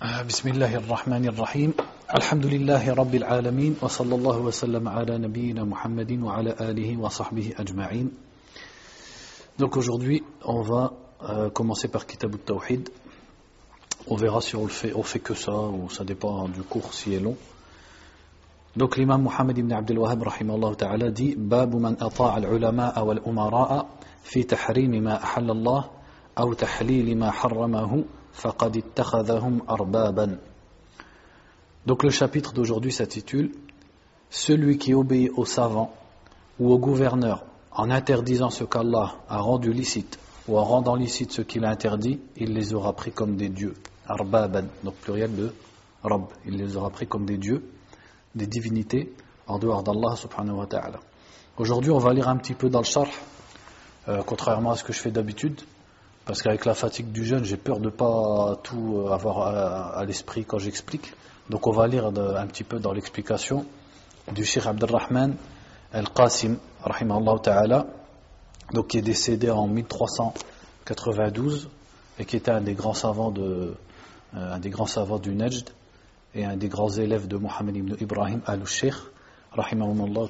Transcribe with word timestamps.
بسم 0.00 0.48
الله 0.48 0.76
الرحمن 0.76 1.28
الرحيم 1.28 1.72
الحمد 2.16 2.46
لله 2.46 2.94
رب 2.94 3.14
العالمين 3.14 3.76
وصلى 3.82 4.14
الله 4.14 4.38
وسلم 4.38 4.88
على 4.88 5.18
نبينا 5.18 5.64
محمد 5.64 6.12
وعلى 6.24 6.56
آله 6.60 6.96
وصحبه 6.96 7.52
أجمعين 7.60 8.10
Donc 9.58 9.76
aujourd'hui, 9.76 10.22
on 10.42 10.62
va 10.62 10.92
euh, 11.28 11.50
commencer 11.50 11.88
par 11.88 12.06
Kitab 12.06 12.32
al-Tawhid. 12.32 12.88
On 14.06 14.16
verra 14.16 14.40
si 14.40 14.56
on 14.56 14.62
le 14.62 14.70
fait, 14.70 14.94
on 14.94 15.02
fait 15.02 15.18
que 15.18 15.34
ça 15.34 15.52
ou 15.52 15.90
ça 15.90 16.02
dépend 16.02 16.48
du 16.48 16.62
cours 16.62 16.94
si 16.94 17.12
est 17.12 17.20
long. 17.20 17.36
Donc 18.74 18.96
l'imam 18.96 19.22
Muhammad 19.22 19.58
ibn 19.58 19.70
Abdul 19.70 19.98
Wahhab 19.98 20.22
rahimahullah 20.22 20.76
ta'ala 20.76 21.10
dit 21.10 21.36
من 21.36 21.96
أطاع 22.00 22.38
العلماء 22.38 23.04
والأمراء 23.04 23.86
في 24.22 24.44
تحريم 24.44 25.04
ما 25.04 25.22
أحل 25.22 25.50
الله 25.50 25.90
أو 26.38 26.52
تحليل 26.54 27.18
ما 27.18 27.30
حرمه 27.30 28.04
فقد 28.33 28.77
اتخذهم 28.77 29.61
أربابا 29.69 30.37
Donc 31.85 32.03
le 32.03 32.09
chapitre 32.09 32.53
d'aujourd'hui 32.53 32.91
s'intitule 32.91 33.51
Celui 34.29 34.77
qui 34.77 34.93
obéit 34.93 35.31
aux 35.35 35.45
savants 35.45 35.93
ou 36.59 36.71
au 36.71 36.79
gouverneur 36.79 37.45
en 37.71 37.91
interdisant 37.91 38.49
ce 38.49 38.63
qu'Allah 38.63 39.15
a 39.29 39.37
rendu 39.39 39.71
licite 39.71 40.17
ou 40.47 40.57
en 40.57 40.63
rendant 40.63 40.95
licite 40.95 41.31
ce 41.31 41.41
qu'il 41.41 41.65
a 41.65 41.69
interdit, 41.69 42.19
il 42.37 42.53
les 42.53 42.73
aura 42.73 42.93
pris 42.93 43.11
comme 43.11 43.35
des 43.35 43.49
dieux. 43.49 43.73
Arbaban, 44.07 44.65
donc 44.83 44.95
pluriel 44.95 45.35
de 45.35 45.53
Rab. 46.03 46.25
Il 46.45 46.57
les 46.57 46.77
aura 46.77 46.89
pris 46.91 47.07
comme 47.07 47.25
des 47.25 47.37
dieux, 47.37 47.63
des 48.35 48.45
divinités 48.45 49.13
en 49.47 49.57
dehors 49.57 49.83
d'Allah 49.83 50.15
subhanahu 50.15 50.57
wa 50.57 50.67
ta'ala. 50.67 50.99
Aujourd'hui, 51.57 51.91
on 51.91 51.97
va 51.97 52.13
lire 52.13 52.27
un 52.27 52.37
petit 52.37 52.53
peu 52.53 52.69
dans 52.69 52.79
le 52.79 52.85
charh, 52.85 53.09
euh, 54.07 54.21
contrairement 54.25 54.71
à 54.71 54.75
ce 54.75 54.83
que 54.83 54.93
je 54.93 54.99
fais 54.99 55.11
d'habitude, 55.11 55.61
parce 56.24 56.42
qu'avec 56.42 56.64
la 56.64 56.74
fatigue 56.74 57.12
du 57.12 57.24
jeûne, 57.24 57.44
j'ai 57.44 57.56
peur 57.56 57.78
de 57.78 57.86
ne 57.86 57.90
pas 57.90 58.58
tout 58.62 59.06
avoir 59.10 59.96
à, 59.96 60.04
l'esprit 60.04 60.44
quand 60.44 60.58
j'explique. 60.58 61.12
Donc 61.48 61.66
on 61.66 61.72
va 61.72 61.86
lire 61.86 62.06
un 62.06 62.46
petit 62.46 62.64
peu 62.64 62.78
dans 62.78 62.92
l'explication 62.92 63.66
du 64.32 64.44
Sheikh 64.44 64.66
Abdelrahman 64.66 65.34
Al-Qasim, 65.92 66.58
ta'ala, 67.42 67.86
donc 68.72 68.88
qui 68.88 68.98
est 68.98 69.02
décédé 69.02 69.50
en 69.50 69.66
1392 69.66 71.68
et 72.18 72.24
qui 72.24 72.36
était 72.36 72.52
un 72.52 72.60
des 72.60 72.74
grands 72.74 72.94
savants 72.94 73.32
de, 73.32 73.74
euh, 74.36 74.54
un 74.54 74.60
des 74.60 74.70
grands 74.70 74.86
savants 74.86 75.18
du 75.18 75.34
Najd 75.34 75.70
et 76.34 76.44
un 76.44 76.56
des 76.56 76.68
grands 76.68 76.90
élèves 76.90 77.26
de 77.26 77.36
Mohammed 77.36 77.76
ibn 77.76 77.96
Ibrahim 78.00 78.40
al-Sheikh, 78.46 78.94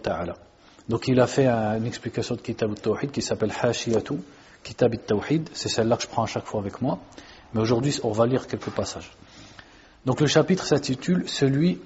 ta'ala. 0.02 0.34
Donc 0.88 1.08
il 1.08 1.20
a 1.20 1.27
fait 1.27 1.46
une 1.46 1.86
explication 1.86 2.36
de 2.36 2.41
Kitab 2.41 2.70
al-Tawhid 2.70 3.11
qui 3.11 3.20
s'appelle 3.20 3.52
Hashiyatu, 3.61 4.14
Kitab 4.62 4.92
al-Tawhid, 4.92 5.50
c'est 5.53 5.69
celle-là 5.69 5.97
que 5.97 6.03
je 6.03 6.08
prends 6.08 6.25
à 6.25 6.27
chaque 6.27 6.47
fois 6.47 6.61
avec 6.61 6.80
moi, 6.80 6.98
mais 7.55 7.61
aujourd'hui 7.61 7.98
on 8.03 8.12
va 8.12 8.27
lire 8.27 8.47
quelques 8.47 8.70
passages. 8.70 9.11
Donc 10.06 10.20
le 10.20 10.27
chapitre 10.27 10.64
s'intitule 10.64 11.28
Celui 11.28 11.78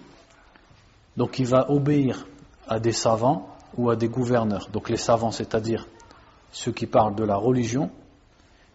donc, 1.17 1.33
qui 1.33 1.45
va 1.45 1.71
obéir 1.71 2.27
à 2.67 2.81
des 2.81 2.93
savants 2.93 3.49
ou 3.77 3.91
à 3.91 3.97
des 3.97 4.09
gouverneurs. 4.09 4.69
Donc 4.73 4.89
les 4.89 4.97
savants, 4.97 5.31
c'est-à-dire 5.31 5.87
ceux 6.53 6.73
qui 6.73 6.87
parlent 6.87 7.15
de 7.15 7.25
la 7.25 7.37
religion, 7.37 7.91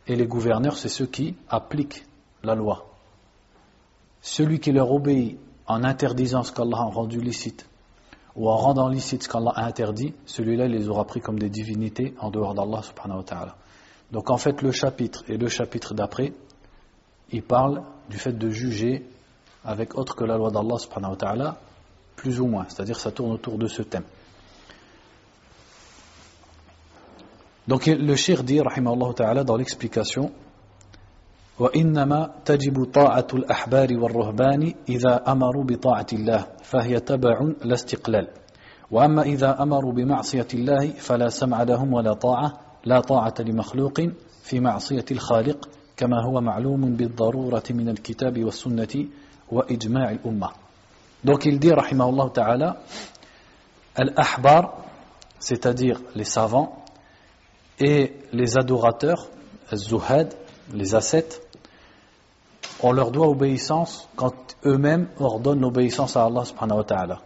et 0.07 0.15
les 0.15 0.25
gouverneurs, 0.27 0.77
c'est 0.77 0.89
ceux 0.89 1.05
qui 1.05 1.35
appliquent 1.49 2.05
la 2.43 2.55
loi. 2.55 2.87
Celui 4.21 4.59
qui 4.59 4.71
leur 4.71 4.91
obéit 4.91 5.37
en 5.67 5.83
interdisant 5.83 6.43
ce 6.43 6.51
qu'Allah 6.51 6.79
a 6.79 6.85
rendu 6.85 7.21
licite, 7.21 7.67
ou 8.35 8.49
en 8.49 8.55
rendant 8.55 8.87
licite 8.87 9.23
ce 9.23 9.29
qu'Allah 9.29 9.51
a 9.55 9.65
interdit, 9.65 10.13
celui-là 10.25 10.65
il 10.65 10.71
les 10.71 10.89
aura 10.89 11.05
pris 11.05 11.21
comme 11.21 11.39
des 11.39 11.49
divinités 11.49 12.15
en 12.19 12.31
dehors 12.31 12.53
d'Allah 12.53 12.81
subhanahu 12.81 13.19
wa 13.19 13.23
ta'ala. 13.23 13.55
Donc 14.12 14.30
en 14.30 14.36
fait 14.36 14.62
le 14.62 14.70
chapitre 14.70 15.24
et 15.28 15.36
le 15.36 15.48
chapitre 15.48 15.94
d'après, 15.94 16.32
il 17.30 17.42
parle 17.42 17.82
du 18.08 18.18
fait 18.18 18.32
de 18.32 18.50
juger 18.50 19.06
avec 19.64 19.96
autre 19.96 20.14
que 20.14 20.24
la 20.24 20.36
loi 20.36 20.50
d'Allah 20.50 20.78
subhanahu 20.78 21.12
wa 21.12 21.16
ta'ala, 21.16 21.56
plus 22.16 22.40
ou 22.40 22.46
moins, 22.46 22.66
c'est-à-dire 22.68 22.98
ça 22.98 23.10
tourne 23.10 23.32
autour 23.32 23.58
de 23.58 23.66
ce 23.66 23.82
thème. 23.82 24.04
Donc 27.66 27.86
le 27.86 28.14
shir 28.14 28.44
dit, 28.44 28.60
rahimahullah 28.60 29.14
ta'ala, 29.14 29.44
dans 29.44 29.56
l'explication, 29.56 30.30
وإنما 31.58 32.30
تجب 32.44 32.84
طاعة 32.84 33.26
الأحبار 33.34 33.88
والرهبان 33.92 34.74
إذا 34.88 35.32
أمروا 35.32 35.64
بطاعة 35.64 36.06
الله 36.12 36.46
فهي 36.62 37.00
تبع 37.00 37.40
لا 37.64 37.74
استقلال 37.74 38.28
وأما 38.90 39.22
إذا 39.22 39.62
أمروا 39.62 39.92
بمعصية 39.92 40.46
الله 40.54 40.90
فلا 40.98 41.28
سمع 41.28 41.62
لهم 41.62 41.92
ولا 41.92 42.14
طاعة 42.14 42.52
لا 42.85 42.99
طاعة 42.99 43.33
لمخلوق 43.39 44.01
في 44.43 44.59
معصية 44.59 45.05
الخالق 45.11 45.69
كما 45.97 46.23
هو 46.25 46.41
معلوم 46.41 46.95
بالضرورة 46.95 47.63
من 47.69 47.89
الكتاب 47.89 48.43
والسنة 48.43 49.05
وإجماع 49.51 50.11
الأمة 50.11 50.49
Donc 51.21 51.45
il 51.45 51.59
dit, 51.59 51.73
rahimahullah 51.73 52.29
ta'ala, 52.31 52.77
al-ahbar, 53.95 54.77
c'est-à-dire 55.37 55.99
les 56.15 56.23
savants, 56.23 56.85
et 57.77 58.13
les 58.31 58.57
adorateurs, 58.57 59.27
zuhad, 59.73 60.33
les 60.73 60.95
ascètes, 60.95 61.41
on 62.81 62.93
leur 62.93 63.11
doit 63.11 63.27
obéissance 63.27 64.07
quand 64.15 64.33
eux-mêmes 64.65 65.09
ordonnent 65.19 65.59
l'obéissance 65.61 66.15
à 66.15 66.23
Allah 66.23 66.45
subhanahu 66.45 66.77
wa 66.77 66.83
ta'ala. 66.83 67.21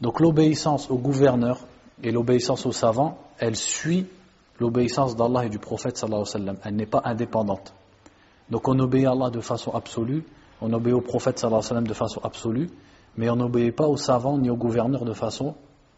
Donc 0.00 0.20
l'obéissance 0.20 0.90
au 0.90 0.98
gouverneur 0.98 1.58
et 2.02 2.10
l'obéissance 2.10 2.66
aux 2.66 2.72
savants, 2.72 3.18
elle 3.38 3.56
suit 3.56 4.06
l'obéissance 4.62 5.16
d'Allah 5.16 5.44
et 5.44 5.48
du 5.48 5.58
prophète 5.58 5.96
sallallahu 5.96 6.24
sallam. 6.24 6.56
Elle 6.64 6.76
n'est 6.76 6.86
pas 6.86 7.02
indépendante. 7.04 7.74
Donc 8.48 8.68
on 8.68 8.78
obéit 8.78 9.06
à 9.06 9.10
Allah 9.10 9.30
de 9.30 9.40
façon 9.40 9.72
absolue, 9.72 10.24
on 10.60 10.72
obéit 10.72 10.94
au 10.94 11.00
prophète 11.00 11.38
sallallahu 11.38 11.62
sallam 11.62 11.86
de 11.86 11.94
façon 11.94 12.20
absolue, 12.22 12.68
mais 13.16 13.28
on 13.28 13.36
n'obéit 13.36 13.74
pas 13.74 13.86
aux 13.86 13.96
savants 13.96 14.38
ni 14.38 14.48
aux 14.50 14.56
gouverneurs 14.56 15.04
de 15.04 15.12
façon 15.12 15.54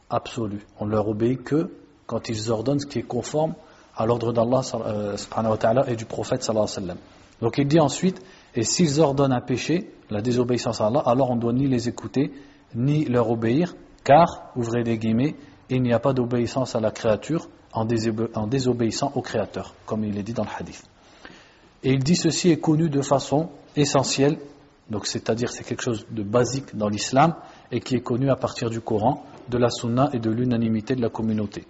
absolue. 0.08 0.66
On 0.80 0.86
leur 0.86 1.06
obéit 1.08 1.44
que 1.44 1.70
quand 2.06 2.28
ils 2.28 2.50
ordonnent 2.50 2.80
ce 2.80 2.86
qui 2.86 2.98
est 2.98 3.02
conforme 3.02 3.54
à 3.96 4.06
l'ordre 4.06 4.32
d'Allah 4.32 4.62
euh, 4.74 5.84
et 5.86 5.96
du 5.96 6.06
prophète 6.06 6.42
sallallahu 6.42 6.68
sallam. 6.68 6.98
Donc 7.40 7.58
il 7.58 7.68
dit 7.68 7.80
ensuite, 7.80 8.22
et 8.54 8.62
s'ils 8.62 9.00
ordonnent 9.00 9.32
un 9.32 9.40
péché, 9.40 9.92
la 10.10 10.22
désobéissance 10.22 10.80
à 10.80 10.86
Allah, 10.86 11.02
alors 11.04 11.30
on 11.30 11.36
ne 11.36 11.40
doit 11.40 11.52
ni 11.52 11.66
les 11.68 11.88
écouter, 11.88 12.32
ni 12.74 13.04
leur 13.04 13.30
obéir, 13.30 13.74
car, 14.04 14.50
ouvrez 14.56 14.82
des 14.84 14.98
guillemets, 14.98 15.34
il 15.70 15.82
n'y 15.82 15.92
a 15.92 15.98
pas 15.98 16.12
d'obéissance 16.12 16.74
à 16.76 16.80
la 16.80 16.90
créature 16.90 17.48
en, 17.73 17.85
désobéissant 18.47 19.11
au 19.15 19.21
Créateur, 19.21 19.73
comme 19.85 20.03
il 20.03 20.17
est 20.17 20.23
dit 20.23 20.33
dans 20.33 20.43
le 20.43 20.49
hadith. 20.57 20.83
Et 21.83 21.91
il 21.91 22.03
dit 22.03 22.15
ceci 22.15 22.51
est 22.51 22.59
connu 22.59 22.89
de 22.89 23.01
façon 23.01 23.49
essentielle, 23.75 24.37
donc 24.89 25.05
c'est-à-dire 25.05 25.49
c'est 25.49 25.63
quelque 25.63 25.83
chose 25.83 26.05
de 26.09 26.23
basique 26.23 26.75
dans 26.75 26.89
l'islam 26.89 27.35
et 27.71 27.79
qui 27.79 27.95
est 27.95 28.01
connu 28.01 28.29
à 28.29 28.35
partir 28.35 28.69
du 28.69 28.81
Coran, 28.81 29.23
de 29.47 29.57
la 29.57 29.69
sunna 29.69 30.09
et 30.13 30.19
de 30.19 30.29
l'unanimité 30.29 30.95
de 30.95 31.01
la 31.01 31.09
communauté. 31.09 31.65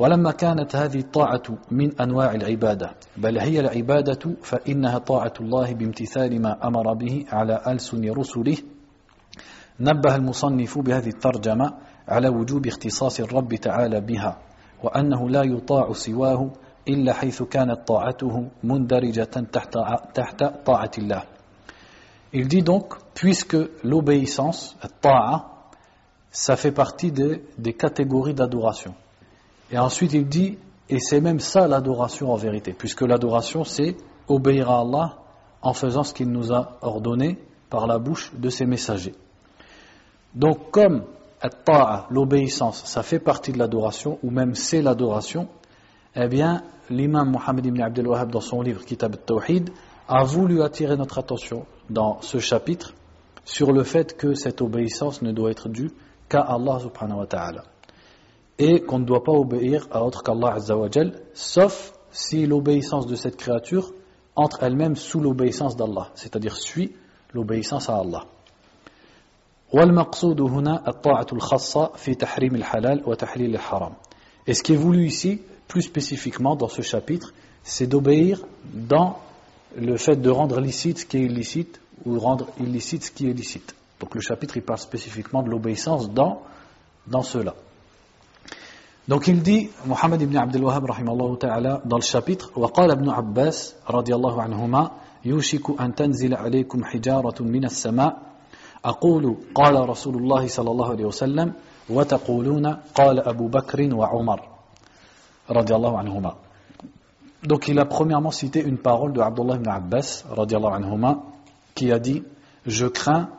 ولما 0.00 0.32
كانت 0.32 0.76
هذه 0.76 0.98
الطاعة 0.98 1.42
من 1.70 2.00
أنواع 2.00 2.34
العبادة 2.34 2.90
بل 3.16 3.38
هي 3.38 3.60
العبادة 3.60 4.36
فإنها 4.42 4.98
طاعة 4.98 5.32
الله 5.40 5.74
بامتثال 5.74 6.42
ما 6.42 6.66
أمر 6.66 6.94
به 6.94 7.24
على 7.28 7.62
ألسن 7.66 8.10
رسله 8.10 8.56
نبه 9.80 10.16
المصنف 10.16 10.78
بهذه 10.78 11.08
الترجمة 11.08 11.72
على 12.08 12.28
وجوب 12.28 12.66
اختصاص 12.66 13.20
الرب 13.20 13.54
تعالى 13.54 14.00
بها 14.00 14.38
وأنه 14.84 15.28
لا 15.28 15.42
يطاع 15.42 15.92
سواه 15.92 16.50
إلا 16.88 17.12
حيث 17.12 17.42
كانت 17.42 17.88
طاعته 17.88 18.48
مندرجة 18.64 19.24
تحت, 19.52 19.78
تحت 20.14 20.44
طاعة 20.66 20.90
الله 20.98 21.22
Il 22.32 22.46
dit 22.46 22.62
donc, 22.62 22.94
puisque 23.14 23.56
l'obéissance, 23.82 24.76
ta'a, 25.00 25.46
ça 26.30 26.56
fait 26.56 26.70
partie 26.70 27.10
de, 27.10 27.40
des 27.58 27.72
catégories 27.72 28.34
d'adoration. 28.34 28.94
Et 29.72 29.78
ensuite 29.78 30.12
il 30.12 30.28
dit, 30.28 30.56
et 30.88 31.00
c'est 31.00 31.20
même 31.20 31.40
ça 31.40 31.66
l'adoration 31.66 32.32
en 32.32 32.36
vérité, 32.36 32.72
puisque 32.72 33.02
l'adoration 33.02 33.64
c'est 33.64 33.96
obéir 34.28 34.70
à 34.70 34.80
Allah 34.80 35.16
en 35.60 35.72
faisant 35.72 36.04
ce 36.04 36.14
qu'il 36.14 36.30
nous 36.30 36.52
a 36.52 36.78
ordonné 36.82 37.38
par 37.68 37.86
la 37.88 37.98
bouche 37.98 38.32
de 38.34 38.48
ses 38.48 38.64
messagers. 38.64 39.14
Donc 40.34 40.70
comme 40.70 41.04
l'obéissance, 42.09 42.83
ça 42.85 43.03
fait 43.03 43.19
partie 43.19 43.51
de 43.51 43.57
l'adoration, 43.57 44.19
ou 44.23 44.31
même 44.31 44.55
c'est 44.55 44.81
l'adoration, 44.81 45.47
eh 46.15 46.27
bien 46.27 46.63
l'imam 46.89 47.31
Muhammad 47.31 47.65
ibn 47.65 47.81
Abdel 47.81 48.07
Wahhab 48.07 48.31
dans 48.31 48.41
son 48.41 48.61
livre 48.61 48.85
Kitab 48.85 49.15
al-Tawhid 49.15 49.69
a 50.07 50.23
voulu 50.23 50.61
attirer 50.61 50.95
notre 50.95 51.17
attention 51.17 51.65
dans 51.89 52.21
ce 52.21 52.37
chapitre 52.39 52.93
sur 53.43 53.71
le 53.71 53.83
fait 53.83 54.15
que 54.15 54.33
cette 54.33 54.61
obéissance 54.61 55.21
ne 55.21 55.31
doit 55.31 55.51
être 55.51 55.69
due 55.69 55.91
qu'à 56.29 56.41
Allah 56.41 56.79
subhanahu 56.79 57.19
wa 57.19 57.27
ta'ala 57.27 57.63
et 58.57 58.81
qu'on 58.81 58.99
ne 58.99 59.05
doit 59.05 59.23
pas 59.23 59.33
obéir 59.33 59.87
à 59.91 60.03
autre 60.03 60.23
qu'Allah 60.23 60.53
Azzawajal, 60.53 61.21
sauf 61.33 61.93
si 62.11 62.45
l'obéissance 62.45 63.07
de 63.07 63.15
cette 63.15 63.35
créature 63.35 63.91
entre 64.35 64.63
elle-même 64.63 64.95
sous 64.95 65.19
l'obéissance 65.19 65.75
d'Allah, 65.75 66.09
c'est-à-dire 66.15 66.55
suit 66.55 66.95
l'obéissance 67.33 67.89
à 67.89 67.97
Allah. 67.97 68.25
Et 69.73 69.77
ce 74.53 74.63
qui 74.63 74.73
est 74.73 74.77
voulu 74.77 75.05
ici, 75.05 75.41
plus 75.67 75.81
spécifiquement 75.81 76.55
dans 76.55 76.67
ce 76.67 76.81
chapitre, 76.81 77.33
c'est 77.63 77.87
d'obéir 77.87 78.45
dans 78.63 79.17
le 79.75 79.97
fait 79.97 80.15
de 80.15 80.29
rendre 80.29 80.59
licite 80.61 80.99
ce 80.99 81.05
qui 81.05 81.17
est 81.17 81.25
illicite 81.25 81.81
ou 82.05 82.19
rendre 82.19 82.47
illicite 82.59 83.03
ce 83.05 83.11
qui 83.11 83.29
est 83.29 83.33
licite. 83.33 83.75
Donc 83.99 84.13
le 84.13 84.21
chapitre 84.21 84.55
il 84.57 84.63
parle 84.63 84.79
spécifiquement 84.79 85.41
de 85.41 85.49
l'obéissance 85.49 86.11
dans, 86.11 86.43
dans 87.07 87.23
cela. 87.23 87.55
Donc 89.07 89.27
il 89.27 89.41
dit, 89.41 89.69
Mohammed 89.85 90.21
ibn 90.21 90.37
Abdel 90.37 90.63
Wahhab 90.63 90.85
ta'ala, 91.39 91.81
dans 91.85 91.97
le 91.97 92.01
chapitre, 92.03 92.51
وقال 92.55 92.91
ابن 92.91 93.09
عباس 93.09 93.75
رضي 93.89 94.15
الله 94.15 94.41
عنهما 94.41 94.91
يوشك 95.25 95.79
أن 95.79 95.95
تنزل 95.95 96.33
عليكم 96.33 96.83
حجارة 96.83 97.43
من 97.43 97.65
السماء 97.65 98.34
أقول 98.84 99.36
قال 99.54 99.88
رسول 99.88 100.16
الله 100.16 100.46
صلى 100.46 100.70
الله 100.70 100.90
عليه 100.90 101.04
وسلم 101.04 101.52
وتقولون 101.90 102.66
قال 102.94 103.20
أبو 103.20 103.48
بكر 103.48 103.94
وعمر 103.94 104.40
رضي 105.50 105.74
الله 105.74 105.98
عنهما 105.98 106.34
Donc 107.42 107.68
il 107.68 107.78
a 107.78 107.86
premièrement 107.86 108.30
cité 108.30 108.62
une 108.62 108.78
parole 108.78 109.12
de 109.12 109.20
Abdullah 109.20 109.56
ibn 109.56 109.68
Abbas 109.68 110.24
anhuma, 110.36 111.22
qui 111.74 111.90
a 111.90 111.98
dit 111.98 112.22
Je 112.66 112.86
crains 112.86 113.30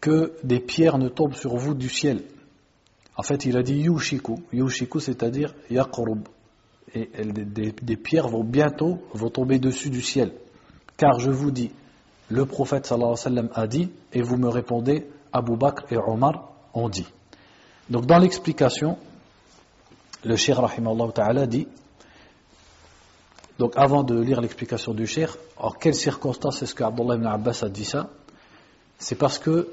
que 0.00 0.32
des 0.42 0.60
pierres 0.60 0.98
ne 0.98 1.08
tombent 1.08 1.34
sur 1.34 1.54
vous 1.56 1.74
du 1.74 1.88
ciel. 1.88 2.22
En 3.16 3.22
fait, 3.22 3.44
il 3.44 3.56
a 3.56 3.62
dit 3.62 3.74
Yushiku. 3.74 4.36
Yushiku, 4.52 5.00
c'est-à-dire 5.00 5.54
Yaqrub. 5.70 6.28
Et 6.94 7.08
des, 7.24 7.96
pierres 7.96 8.28
vont 8.28 8.44
bientôt 8.44 8.98
vont 9.12 9.28
tomber 9.28 9.58
dessus 9.58 9.90
du 9.90 10.00
ciel. 10.00 10.32
Car 10.96 11.18
je 11.18 11.30
vous 11.30 11.50
dis, 11.50 11.70
le 12.31 12.45
prophète 12.45 12.85
sallallahu 12.85 13.49
a 13.53 13.67
dit, 13.67 13.91
et 14.13 14.21
vous 14.21 14.37
me 14.37 14.47
répondez, 14.47 15.07
Abu 15.33 15.55
Bakr 15.57 15.83
et 15.91 15.97
Omar 15.97 16.49
ont 16.73 16.89
dit. 16.89 17.07
Donc 17.89 18.05
dans 18.05 18.17
l'explication, 18.17 18.97
le 20.23 20.35
Cheikh 20.35 20.55
rahimallahu 20.55 21.11
ta'ala 21.11 21.45
dit 21.45 21.67
donc 23.59 23.73
avant 23.75 24.01
de 24.01 24.19
lire 24.19 24.41
l'explication 24.41 24.93
du 24.93 25.05
Cheikh, 25.05 25.29
en 25.57 25.69
quelles 25.69 25.93
circonstances 25.93 26.63
est-ce 26.63 26.73
que 26.73 26.83
Abdullah 26.83 27.15
ibn 27.15 27.27
Abbas 27.27 27.59
a 27.61 27.69
dit 27.69 27.85
ça? 27.85 28.09
C'est 28.97 29.15
parce 29.15 29.37
que 29.37 29.67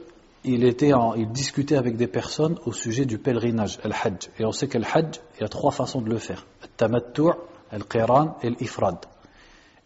il, 0.45 0.65
était 0.65 0.93
il 1.17 1.33
discutait 1.33 1.77
avec 1.77 1.97
des 1.97 2.07
personnes 2.07 2.59
au 2.67 2.73
sujet 2.73 3.07
du 3.07 3.19
pèlerinage, 3.19 3.79
le 3.83 3.93
hajj. 3.93 4.29
Et 4.39 4.45
on 4.45 4.53
sait 4.53 4.69
que 4.69 4.77
hajj, 4.77 5.21
il 5.37 5.41
y 5.41 5.45
a 5.45 5.49
trois 5.49 5.71
façons 5.71 6.03
de 6.03 6.11
le 6.11 6.19
faire. 6.19 6.45
Le 6.61 6.69
tamattu', 6.69 7.33
le 7.73 7.85
qiran 7.85 8.37
et 8.43 8.51
l'ifrad. 8.51 8.99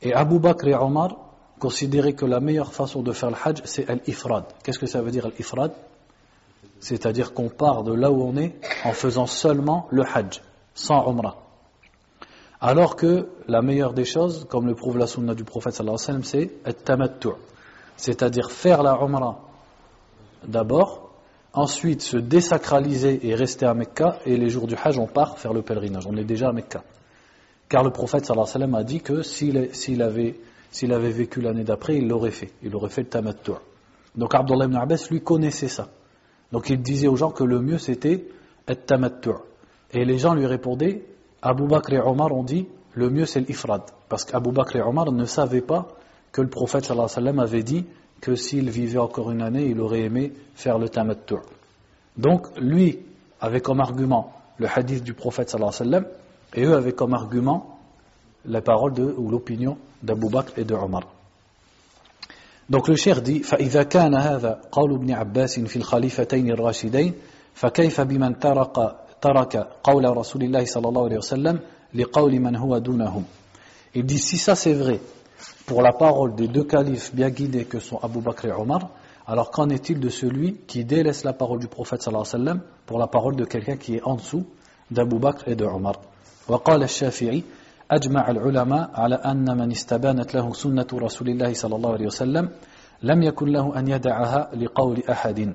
Et 0.01 0.13
Abu 0.13 0.41
Bakr 0.41 0.67
et 0.67 0.75
Omar 0.75 1.32
considéraient 1.63 2.15
que 2.15 2.25
la 2.25 2.41
meilleure 2.41 2.75
façon 2.75 3.03
de 3.03 3.13
faire 3.13 3.31
le 3.31 3.37
hajj, 3.37 3.63
c'est 3.65 3.89
l'ifrad. 4.05 4.45
Qu'est-ce 4.65 4.81
que 4.81 4.87
ça 4.87 5.01
veut 5.01 5.13
dire 5.13 5.29
l'ifrad 5.29 5.71
C'est-à-dire 6.81 7.35
qu'on 7.35 7.51
part 7.51 7.85
de 7.85 7.95
là 7.95 8.11
où 8.11 8.21
on 8.21 8.37
est 8.37 8.57
en 8.85 8.93
faisant 8.93 9.27
seulement 9.27 9.87
le 9.91 10.03
hajj, 10.03 10.43
sans 10.75 11.09
umrah. 11.09 11.37
Alors 12.61 12.97
que 12.97 13.29
la 13.47 13.63
meilleure 13.63 13.93
des 13.93 14.05
choses, 14.05 14.45
comme 14.51 14.67
le 14.67 14.75
prouve 14.75 14.99
la 14.99 15.07
sunna 15.07 15.37
du 15.37 15.45
prophète 15.45 15.75
sallallahu 15.75 15.99
alayhi 16.03 16.19
wa 16.19 16.25
sallam, 16.25 16.51
c'est. 16.65 17.47
C'est-à-dire 17.97 18.51
faire 18.51 18.83
la 18.83 18.95
umrah 19.01 19.39
d'abord, 20.45 21.13
ensuite 21.53 22.03
se 22.03 22.17
désacraliser 22.17 23.25
et 23.29 23.37
rester 23.37 23.67
à 23.67 23.75
Mecca, 23.75 24.19
et 24.27 24.37
les 24.37 24.51
jours 24.51 24.67
du 24.67 24.75
Hajj, 24.75 24.99
on 24.99 25.07
part 25.07 25.39
faire 25.39 25.53
le 25.53 25.63
pèlerinage. 25.63 26.09
On 26.09 26.17
est 26.17 26.25
déjà 26.25 26.49
à 26.49 26.53
Mecca. 26.53 26.83
Car 27.69 27.85
le 27.85 27.91
prophète 27.91 28.27
sallallahu 28.27 28.51
alayhi 28.53 28.73
wa 28.73 28.79
a 28.79 28.83
dit 28.83 29.01
que 29.01 29.23
s'il 29.23 30.03
avait, 30.03 30.35
avait, 30.93 31.11
vécu 31.11 31.41
l'année 31.41 31.65
d'après, 31.65 31.97
il 31.97 32.09
l'aurait 32.09 32.31
fait. 32.31 32.51
Il 32.63 32.75
aurait 32.75 32.89
fait 32.89 33.03
le 33.03 33.09
tamattu. 33.09 33.53
Donc 34.15 34.35
Abdullah 34.35 34.67
ibn 34.67 34.77
Abbas, 34.77 35.07
lui, 35.11 35.23
connaissait 35.23 35.69
ça. 35.69 35.89
Donc 36.51 36.69
il 36.69 36.81
disait 36.83 37.09
aux 37.09 37.17
gens 37.17 37.31
que 37.31 37.45
le 37.45 37.61
mieux 37.61 37.79
c'était 37.79 38.27
et 38.69 38.77
tamattu. 38.77 39.31
Et 39.93 40.05
les 40.05 40.19
gens 40.19 40.35
lui 40.35 40.47
répondaient 40.47 41.03
Abu 41.41 41.67
Bakr 41.67 41.95
et 41.95 42.01
Omar 42.01 42.33
ont 42.33 42.45
dit 42.45 42.69
le 42.95 43.11
mieux 43.11 43.27
c'est 43.27 43.41
l'ifrad. 43.41 43.83
Parce 44.09 44.25
qu'Abu 44.25 44.53
Bakr 44.53 44.77
et 44.77 44.83
Omar 44.83 45.11
ne 45.11 45.25
savaient 45.25 45.63
pas 45.63 45.89
que 46.31 46.41
le 46.41 46.49
prophète 46.49 46.91
alayhi 46.91 47.41
avait 47.41 47.63
dit 47.63 47.87
que 48.21 48.37
s'il 48.37 48.71
vivait 48.71 48.99
encore 48.99 49.31
une 49.31 49.43
année, 49.43 49.67
il 49.67 49.81
aurait 49.81 50.03
aimé 50.03 50.33
faire 50.55 50.79
le 50.79 50.89
tamattu. 50.89 51.37
Donc 52.17 52.47
lui 52.61 53.01
avait 53.41 53.61
comme 53.61 53.81
argument 53.81 54.33
le 54.59 54.69
hadith 54.73 55.03
du 55.03 55.15
prophète 55.15 55.55
alayhi 55.55 56.05
et 56.55 56.65
eux 56.65 56.75
avaient 56.75 56.93
comme 56.93 57.15
argument 57.15 57.79
la 58.45 58.61
parole 58.61 58.93
ou 59.01 59.31
l'opinion 59.31 59.79
d'Abu 60.03 60.29
Bakr 60.29 60.59
et 60.59 60.65
de 60.65 60.75
Omar. 60.75 61.03
Donc 62.69 62.89
le 62.89 62.97
cher 62.97 63.23
dit 63.23 63.43
فإذا 63.43 63.83
كان 63.83 64.15
هذا 64.15 64.61
قول 64.73 64.95
ابن 64.95 65.11
عباس 65.13 65.61
في 65.61 65.77
الخليفتين 65.77 66.51
الراشدين 66.51 67.15
فكيف 67.55 68.01
بمن 68.01 68.39
ترك 68.39 68.97
ترك 69.21 69.57
قول 69.85 70.17
رسول 70.17 70.43
الله 70.43 70.65
صلى 70.65 70.89
الله 70.89 71.05
عليه 71.05 71.17
وسلم 71.17 71.61
لقول 71.95 72.41
من 72.41 72.57
هو 72.57 72.79
دونهم 72.79 73.25
Il 73.95 74.05
dit 74.07 74.19
si 74.19 74.39
ça 74.39 74.55
c'est 74.55 74.73
vrai 74.73 75.01
pour 75.67 75.83
la 75.83 75.93
parole 75.93 76.35
des 76.35 76.49
deux 76.49 76.65
califes 76.65 77.15
bien 77.15 77.29
guidés 77.29 77.67
que 77.67 77.79
sont 77.79 77.99
Abu 77.99 78.21
Bakr 78.21 78.47
et 78.47 78.53
Omar, 78.53 78.89
alors 79.27 79.51
qu'en 79.51 79.69
est-il 79.69 80.01
de 80.01 80.09
celui 80.09 80.55
qui 80.67 80.85
délaisse 80.85 81.25
la 81.25 81.35
parole 81.35 81.59
du 81.59 81.69
prophète 81.69 82.01
sallallahu 82.03 82.27
alayhi 82.27 82.43
wa 82.43 82.53
sallam 82.55 82.63
pour 82.87 82.99
la 82.99 83.07
parole 83.07 83.37
de 83.37 83.45
quelqu'un 83.45 83.77
qui 83.77 83.97
est 83.97 84.03
en 84.03 84.15
dessous 84.17 84.47
d'Abu 84.91 85.19
Bakr 85.19 85.49
et 85.49 85.55
de 85.55 85.65
Omar 85.65 85.97
وقال 86.49 86.83
الشافعي 86.83 87.43
أجمع 87.92 88.30
العلماء 88.32 88.90
على 88.94 89.16
أن 89.16 89.58
من 89.58 89.72
استبانت 89.72 90.36
له 90.36 90.54
سنة 90.54 90.88
رسول 90.94 91.30
الله 91.30 91.54
صلى 91.54 91.76
الله 91.76 91.94
عليه 91.94 92.06
وسلم 92.06 92.50
لم 93.04 93.24
يكن 93.24 93.48
له 93.48 93.80
أن 93.80 93.88
يدعها 93.88 94.50
لقول 94.56 95.04
أحد 95.10 95.54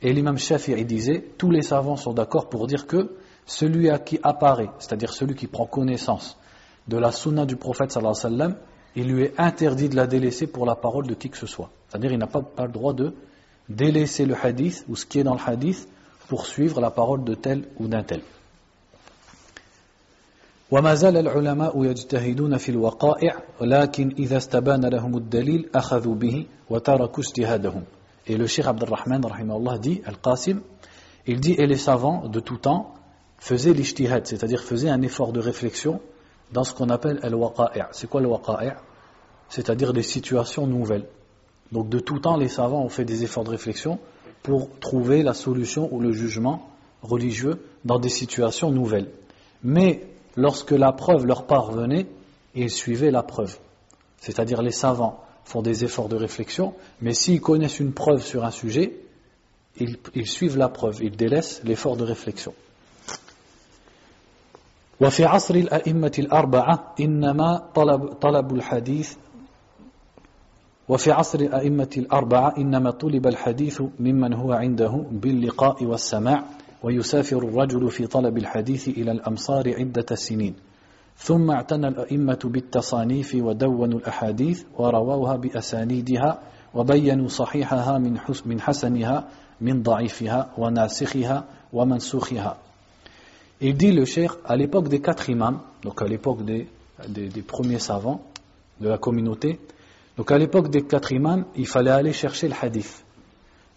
Et 0.00 0.12
l'imam 0.12 0.38
Shafi'i 0.38 0.84
disait, 0.84 1.24
tous 1.38 1.50
les 1.50 1.62
savants 1.62 1.96
sont 1.96 2.12
d'accord 2.12 2.48
pour 2.48 2.68
dire 2.68 2.86
que 2.86 3.16
celui 3.46 3.90
à 3.90 3.98
qui 3.98 4.20
apparaît, 4.22 4.70
c'est-à-dire 4.78 5.12
celui 5.12 5.34
qui 5.34 5.48
prend 5.48 5.66
connaissance 5.66 6.38
de 6.86 6.96
la 6.96 7.10
sunna 7.10 7.44
du 7.46 7.56
prophète 7.56 7.90
sallallahu 7.90 8.14
alayhi 8.16 8.34
wa 8.36 8.46
sallam, 8.46 8.56
il 8.94 9.08
lui 9.08 9.24
est 9.24 9.34
interdit 9.38 9.88
de 9.88 9.96
la 9.96 10.06
délaisser 10.06 10.46
pour 10.46 10.66
la 10.66 10.76
parole 10.76 11.06
de 11.08 11.14
qui 11.14 11.30
que 11.30 11.36
ce 11.36 11.46
soit. 11.46 11.70
C'est-à-dire 11.88 12.12
il 12.12 12.18
n'a 12.18 12.28
pas, 12.28 12.42
pas, 12.42 12.66
le 12.66 12.72
droit 12.72 12.92
de 12.92 13.12
délaisser 13.68 14.24
le 14.24 14.36
hadith 14.40 14.84
ou 14.88 14.94
ce 14.94 15.04
qui 15.04 15.18
est 15.18 15.24
dans 15.24 15.34
le 15.34 15.40
hadith 15.44 15.88
pour 16.28 16.46
suivre 16.46 16.80
la 16.80 16.90
parole 16.90 17.24
de 17.24 17.34
tel 17.34 17.64
ou 17.78 17.88
d'un 17.88 18.04
tel. 18.04 18.20
وما 20.72 20.94
زال 20.94 21.16
العلماء 21.16 21.84
يجتهدون 21.84 22.56
في 22.56 22.68
الوقائع 22.68 23.42
ولكن 23.60 24.14
إذا 24.18 24.36
استبان 24.36 24.84
لهم 24.84 25.16
الدليل 25.16 25.68
أخذوا 25.74 26.14
به 26.14 26.46
وتركوا 26.70 27.24
اجتهادهم 27.24 27.84
et 28.28 28.36
le 28.36 28.46
Cheikh 28.46 28.66
Abdurrahman 28.66 29.22
dit, 29.80 30.02
Al-Qasim, 30.04 30.60
il 31.26 31.40
dit, 31.40 31.54
et 31.54 31.66
les 31.66 31.78
savants 31.78 32.28
de 32.28 32.40
tout 32.40 32.58
temps 32.58 32.94
faisaient 33.38 33.72
l'ishtihad, 33.72 34.26
c'est-à-dire 34.26 34.62
faisaient 34.62 34.90
un 34.90 35.00
effort 35.00 35.32
de 35.32 35.40
réflexion 35.40 36.00
dans 36.52 36.64
ce 36.64 36.74
qu'on 36.74 36.90
appelle 36.90 37.20
al-waqa'i'. 37.22 37.86
C'est 37.92 38.08
quoi 38.08 38.20
le 38.20 38.28
waqa'i' 38.28 38.74
C'est-à-dire 39.48 39.94
des 39.94 40.02
situations 40.02 40.66
nouvelles. 40.66 41.06
Donc 41.72 41.88
de 41.88 41.98
tout 41.98 42.18
temps, 42.18 42.36
les 42.36 42.48
savants 42.48 42.82
ont 42.82 42.88
fait 42.90 43.04
des 43.04 43.24
efforts 43.24 43.44
de 43.44 43.50
réflexion 43.50 43.98
pour 44.42 44.78
trouver 44.78 45.22
la 45.22 45.34
solution 45.34 45.88
ou 45.92 46.00
le 46.00 46.12
jugement 46.12 46.68
religieux 47.02 47.62
dans 47.84 47.98
des 47.98 48.08
situations 48.08 48.70
nouvelles. 48.70 49.08
Mais 49.62 50.02
lorsque 50.36 50.72
la 50.72 50.92
preuve 50.92 51.26
leur 51.26 51.46
parvenait, 51.46 52.06
ils 52.54 52.70
suivaient 52.70 53.10
la 53.10 53.22
preuve. 53.22 53.58
C'est-à-dire 54.20 54.62
les 54.62 54.72
savants 54.72 55.20
font 55.44 55.62
des 55.62 55.84
efforts 55.84 56.08
de 56.08 56.16
réflexion, 56.16 56.74
mais 57.00 57.14
s'ils 57.14 57.40
connaissent 57.40 57.80
une 57.80 57.92
preuve 57.92 58.22
sur 58.22 58.44
un 58.44 58.50
sujet, 58.50 58.92
ils, 59.78 59.96
ils 60.14 60.26
suivent 60.26 60.58
la 60.58 60.68
preuve, 60.68 61.02
ils 61.02 61.16
délaissent 61.16 61.62
l'effort 61.64 61.96
de 61.96 62.04
réflexion. 62.04 62.52
وفي 65.00 65.24
عصر 65.24 65.54
الأئمة 65.54 66.12
الأربعة 66.18 66.94
إنما 67.00 67.70
طلب, 67.74 68.06
طلب 68.06 68.54
الحديث 68.54 69.14
وفي 70.88 71.12
عصر 71.12 71.40
الأئمة 71.40 71.90
الأربعة 71.96 72.54
إنما 72.58 72.90
طلب 72.90 73.26
الحديث 73.26 73.82
ممن 74.00 74.34
هو 74.34 74.52
عنده 74.52 75.04
باللقاء 75.10 75.84
والسماع 75.84 76.44
ويسافر 76.83 77.37
الرجل 77.37 77.89
في 77.89 78.07
طلب 78.07 78.37
الحديث 78.37 78.87
إلى 78.87 79.11
الأمصار 79.11 79.73
عدة 79.79 80.15
سنين 80.15 80.55
ثم 81.17 81.51
اعتنى 81.51 81.87
الأئمة 81.87 82.39
بالتصانيف 82.43 83.35
ودونوا 83.35 83.99
الأحاديث 83.99 84.63
ورواوها 84.77 85.35
بأسانيدها 85.35 86.39
وبينوا 86.73 87.27
صحيحها 87.27 87.97
من, 87.97 88.17
من 88.45 88.61
حسنها 88.61 89.27
من 89.61 89.83
ضعيفها 89.83 90.51
وناسخها 90.57 91.45
ومنسوخها 91.73 92.57
Il 93.61 93.77
dit 93.77 93.93
le 93.93 94.03
cheikh, 94.03 94.31
à 94.43 94.57
l'époque 94.57 94.89
des 94.89 94.99
quatre 94.99 95.29
imams, 95.29 95.61
donc 95.83 96.01
à 96.01 96.05
l'époque 96.05 96.43
des, 96.43 96.67
des, 97.07 97.29
des, 97.29 97.41
premiers 97.41 97.79
savants 97.79 98.21
de 98.81 98.89
la 98.89 98.97
communauté, 98.97 99.57
donc 100.17 100.31
à 100.31 100.37
l'époque 100.37 100.69
des 100.69 100.81
quatre 100.81 101.13
imams, 101.13 101.45
il 101.55 101.65
fallait 101.65 101.91
aller 101.91 102.11
chercher 102.11 102.49
le 102.49 102.55
hadith. 102.61 103.05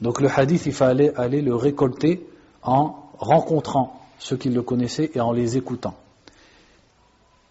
Donc 0.01 0.21
le 0.21 0.29
hadith, 0.29 0.67
il 0.67 0.73
fallait 0.73 1.15
aller 1.15 1.41
le 1.41 1.55
récolter 1.55 2.27
en 2.67 2.97
rencontrant 3.19 3.99
ceux 4.19 4.37
qui 4.37 4.51
le 4.51 4.63
connaissaient 4.63 5.11
et 5.15 5.21
en 5.21 5.33
les 5.33 5.57
écoutant. 5.57 5.95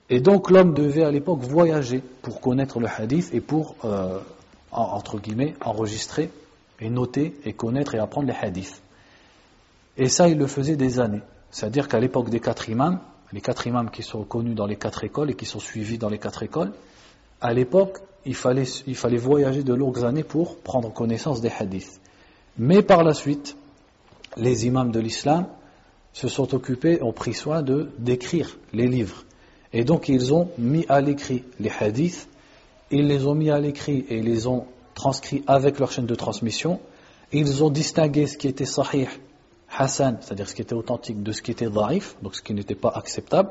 Et 0.10 0.20
donc 0.20 0.52
l'homme 0.52 0.74
devait 0.74 1.04
à 1.04 1.10
l'époque 1.10 1.40
voyager 1.40 2.04
pour 2.22 2.42
connaître 2.42 2.80
le 2.80 2.88
hadith 2.88 3.34
et 3.34 3.42
pour, 3.42 3.76
euh, 3.86 4.20
entre 4.72 5.20
guillemets, 5.20 5.56
enregistrer 5.64 6.30
et 6.80 6.90
noter 6.90 7.36
et 7.44 7.54
connaître 7.54 7.96
et 7.96 8.00
apprendre 8.00 8.28
les 8.28 8.36
hadiths. 8.36 8.82
Et 9.98 10.10
ça, 10.10 10.28
il 10.28 10.38
le 10.38 10.48
faisait 10.48 10.76
des 10.76 11.00
années. 11.00 11.22
C'est-à-dire 11.50 11.88
qu'à 11.88 12.00
l'époque 12.00 12.30
des 12.30 12.42
quatre 12.42 12.70
imams, 12.70 13.00
les 13.32 13.42
quatre 13.42 13.66
imams 13.66 13.90
qui 13.90 14.04
sont 14.04 14.24
connus 14.24 14.54
dans 14.54 14.68
les 14.68 14.76
quatre 14.76 15.04
écoles 15.04 15.32
et 15.32 15.36
qui 15.36 15.46
sont 15.46 15.60
suivis 15.60 15.98
dans 15.98 16.10
les 16.10 16.20
quatre 16.20 16.44
écoles, 16.44 16.74
à 17.42 17.54
l'époque, 17.54 18.00
il 18.26 18.36
fallait, 18.36 18.66
il 18.88 18.96
fallait 18.96 19.18
voyager 19.18 19.64
de 19.64 19.74
longues 19.74 20.04
années 20.04 20.24
pour 20.24 20.58
prendre 20.58 20.92
connaissance 20.92 21.42
des 21.42 21.52
hadiths. 21.58 22.00
Mais 22.58 22.82
par 22.82 23.04
la 23.04 23.14
suite, 23.14 23.56
les 24.38 24.68
imams 24.68 24.92
de 24.92 25.00
l'islam 25.00 25.48
se 26.14 26.28
sont 26.28 26.54
occupés, 26.54 27.02
ont 27.02 27.14
pris 27.14 27.34
soin 27.34 27.62
de 27.62 27.90
d'écrire 27.98 28.58
les 28.74 28.88
livres. 28.88 29.24
Et 29.74 29.84
donc 29.84 30.10
ils 30.10 30.34
ont 30.34 30.50
mis 30.58 30.86
à 30.88 31.02
l'écrit 31.02 31.44
les 31.60 31.72
hadiths, 31.72 32.30
ils 32.92 33.08
les 33.08 33.26
ont 33.26 33.36
mis 33.36 33.50
à 33.50 33.60
l'écrit 33.60 34.06
et 34.10 34.20
ils 34.20 34.26
les 34.26 34.48
ont 34.48 34.66
transcrits 34.94 35.44
avec 35.46 35.80
leur 35.80 35.92
chaîne 35.92 36.06
de 36.06 36.16
transmission. 36.16 36.80
Ils 37.32 37.64
ont 37.64 37.70
distingué 37.70 38.28
ce 38.28 38.38
qui 38.38 38.48
était 38.48 38.66
sahih, 38.66 39.08
hassan, 39.78 40.18
c'est-à-dire 40.22 40.48
ce 40.48 40.56
qui 40.56 40.62
était 40.62 40.74
authentique, 40.74 41.22
de 41.22 41.32
ce 41.32 41.42
qui 41.42 41.52
était 41.52 41.70
daif, 41.70 42.16
donc 42.22 42.36
ce 42.36 42.42
qui 42.42 42.54
n'était 42.54 42.76
pas 42.76 42.90
acceptable. 42.90 43.50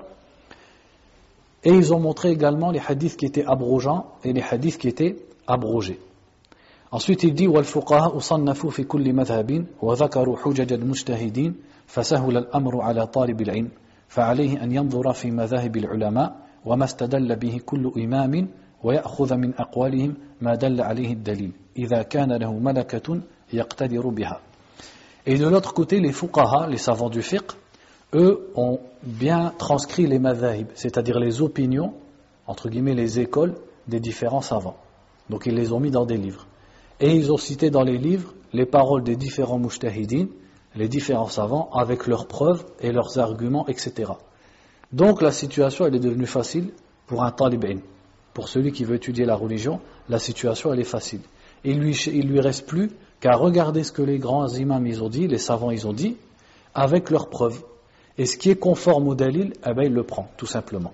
Et 1.62 1.70
ils 1.70 1.92
ont 1.92 2.00
montré 2.00 2.30
également 2.30 2.70
les 2.70 2.80
hadiths 2.80 3.16
qui 3.16 3.26
étaient 3.26 3.44
abrogeants 3.44 4.12
et 4.22 4.32
les 4.32 4.42
hadiths 4.42 4.78
qui 4.78 4.88
étaient 4.88 5.16
abrogés. 5.46 6.00
Ensuite, 6.94 7.24
il 7.24 7.34
dit 7.34 7.48
والفقهاء 7.48 8.18
صنفوا 8.18 8.70
في 8.70 8.84
كل 8.84 9.12
مذهب 9.12 9.66
وذكروا 9.82 10.36
حجج 10.36 10.72
المجتهدين 10.72 11.54
فسهل 11.86 12.36
الأمر 12.36 12.80
على 12.80 13.06
طالب 13.06 13.40
العلم 13.40 13.68
فعليه 14.08 14.62
أن 14.62 14.72
ينظر 14.72 15.12
في 15.12 15.30
مذاهب 15.30 15.76
العلماء 15.76 16.36
وما 16.64 16.84
استدل 16.84 17.36
به 17.36 17.60
كل 17.66 17.92
إمام 17.96 18.48
ويأخذ 18.82 19.36
من 19.36 19.54
أقوالهم 19.58 20.14
ما 20.40 20.54
دل 20.54 20.80
عليه 20.80 21.12
الدليل 21.12 21.52
إذا 21.76 22.02
كان 22.02 22.32
له 22.32 22.52
ملكة 22.52 23.20
يقتدر 23.52 24.08
بها 24.08 24.40
Et 25.26 25.36
de 25.36 25.48
l'autre 25.48 25.74
côté, 25.74 25.98
les 25.98 26.12
fuqaha, 26.12 26.68
les 26.68 26.76
savants 26.76 27.10
du 27.10 27.22
fiqh, 27.22 27.50
eux 28.14 28.52
ont 28.54 28.78
bien 29.02 29.52
transcrit 29.58 30.06
les 30.06 30.20
madhahib, 30.20 30.68
c'est-à-dire 30.74 31.18
les 31.18 31.42
opinions, 31.42 31.94
entre 32.46 32.68
guillemets 32.68 32.94
les 32.94 33.18
écoles 33.18 33.54
des 33.88 33.98
différents 33.98 34.42
savants. 34.42 34.76
Donc 35.28 35.46
ils 35.46 35.54
les 35.54 35.72
ont 35.72 35.80
mis 35.80 35.90
dans 35.90 36.04
des 36.04 36.18
livres. 36.18 36.46
Et 37.00 37.14
ils 37.14 37.32
ont 37.32 37.36
cité 37.36 37.70
dans 37.70 37.82
les 37.82 37.98
livres 37.98 38.32
les 38.54 38.66
paroles 38.66 39.02
des 39.02 39.16
différents 39.16 39.58
mujtahidines, 39.58 40.28
les 40.76 40.88
différents 40.88 41.28
savants, 41.28 41.68
avec 41.72 42.06
leurs 42.06 42.26
preuves 42.26 42.64
et 42.80 42.92
leurs 42.92 43.18
arguments, 43.18 43.66
etc. 43.66 44.12
Donc 44.92 45.20
la 45.20 45.32
situation, 45.32 45.86
est 45.86 45.90
devenue 45.90 46.26
facile 46.26 46.70
pour 47.06 47.24
un 47.24 47.32
talibin. 47.32 47.78
Pour 48.32 48.48
celui 48.48 48.72
qui 48.72 48.84
veut 48.84 48.94
étudier 48.94 49.24
la 49.24 49.34
religion, 49.34 49.80
la 50.08 50.20
situation, 50.20 50.72
elle 50.72 50.80
est 50.80 50.84
facile. 50.84 51.20
Il 51.64 51.80
lui, 51.80 51.94
il 52.12 52.28
lui 52.28 52.40
reste 52.40 52.66
plus 52.66 52.90
qu'à 53.20 53.36
regarder 53.36 53.82
ce 53.82 53.90
que 53.90 54.02
les 54.02 54.18
grands 54.18 54.48
imams 54.48 55.02
ont 55.02 55.08
dit, 55.08 55.26
les 55.26 55.38
savants 55.38 55.70
ils 55.70 55.86
ont 55.86 55.92
dit, 55.92 56.16
avec 56.74 57.10
leurs 57.10 57.28
preuves. 57.28 57.62
Et 58.18 58.26
ce 58.26 58.36
qui 58.36 58.50
est 58.50 58.56
conforme 58.56 59.08
au 59.08 59.14
dalil, 59.14 59.52
eh 59.66 59.74
ben, 59.74 59.82
il 59.82 59.92
le 59.92 60.04
prend, 60.04 60.28
tout 60.36 60.46
simplement. 60.46 60.92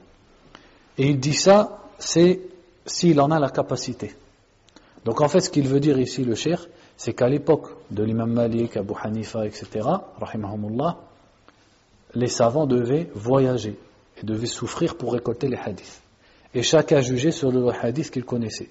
Et 0.96 1.08
il 1.08 1.20
dit 1.20 1.34
ça, 1.34 1.82
c'est 1.98 2.40
s'il 2.86 3.20
en 3.20 3.30
a 3.30 3.38
la 3.38 3.50
capacité. 3.50 4.14
Donc 5.04 5.20
en 5.20 5.28
fait, 5.28 5.40
ce 5.40 5.50
qu'il 5.50 5.66
veut 5.66 5.80
dire 5.80 5.98
ici, 5.98 6.24
le 6.24 6.34
cher, 6.34 6.66
c'est 6.96 7.14
qu'à 7.14 7.28
l'époque 7.28 7.68
de 7.90 8.02
l'imam 8.02 8.32
Malik, 8.32 8.76
Abu 8.76 8.92
Hanifa, 9.02 9.46
etc., 9.46 9.88
les 12.14 12.28
savants 12.28 12.66
devaient 12.66 13.08
voyager 13.14 13.78
et 14.20 14.26
devaient 14.26 14.46
souffrir 14.46 14.96
pour 14.96 15.12
récolter 15.12 15.48
les 15.48 15.56
hadiths. 15.56 16.02
Et 16.54 16.62
chacun 16.62 17.00
jugeait 17.00 17.30
sur 17.30 17.52
le 17.52 17.68
hadith 17.70 18.10
qu'il 18.10 18.24
connaissait. 18.24 18.68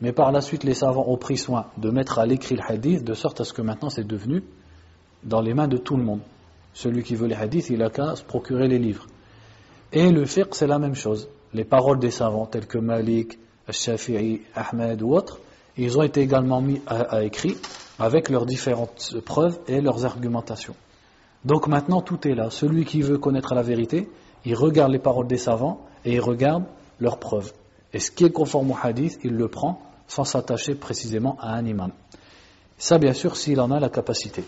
Mais 0.00 0.12
par 0.12 0.30
la 0.32 0.40
suite, 0.40 0.64
les 0.64 0.74
savants 0.74 1.06
ont 1.08 1.16
pris 1.16 1.38
soin 1.38 1.66
de 1.78 1.90
mettre 1.90 2.18
à 2.18 2.26
l'écrit 2.26 2.56
le 2.56 2.62
hadith, 2.68 3.04
de 3.04 3.14
sorte 3.14 3.40
à 3.40 3.44
ce 3.44 3.52
que 3.52 3.62
maintenant 3.62 3.90
c'est 3.90 4.06
devenu 4.06 4.42
dans 5.22 5.40
les 5.40 5.54
mains 5.54 5.68
de 5.68 5.78
tout 5.78 5.96
le 5.96 6.02
monde. 6.02 6.20
Celui 6.74 7.02
qui 7.02 7.14
veut 7.14 7.26
les 7.26 7.34
hadiths, 7.34 7.70
il 7.70 7.82
a 7.82 7.90
qu'à 7.90 8.14
se 8.16 8.22
procurer 8.22 8.68
les 8.68 8.78
livres. 8.78 9.06
Et 9.92 10.10
le 10.10 10.26
fiqh, 10.26 10.54
c'est 10.54 10.66
la 10.66 10.78
même 10.78 10.94
chose. 10.94 11.28
Les 11.52 11.64
paroles 11.64 12.00
des 12.00 12.10
savants, 12.10 12.46
tels 12.46 12.66
que 12.66 12.78
Malik, 12.78 13.38
Shafi'i, 13.70 14.42
Ahmed 14.54 15.02
ou 15.02 15.14
autres, 15.14 15.38
ils 15.77 15.97
ont 15.97 16.03
été 16.03 16.21
également 16.21 16.61
mis 16.61 16.81
à, 16.87 17.23
écrit 17.23 17.57
avec 17.99 18.29
leurs 18.29 18.45
différentes 18.45 19.15
preuves 19.25 19.59
et 19.67 19.81
leurs 19.81 20.05
argumentations. 20.05 20.75
Donc 21.45 21.67
maintenant 21.67 22.01
tout 22.01 22.27
est 22.27 22.35
là. 22.35 22.49
Celui 22.49 22.85
qui 22.85 23.01
veut 23.01 23.17
connaître 23.17 23.53
la 23.55 23.61
vérité, 23.61 24.09
il 24.45 24.55
regarde 24.55 24.91
les 24.91 24.99
paroles 24.99 25.27
des 25.27 25.37
savants 25.37 25.85
et 26.03 26.13
il 26.13 26.21
regarde 26.21 26.63
leurs 26.99 27.17
preuves. 27.17 27.53
Et 27.93 27.99
ce 27.99 28.11
qui 28.11 28.25
est 28.25 28.31
conforme 28.31 28.71
au 28.71 28.77
hadith, 28.81 29.19
il 29.23 29.31
le 29.31 29.47
prend 29.47 29.81
sans 30.07 30.25
s'attacher 30.25 30.75
précisément 30.75 31.37
à 31.39 31.53
un 31.53 31.65
imam. 31.65 31.91
Ça 32.77 32.97
bien 32.97 33.13
sûr 33.13 33.35
s'il 33.35 33.59
en 33.61 33.71
a 33.71 33.79
la 33.79 33.89
capacité. 33.89 34.43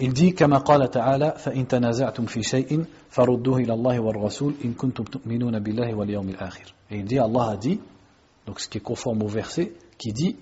Il 0.00 0.12
dit 0.12 0.32
كما 0.32 0.58
قال 0.58 0.90
تعالى 0.90 1.34
فإن 1.38 1.68
تنازعتم 1.68 2.26
في 2.26 2.42
شيء 2.42 2.84
فردوه 3.10 3.58
إلى 3.58 3.72
الله 3.72 4.00
والرسول 4.00 4.54
إن 4.64 4.72
كنتم 4.74 5.04
تؤمنون 5.04 5.58
بالله 5.58 5.94
واليوم 5.94 6.28
الآخر. 6.28 6.74
Et 6.90 6.98
il 6.98 7.04
dit 7.04 7.18
Allah 7.18 7.50
a 7.50 7.56
dit 7.56 7.80
donc 8.46 8.60
ce 8.60 8.68
qui 8.68 8.78
est 8.78 8.82
conforme 8.82 9.22
au 9.22 9.28
verset 9.28 9.74
qui 9.98 10.12
dit 10.12 10.36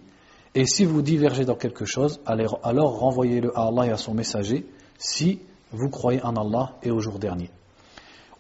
Et 0.55 0.65
si 0.65 0.85
vous 0.85 1.03
divergez 1.03 1.45
dans 1.45 1.57
quelque 1.57 1.85
chose, 1.85 2.21
alors 2.25 2.99
renvoyez-le 2.99 3.57
à 3.59 3.67
Allah 3.67 3.87
et 3.87 3.91
à 3.91 3.97
son 3.97 4.15
messager 4.15 4.67
si 4.99 5.41
vous 5.73 5.91
croyez 5.91 6.23
en 6.23 6.37
Allah 6.37 6.77
et 6.83 6.91
au 6.91 7.01
jour 7.01 7.19
dernier. 7.19 7.51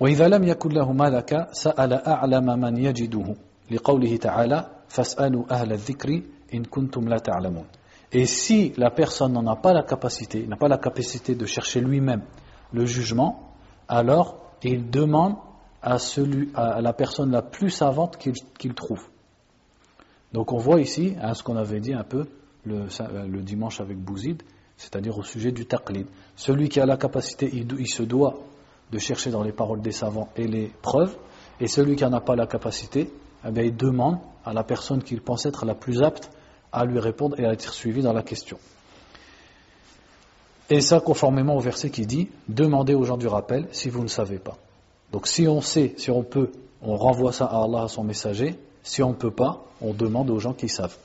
وإذا 0.01 0.29
لم 0.29 0.45
يكن 0.45 0.71
له 0.71 0.93
ملك 0.93 1.49
سأل 1.53 1.93
أعلم 1.93 2.61
من 2.61 2.77
يجده 2.77 3.35
لقوله 3.71 4.17
تعالى 4.17 4.67
فاسألوا 4.89 5.45
أهل 5.51 5.73
الذكر 5.73 6.23
إن 6.55 6.65
كنتم 6.65 7.09
لا 7.09 7.17
تعلمون 7.19 7.65
Et 8.13 8.27
si 8.27 8.73
la 8.77 8.91
personne 8.91 9.33
n'en 9.33 9.47
a 9.47 9.57
pas 9.57 9.73
la 9.73 9.83
capacité, 9.83 10.47
n'a 10.47 10.57
pas 10.57 10.69
la 10.69 10.79
capacité 10.79 11.35
de 11.35 11.45
chercher 11.45 11.81
lui-même 11.81 12.23
le 12.73 12.87
jugement, 12.87 13.51
alors 13.89 14.39
il 14.63 14.91
demande 14.91 15.35
à, 15.83 15.99
celui, 15.99 16.51
à 16.55 16.81
la 16.81 16.93
personne 16.93 17.33
la 17.33 17.43
plus 17.43 17.71
savante 17.71 18.17
qu'il 18.17 18.75
trouve. 18.75 19.03
Donc 20.34 20.54
on 20.54 20.58
voit 20.58 20.80
ici 20.80 21.16
hein, 21.22 21.34
ce 21.34 21.44
qu'on 21.44 21.58
avait 21.58 21.80
dit 21.80 21.94
un 21.94 22.04
peu 22.04 22.26
le, 22.66 22.86
le 23.28 23.42
dimanche 23.42 23.82
avec 23.82 23.98
Bouzid, 23.98 24.44
c'est-à-dire 24.82 25.18
au 25.18 25.24
sujet 25.24 25.52
du 25.52 25.66
taqlid. 25.66 26.08
Celui 26.36 26.70
qui 26.70 26.80
a 26.80 26.86
la 26.86 26.98
capacité, 26.98 27.50
il, 27.54 27.88
se 27.88 28.04
doit 28.04 28.40
de 28.92 28.98
chercher 28.98 29.30
dans 29.30 29.44
les 29.44 29.52
paroles 29.52 29.82
des 29.82 29.92
savants 29.92 30.30
et 30.36 30.48
les 30.48 30.72
preuves, 30.82 31.16
et 31.60 31.68
celui 31.68 31.96
qui 31.96 32.04
n'en 32.04 32.14
a 32.14 32.22
pas 32.22 32.36
la 32.36 32.48
capacité, 32.48 33.12
eh 33.46 33.66
il 33.66 33.76
demande 33.76 34.18
à 34.44 34.54
la 34.54 34.64
personne 34.64 35.04
qu'il 35.04 35.22
pense 35.22 35.46
être 35.46 35.66
la 35.66 35.76
plus 35.76 36.02
apte 36.02 36.32
à 36.72 36.86
lui 36.86 37.00
répondre 37.00 37.40
et 37.40 37.46
à 37.46 37.54
être 37.54 37.74
suivi 37.74 38.02
dans 38.02 38.14
la 38.14 38.24
question. 38.24 38.58
Et 40.70 40.82
ça, 40.82 41.00
conformément 41.00 41.56
au 41.56 41.60
verset 41.60 41.90
qui 41.90 42.06
dit 42.06 42.30
Demandez 42.48 42.96
aux 42.96 43.04
gens 43.04 43.18
du 43.18 43.28
rappel 43.28 43.68
si 43.72 43.90
vous 43.90 44.02
ne 44.02 44.08
savez 44.08 44.40
pas. 44.40 44.58
Donc, 45.12 45.28
si 45.28 45.48
on 45.48 45.62
sait, 45.62 45.94
si 45.98 46.10
on 46.10 46.24
peut, 46.24 46.52
on 46.82 46.96
renvoie 46.96 47.34
ça 47.34 47.46
à 47.46 47.64
Allah, 47.64 47.84
à 47.84 47.88
son 47.88 48.04
messager, 48.04 48.58
si 48.83 49.03
on 49.03 49.11
ne 49.11 49.15
peut 49.15 49.31
pas, 49.31 49.65
on 49.81 49.93
demande 49.93 50.31
aux 50.31 50.39
gens 50.39 50.55
qui 50.55 50.69
savent. 50.69 50.97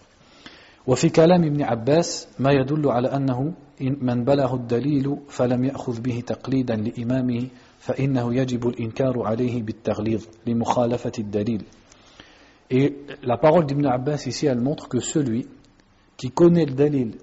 وفي 0.88 1.10
كلام 1.10 1.44
ابن 1.44 1.62
عباس 1.62 2.28
ما 2.40 2.52
يدل 2.52 2.88
على 2.90 3.08
أنه 3.08 3.54
من 3.82 4.24
بلغ 4.24 4.56
الدليل 4.56 5.18
فلم 5.30 5.64
يأخذ 5.64 6.02
به 6.02 6.24
تقليدا 6.28 6.76
لإمامه 6.76 7.48
فإنه 7.80 8.36
يجب 8.36 8.68
الإنكار 8.68 9.24
عليه 9.28 9.64
بالتغليظ 9.64 10.26
لمخالفة 10.48 11.12
الدليل 11.20 11.64
Et 12.74 12.96
la 13.24 13.38
parole 13.38 13.66
d'Ibn 13.66 13.86
Abbas 13.86 14.24
ici, 14.28 14.46
elle 14.46 14.62
montre 14.62 14.88
que 14.88 15.02
celui 15.02 15.46
qui 16.16 16.32
connaît 16.32 16.66
le 16.66 16.72
dalil, 16.74 17.18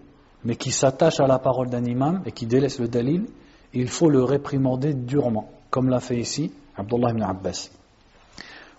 mais 0.45 0.57
qui 0.57 0.71
s'attache 0.71 1.21
à 1.21 1.27
la 1.27 1.39
parole 1.39 1.71
d'un 1.71 1.85
imam 1.87 2.23
et 2.27 2.33
qui 2.33 2.45
délaisse 2.47 2.79
le 2.79 2.87
dalil, 2.87 3.25
il 3.73 3.89
faut 3.89 4.11
le 4.11 4.23
réprimander 4.23 4.93
durement, 4.93 5.49
comme 5.71 5.89
l'a 5.89 6.01
fait 6.01 6.19
ici 6.19 6.53
Abdullah 6.77 7.11
ibn 7.13 7.23
Abbas. 7.23 7.71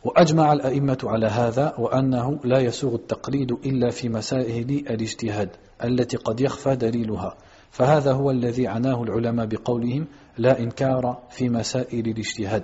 وأجمع 0.04 0.54
الأئمة 0.54 0.98
على 1.04 1.28
هذا 1.28 1.74
وأنه 1.78 2.40
لا 2.44 2.60
يسوغ 2.60 2.96
التقليد 2.96 3.52
إلا 3.52 3.90
في 3.90 4.10
مسائل 4.10 4.70
الاجتهاد 4.70 5.50
التي 5.84 6.18
قد 6.18 6.42
يخفى 6.42 6.76
دليلها 6.76 7.38
فهذا 7.72 8.12
هو 8.12 8.32
الذي 8.32 8.68
عناه 8.68 9.04
العلماء 9.04 9.46
بقولهم 9.46 10.08
لا 10.38 10.60
إنكار 10.60 11.18
في 11.30 11.50
مسائل 11.50 12.08
الاجتهاد 12.08 12.64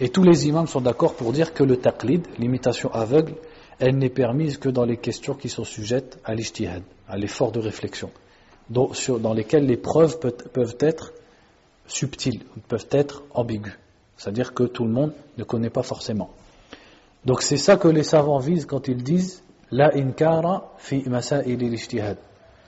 Et 0.00 0.08
tous 0.08 0.24
les 0.24 0.48
imams 0.48 0.66
sont 0.66 0.80
d'accord 0.80 1.14
pour 1.14 1.32
dire 1.32 1.54
que 1.54 1.62
le 1.62 1.76
taqlid, 1.76 2.26
l'imitation 2.38 2.92
aveugle, 2.92 3.34
elle 3.78 3.98
n'est 3.98 4.10
permise 4.10 4.56
que 4.58 4.68
dans 4.68 4.84
les 4.84 4.96
questions 4.96 5.34
qui 5.34 5.48
sont 5.48 5.62
sujettes 5.62 6.18
à 6.24 6.34
l'ijtihad, 6.34 6.82
à 7.08 7.16
l'effort 7.16 7.52
de 7.52 7.60
réflexion, 7.60 8.10
dans, 8.68 8.92
sur, 8.94 9.20
dans 9.20 9.32
lesquelles 9.32 9.66
les 9.66 9.76
preuves 9.76 10.18
peut, 10.18 10.32
peuvent 10.52 10.76
être 10.80 11.12
subtiles, 11.86 12.40
peuvent 12.66 12.88
être 12.90 13.22
ambiguës. 13.32 13.78
C'est-à-dire 14.16 14.54
que 14.54 14.64
tout 14.64 14.84
le 14.84 14.90
monde 14.90 15.12
ne 15.38 15.44
connaît 15.44 15.70
pas 15.70 15.82
forcément. 15.82 16.30
Donc 17.27 17.41
c'est 17.41 17.57
ça 17.57 17.75
que 17.75 17.89
les 17.89 18.03
savants 18.03 18.39
visent 18.39 18.65
quand 18.65 18.87
ils 18.87 19.03
disent 19.03 19.43
la 19.69 19.93
inkara 19.93 20.71
fi 20.77 21.03
masail 21.09 21.61
ijtihad. 21.61 22.17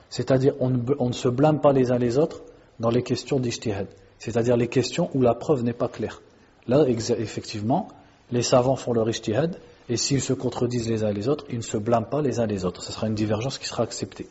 C'est-à-dire 0.09 0.53
on, 0.59 0.69
ne 0.69 1.13
se 1.13 1.29
blâme 1.29 1.61
pas 1.61 1.71
les 1.71 1.93
uns 1.93 1.97
les 1.97 2.17
autres 2.17 2.41
dans 2.77 2.89
les 2.89 3.01
questions 3.01 3.39
d'ijtihad. 3.39 3.87
C'est-à-dire 4.17 4.57
les 4.57 4.67
questions 4.67 5.09
où 5.13 5.21
la 5.21 5.33
preuve 5.33 5.63
n'est 5.63 5.71
pas 5.71 5.87
claire. 5.87 6.21
Là, 6.67 6.83
effectivement, 6.89 7.87
les 8.31 8.41
savants 8.41 8.75
font 8.75 8.91
leur 8.91 9.09
ijtihad 9.09 9.55
et 9.87 9.95
s'ils 9.95 10.19
se 10.19 10.33
contredisent 10.33 10.89
les 10.89 11.05
uns 11.05 11.13
les 11.13 11.29
autres, 11.29 11.45
ils 11.49 11.59
ne 11.59 11.63
se 11.63 11.77
blâment 11.77 12.09
pas 12.09 12.21
les 12.21 12.41
uns 12.41 12.45
les 12.45 12.65
autres. 12.65 12.83
Ce 12.83 12.91
sera 12.91 13.07
une 13.07 13.15
divergence 13.15 13.59
qui 13.59 13.65
sera 13.65 13.83
acceptée. 13.83 14.27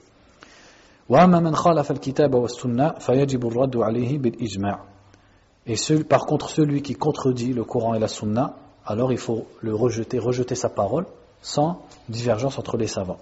Et 5.66 6.04
par 6.04 6.26
contre, 6.26 6.50
celui 6.50 6.82
qui 6.82 6.94
contredit 6.96 7.54
le 7.54 7.64
Coran 7.64 7.94
et 7.94 7.98
la 7.98 8.08
Sunna, 8.08 8.56
alors 8.87 9.11
il 9.11 9.17
faut 9.17 9.47
le 9.61 9.73
rejeter, 9.73 10.19
rejeter 10.19 10.55
sa 10.55 10.69
parole 10.69 11.05
sans 11.41 11.81
divergence 12.09 12.57
entre 12.59 12.77
les 12.77 12.87
savants. 12.87 13.19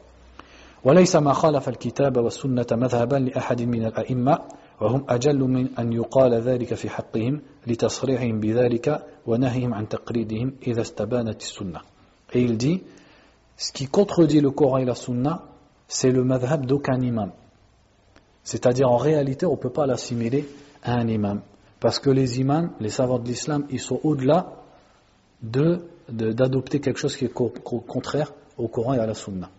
وليس 0.84 1.16
ما 1.16 1.34
خالف 1.34 1.70
الكتاب 1.70 2.18
والسنة 2.18 2.66
مذهبا 2.72 3.16
لأحد 3.16 3.62
من 3.62 3.86
الأئمة 3.86 4.40
وهم 4.82 5.06
أجل 5.10 5.40
من 5.40 5.70
أن 5.80 5.94
يقال 5.94 6.34
ذلك 6.34 6.74
في 6.74 6.90
حقهم 6.90 7.42
لتصريحهم 7.68 8.40
بذلك 8.40 9.06
ونهيهم 9.28 9.74
عن 9.74 9.88
تقليدهم 9.88 10.54
إذا 10.68 10.82
استبانت 10.82 11.42
السنة. 11.42 11.82
Et 12.34 12.42
il 12.42 12.58
dit, 12.58 12.82
ce 13.58 13.72
qui 13.72 13.88
contredit 13.88 14.42
le 14.42 14.50
Coran 14.50 14.78
et 14.78 14.86
la 14.86 14.96
Sunna, 14.96 15.44
c'est 15.88 16.10
le 16.10 16.24
madhab 16.24 16.66
d'aucun 16.66 17.00
imam. 17.00 17.32
C'est-à-dire 18.44 18.90
en 18.90 18.98
réalité, 18.98 19.46
on 19.46 19.52
ne 19.52 19.58
peut 19.58 19.70
pas 19.70 19.86
l'assimiler 19.86 20.50
à 20.82 20.94
un 20.94 21.08
imam. 21.08 21.42
Parce 21.80 22.00
que 22.00 22.10
les 22.10 22.40
imams, 22.40 22.72
les 22.80 22.90
savants 22.90 23.20
de 23.20 23.28
l'islam, 23.28 23.66
ils 23.70 23.80
sont 23.80 24.00
au-delà 24.04 24.54
d'adopter 25.43 26.79
de, 26.79 26.85
quelque 26.85 26.99
chose 26.99 27.17
qui 27.17 27.25
est 27.27 27.33
contraire 27.33 28.33
au 28.59 28.69
Coran 28.69 28.95
et 28.95 28.99
à 28.99 29.07
la 29.07 29.15
Sunna. 29.15 29.51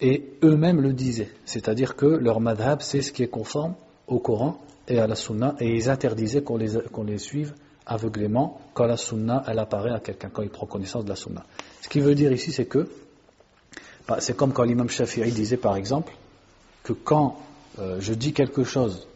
Et 0.00 0.24
eux-mêmes 0.42 0.80
le 0.80 0.92
disaient, 0.92 1.30
c'est-à-dire 1.44 1.94
que 1.94 2.06
leur 2.06 2.40
madhab, 2.40 2.82
c'est 2.82 3.02
ce 3.02 3.12
qui 3.12 3.22
est 3.22 3.28
conforme 3.28 3.74
au 4.08 4.18
Coran 4.18 4.60
et 4.88 4.98
à 4.98 5.06
la 5.06 5.14
Sunna, 5.14 5.54
et 5.60 5.76
ils 5.76 5.88
interdisaient 5.88 6.42
qu'on 6.42 6.56
les, 6.56 6.72
les 7.06 7.18
suive 7.18 7.54
aveuglément 7.86 8.60
quand 8.74 8.86
la 8.86 8.96
Sunna, 8.96 9.44
elle 9.46 9.58
apparaît 9.58 9.92
à 9.92 10.00
quelqu'un, 10.00 10.28
quand 10.32 10.42
il 10.42 10.50
prend 10.50 10.66
connaissance 10.66 11.04
de 11.04 11.08
la 11.08 11.16
Sunna. 11.16 11.44
Ce 11.80 11.88
qui 11.88 12.00
veut 12.00 12.14
dire 12.14 12.32
ici, 12.32 12.52
c'est 12.52 12.66
que, 12.66 12.88
bah, 14.08 14.18
c'est 14.20 14.36
comme 14.36 14.52
quand 14.52 14.64
l'imam 14.64 14.88
Shafi'i 14.88 15.30
disait 15.30 15.56
par 15.56 15.76
exemple, 15.76 16.12
que 16.82 16.92
quand 16.92 17.38
euh, 17.78 17.98
je 18.00 18.12
dis 18.12 18.32
quelque 18.32 18.64
chose 18.64 19.06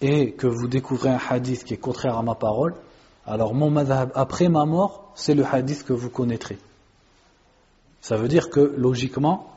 et 0.00 0.32
que 0.32 0.46
vous 0.46 0.68
découvrez 0.68 1.10
un 1.10 1.20
hadith 1.30 1.64
qui 1.64 1.74
est 1.74 1.78
contraire 1.78 2.18
à 2.18 2.22
ma 2.22 2.34
parole, 2.34 2.74
alors 3.25 3.53
mon 3.53 3.69
madhab 3.69 4.11
après 4.15 4.49
ma 4.49 4.65
mort, 4.65 5.11
c'est 5.15 5.35
le 5.35 5.45
hadith 5.45 5.83
que 5.83 5.93
vous 5.93 6.09
connaîtrez. 6.09 6.57
Ça 8.01 8.17
veut 8.17 8.27
dire 8.27 8.49
que 8.49 8.59
logiquement, 8.59 9.47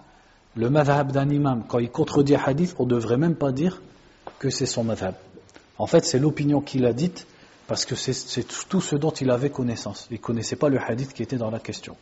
le 0.54 0.68
madhab 0.70 1.12
d'un 1.12 1.28
imam, 1.28 1.64
quand 1.66 1.78
il 1.78 1.90
contredit 1.90 2.36
un 2.36 2.42
hadith, 2.44 2.74
on 2.78 2.84
ne 2.84 2.90
devrait 2.90 3.16
même 3.16 3.34
pas 3.36 3.52
dire 3.52 3.80
que 4.38 4.50
c'est 4.50 4.66
son 4.66 4.84
madhab. 4.84 5.14
En 5.78 5.86
fait, 5.86 6.04
c'est 6.04 6.18
l'opinion 6.18 6.60
qu'il 6.60 6.84
a 6.84 6.92
dite 6.92 7.26
parce 7.66 7.84
que 7.86 7.94
c'est 7.94 8.44
tout 8.68 8.80
ce 8.80 8.96
dont 8.96 9.10
il 9.10 9.30
avait 9.30 9.50
connaissance. 9.50 10.06
Il 10.10 10.14
ne 10.14 10.18
connaissait 10.18 10.56
pas 10.56 10.68
le 10.68 10.78
hadith 10.78 11.12
qui 11.12 11.22
était 11.22 11.38
dans 11.38 11.50
la 11.50 11.58
question. 11.58 11.96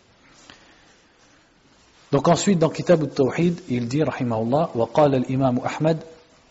Donc 2.11 2.28
ensuite, 2.28 2.58
dans 2.58 2.68
Kitab 2.68 3.02
al-Tawhid, 3.02 3.62
il 3.70 3.88
dit, 3.88 4.02
rahimahullah, 4.02 4.70
وقال 4.75 5.14
الإمام 5.14 5.58
أحمد 5.58 6.02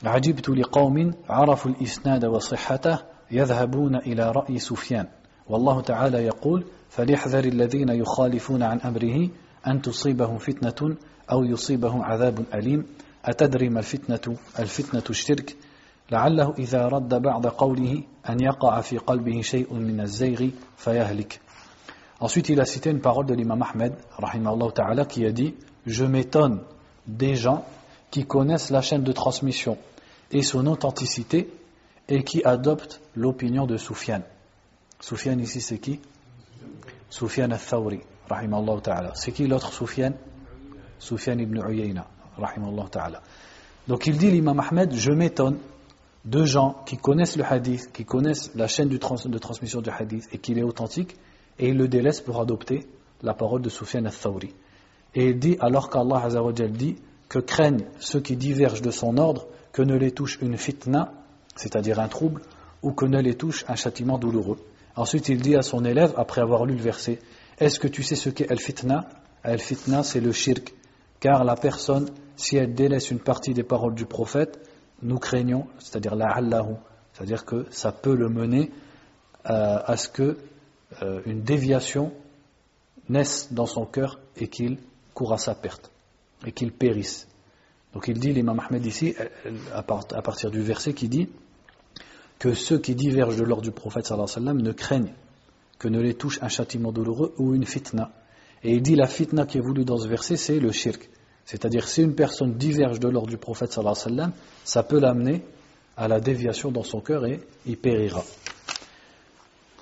عجبت 0.03 0.49
لقوم 0.49 1.13
عرفوا 1.29 1.71
الإسناد 1.71 2.25
وصحته 2.25 2.99
يذهبون 3.30 3.96
إلى 3.96 4.32
رأي 4.32 4.58
سفيان. 4.58 5.06
والله 5.48 5.80
تعالى 5.80 6.18
يقول 6.18 6.64
فليحذر 6.88 7.44
الذين 7.44 7.88
يخالفون 7.88 8.62
عن 8.62 8.80
أمره 8.80 9.28
أن 9.66 9.82
تصيبهم 9.82 10.38
فتنة 10.38 10.96
أو 11.32 11.44
يصيبهم 11.44 12.02
عذاب 12.02 12.44
أليم. 12.54 12.86
أتدري 13.24 13.68
ما 13.68 13.78
الفتنة؟ 13.78 14.36
الفتنة 14.58 15.04
الشرك. 15.10 15.56
لعله 16.10 16.54
إذا 16.58 16.86
رد 16.86 17.14
بعض 17.22 17.46
قوله 17.46 18.02
أن 18.28 18.40
يقع 18.40 18.80
في 18.80 18.98
قلبه 18.98 19.40
شيء 19.40 19.74
من 19.74 20.00
الزيغ 20.00 20.48
فيهلك. 20.76 21.40
Ensuite, 22.18 22.48
il 22.48 22.60
a 22.60 22.64
cité 22.64 22.90
une 22.90 23.00
parole 23.00 23.26
de 23.26 23.34
l'imam 23.34 23.62
Ahmed, 23.62 23.92
ta'ala, 24.74 25.04
qui 25.04 25.26
a 25.26 25.32
dit 25.32 25.54
Je 25.84 26.04
m'étonne 26.04 26.60
des 27.06 27.36
gens 27.36 27.64
qui 28.10 28.24
connaissent 28.24 28.70
la 28.70 28.80
chaîne 28.80 29.02
de 29.02 29.12
transmission 29.12 29.76
et 30.32 30.42
son 30.42 30.66
authenticité 30.66 31.50
et 32.08 32.22
qui 32.22 32.44
adoptent 32.44 33.00
l'opinion 33.14 33.66
de 33.66 33.76
Soufiane. 33.76 34.22
Soufiane 35.00 35.40
ici, 35.40 35.60
c'est 35.60 35.78
qui? 35.78 36.00
Soufiane 37.10 37.52
al-Thawri, 37.52 38.00
ta'ala. 38.28 39.12
C'est 39.14 39.32
qui 39.32 39.46
l'autre 39.46 39.72
Soufiane? 39.72 40.14
Soufiane 40.98 41.40
ibn 41.40 41.58
Uyayna, 41.58 42.06
ta'ala. 42.90 43.22
Donc 43.88 44.06
il 44.06 44.16
dit 44.16 44.30
l'imam 44.30 44.58
Ahmed 44.60 44.94
Je 44.94 45.12
m'étonne 45.12 45.58
de 46.24 46.44
gens 46.44 46.82
qui 46.86 46.96
connaissent 46.96 47.36
le 47.36 47.44
hadith, 47.44 47.92
qui 47.92 48.04
connaissent 48.04 48.50
la 48.54 48.66
chaîne 48.66 48.88
de 48.88 49.38
transmission 49.38 49.80
du 49.80 49.90
hadith 49.90 50.28
et 50.32 50.38
qu'il 50.38 50.58
est 50.58 50.64
authentique 50.64 51.16
et 51.58 51.68
il 51.68 51.76
le 51.76 51.88
délaisse 51.88 52.20
pour 52.20 52.40
adopter 52.40 52.86
la 53.22 53.34
parole 53.34 53.62
de 53.62 53.68
Soufiane 53.68 54.06
al-Thawri. 54.06 54.54
Et 55.14 55.28
il 55.30 55.38
dit, 55.38 55.56
alors 55.60 55.88
qu'Allah 55.88 56.28
dit 56.68 56.96
que 57.28 57.38
craignent 57.38 57.86
ceux 57.98 58.20
qui 58.20 58.36
divergent 58.36 58.82
de 58.82 58.90
son 58.90 59.16
ordre, 59.16 59.46
que 59.72 59.82
ne 59.82 59.96
les 59.96 60.10
touche 60.10 60.38
une 60.42 60.56
fitna, 60.56 61.12
c'est-à-dire 61.56 61.98
un 61.98 62.08
trouble, 62.08 62.42
ou 62.82 62.92
que 62.92 63.06
ne 63.06 63.20
les 63.20 63.34
touche 63.34 63.64
un 63.68 63.74
châtiment 63.74 64.18
douloureux. 64.18 64.58
Ensuite, 64.94 65.28
il 65.28 65.40
dit 65.40 65.56
à 65.56 65.62
son 65.62 65.84
élève, 65.84 66.14
après 66.16 66.40
avoir 66.40 66.64
lu 66.64 66.74
le 66.74 66.82
verset, 66.82 67.18
Est-ce 67.58 67.80
que 67.80 67.88
tu 67.88 68.02
sais 68.02 68.16
ce 68.16 68.28
qu'est 68.28 68.50
al-fitna? 68.50 69.08
Al-fitna, 69.42 70.02
c'est 70.02 70.20
le 70.20 70.32
shirk. 70.32 70.74
Car 71.20 71.44
la 71.44 71.56
personne, 71.56 72.10
si 72.36 72.56
elle 72.56 72.74
délaisse 72.74 73.10
une 73.10 73.18
partie 73.18 73.54
des 73.54 73.62
paroles 73.62 73.94
du 73.94 74.04
prophète, 74.04 74.58
nous 75.02 75.18
craignons, 75.18 75.66
c'est-à-dire 75.78 76.14
la 76.14 76.28
allahu, 76.28 76.74
c'est-à-dire 77.12 77.44
que 77.44 77.66
ça 77.70 77.92
peut 77.92 78.14
le 78.14 78.28
mener 78.28 78.70
euh, 79.48 79.78
à 79.84 79.96
ce 79.96 80.08
que 80.08 80.38
euh, 81.02 81.20
une 81.24 81.42
déviation 81.42 82.12
naisse 83.08 83.52
dans 83.52 83.66
son 83.66 83.86
cœur 83.86 84.20
et 84.36 84.48
qu'il 84.48 84.78
court 85.14 85.32
à 85.32 85.38
sa 85.38 85.54
perte 85.54 85.90
et 86.44 86.52
qu'il 86.52 86.72
périsse. 86.72 87.26
Donc 87.94 88.08
il 88.08 88.18
dit, 88.18 88.32
l'imam 88.32 88.60
Ahmed 88.60 88.84
ici, 88.84 89.14
à 89.72 89.82
partir 89.82 90.50
du 90.50 90.60
verset 90.60 90.92
qui 90.92 91.08
dit 91.08 91.30
que 92.39 92.53
ceux 92.53 92.79
qui 92.79 92.95
divergent 92.95 93.37
de 93.37 93.43
l'ordre 93.43 93.63
du 93.63 93.71
prophète 93.71 94.05
sallallahu 94.05 94.29
alayhi 94.29 94.45
wa 94.45 94.53
sallam 94.53 94.61
ne 94.61 94.71
craignent 94.71 95.13
que 95.77 95.87
ne 95.87 95.99
les 95.99 96.13
touche 96.13 96.39
un 96.41 96.47
châtiment 96.47 96.91
douloureux 96.91 97.33
ou 97.37 97.53
une 97.53 97.65
fitna. 97.65 98.11
Et 98.63 98.73
il 98.73 98.81
dit 98.81 98.95
la 98.95 99.07
fitna 99.07 99.45
qui 99.45 99.57
est 99.57 99.61
voulue 99.61 99.85
dans 99.85 99.97
ce 99.97 100.07
verset, 100.07 100.37
c'est 100.37 100.59
le 100.59 100.71
shirk. 100.71 101.09
C'est-à-dire 101.45 101.87
si 101.87 102.01
une 102.03 102.15
personne 102.15 102.53
diverge 102.53 102.99
de 102.99 103.07
l'ordre 103.07 103.29
du 103.29 103.37
prophète 103.37 103.71
sallallahu 103.71 103.95
alayhi 103.95 104.15
wa 104.15 104.17
sallam, 104.17 104.31
ça 104.63 104.83
peut 104.83 104.99
l'amener 104.99 105.43
à 105.97 106.07
la 106.07 106.19
déviation 106.19 106.71
dans 106.71 106.83
son 106.83 107.01
cœur 107.01 107.25
et 107.25 107.41
il 107.65 107.77
périra. 107.77 108.23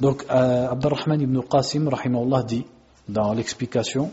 Donc, 0.01 0.25
euh, 0.29 0.69
Abdurrahman 0.69 1.19
ibn 1.21 1.41
Qasim, 1.41 1.87
rahimahullah, 1.89 2.43
dit 2.43 2.65
dans 3.07 3.33
l'explication 3.33 4.11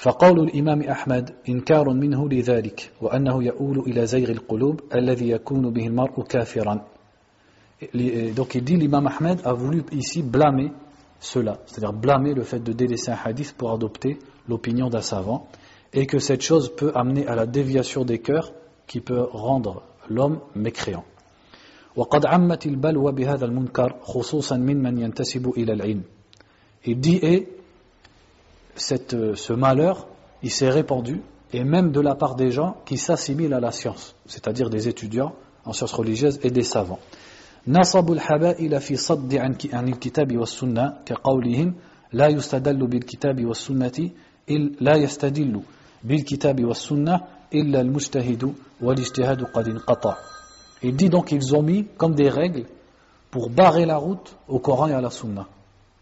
فقول 0.00 0.40
الإمام 0.40 0.82
أحمد 0.82 1.30
إنكار 1.48 1.90
منه 1.90 2.28
لذلك 2.28 2.90
وأنه 3.00 3.44
يؤول 3.44 3.78
إلى 3.78 4.06
زيغ 4.06 4.30
القلوب 4.30 4.80
الذي 4.94 5.30
يكون 5.30 5.70
به 5.70 5.86
المرء 5.86 6.22
كافرا 6.22 6.84
donc 8.35 8.55
il 8.55 8.63
dit 8.63 8.77
l'imam 8.77 9.07
Ahmed 9.07 9.41
a 9.43 9.53
voulu 9.53 9.83
ici 9.91 10.23
blâmer 10.23 10.71
cela, 11.19 11.59
c'est-à-dire 11.65 11.93
blâmer 11.93 12.33
le 12.33 12.43
fait 12.43 12.59
de 12.59 12.71
délaisser 12.71 13.11
un 13.11 13.17
hadith 13.23 13.53
pour 13.57 13.71
adopter 13.71 14.19
l'opinion 14.47 14.89
d'un 14.89 15.01
savant, 15.01 15.47
et 15.93 16.05
que 16.05 16.19
cette 16.19 16.41
chose 16.41 16.73
peut 16.75 16.91
amener 16.93 17.27
à 17.27 17.35
la 17.35 17.45
déviation 17.45 18.05
des 18.05 18.19
cœurs 18.19 18.53
qui 18.87 19.01
peut 19.01 19.27
rendre 19.31 19.83
l'homme 20.09 20.39
mécréant. 20.55 21.03
Il 26.85 26.99
dit 26.99 27.19
et 27.21 27.47
euh, 28.91 29.35
ce 29.35 29.53
malheur 29.53 30.07
il 30.43 30.51
s'est 30.51 30.69
répandu 30.69 31.21
et 31.53 31.63
même 31.63 31.91
de 31.91 32.01
la 32.01 32.15
part 32.15 32.35
des 32.35 32.51
gens 32.51 32.77
qui 32.85 32.97
s'assimilent 32.97 33.53
à 33.53 33.61
la 33.61 33.71
science, 33.71 34.15
c'est-à-dire 34.25 34.69
des 34.69 34.89
étudiants 34.89 35.33
en 35.63 35.71
sciences 35.71 35.93
religieuses 35.93 36.39
et 36.43 36.51
des 36.51 36.63
savants. 36.63 36.99
نصبوا 37.68 38.14
الحبائل 38.14 38.80
في 38.80 38.96
صد 38.96 39.34
عن 39.34 39.54
عن 39.72 39.88
الكتاب 39.88 40.36
والسنة 40.36 40.94
كقولهم 41.06 41.74
لا 42.12 42.26
يستدل 42.28 42.86
بالكتاب 42.86 43.44
والسنة 43.44 44.10
لا 44.80 44.96
يستدل 44.96 45.60
بالكتاب 46.04 46.64
والسنة 46.64 47.20
إلا 47.54 47.80
المجتهد 47.80 48.54
والاجتهاد 48.80 49.42
قد 49.44 49.68
انقطع 49.68 50.16
Il 50.82 50.96
dit 50.96 51.10
donc 51.10 51.26
qu'ils 51.26 51.54
ont 51.54 51.62
mis 51.62 51.84
comme 51.98 52.14
des 52.14 52.30
règles 52.30 52.64
pour 53.30 53.50
barrer 53.50 53.84
la 53.84 53.98
route 53.98 54.34
au 54.48 54.58
Coran 54.58 54.88
et 54.88 54.94
à 54.94 55.00
la 55.02 55.10
Sunna 55.10 55.46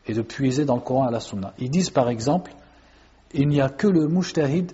et 0.07 0.15
de 0.15 0.23
puiser 0.23 0.65
dans 0.65 0.77
le 0.77 0.81
Coran 0.81 1.07
et 1.07 1.09
à 1.09 1.11
la 1.11 1.21
Sunna. 1.21 1.53
Ils 1.59 1.69
disent 1.69 1.91
par 1.91 2.09
exemple, 2.09 2.53
il 3.35 3.49
n'y 3.49 3.61
a 3.61 3.69
que 3.69 3.89
le 3.89 4.07
mujtahid, 4.07 4.73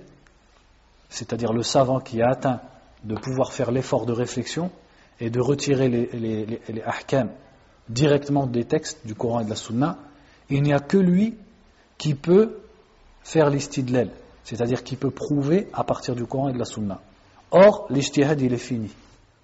c'est-à-dire 1.09 1.55
le 1.55 1.62
savant 1.62 2.01
qui 2.01 2.20
a 2.20 2.29
atteint 2.29 2.61
de 3.03 3.14
pouvoir 3.14 3.53
faire 3.53 3.70
l'effort 3.70 4.05
de 4.05 4.12
réflexion 4.12 4.70
et 5.19 5.29
de 5.29 5.39
retirer 5.39 5.89
les, 5.89 6.08
les, 6.45 6.82
ahkam 6.84 7.29
directement 7.89 8.45
des 8.45 8.65
textes 8.65 9.05
du 9.05 9.15
Coran 9.15 9.41
et 9.41 9.45
de 9.45 9.49
la 9.49 9.55
Sunna, 9.55 9.97
il 10.49 10.62
n'y 10.62 10.73
a 10.73 10.79
que 10.79 10.97
lui 10.97 11.36
qui 11.97 12.13
peut 12.13 12.60
faire 13.23 13.49
l'istidlel, 13.49 14.12
c'est-à-dire 14.43 14.84
qui 14.84 14.95
peut 14.95 15.12
prouver 15.12 15.67
à 15.73 15.84
partir 15.84 16.15
du 16.15 16.25
Coran 16.25 16.49
et 16.49 16.53
de 16.53 16.60
la 16.60 16.65
Sunna. 16.65 17.01
Or, 17.51 17.88
l'ijtihad 17.89 18.39
il 18.41 18.53
est 18.53 18.58
fini. 18.58 18.91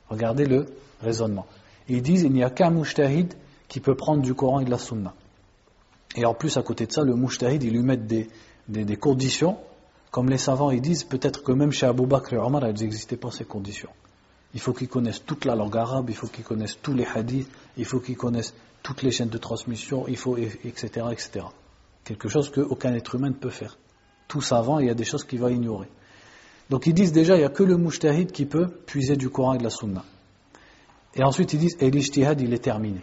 Regardez 0.09 0.45
le 0.45 0.67
raisonnement. 1.01 1.47
Ils 1.89 2.01
disent 2.01 2.23
il 2.23 2.31
n'y 2.31 2.43
a 2.43 2.49
qu'un 2.49 2.69
mujtahid 2.69 3.33
qui 3.67 3.79
peut 3.79 3.95
prendre 3.95 4.21
du 4.21 4.33
Coran 4.33 4.59
et 4.59 4.65
de 4.65 4.71
la 4.71 4.77
Sunna. 4.77 5.13
Et 6.15 6.25
en 6.25 6.33
plus, 6.33 6.55
à 6.57 6.63
côté 6.63 6.85
de 6.85 6.91
ça, 6.91 7.03
le 7.03 7.15
mujtahid, 7.15 7.63
ils 7.63 7.73
lui 7.73 7.97
des, 7.97 8.29
des, 8.67 8.95
conditions. 8.95 9.57
Comme 10.11 10.29
les 10.29 10.37
savants, 10.37 10.71
ils 10.71 10.81
disent 10.81 11.03
peut-être 11.03 11.43
que 11.43 11.51
même 11.51 11.71
chez 11.71 11.85
Abu 11.85 12.05
Bakr 12.05 12.33
et 12.33 12.37
Omar, 12.37 12.63
elles 12.65 12.79
n'existaient 12.79 13.17
pas 13.17 13.31
ces 13.31 13.43
conditions. 13.43 13.89
Il 14.53 14.59
faut 14.59 14.73
qu'ils 14.73 14.87
connaissent 14.87 15.23
toute 15.25 15.45
la 15.45 15.55
langue 15.55 15.75
arabe, 15.75 16.09
il 16.09 16.15
faut 16.15 16.27
qu'ils 16.27 16.45
connaissent 16.45 16.77
tous 16.81 16.93
les 16.93 17.05
hadiths, 17.05 17.49
il 17.77 17.85
faut 17.85 17.99
qu'ils 17.99 18.17
connaissent 18.17 18.53
toutes 18.83 19.01
les 19.01 19.11
chaînes 19.11 19.29
de 19.29 19.37
transmission, 19.37 20.07
il 20.07 20.17
faut, 20.17 20.37
etc., 20.37 21.07
etc. 21.11 21.45
Quelque 22.03 22.29
chose 22.29 22.51
qu'aucun 22.51 22.93
être 22.93 23.15
humain 23.15 23.29
ne 23.29 23.33
peut 23.33 23.49
faire. 23.49 23.77
Tout 24.27 24.41
savant, 24.41 24.79
il 24.79 24.87
y 24.87 24.89
a 24.89 24.93
des 24.93 25.03
choses 25.03 25.23
qu'il 25.23 25.39
va 25.39 25.51
ignorer. 25.51 25.89
Donc 26.69 26.87
ils 26.87 26.93
disent 26.93 27.11
déjà, 27.11 27.35
il 27.35 27.39
n'y 27.39 27.45
a 27.45 27.49
que 27.49 27.63
le 27.63 27.77
mujtahid 27.77 28.31
qui 28.31 28.45
peut 28.45 28.67
puiser 28.67 29.15
du 29.15 29.29
Coran 29.29 29.55
et 29.55 29.57
de 29.57 29.63
la 29.63 29.69
Sunna. 29.69 30.03
Et 31.15 31.23
ensuite 31.23 31.53
ils 31.53 31.59
disent, 31.59 31.77
et 31.79 31.89
l'ijtihad 31.89 32.39
il 32.41 32.53
est 32.53 32.63
terminé. 32.63 33.01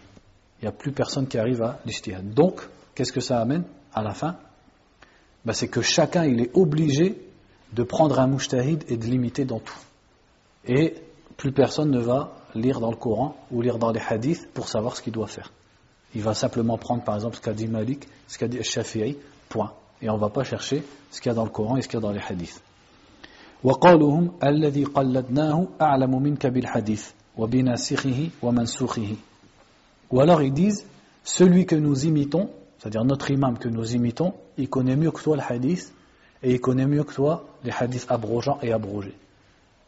Il 0.61 0.65
n'y 0.65 0.69
a 0.69 0.71
plus 0.71 0.91
personne 0.91 1.27
qui 1.27 1.37
arrive 1.37 1.61
à 1.61 1.79
l'ijtihad. 1.85 2.33
Donc, 2.33 2.61
qu'est-ce 2.95 3.11
que 3.11 3.21
ça 3.21 3.39
amène 3.39 3.63
à 3.93 4.01
la 4.01 4.13
fin? 4.13 4.37
Ben, 5.45 5.53
C'est 5.53 5.67
que 5.67 5.81
chacun 5.81 6.25
il 6.25 6.39
est 6.41 6.51
obligé 6.53 7.17
de 7.73 7.83
prendre 7.83 8.19
un 8.19 8.27
mujtahid 8.27 8.85
et 8.87 8.97
de 8.97 9.05
l'imiter 9.05 9.45
dans 9.45 9.59
tout. 9.59 9.79
Et 10.65 10.95
plus 11.36 11.52
personne 11.52 11.90
ne 11.90 12.00
va 12.00 12.32
lire 12.54 12.80
dans 12.80 12.90
le 12.90 12.96
Coran 12.96 13.36
ou 13.50 13.62
lire 13.62 13.78
dans 13.78 13.92
les 13.92 14.00
hadiths 14.00 14.48
pour 14.52 14.68
savoir 14.68 14.96
ce 14.96 15.02
qu'il 15.02 15.12
doit 15.12 15.26
faire. 15.26 15.52
Il 16.14 16.22
va 16.22 16.34
simplement 16.34 16.78
prendre 16.78 17.04
par 17.04 17.14
exemple 17.14 17.36
ce 17.36 17.40
qu'a 17.40 17.52
dit 17.52 17.68
Malik, 17.68 18.08
ce 18.26 18.38
qu'a 18.38 18.48
dit 18.48 18.62
Shafi'i, 18.62 19.16
point. 19.48 19.72
Et 20.00 20.08
on 20.08 20.14
ne 20.14 20.20
va 20.20 20.30
pas 20.30 20.44
chercher 20.44 20.82
ce 21.10 21.20
qu'il 21.20 21.30
y 21.30 21.32
a 21.32 21.34
dans 21.34 21.44
le 21.44 21.50
Coran 21.50 21.76
et 21.76 21.82
ce 21.82 21.88
qu'il 21.88 21.96
y 21.96 22.02
a 22.02 22.06
dans 22.06 22.12
les 22.12 22.20
hadiths. 22.20 22.62
وقولهم 23.64 24.30
الذي 24.44 24.84
قلدناه 24.84 25.66
أعلم 25.80 26.22
منك 26.22 26.46
بالحديث 26.46 27.10
وبناسخه 27.36 28.28
ومنسوخه 28.42 29.16
ou 30.10 30.20
alors 30.20 30.42
ils 30.42 30.52
disent 30.52 30.86
celui 31.24 31.66
que 31.66 31.74
nous 31.74 32.06
imitons 32.06 32.50
c'est-à-dire 32.78 33.04
notre 33.04 33.30
imam 33.30 33.58
que 33.58 33.68
nous 33.68 33.94
imitons 33.94 34.34
il 34.56 34.70
connaît 34.70 34.96
mieux 34.96 35.10
que 35.10 35.20
toi 35.20 35.36
le 35.36 35.42
hadith 35.42 35.92
et 36.42 36.52
il 36.52 36.60
connaît 36.60 36.86
mieux 36.86 37.02
que 37.02 37.12
toi 37.12 37.46
les 37.64 37.72
hadiths 37.72 38.06
abrogeants 38.08 38.58
et 38.62 38.72
abrogés 38.72 39.16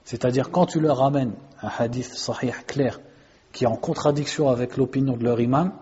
c'est-à-dire 0.05 0.49
quand 0.51 0.67
tu 0.67 0.79
leur 0.79 0.97
ramènes 0.97 1.33
un 1.61 1.69
hadith 1.77 2.13
sahih 2.13 2.53
clair 2.65 2.99
qui 3.51 3.65
est 3.65 3.67
en 3.67 3.75
contradiction 3.75 4.49
avec 4.49 4.77
l'opinion 4.77 5.17
de 5.17 5.23
leur 5.23 5.39
imam 5.41 5.73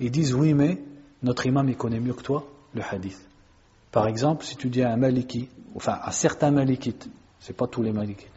ils 0.00 0.10
disent 0.10 0.34
oui 0.34 0.54
mais 0.54 0.82
notre 1.22 1.46
imam 1.46 1.68
il 1.68 1.76
connaît 1.76 2.00
mieux 2.00 2.14
que 2.14 2.22
toi 2.22 2.44
le 2.74 2.82
hadith 2.82 3.20
par 3.92 4.08
exemple 4.08 4.44
si 4.44 4.56
tu 4.56 4.68
dis 4.68 4.82
à 4.82 4.92
un 4.92 4.96
maliki 4.96 5.48
enfin 5.76 5.98
à 6.02 6.10
certains 6.10 6.50
malikites 6.50 7.08
c'est 7.40 7.56
pas 7.56 7.66
tous 7.66 7.82
les 7.82 7.92
malikites, 7.92 8.28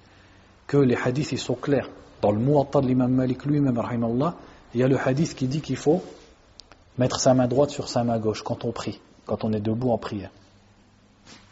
que 0.68 0.78
les 0.78 0.96
hadiths 0.96 1.32
ils 1.32 1.40
sont 1.40 1.56
clairs. 1.56 1.90
Dans 2.22 2.32
le 2.32 2.40
Muwatta 2.40 2.82
de 2.82 2.88
l'imam 2.88 3.12
Malik 3.12 3.46
lui-même, 3.46 3.82
il 4.74 4.80
y 4.80 4.84
a 4.84 4.88
le 4.88 4.98
hadith 4.98 5.36
qui 5.36 5.48
dit 5.48 5.62
qu'il 5.62 5.76
faut 5.76 6.04
mettre 6.98 7.20
sa 7.20 7.34
main 7.34 7.48
droite 7.48 7.72
sur 7.72 7.90
sa 7.90 8.04
main 8.04 8.20
gauche 8.20 8.44
quand 8.44 8.64
on 8.64 8.72
prie, 8.72 9.02
quand 9.26 9.44
on 9.44 9.52
est 9.54 9.60
debout 9.60 9.90
en 9.90 9.98
prière. 9.98 10.30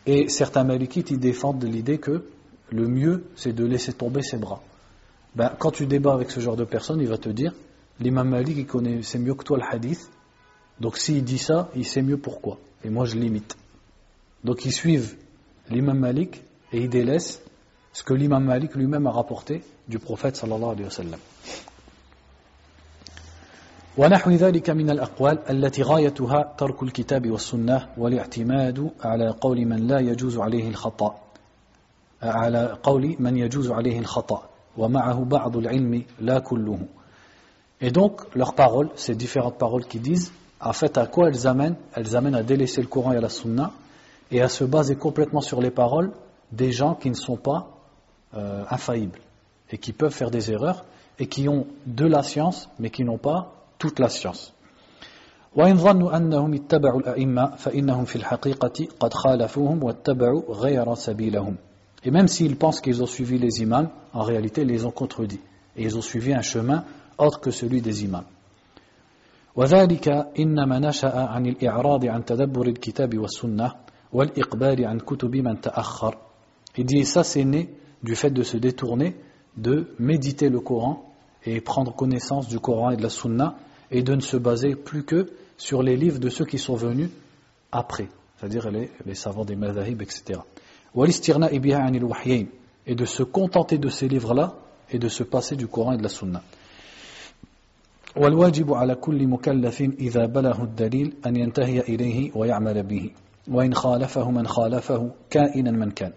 Et 0.05 0.29
certains 0.29 0.63
malikites 0.63 1.11
ils 1.11 1.19
défendent 1.19 1.63
l'idée 1.63 1.97
que 1.97 2.25
le 2.70 2.88
mieux 2.88 3.24
c'est 3.36 3.52
de 3.52 3.64
laisser 3.64 3.92
tomber 3.92 4.22
ses 4.22 4.36
bras. 4.36 4.62
Ben, 5.34 5.52
quand 5.58 5.70
tu 5.70 5.86
débats 5.86 6.14
avec 6.14 6.30
ce 6.30 6.40
genre 6.40 6.56
de 6.56 6.64
personne, 6.64 7.00
il 7.00 7.08
va 7.08 7.18
te 7.18 7.28
dire 7.28 7.52
l'imam 8.00 8.28
Malik 8.28 8.56
il 8.56 8.66
connaît 8.66 9.02
c'est 9.02 9.18
mieux 9.18 9.34
que 9.34 9.44
toi 9.44 9.58
le 9.58 9.64
hadith, 9.68 10.10
donc 10.80 10.96
s'il 10.96 11.24
dit 11.24 11.38
ça, 11.38 11.70
il 11.74 11.84
sait 11.84 12.02
mieux 12.02 12.16
pourquoi. 12.16 12.58
Et 12.84 12.90
moi 12.90 13.04
je 13.04 13.16
l'imite. 13.16 13.56
Donc 14.42 14.64
ils 14.64 14.72
suivent 14.72 15.16
l'imam 15.70 15.98
Malik 15.98 16.42
et 16.72 16.80
il 16.80 16.88
délaisse 16.88 17.42
ce 17.92 18.02
que 18.02 18.14
l'imam 18.14 18.44
Malik 18.44 18.74
lui-même 18.74 19.06
a 19.06 19.10
rapporté 19.10 19.62
du 19.88 19.98
prophète 19.98 20.36
sallallahu 20.36 20.72
alayhi 20.72 20.84
wa 20.84 20.90
sallam. 20.90 21.20
ونحو 23.96 24.30
ذلك 24.30 24.70
من 24.70 24.90
الأقوال 24.90 25.38
التي 25.50 25.82
غايتها 25.82 26.54
ترك 26.58 26.82
الكتاب 26.82 27.30
والسنة 27.30 27.88
والاعتماد 27.96 28.90
على 29.04 29.30
قول 29.30 29.66
من 29.66 29.86
لا 29.86 30.00
يجوز 30.00 30.38
عليه 30.38 30.68
الخطأ 30.68 31.20
على 32.22 32.78
قول 32.82 33.16
من 33.18 33.36
يجوز 33.36 33.70
عليه 33.70 33.98
الخطأ 33.98 34.48
ومعه 34.76 35.24
بعض 35.24 35.56
العلم 35.56 36.04
لا 36.20 36.38
كله 36.38 36.78
Et 37.80 37.90
donc, 37.90 38.22
leurs 38.34 38.54
paroles, 38.54 38.88
ces 38.94 39.14
différentes 39.14 39.58
paroles 39.58 39.84
qui 39.84 39.98
disent, 39.98 40.32
en 40.60 40.72
fait, 40.72 40.96
à 40.96 41.06
quoi 41.06 41.28
elles 41.28 41.46
amènent 41.46 41.76
Elles 41.92 42.16
amènent 42.16 42.36
à 42.36 42.42
délaisser 42.42 42.80
le 42.80 42.86
Coran 42.86 43.12
et 43.12 43.20
la 43.20 43.28
Sunna 43.28 43.72
et 44.30 44.40
à 44.40 44.48
se 44.48 44.64
baser 44.64 44.96
complètement 44.96 45.42
sur 45.42 45.60
les 45.60 45.70
paroles 45.70 46.12
des 46.52 46.72
gens 46.72 46.94
qui 46.94 47.10
ne 47.10 47.14
sont 47.14 47.36
pas 47.36 47.68
euh, 48.34 48.64
infaillibles 48.70 49.18
et 49.70 49.78
qui 49.78 49.92
peuvent 49.92 50.14
faire 50.14 50.30
des 50.30 50.50
erreurs 50.50 50.84
et 51.18 51.26
qui 51.26 51.48
ont 51.48 51.66
de 51.86 52.06
la 52.06 52.22
science 52.22 52.70
mais 52.78 52.90
qui 52.90 53.04
n'ont 53.04 53.18
pas 53.18 53.52
toute 53.78 53.98
la 53.98 54.08
science. 54.08 54.54
Et 62.04 62.10
même 62.10 62.28
s'ils 62.28 62.56
pensent 62.56 62.80
qu'ils 62.80 63.02
ont 63.02 63.06
suivi 63.06 63.38
les 63.38 63.62
imams, 63.62 63.88
en 64.12 64.22
réalité 64.22 64.62
ils 64.62 64.68
les 64.68 64.84
ont 64.84 64.90
contredits. 64.90 65.40
Et 65.76 65.84
ils 65.84 65.96
ont 65.96 66.02
suivi 66.02 66.34
un 66.34 66.42
chemin 66.42 66.84
autre 67.18 67.40
que 67.40 67.50
celui 67.50 67.80
des 67.80 68.04
imams. 68.04 68.24
وذلك 69.56 70.08
إنما 70.38 70.78
نشأ 70.78 71.14
عن 71.14 71.46
الإعراض 71.46 72.04
عن 72.06 72.24
تدبر 72.24 72.66
الكتاب 72.66 73.18
والسنة 73.18 73.72
والإقبال 74.12 74.84
عن 74.84 74.98
كتب 74.98 75.36
من 75.36 75.60
تأخر 75.60 76.14
il 76.76 76.84
dit 76.86 77.04
ça 77.04 77.22
c'est 77.22 77.44
né 77.44 77.70
du 78.02 78.16
fait 78.16 78.30
de 78.30 78.42
se 78.42 78.56
détourner, 78.56 79.14
de 79.56 79.94
méditer 79.98 80.48
le 80.48 80.60
Coran 80.60 81.08
et 81.44 81.60
prendre 81.60 81.94
connaissance 81.94 82.48
du 82.48 82.58
Coran 82.58 82.90
et 82.90 82.96
de 82.96 83.02
la 83.02 83.10
Sunna 83.10 83.56
et 83.90 84.02
de 84.02 84.14
ne 84.14 84.20
se 84.20 84.36
baser 84.36 84.74
plus 84.74 85.04
que 85.04 85.30
sur 85.56 85.82
les 85.82 85.96
livres 85.96 86.18
de 86.18 86.28
ceux 86.28 86.44
qui 86.44 86.58
sont 86.58 86.74
venus 86.74 87.10
après, 87.70 88.08
c'est-à-dire 88.36 88.70
les, 88.70 89.14
savants 89.14 89.44
des 89.44 89.56
madhahib, 89.56 90.02
etc. 90.02 90.40
Et 92.86 92.94
de 92.94 93.04
se 93.04 93.22
contenter 93.22 93.78
de 93.78 93.88
ces 93.88 94.08
livres-là 94.08 94.54
et 94.90 94.98
de 94.98 95.08
se 95.08 95.22
passer 95.22 95.56
du 95.56 95.66
Coran 95.66 95.92
et 95.92 95.96
de 95.96 96.02
la 96.02 96.08
Sunna. 96.08 96.42
والواجب 98.16 98.74
على 98.74 98.94
كل 98.94 99.26
مكلف 99.26 99.80
إذا 99.80 100.26
بلغ 100.26 100.62
الدليل 100.62 101.14
أن 101.26 101.36
ينتهي 101.36 101.80
إليه 101.80 102.30
ويعمل 102.34 102.82
به 102.82 103.10
وإن 103.48 103.74
خالفه 103.74 104.30
من 104.30 104.46
خالفه 104.46 105.10
كائنا 105.30 105.70
من 105.70 105.90
كان 105.90 106.12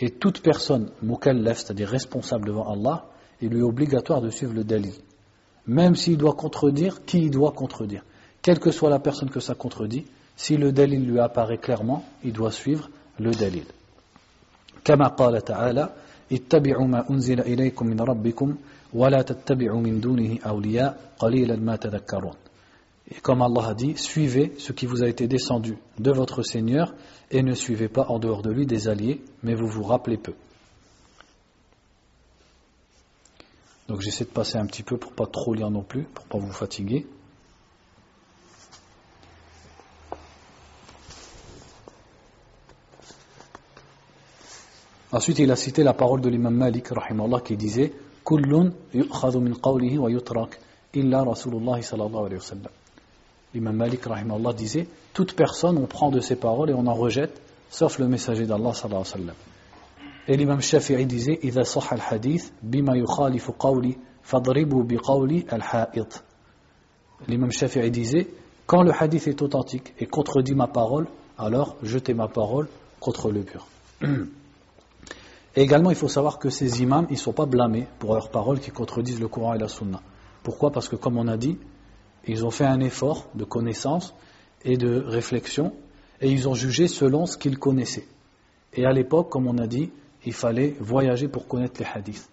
et 0.00 0.10
toute 0.10 0.40
personne 0.40 0.90
mukallaf, 1.02 1.58
c'est-à-dire 1.58 1.88
responsable 1.88 2.46
devant 2.46 2.72
Allah, 2.72 3.04
il 3.42 3.50
lui 3.50 3.60
est 3.60 3.62
obligatoire 3.62 4.22
de 4.22 4.30
suivre 4.30 4.54
le 4.54 4.64
dalil. 4.64 4.94
Même 5.66 5.94
s'il 5.94 6.16
doit 6.16 6.32
contredire, 6.32 7.04
qui 7.04 7.18
il 7.18 7.30
doit 7.30 7.52
contredire 7.52 8.02
Quelle 8.40 8.58
que 8.58 8.70
soit 8.70 8.88
la 8.88 8.98
personne 8.98 9.28
que 9.28 9.40
ça 9.40 9.54
contredit, 9.54 10.06
si 10.36 10.56
le 10.56 10.72
dalil 10.72 11.06
lui 11.06 11.20
apparaît 11.20 11.58
clairement, 11.58 12.02
il 12.24 12.32
doit 12.32 12.50
suivre 12.50 12.88
le 13.18 13.30
dalil. 13.32 13.64
كما 14.84 15.06
قال 15.08 15.44
تعالى 15.44 15.94
اتبعوا 16.32 16.86
ما 16.86 17.10
أنزل 17.10 17.40
إليكم 17.40 17.86
من 17.86 18.00
ربكم 18.00 18.56
ولا 18.94 19.22
تتبعوا 19.22 19.80
من 19.80 20.00
دونه 20.00 20.38
أولياء 20.46 21.12
قليلا 21.18 21.56
ما 21.56 21.76
تذكرون 21.76 22.34
et 23.12 23.20
comme 23.20 23.42
Allah 23.42 23.70
a 23.70 23.74
dit, 23.74 23.96
suivez 23.96 24.52
ce 24.58 24.72
qui 24.72 24.86
vous 24.86 25.02
a 25.02 25.08
été 25.08 25.26
descendu 25.26 25.76
de 25.98 26.12
votre 26.12 26.42
Seigneur 26.42 26.94
et 27.30 27.42
ne 27.42 27.54
suivez 27.54 27.88
pas 27.88 28.06
en 28.08 28.20
dehors 28.20 28.42
de 28.42 28.52
lui 28.52 28.66
des 28.66 28.88
alliés, 28.88 29.20
mais 29.42 29.54
vous 29.54 29.66
vous 29.66 29.82
rappelez 29.82 30.16
peu. 30.16 30.34
Donc 33.88 34.00
j'essaie 34.00 34.24
de 34.24 34.30
passer 34.30 34.58
un 34.58 34.66
petit 34.66 34.84
peu 34.84 34.96
pour 34.96 35.12
pas 35.12 35.26
trop 35.26 35.54
lire 35.54 35.70
non 35.70 35.82
plus, 35.82 36.04
pour 36.04 36.24
pas 36.26 36.38
vous 36.38 36.52
fatiguer. 36.52 37.06
Ensuite, 45.14 45.40
il 45.40 45.50
a 45.50 45.56
cité 45.56 45.82
la 45.82 45.92
parole 45.92 46.20
de 46.20 46.28
l'imam 46.28 46.54
Malik, 46.54 46.88
qui 47.44 47.56
disait 47.56 47.92
Kullun 48.24 48.72
yu'khadhu 48.94 49.40
min 49.40 49.54
qawlihi 49.54 49.98
wa 49.98 50.10
yutrak 50.10 50.60
illa 50.94 51.24
Rasulullah 51.24 51.82
sallallahu 51.82 52.26
alayhi 52.26 52.36
wa 52.36 52.40
sallam. 52.40 52.72
L'imam 53.54 53.76
Malik 53.76 54.06
Allah 54.06 54.52
disait 54.52 54.86
Toute 55.12 55.34
personne, 55.34 55.78
on 55.78 55.86
prend 55.86 56.10
de 56.10 56.20
ses 56.20 56.36
paroles 56.36 56.70
et 56.70 56.74
on 56.74 56.86
en 56.86 56.94
rejette, 56.94 57.40
sauf 57.70 57.98
le 57.98 58.06
messager 58.06 58.46
d'Allah 58.46 58.72
sallallahu 58.72 59.02
alayhi 59.02 59.26
wa 59.26 59.34
sallam. 59.34 59.34
Et 60.28 60.36
l'imam 60.36 60.60
Shafi'i 60.60 61.06
disait 61.06 61.40
إذا 61.42 61.62
صح 61.62 61.92
الحديث 61.92 62.50
بما 62.62 62.96
يخالف 62.96 63.50
قولي 63.50 63.96
فاضربوا 64.22 64.82
بقولي 64.84 65.46
الحائط. 65.52 66.22
L'imam 67.26 67.50
Shafi'i 67.50 67.90
disait 67.90 68.28
Quand 68.66 68.82
le 68.82 68.92
hadith 68.92 69.26
est 69.26 69.42
authentique 69.42 69.92
et 69.98 70.06
contredit 70.06 70.54
ma 70.54 70.68
parole, 70.68 71.08
alors 71.36 71.74
jetez 71.82 72.14
ma 72.14 72.28
parole 72.28 72.68
contre 73.00 73.32
le 73.32 73.40
mur. 73.40 73.66
Et 75.55 75.61
également, 75.61 75.89
il 75.89 75.95
faut 75.95 76.09
savoir 76.09 76.37
que 76.37 76.49
ces 76.49 76.81
imams, 76.81 77.07
ils 77.09 77.13
ne 77.13 77.19
sont 77.19 77.33
pas 77.33 77.45
blâmés 77.45 77.87
pour 77.99 78.13
leurs 78.13 78.29
paroles 78.29 78.59
qui 78.59 78.71
contredisent 78.71 79.21
le 79.21 79.27
Coran 79.27 79.53
et 79.53 79.57
la 79.57 79.69
Sunna. 79.69 80.01
Pourquoi? 80.43 80.71
Parce 80.71 80.89
que, 80.89 80.95
comme 80.95 81.17
on 81.17 81.27
a 81.27 81.37
dit, 81.37 81.57
ils 82.27 82.45
ont 82.45 82.51
fait 82.51 82.65
un 82.65 82.79
effort 82.81 83.27
de 83.35 83.43
connaissance 83.43 84.13
et 84.63 84.77
de 84.77 84.99
réflexion 84.99 85.73
et 86.21 86.31
ils 86.31 86.47
ont 86.49 86.55
jugé 86.55 86.87
selon 86.87 87.25
ce 87.25 87.37
qu'ils 87.37 87.57
connaissaient. 87.57 88.07
Et 88.73 88.85
à 88.85 88.91
l'époque, 88.91 89.29
comme 89.29 89.47
on 89.47 89.57
a 89.57 89.67
dit, 89.67 89.91
il 90.25 90.33
fallait 90.33 90.75
voyager 90.79 91.27
pour 91.27 91.47
connaître 91.47 91.79
les 91.79 91.87
hadiths. 91.87 92.29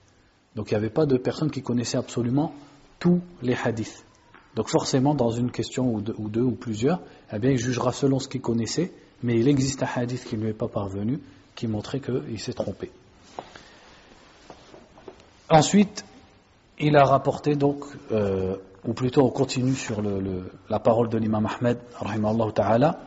Donc 0.54 0.70
il 0.70 0.74
n'y 0.74 0.78
avait 0.78 0.90
pas 0.90 1.06
de 1.06 1.16
personnes 1.16 1.50
qui 1.50 1.62
connaissaient 1.62 1.98
absolument 1.98 2.54
tous 2.98 3.20
les 3.42 3.54
hadiths. 3.54 4.04
Donc 4.54 4.68
forcément, 4.68 5.14
dans 5.14 5.30
une 5.30 5.50
question 5.50 5.94
ou 5.94 6.00
deux 6.00 6.42
ou, 6.42 6.52
plusieurs, 6.52 7.00
eh 7.32 7.38
bien, 7.38 7.50
il 7.50 7.58
jugera 7.58 7.92
selon 7.92 8.18
ce 8.18 8.28
qu'il 8.28 8.42
connaissait, 8.42 8.92
mais 9.22 9.38
il 9.38 9.48
existe 9.48 9.82
un 9.82 9.88
hadith 9.94 10.24
qui 10.24 10.36
ne 10.36 10.42
lui 10.42 10.50
est 10.50 10.54
pas 10.54 10.68
parvenu, 10.68 11.20
qui 11.54 11.66
montrait 11.66 12.00
qu'il 12.00 12.38
s'est 12.38 12.52
trompé. 12.52 12.90
Ensuite, 15.48 16.04
il 16.78 16.96
a 16.96 17.04
rapporté 17.04 17.54
donc 17.54 17.84
euh, 18.10 18.56
ou 18.84 18.94
plutôt 18.94 19.22
on 19.22 19.30
continue 19.30 19.74
sur 19.74 20.02
la 20.02 20.78
parole 20.80 21.08
de 21.08 21.18
l'imam 21.18 21.46
Ahmed, 21.46 21.78
ta'ala, 22.54 23.00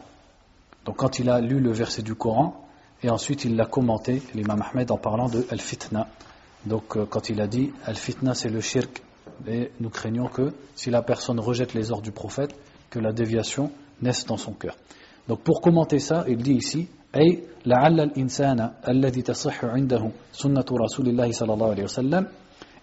Donc 0.85 0.97
quand 0.97 1.19
il 1.19 1.29
a 1.29 1.41
lu 1.41 1.59
le 1.59 1.71
verset 1.71 2.01
du 2.01 2.15
Coran, 2.15 2.65
et 3.03 3.09
ensuite 3.09 3.43
il 3.45 3.55
l'a 3.55 3.65
commenté, 3.65 4.21
l'imam 4.33 4.61
Ahmed, 4.61 4.91
en 4.91 4.97
parlant 4.97 5.27
de 5.27 5.45
al-fitna. 5.49 6.07
Donc 6.65 6.95
euh, 6.95 7.05
quand 7.05 7.29
il 7.29 7.41
a 7.41 7.47
dit 7.47 7.73
al-fitna 7.85 8.33
c'est 8.33 8.49
le 8.49 8.61
shirk, 8.61 9.03
et 9.47 9.71
nous 9.79 9.89
craignons 9.89 10.27
que 10.27 10.53
si 10.75 10.89
la 10.89 11.01
personne 11.01 11.39
rejette 11.39 11.73
les 11.73 11.91
ordres 11.91 12.03
du 12.03 12.11
prophète, 12.11 12.55
que 12.89 12.99
la 12.99 13.11
déviation 13.11 13.71
naisse 14.01 14.25
dans 14.25 14.37
son 14.37 14.53
cœur. 14.53 14.77
Donc 15.27 15.41
pour 15.41 15.61
commenter 15.61 15.99
ça, 15.99 16.23
il 16.27 16.37
dit 16.37 16.53
ici 16.53 16.87
أي 17.15 17.43
لعل 17.65 17.99
الإنسان 17.99 18.71
الذي 18.87 19.21
تصح 19.21 19.65
عنده 19.65 20.11
سنة 20.31 20.65
رسول 20.71 21.07
الله 21.07 21.31
صلى 21.31 21.53
الله 21.53 21.69
عليه 21.69 21.83
وسلم 21.83 22.27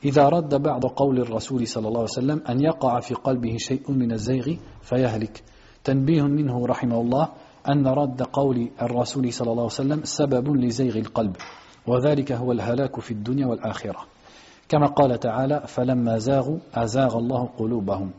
إذا 0.05 0.29
رد 0.29 0.63
بعض 0.63 0.87
قول 0.87 1.21
الرسول 1.21 1.67
صلى 1.67 1.89
الله 1.89 2.01
عليه 2.01 2.11
وسلم 2.11 2.43
أن 2.49 2.61
يقع 2.61 3.01
في 3.01 3.15
قلبه 3.15 3.57
شيء 3.57 3.91
من 3.93 4.13
الزيغ 4.13 4.57
فيهلك. 4.83 5.43
تنبيه 5.85 6.23
منه 6.23 6.67
رحمه 6.67 7.01
الله 7.01 7.29
أن 7.69 7.87
رد 7.87 8.23
قول 8.23 8.69
الرسول 8.83 9.33
صلى 9.33 9.51
الله 9.51 9.63
عليه 9.63 9.73
وسلم 9.73 10.01
سبب 10.05 10.57
لزيغ 10.57 10.97
القلب 10.99 11.37
وذلك 11.87 12.33
هو 12.33 12.53
الهلاك 12.53 13.01
في 13.01 13.11
الدنيا 13.11 13.47
والآخرة. 13.47 14.01
كما 14.69 14.87
قال 14.87 15.21
تعالى 15.21 15.63
فلما 15.67 16.19
زاغوا 16.19 16.59
أزاغ 16.75 17.19
الله 17.19 17.49
قلوبهم. 17.59 18.11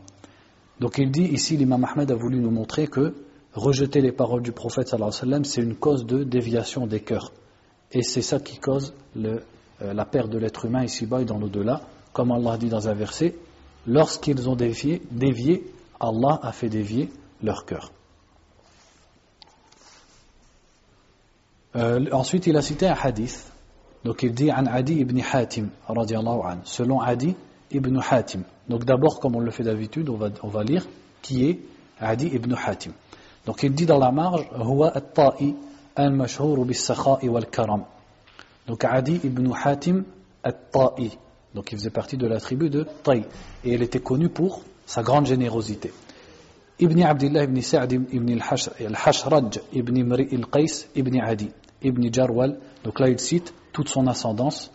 Donc 0.80 0.98
il 0.98 1.10
dit 1.10 1.28
ici, 1.32 1.56
l'imam 1.56 1.84
Ahmed 1.84 2.10
a 2.10 2.14
voulu 2.14 2.40
nous 2.40 2.50
montrer 2.50 2.88
que 2.88 3.14
rejeter 3.54 4.00
les 4.00 4.12
paroles 4.12 4.42
du 4.42 4.52
prophète 4.52 4.94
c'est 5.44 5.60
une 5.60 5.76
cause 5.76 6.04
de 6.06 6.24
déviation 6.24 6.86
des 6.86 7.00
cœurs. 7.00 7.32
Et 7.92 8.02
c'est 8.02 8.22
ça 8.22 8.40
qui 8.40 8.58
cause 8.58 8.92
euh, 9.16 9.38
la 9.80 10.04
perte 10.04 10.30
de 10.30 10.38
l'être 10.38 10.64
humain 10.64 10.84
ici-bas 10.84 11.22
et 11.22 11.24
dans 11.24 11.38
l'au-delà. 11.38 11.82
Comme 12.12 12.32
Allah 12.32 12.56
dit 12.58 12.68
dans 12.68 12.88
un 12.88 12.94
verset, 12.94 13.36
lorsqu'ils 13.86 14.48
ont 14.48 14.56
dévié, 14.56 15.02
Allah 16.00 16.40
a 16.42 16.52
fait 16.52 16.68
dévier 16.68 17.08
leur 17.42 17.64
cœur. 17.64 17.92
Euh, 21.76 22.04
ensuite, 22.12 22.46
il 22.46 22.56
a 22.56 22.62
cité 22.62 22.86
un 22.86 22.96
hadith. 23.00 23.50
Donc 24.04 24.22
il 24.22 24.32
dit 24.32 24.52
An 24.52 24.66
Adi 24.66 24.94
ibn 24.94 25.18
Hatim, 25.32 25.70
selon 26.64 27.00
Adi 27.00 27.34
ibn 27.70 27.98
Hatim. 27.98 28.42
Donc 28.68 28.84
d'abord, 28.84 29.18
comme 29.18 29.34
on 29.34 29.40
le 29.40 29.50
fait 29.50 29.62
d'habitude, 29.62 30.10
on 30.10 30.48
va 30.48 30.62
lire 30.62 30.86
qui 31.22 31.48
est 31.48 31.60
Adi 31.98 32.26
ibn 32.26 32.54
Hatim. 32.54 32.92
Donc 33.46 33.62
il 33.62 33.74
dit 33.74 33.86
dans 33.86 33.98
la 33.98 34.10
marge, 34.10 34.46
Huwa 34.56 34.90
at-ta'i 34.94 35.54
al-mashhur 35.96 36.64
bis-sakha'i 36.64 37.28
wal-karam. 37.28 37.84
Donc 38.66 38.84
Adi 38.84 39.20
ibn 39.24 39.52
Hatim 39.52 40.04
at-ta'i. 40.42 41.10
Donc 41.54 41.70
il 41.72 41.78
faisait 41.78 41.90
partie 41.90 42.16
de 42.16 42.26
la 42.26 42.40
tribu 42.40 42.70
de 42.70 42.86
Ta'i. 43.02 43.24
Et 43.64 43.74
il 43.74 43.82
était 43.82 44.00
connu 44.00 44.28
pour 44.28 44.62
sa 44.86 45.02
grande 45.02 45.26
générosité. 45.26 45.92
Ibn 46.80 47.02
Abdullah 47.02 47.44
ibn 47.44 47.60
Sa'd 47.60 47.92
ibn 47.92 48.30
al-Hashraj 48.32 49.60
ibn 49.72 50.02
Mri 50.02 50.28
al-Qais 50.32 50.88
ibn 50.96 51.20
Adi 51.20 51.50
ibn 51.82 52.12
Jarwal. 52.12 52.58
Donc 52.82 52.98
là 52.98 53.08
il 53.08 53.18
cite 53.18 53.54
toute 53.72 53.88
son 53.88 54.06
ascendance. 54.06 54.70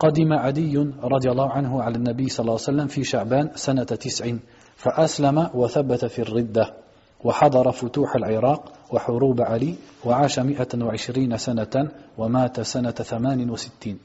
قدم 0.00 0.32
عدي 0.32 0.78
رضي 1.02 1.30
الله 1.30 1.50
عنه 1.50 1.82
على 1.82 1.96
النبي 1.96 2.28
صلى 2.28 2.40
الله 2.40 2.52
عليه 2.52 2.62
وسلم 2.62 2.86
في 2.86 3.04
شعبان 3.04 3.50
سنة 3.54 3.84
تسع 3.84 4.32
فأسلم 4.76 5.50
وثبت 5.54 6.04
في 6.04 6.18
الردة 6.22 6.74
وحضر 7.23 7.71
فتوح 7.71 8.15
العراق 8.15 8.73
وحروب 8.91 9.41
علي 9.41 9.75
وعاش 10.05 10.39
120 10.39 11.37
سنة 11.37 11.91
ومات 12.17 12.61
سنة 12.61 12.91
68 12.91 13.97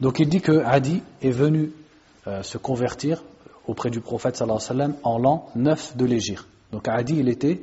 Donc 0.00 0.18
il 0.18 0.28
dit 0.28 0.40
que 0.40 0.64
Adi 0.64 1.02
est 1.22 1.30
venu 1.30 1.70
euh, 2.26 2.42
se 2.42 2.58
convertir 2.58 3.22
auprès 3.68 3.90
du 3.90 4.00
prophète 4.00 4.36
sallallahu 4.36 4.58
alayhi 4.58 4.80
wa 4.80 4.86
sallam 4.86 4.94
en 5.04 5.18
l'an 5.18 5.48
9 5.54 5.96
de 5.96 6.04
l'Égypte. 6.04 6.46
Donc 6.72 6.88
Adi 6.88 7.18
il 7.18 7.28
était, 7.28 7.62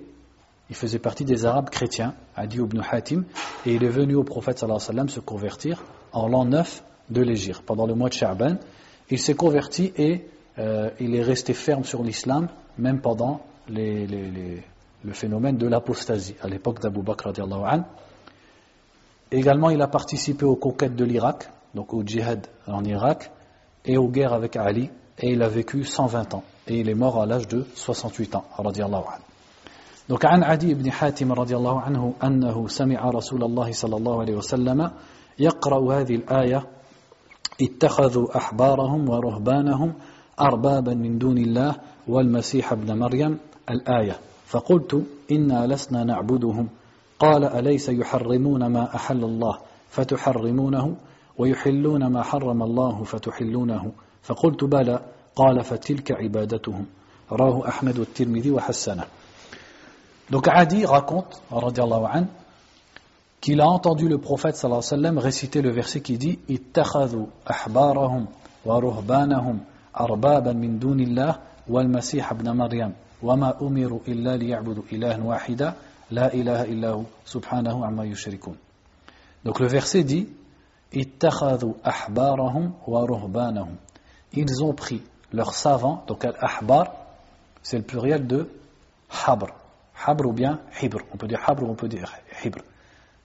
il 0.69 0.75
faisait 0.75 0.99
partie 0.99 1.25
des 1.25 1.45
Arabes 1.45 1.69
chrétiens, 1.69 2.13
Adi 2.37 2.57
ibn 2.57 2.79
Hatim, 2.89 3.25
et 3.65 3.73
il 3.73 3.83
est 3.83 3.89
venu 3.89 4.15
au 4.15 4.23
prophète 4.23 4.59
sallallahu 4.59 4.77
alayhi 4.77 4.89
wa 4.89 4.93
sallam 4.93 5.09
se 5.09 5.19
convertir 5.19 5.83
en 6.13 6.29
l'an 6.29 6.45
9 6.45 6.83
de 7.09 7.21
l'Égypte, 7.21 7.63
pendant 7.65 7.87
le 7.87 7.95
mois 7.95 8.09
de 8.09 8.13
Sha'ban. 8.13 8.55
Il 9.09 9.19
s'est 9.19 9.33
converti 9.33 9.91
et 9.97 10.25
euh, 10.59 10.91
il 10.99 11.15
est 11.15 11.23
resté 11.23 11.53
ferme 11.53 11.83
sur 11.83 12.03
l'islam, 12.03 12.47
même 12.77 13.01
pendant 13.01 13.41
les, 13.67 14.07
les, 14.07 14.31
les, 14.31 14.63
le 15.03 15.13
phénomène 15.13 15.57
de 15.57 15.67
l'apostasie 15.67 16.35
à 16.41 16.47
l'époque 16.47 16.79
d'Abu 16.79 17.01
Bakr. 17.01 17.31
Également, 19.31 19.69
il 19.69 19.81
a 19.81 19.87
participé 19.87 20.45
aux 20.45 20.55
conquêtes 20.55 20.95
de 20.95 21.05
l'Irak, 21.05 21.49
donc 21.75 21.93
au 21.93 22.03
djihad 22.03 22.47
en 22.67 22.83
Irak, 22.83 23.31
et 23.85 23.97
aux 23.97 24.07
guerres 24.07 24.33
avec 24.33 24.55
Ali, 24.55 24.89
et 25.19 25.31
il 25.31 25.43
a 25.43 25.49
vécu 25.49 25.83
120 25.83 26.33
ans, 26.33 26.43
et 26.67 26.79
il 26.79 26.89
est 26.89 26.95
mort 26.95 27.21
à 27.21 27.25
l'âge 27.25 27.47
de 27.47 27.65
68 27.75 28.35
ans. 28.35 28.45
Donc, 30.09 30.25
عن 30.25 30.43
عدي 30.43 30.73
بن 30.73 30.91
حاتم 30.91 31.31
رضي 31.31 31.55
الله 31.55 31.81
عنه 31.81 32.13
أنه 32.23 32.67
سمع 32.67 33.09
رسول 33.09 33.43
الله 33.43 33.71
صلى 33.71 33.95
الله 33.95 34.21
عليه 34.21 34.35
وسلم 34.35 34.91
يقرأ 35.39 35.93
هذه 35.93 36.15
الآية 36.15 36.67
اتخذوا 37.61 38.37
أحبارهم 38.37 39.09
ورهبانهم 39.09 39.93
أربابا 40.41 40.93
من 40.93 41.17
دون 41.17 41.37
الله 41.37 41.75
والمسيح 42.07 42.71
ابن 42.71 42.99
مريم 42.99 43.37
الآية 43.70 44.18
فقلت 44.46 45.02
إنا 45.30 45.66
لسنا 45.66 46.04
نعبدهم 46.04 46.68
قال 47.18 47.44
أليس 47.44 47.88
يحرمون 47.88 48.66
ما 48.66 48.94
أحل 48.94 49.24
الله 49.24 49.58
فتحرمونه 49.90 50.96
ويحلون 51.38 52.06
ما 52.06 52.22
حرم 52.22 52.62
الله 52.62 53.04
فتحلونه 53.04 53.92
فقلت 54.22 54.64
بلى 54.64 55.00
قال 55.36 55.64
فتلك 55.64 56.12
عبادتهم 56.12 56.86
راه 57.32 57.68
أحمد 57.68 57.98
الترمذي 57.98 58.50
وحسنه 58.50 59.04
Donc 60.30 60.48
Adi 60.48 60.86
raconte, 60.86 61.42
an, 61.50 62.26
qu'il 63.42 63.60
a 63.60 63.68
entendu 63.68 64.08
le 64.08 64.16
prophète 64.16 64.56
sallallahu 64.56 64.80
alayhi 64.80 65.02
wa 65.02 65.02
sallam 65.02 65.18
réciter 65.18 65.60
le 65.60 65.70
verset 65.70 66.00
qui 66.00 66.16
dit 66.16 66.38
Ittakhadhu 66.48 67.26
ahbarahum 67.44 68.26
wa 68.64 68.80
ruhbanahum 68.80 69.58
arbaban 69.92 70.54
min 70.54 70.78
dunillah 70.78 71.40
wal 71.68 71.88
masih 71.88 72.24
ibn 72.30 72.50
Maryam 72.54 72.94
وما 73.23 73.61
أمروا 73.61 73.99
إلا 74.07 74.37
ليعبدوا 74.37 74.83
إله 74.93 75.25
واحدا 75.25 75.73
لا 76.11 76.33
إله 76.33 76.63
إلا 76.63 76.89
هو 76.89 77.03
سبحانه 77.25 77.85
عما 77.85 78.05
يشركون 78.05 78.55
Donc 79.45 79.59
le 79.59 79.67
verset 79.67 80.03
dit 80.03 80.27
اتخذوا 80.93 81.73
أحبارهم 81.87 82.73
ورهبانهم 82.87 83.75
Ils 84.33 84.63
ont 84.63 84.73
pris 84.73 85.01
leurs 85.33 85.53
savants, 85.53 86.03
donc 86.07 86.23
al-ahbar, 86.23 86.93
c'est 87.63 87.77
le 87.77 87.83
pluriel 87.83 88.27
de 88.27 88.49
habr. 89.25 89.47
Habr 90.05 90.27
ou 90.27 90.33
bien 90.33 90.59
hibr. 90.81 90.99
On 91.13 91.17
peut 91.17 91.27
dire 91.27 91.39
habr 91.45 91.63
ou 91.63 91.71
on 91.71 91.75
peut 91.75 91.87
dire 91.87 92.13
hibr. 92.43 92.59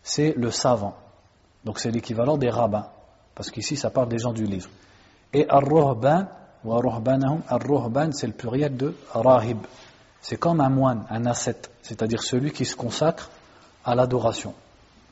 C'est 0.03 0.35
le 0.37 0.51
savant. 0.51 0.95
Donc 1.65 1.79
c'est 1.79 1.91
l'équivalent 1.91 2.37
des 2.37 2.51
rabbins. 2.51 2.87
Parce 3.35 3.51
qu'ici 3.51 3.77
ça 3.77 3.91
parle 3.91 4.09
des 4.09 4.19
gens 4.19 4.33
du 4.33 4.45
livre. 4.45 4.69
Et 5.33 5.47
ar-ruhban, 5.49 6.27
wa 6.65 6.79
ruhbanahum, 6.81 7.43
ar-ruhban 7.49 8.13
c'est 8.13 8.27
le 8.27 8.33
pluriel 8.33 8.77
de 8.77 8.95
rahib. 9.13 9.59
C'est 10.22 10.38
comme 10.38 10.62
un 10.62 10.70
moine, 10.70 11.06
un 11.10 11.26
ascète, 11.26 11.72
c'est-à-dire 11.82 12.22
celui 12.24 12.52
qui 12.52 12.66
se 12.66 12.76
consacre 12.76 13.30
à 13.86 13.96
l'adoration. 13.96 14.54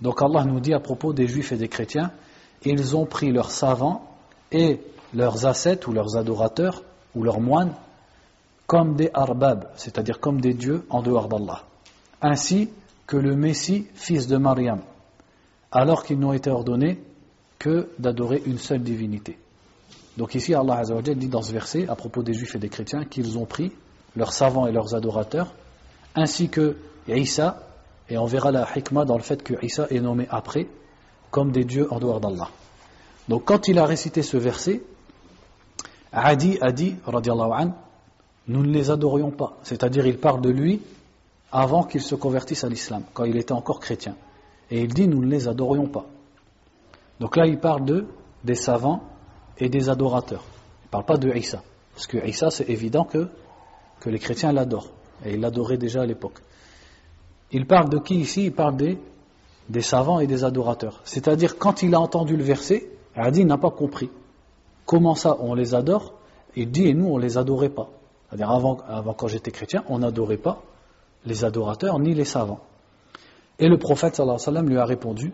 Donc 0.02 0.22
Allah 0.22 0.44
nous 0.46 0.60
dit 0.60 0.74
à 0.74 0.80
propos 0.80 1.14
des 1.14 1.28
juifs 1.28 1.52
et 1.52 1.58
des 1.58 1.70
chrétiens, 1.70 2.12
ils 2.64 2.96
ont 2.96 3.06
pris 3.06 3.32
leurs 3.32 3.52
savants 3.52 4.08
et 4.52 4.82
leurs 5.14 5.46
ascètes 5.46 5.88
ou 5.88 5.94
leurs 5.94 6.18
adorateurs 6.18 6.84
ou 7.16 7.24
leurs 7.24 7.40
moines 7.40 7.74
comme 8.68 8.96
des 8.96 9.10
arbab, 9.14 9.70
c'est-à-dire 9.76 10.20
comme 10.20 10.42
des 10.42 10.54
dieux 10.54 10.86
en 10.90 11.02
dehors 11.02 11.30
d'Allah. 11.30 11.64
Ainsi 12.22 12.70
que 13.06 13.16
le 13.16 13.36
Messie, 13.36 13.88
fils 13.94 14.28
de 14.28 14.38
Mariam, 14.38 14.82
alors 15.72 16.04
qu'ils 16.04 16.20
n'ont 16.20 16.34
été 16.34 16.50
ordonnés 16.50 17.02
que 17.58 17.90
d'adorer 17.98 18.44
une 18.46 18.58
seule 18.58 18.84
divinité. 18.84 19.38
Donc 20.18 20.36
ici 20.36 20.54
Allah 20.54 20.84
dit 21.02 21.28
dans 21.28 21.42
ce 21.42 21.54
verset 21.54 21.88
à 21.88 21.96
propos 21.96 22.24
des 22.24 22.34
juifs 22.34 22.56
et 22.56 22.60
des 22.60 22.70
chrétiens 22.70 23.06
qu'ils 23.06 23.38
ont 23.38 23.46
pris 23.46 23.72
leurs 24.18 24.34
savants 24.34 24.68
et 24.68 24.72
leurs 24.72 24.96
adorateurs, 24.96 25.54
ainsi 26.16 26.50
que 26.50 26.78
Isa, 27.08 27.64
et 28.10 28.18
on 28.18 28.26
verra 28.26 28.52
la 28.52 28.68
hikmah 28.76 29.06
dans 29.06 29.18
le 29.18 29.24
fait 29.24 29.44
que 29.44 29.54
Isa 29.64 29.88
est 29.90 30.00
nommé 30.00 30.28
après, 30.30 30.68
comme 31.32 31.52
des 31.52 31.64
dieux 31.64 31.88
en 31.92 32.00
dehors 32.00 32.20
d'Allah. 32.20 32.50
Donc 33.28 33.46
quand 33.46 33.68
il 33.68 33.78
a 33.80 33.86
récité 33.86 34.24
ce 34.24 34.38
verset, 34.38 34.82
Adi 36.12 36.58
a 36.62 36.72
dit, 36.72 36.96
an, 37.06 37.74
nous 38.48 38.64
ne 38.64 38.72
les 38.72 38.90
adorions 38.90 39.32
pas. 39.32 39.58
C'est-à-dire 39.64 40.08
il 40.08 40.18
parle 40.18 40.42
de 40.42 40.50
lui 40.50 40.82
avant 41.52 41.84
qu'il 41.84 42.02
se 42.02 42.16
convertisse 42.16 42.64
à 42.64 42.70
l'islam, 42.70 43.04
quand 43.14 43.26
il 43.26 43.38
était 43.38 43.54
encore 43.54 43.80
chrétien. 43.80 44.16
Et 44.72 44.82
il 44.82 44.94
dit, 44.94 45.08
nous 45.08 45.22
ne 45.22 45.28
les 45.30 45.48
adorions 45.48 45.88
pas. 45.88 46.06
Donc 47.20 47.36
là, 47.36 47.46
il 47.46 47.58
parle 47.58 47.86
de, 47.86 48.06
des 48.44 48.56
savants 48.56 49.02
et 49.58 49.70
des 49.70 49.90
adorateurs. 49.90 50.44
Il 50.84 50.88
ne 50.88 50.92
parle 50.92 51.06
pas 51.06 51.18
de 51.18 51.34
Isa. 51.34 51.62
Parce 51.94 52.08
que 52.08 52.26
Isa, 52.26 52.50
c'est 52.50 52.70
évident 52.70 53.06
que 53.06 53.30
que 54.00 54.10
les 54.10 54.20
chrétiens 54.20 54.52
l'adorent. 54.52 54.92
Et 55.26 55.34
ils 55.34 55.40
l'adoraient 55.40 55.78
déjà 55.78 56.02
à 56.02 56.06
l'époque. 56.06 56.40
Il 57.52 57.66
parle 57.66 57.90
de 57.90 57.98
qui 57.98 58.16
ici? 58.16 58.46
Il 58.46 58.54
parle 58.54 58.78
des, 58.78 58.98
des 59.70 59.82
savants 59.82 60.20
et 60.20 60.28
des 60.28 60.44
adorateurs. 60.44 61.02
C'est-à-dire, 61.04 61.58
quand 61.58 61.82
il 61.82 61.96
a 61.96 62.00
entendu 62.00 62.36
le 62.36 62.44
verset, 62.44 62.90
Adi 63.16 63.46
n'a 63.46 63.58
pas 63.58 63.72
compris. 63.72 64.10
Comment 64.86 65.16
ça, 65.16 65.38
on 65.40 65.54
les 65.54 65.74
adore 65.74 66.14
Il 66.56 66.72
dit, 66.72 66.88
et 66.88 66.94
nous, 66.94 67.08
on 67.08 67.18
ne 67.18 67.24
les 67.24 67.38
adorait 67.38 67.70
pas. 67.70 67.90
C'est-à-dire, 68.30 68.52
avant, 68.52 68.78
avant 68.88 69.14
quand 69.14 69.28
j'étais 69.28 69.52
chrétien, 69.52 69.84
on 69.88 70.00
n'adorait 70.00 70.38
pas 70.38 70.62
les 71.26 71.44
adorateurs 71.44 72.00
ni 72.00 72.14
les 72.14 72.26
savants. 72.26 72.60
Et 73.60 73.68
le 73.68 73.78
prophète 73.78 74.22
lui 74.64 74.78
a 74.78 74.86
répondu 74.86 75.34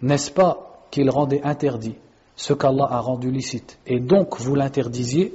N'est-ce 0.00 0.30
pas 0.30 0.86
qu'il 0.90 1.10
rendait 1.10 1.42
interdit 1.42 1.96
ce 2.36 2.52
qu'Allah 2.52 2.86
a 2.88 3.00
rendu 3.00 3.30
licite? 3.30 3.78
Et 3.86 4.00
donc 4.00 4.38
vous 4.38 4.54
l'interdisiez 4.54 5.34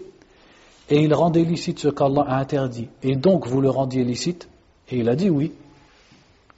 et 0.90 1.02
il 1.02 1.14
rendait 1.14 1.44
licite 1.44 1.80
ce 1.80 1.88
qu'Allah 1.88 2.26
a 2.28 2.40
interdit 2.40 2.90
et 3.04 3.16
donc 3.16 3.48
vous 3.48 3.62
le 3.62 3.70
rendiez 3.70 4.04
licite 4.04 4.50
Et 4.92 4.98
il 4.98 5.10
a 5.10 5.16
dit 5.16 5.30
oui. 5.30 5.54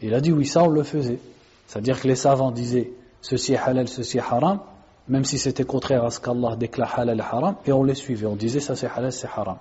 Il 0.02 0.13
a 0.13 0.22
dit 0.22 0.32
oui, 0.32 0.46
ça 0.46 0.63
on 0.63 0.70
le 0.70 0.84
faisait. 0.84 1.20
C'est-à-dire 1.67 2.00
que 2.00 2.08
les 2.08 2.15
savants 2.15 2.52
disaient 2.52 2.91
ceci 3.22 3.54
est 3.54 3.58
halal, 3.58 3.88
ceci 3.88 4.17
est 4.17 4.22
haram, 4.22 4.60
même 5.08 5.26
si 5.26 5.38
c'était 5.38 5.63
contraire 5.63 6.04
à 6.06 6.12
ce 6.12 6.20
qu'Allah 6.20 6.56
déclare 6.56 7.00
halal 7.00 7.20
et 7.20 7.22
haram, 7.22 7.56
et 7.65 7.72
on 7.72 7.84
les 7.84 7.96
suivait. 7.96 8.26
On 8.26 8.36
disait 8.36 8.60
ça 8.60 8.76
c'est 8.76 8.88
halal, 8.88 9.12
c'est 9.12 9.28
haram. 9.28 9.58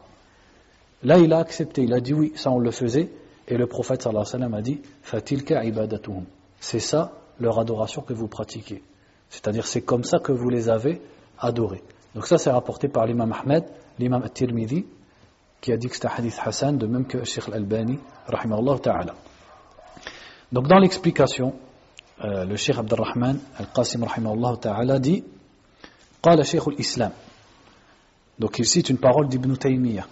Là, 1.03 1.19
il 1.19 1.33
a 1.33 1.39
accepté, 1.39 1.83
il 1.83 1.95
a 1.95 2.01
dit 2.01 2.15
oui, 2.15 2.33
ça 2.37 2.51
on 2.51 2.59
le 2.59 2.71
faisait, 2.71 3.11
et 3.49 3.57
le 3.57 3.67
prophète 3.67 4.03
sallallahu 4.03 4.23
alayhi 4.23 4.33
wa 4.35 4.39
sallam 4.39 4.55
a 4.55 4.63
dit 4.63 4.81
Fatilka 5.03 5.65
ibadatuhum. 5.65 6.25
C'est 6.61 6.79
ça 6.79 7.13
leur 7.41 7.59
adoration 7.59 8.03
que 8.03 8.13
vous 8.13 8.29
pratiquez. 8.29 8.83
C'est-à-dire, 9.31 9.67
c'est 9.67 9.81
comme 9.81 10.05
ça 10.05 10.19
que 10.19 10.33
vous 10.33 10.51
les 10.51 10.69
avez 10.69 11.01
adorés. 11.39 11.83
Donc, 12.15 12.27
ça, 12.27 12.37
c'est 12.37 12.51
rapporté 12.51 12.89
par 12.89 13.07
l'imam 13.07 13.33
Ahmed, 13.33 13.65
l'imam 14.01 14.23
At-Tirmidhi, 14.23 14.85
qui 15.61 15.73
a 15.73 15.77
dit 15.77 15.89
que 15.89 15.95
c'est 15.95 16.07
un 16.07 16.11
hadith 16.17 16.39
Hassan, 16.45 16.79
de 16.79 16.87
même 16.87 17.07
que 17.07 17.23
Sheikh 17.25 17.49
Al-Albani, 17.49 17.99
rahimahullah 18.27 18.79
ta'ala. 18.79 19.15
Donc, 20.51 20.67
dans 20.67 20.79
l'explication, 20.79 21.55
euh, 22.25 22.45
le 22.45 22.57
Sheikh 22.57 22.79
Abdurrahman 22.79 23.39
Al-Qasim, 23.59 24.03
rahimahullah 24.05 24.57
ta'ala, 24.57 24.99
dit 24.99 25.25
قال 26.23 26.41
الإسلام 26.41 27.13
donc 28.39 28.59
il 28.59 28.65
cite 28.67 28.91
une 28.91 28.99
parole 28.99 29.29
d'Ibn 29.29 29.57
Taymiyyah 29.57 30.07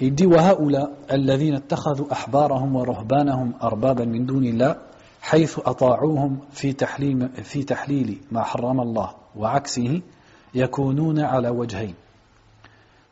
il 0.00 0.14
dit 0.14 0.26
وهؤلاء 0.26 0.92
الذين 1.12 1.54
اتخذوا 1.54 2.12
أحبارهم 2.12 2.76
ورهبانهم 2.76 3.54
أربابا 3.62 4.04
من 4.04 4.26
دون 4.26 4.44
الله 4.44 4.76
حيث 5.22 5.58
أطاعوهم 5.58 6.38
في 6.50 6.72
تحليل 6.72 7.28
في 7.28 7.62
تحليل 7.62 8.20
ما 8.32 8.42
حرم 8.42 8.80
الله 8.80 9.10
وعكسه 9.36 10.02
يكونون 10.54 11.20
على 11.20 11.48
وجهين 11.48 11.94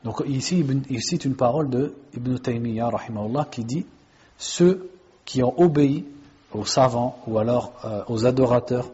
Donc 0.05 0.23
ici, 0.27 0.65
il 0.91 1.03
cite 1.03 1.25
une 1.25 1.37
parole 1.37 1.71
de 1.71 1.95
Ibn 2.15 2.37
Taymiyyah, 2.37 2.91
qui 3.51 3.65
dit 3.65 3.87
Ceux 4.39 4.91
qui 5.25 5.43
ont 5.43 5.55
obéi 5.61 6.05
aux 6.53 6.65
savants 6.65 7.19
ou 7.27 7.39
alors 7.39 7.73
euh, 7.85 8.03
aux 8.09 8.27
adorateurs 8.27 8.91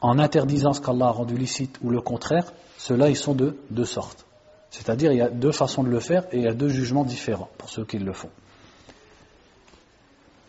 en 0.00 0.18
interdisant 0.18 0.72
ce 0.72 0.80
qu'Allah 0.80 1.06
a 1.06 1.10
rendu 1.10 1.36
licite 1.36 1.78
ou 1.82 1.90
le 1.90 2.00
contraire, 2.00 2.52
ceux-là, 2.76 3.08
ils 3.08 3.16
sont 3.16 3.34
de 3.34 3.56
deux 3.70 3.84
sortes. 3.84 4.26
C'est-à-dire, 4.70 5.12
il 5.12 5.18
y 5.18 5.22
a 5.22 5.28
deux 5.28 5.52
façons 5.52 5.84
de 5.84 5.90
le 5.90 6.00
faire 6.00 6.24
et 6.32 6.38
il 6.38 6.42
y 6.42 6.48
a 6.48 6.54
deux 6.54 6.68
jugements 6.68 7.04
différents 7.04 7.50
pour 7.58 7.70
ceux 7.70 7.84
qui 7.84 7.98
le 7.98 8.12
font. 8.12 8.30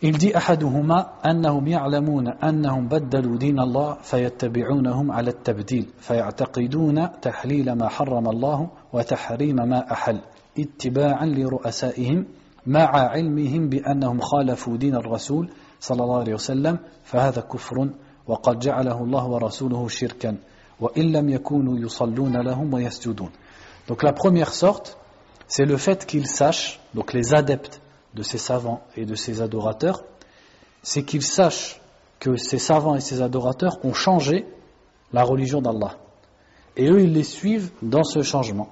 Il 0.06 0.18
dit 0.18 0.36
أحدهما 0.36 1.24
أنهم 1.26 1.68
يعلمون 1.68 2.28
أنهم 2.28 2.88
بدلوا 2.88 3.38
دين 3.38 3.60
الله 3.60 3.98
فيتبعونهم 4.02 5.12
على 5.12 5.30
التبديل 5.30 5.88
فيعتقدون 6.00 7.22
تحليل 7.22 7.72
ما 7.72 7.88
حرم 7.88 8.30
الله 8.30 8.70
وتحريم 8.94 9.56
ما 9.56 9.92
أحل 9.92 10.20
اتباعا 10.60 11.26
لرؤسائهم 11.26 12.26
مع 12.68 12.90
علمهم 12.92 13.70
بأنهم 13.70 14.20
خالفوا 14.20 14.78
دين 14.78 14.96
الرسول 14.96 15.50
صلى 15.80 16.04
الله 16.04 16.20
عليه 16.20 16.34
وسلم 16.34 16.80
فهذا 17.04 17.42
كفر 17.42 17.90
وقد 18.28 18.60
جعله 18.60 19.04
الله 19.04 19.28
ورسوله 19.28 19.88
شركا 19.88 20.38
وإن 20.80 21.12
لم 21.12 21.30
يكونوا 21.30 21.80
يصلون 21.80 22.38
لهم 22.38 22.74
ويسجدون. 22.74 23.30
Donc 23.88 24.04
la 24.04 24.12
première 24.12 24.54
sorte, 24.54 24.98
c'est 25.48 25.66
le 25.66 25.78
fait 25.78 26.06
qu'ils 26.06 26.28
sachent, 26.28 26.82
donc 26.94 27.14
les 27.14 27.34
adeptes 27.34 27.80
de 28.14 28.24
ces 28.24 28.38
savants 28.38 28.82
et 28.96 29.06
de 29.06 29.16
ces 29.16 29.42
adorateurs, 29.42 30.04
c'est 30.82 31.04
qu'ils 31.04 31.24
sachent 31.24 31.82
que 32.20 32.36
ces 32.36 32.60
savants 32.60 32.96
et 32.96 33.02
ces 33.02 33.22
adorateurs 33.22 33.80
ont 33.84 33.94
changé 33.94 34.46
la 35.12 35.24
religion 35.24 35.62
d'Allah. 35.62 35.98
Et 36.76 36.90
eux, 36.90 37.02
ils 37.02 37.14
les 37.14 37.24
suivent 37.24 37.72
dans 37.82 38.04
ce 38.04 38.22
changement. 38.22 38.70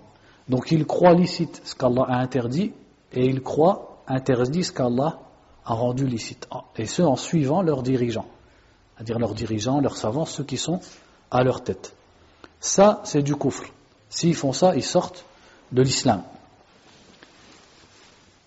Donc 0.49 0.71
ils 0.71 0.85
croient 0.85 1.13
licite 1.13 1.61
ce 1.63 1.75
qu'Allah 1.75 2.05
a 2.07 2.17
interdit 2.17 2.73
et 3.13 3.25
ils 3.25 3.41
croient 3.41 4.01
interdit 4.07 4.63
ce 4.63 4.71
qu'Allah 4.71 5.19
a 5.65 5.73
rendu 5.73 6.05
licite. 6.05 6.47
Et 6.75 6.85
ce, 6.85 7.01
en 7.01 7.15
suivant 7.15 7.61
leurs 7.61 7.83
dirigeants. 7.83 8.25
C'est-à-dire 8.95 9.19
leurs 9.19 9.33
dirigeants, 9.33 9.79
leurs 9.79 9.97
savants, 9.97 10.25
ceux 10.25 10.43
qui 10.43 10.57
sont 10.57 10.79
à 11.29 11.43
leur 11.43 11.63
tête. 11.63 11.95
Ça, 12.59 13.01
c'est 13.03 13.21
du 13.21 13.35
kufr. 13.35 13.65
S'ils 14.09 14.35
font 14.35 14.53
ça, 14.53 14.75
ils 14.75 14.83
sortent 14.83 15.25
de 15.71 15.81
l'islam. 15.81 16.23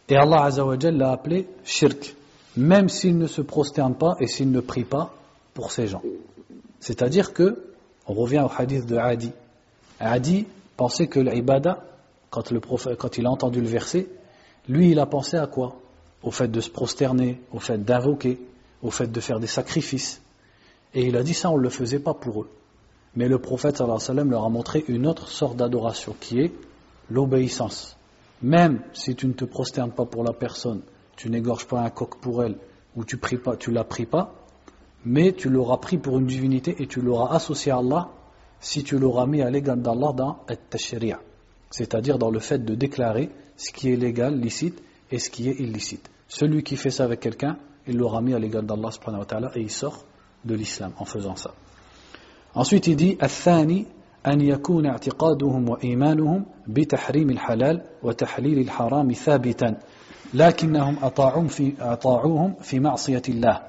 Et 0.08 0.16
Allah 0.16 0.44
Azzawajal 0.44 0.96
l'a 0.96 1.12
appelé 1.12 1.48
shirk, 1.64 2.14
même 2.56 2.88
s'ils 2.88 3.16
ne 3.16 3.26
se 3.26 3.40
prosternent 3.40 3.96
pas 3.96 4.16
et 4.20 4.26
s'ils 4.26 4.50
ne 4.50 4.60
prient 4.60 4.84
pas 4.84 5.14
pour 5.54 5.72
ces 5.72 5.86
gens. 5.86 6.02
C'est-à-dire 6.80 7.32
que, 7.32 7.64
on 8.06 8.12
revient 8.12 8.44
au 8.44 8.50
hadith 8.54 8.84
de 8.84 8.96
Adi. 8.96 9.32
Adi 9.98 10.46
pensait 10.76 11.06
que 11.06 11.20
l'ibada, 11.20 11.84
quand 12.30 12.50
il 13.18 13.26
a 13.26 13.30
entendu 13.30 13.60
le 13.60 13.66
verset, 13.66 14.08
lui 14.68 14.90
il 14.90 14.98
a 14.98 15.06
pensé 15.06 15.36
à 15.36 15.46
quoi? 15.46 15.76
Au 16.22 16.30
fait 16.30 16.48
de 16.48 16.60
se 16.60 16.70
prosterner, 16.70 17.40
au 17.52 17.58
fait 17.58 17.82
d'invoquer, 17.82 18.38
au 18.82 18.90
fait 18.90 19.10
de 19.10 19.20
faire 19.20 19.40
des 19.40 19.46
sacrifices. 19.46 20.20
Et 20.94 21.06
il 21.06 21.16
a 21.16 21.22
dit 21.22 21.34
ça, 21.34 21.50
on 21.50 21.56
ne 21.56 21.62
le 21.62 21.70
faisait 21.70 21.98
pas 21.98 22.14
pour 22.14 22.42
eux. 22.42 22.50
Mais 23.16 23.28
le 23.28 23.38
prophète 23.38 23.76
sallallahu 23.76 23.96
alayhi 23.96 24.02
wa 24.02 24.14
sallam 24.14 24.30
leur 24.30 24.44
a 24.44 24.48
montré 24.48 24.84
une 24.88 25.06
autre 25.06 25.28
sorte 25.28 25.56
d'adoration 25.56 26.14
qui 26.20 26.40
est 26.40 26.52
l'obéissance 27.10 27.96
même 28.44 28.82
si 28.92 29.16
tu 29.16 29.26
ne 29.26 29.32
te 29.32 29.46
prosternes 29.46 29.92
pas 29.92 30.04
pour 30.04 30.22
la 30.22 30.34
personne, 30.34 30.82
tu 31.16 31.30
n'égorges 31.30 31.66
pas 31.66 31.80
un 31.80 31.88
coq 31.88 32.20
pour 32.20 32.44
elle, 32.44 32.56
ou 32.94 33.02
tu 33.02 33.16
pries 33.16 33.38
la 33.68 33.84
pries 33.84 34.04
pas, 34.04 34.34
mais 35.06 35.32
tu 35.32 35.48
l'auras 35.48 35.78
pris 35.78 35.96
pour 35.96 36.18
une 36.18 36.26
divinité 36.26 36.76
et 36.78 36.86
tu 36.86 37.00
l'auras 37.00 37.34
associé 37.34 37.72
à 37.72 37.78
Allah 37.78 38.10
si 38.60 38.84
tu 38.84 38.98
l'auras 38.98 39.24
mis 39.24 39.40
à 39.40 39.48
l'égal 39.48 39.80
d'Allah 39.80 40.12
dans 40.14 40.38
At-Tashri'a, 40.46 41.20
c'est-à-dire 41.70 42.18
dans 42.18 42.30
le 42.30 42.38
fait 42.38 42.62
de 42.62 42.74
déclarer 42.74 43.30
ce 43.56 43.72
qui 43.72 43.90
est 43.90 43.96
légal, 43.96 44.38
licite, 44.38 44.82
et 45.10 45.18
ce 45.18 45.30
qui 45.30 45.48
est 45.48 45.54
illicite. 45.54 46.10
Celui 46.28 46.62
qui 46.62 46.76
fait 46.76 46.90
ça 46.90 47.04
avec 47.04 47.20
quelqu'un, 47.20 47.56
il 47.86 47.96
l'aura 47.96 48.20
mis 48.20 48.34
à 48.34 48.38
l'égal 48.38 48.66
d'Allah 48.66 48.90
et 49.54 49.60
il 49.60 49.70
sort 49.70 50.04
de 50.44 50.54
l'islam 50.54 50.92
en 50.98 51.06
faisant 51.06 51.36
ça. 51.36 51.54
Ensuite, 52.54 52.88
il 52.88 52.96
dit 52.96 53.16
«Athani» 53.20 53.86
أن 54.26 54.40
يكون 54.40 54.86
اعتقادهم 54.86 55.68
وإيمانهم 55.68 56.46
بتحريم 56.66 57.30
الحلال 57.30 57.82
وتحليل 58.02 58.58
الحرام 58.58 59.12
ثابتا 59.12 59.76
لكنهم 60.34 60.96
أطاعون 61.02 61.46
في 61.46 61.74
أطاعوهم 61.80 62.54
في 62.60 62.80
معصية 62.80 63.22
الله 63.28 63.60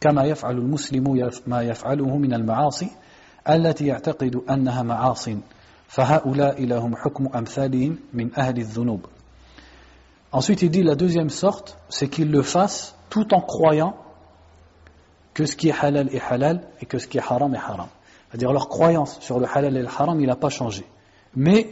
كما 0.00 0.24
يفعل 0.24 0.58
المسلم 0.58 1.30
ما 1.46 1.62
يفعله 1.62 2.16
من 2.16 2.34
المعاصي 2.34 2.90
التي 3.48 3.86
يعتقد 3.86 4.40
أنها 4.50 4.82
معاص 4.82 5.28
فهؤلاء 5.88 6.64
لهم 6.64 6.96
حكم 6.96 7.28
أمثالهم 7.34 7.98
من 8.12 8.30
أهل 8.38 8.58
الذنوب 8.58 9.06
Ensuite, 10.34 10.62
il 10.62 10.70
dit 10.70 10.82
la 10.82 10.94
deuxième 10.94 11.28
sorte, 11.28 11.76
c'est 11.90 12.08
qu'ils 12.08 12.30
le 12.30 12.40
fassent 12.42 12.96
tout 13.10 13.34
en 13.34 13.42
croyant 13.42 13.94
que 15.34 15.44
ce 15.44 15.54
qui 15.56 15.68
est 15.68 15.74
halal 15.78 16.08
est 16.14 16.22
halal 16.22 16.62
et 16.80 16.86
que 16.86 16.98
ce 16.98 17.06
qui 17.06 17.18
est 17.18 17.20
haram 17.20 17.54
est 17.54 17.58
haram. 17.58 17.88
C'est-à-dire 18.32 18.52
leur 18.52 18.70
croyance 18.70 19.20
sur 19.20 19.38
le 19.38 19.46
halal 19.46 19.76
et 19.76 19.82
le 19.82 19.86
haram, 19.86 20.18
il 20.18 20.26
n'a 20.26 20.36
pas 20.36 20.48
changé. 20.48 20.86
Mais 21.36 21.68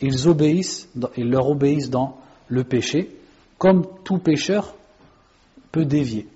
ils 0.00 0.28
obéissent, 0.28 0.88
ils 1.16 1.28
leur 1.28 1.48
obéissent 1.48 1.90
dans 1.90 2.18
le 2.46 2.62
péché, 2.62 3.10
comme 3.58 3.84
tout 4.04 4.18
pécheur 4.18 4.76
peut 5.72 5.84
dévier. 5.84 6.28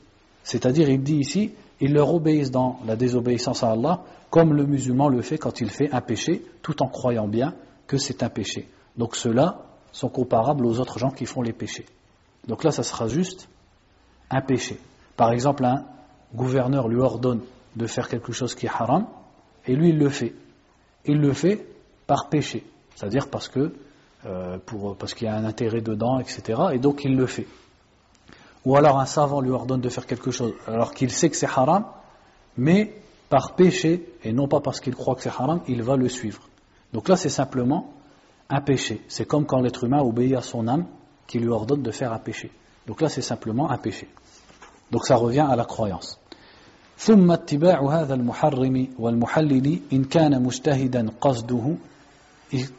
C'est-à-dire, 0.43 0.89
il 0.89 1.01
dit 1.01 1.19
ici, 1.19 1.53
ils 1.81 1.93
leur 1.93 2.13
obéissent 2.13 2.51
dans 2.51 2.81
la 2.87 2.97
désobéissance 2.97 3.63
à 3.63 3.71
Allah, 3.71 4.03
comme 4.31 4.53
le 4.53 4.67
musulman 4.67 5.09
le 5.09 5.23
fait 5.23 5.39
quand 5.39 5.61
il 5.61 5.71
fait 5.71 5.93
un 5.93 6.01
péché, 6.01 6.45
tout 6.61 6.83
en 6.83 6.89
croyant 6.89 7.29
bien 7.29 7.55
que 7.87 7.99
c'est 7.99 8.25
un 8.25 8.29
péché. 8.29 8.69
Donc 8.97 9.15
ceux-là 9.15 9.63
sont 9.93 10.09
comparables 10.09 10.67
aux 10.67 10.81
autres 10.81 10.99
gens 10.99 11.11
qui 11.11 11.25
font 11.25 11.43
les 11.43 11.53
péchés. 11.53 11.87
Donc 12.49 12.65
là, 12.65 12.73
ça 12.73 12.83
sera 12.83 13.07
juste 13.07 13.49
un 14.29 14.41
péché. 14.41 14.81
Par 15.17 15.31
exemple, 15.31 15.65
un 15.65 15.85
gouverneur 16.35 16.89
lui 16.89 17.01
ordonne 17.01 17.43
de 17.77 17.87
faire 17.87 18.09
quelque 18.09 18.33
chose 18.33 18.57
qui 18.57 18.67
est 18.67 18.71
haram, 18.71 19.07
et 19.69 19.77
lui, 19.77 19.91
il 19.91 19.99
le 19.99 20.09
fait. 20.09 20.35
Il 21.05 21.21
le 21.21 21.33
fait 21.33 21.65
par 22.07 22.29
péché, 22.29 22.65
c'est-à-dire 22.97 23.29
parce 23.29 23.49
que 23.49 23.73
euh, 24.27 24.59
parce 24.99 25.15
qu'il 25.15 25.29
y 25.29 25.31
a 25.31 25.37
un 25.37 25.45
intérêt 25.45 25.81
dedans, 25.81 26.19
etc. 26.19 26.61
Et 26.73 26.79
donc 26.79 27.05
il 27.05 27.17
le 27.17 27.27
fait. 27.27 27.47
Ou 28.65 28.77
alors 28.77 28.99
un 28.99 29.07
savant 29.07 29.41
lui 29.41 29.51
ordonne 29.51 29.81
de 29.81 29.89
faire 29.89 30.07
quelque 30.07 30.31
chose 30.33 30.55
alors 30.67 30.93
qu'il 30.93 31.11
sait 31.11 31.31
que 31.31 31.37
c'est 31.37 31.47
haram, 31.47 31.85
mais 32.57 32.95
par 33.29 33.55
péché, 33.55 34.15
et 34.25 34.33
non 34.33 34.49
pas 34.49 34.61
parce 34.61 34.81
qu'il 34.81 34.95
croit 34.95 35.15
que 35.15 35.23
c'est 35.23 35.29
haram, 35.29 35.61
il 35.69 35.83
va 35.83 35.97
le 35.97 36.09
suivre. 36.09 36.43
Donc 36.93 37.09
là, 37.09 37.17
c'est 37.17 37.29
simplement 37.29 37.93
un 38.49 38.61
péché. 38.61 39.03
C'est 39.09 39.27
comme 39.27 39.47
quand 39.47 39.61
l'être 39.61 39.85
humain 39.85 40.01
obéit 40.01 40.35
à 40.35 40.43
son 40.43 40.67
âme 40.67 40.87
qui 41.27 41.39
lui 41.39 41.49
ordonne 41.49 41.83
de 41.83 41.91
faire 41.91 42.13
un 42.13 42.19
péché. 42.19 42.51
Donc 42.87 43.01
là, 43.01 43.09
c'est 43.09 43.23
simplement 43.23 43.71
un 43.71 43.79
péché. 43.79 44.09
Donc 44.91 45.07
ça 45.07 45.17
revient 45.17 45.47
à 45.49 45.55
la 45.55 45.65
croyance. 45.65 46.19
ثم 46.99 47.31
اتباع 47.31 47.83
هذا 47.83 48.15
المحرم 48.15 48.89
والمحلل 48.99 49.81
إن 49.93 50.05
كان 50.05 50.43
مجتهدا 50.43 51.11
قصده 51.21 51.75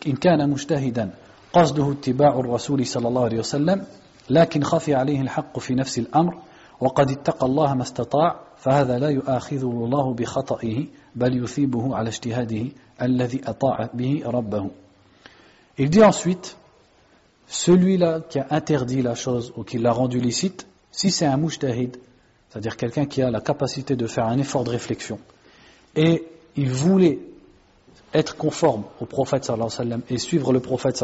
إن 0.08 0.16
كان 0.16 0.50
مجتهدا 0.50 1.12
قصده 1.54 1.92
اتباع 1.92 2.40
الرسول 2.40 2.86
صلى 2.86 3.08
الله 3.08 3.24
عليه 3.24 3.40
وسلم 3.40 3.84
لكن 4.30 4.64
خفي 4.64 4.96
عليه 4.96 5.22
الحق 5.22 5.60
في 5.60 5.76
نفس 5.76 6.00
الأمر 6.00 6.38
وقد 6.80 7.12
اتقى 7.12 7.46
الله 7.46 7.74
ما 7.74 7.82
استطاع 7.82 8.40
فهذا 8.58 9.00
لا 9.00 9.10
يؤاخذه 9.10 9.72
الله 9.86 10.14
بخطئه 10.14 10.86
بل 11.16 11.44
يثيبه 11.44 11.96
على 11.96 12.10
اجتهاده 12.10 12.66
الذي 13.02 13.42
أطاع 13.46 13.90
به 13.94 14.24
ربه. 14.26 14.70
Il 15.78 15.90
dit 15.90 16.04
ensuite, 16.04 16.58
celui-là 17.48 18.20
qui 18.30 18.40
a 18.40 18.48
interdit 18.50 19.02
la 19.02 19.16
chose 19.16 19.54
ou 19.56 19.64
qui 19.64 19.78
l'a 19.78 19.94
rendu 19.94 20.20
licite, 20.20 20.68
si 20.92 21.10
c'est 21.10 21.26
un 21.26 21.38
mujtahid, 21.38 21.98
c'est-à-dire 22.50 22.78
quelqu'un 22.78 23.06
qui 23.06 23.22
a 23.22 23.30
la 23.30 23.42
capacité 23.42 23.96
de 23.96 24.08
faire 24.08 24.26
un 24.26 24.38
effort 24.38 24.64
de 24.64 24.72
réflexion, 24.72 25.20
et 25.96 26.24
il 26.56 26.70
voulait 26.70 27.20
être 28.14 28.36
conforme 28.36 28.84
au 29.00 29.06
prophète 29.06 29.52
et 30.10 30.18
suivre 30.18 30.52
le 30.52 30.60
prophète 30.60 31.04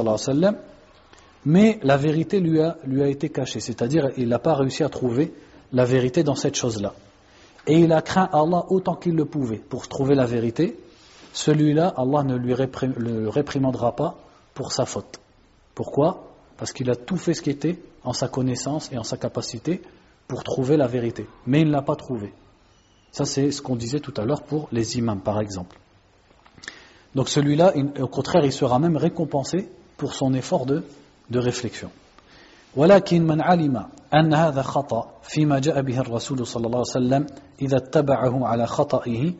mais 1.45 1.79
la 1.83 1.97
vérité 1.97 2.39
lui 2.39 2.59
a, 2.59 2.77
lui 2.85 3.03
a 3.03 3.07
été 3.07 3.29
cachée, 3.29 3.59
c'est-à-dire 3.59 4.09
il 4.17 4.29
n'a 4.29 4.39
pas 4.39 4.55
réussi 4.55 4.83
à 4.83 4.89
trouver 4.89 5.31
la 5.71 5.85
vérité 5.85 6.23
dans 6.23 6.35
cette 6.35 6.55
chose-là. 6.55 6.93
Et 7.67 7.79
il 7.79 7.93
a 7.93 8.01
craint 8.01 8.29
Allah 8.33 8.65
autant 8.69 8.95
qu'il 8.95 9.15
le 9.15 9.25
pouvait 9.25 9.57
pour 9.57 9.87
trouver 9.87 10.15
la 10.15 10.25
vérité, 10.25 10.77
celui-là, 11.33 11.93
Allah 11.97 12.23
ne 12.23 12.35
lui 12.35 12.55
le 12.55 13.29
réprimandera 13.29 13.95
pas 13.95 14.17
pour 14.53 14.71
sa 14.71 14.85
faute. 14.85 15.19
Pourquoi? 15.75 16.31
Parce 16.57 16.71
qu'il 16.71 16.89
a 16.89 16.95
tout 16.95 17.17
fait 17.17 17.33
ce 17.33 17.41
qui 17.41 17.49
était 17.49 17.77
en 18.03 18.13
sa 18.13 18.27
connaissance 18.27 18.89
et 18.91 18.97
en 18.97 19.03
sa 19.03 19.17
capacité 19.17 19.81
pour 20.26 20.44
trouver 20.44 20.76
la 20.76 20.86
vérité. 20.86 21.26
Mais 21.46 21.60
il 21.62 21.68
ne 21.68 21.72
l'a 21.72 21.82
pas 21.82 21.96
trouvé. 21.96 22.32
Ça, 23.10 23.24
c'est 23.24 23.50
ce 23.50 23.60
qu'on 23.60 23.76
disait 23.76 24.00
tout 24.00 24.14
à 24.16 24.24
l'heure 24.24 24.42
pour 24.42 24.68
les 24.70 24.96
imams, 24.98 25.20
par 25.20 25.40
exemple. 25.40 25.78
Donc 27.14 27.28
celui-là, 27.28 27.74
au 28.00 28.06
contraire, 28.06 28.44
il 28.44 28.52
sera 28.52 28.78
même 28.78 28.96
récompensé 28.96 29.68
pour 29.96 30.14
son 30.14 30.32
effort 30.34 30.66
de, 30.66 30.84
de 31.30 31.38
réflexion. 31.38 31.90
ولكن 32.76 33.26
من 33.26 33.40
علم 33.40 33.86
أن 34.14 34.34
هذا 34.34 34.62
خطأ 34.62 35.10
فيما 35.22 35.58
جاء 35.58 35.82
به 35.82 35.98
الرسول 35.98 36.46
صلى 36.46 36.66
الله 36.66 36.78
عليه 36.78 37.06
وسلم 37.06 37.26
إذا 37.62 37.76
اتبعه 37.76 38.46
على 38.46 38.66
خطئه 38.66 39.34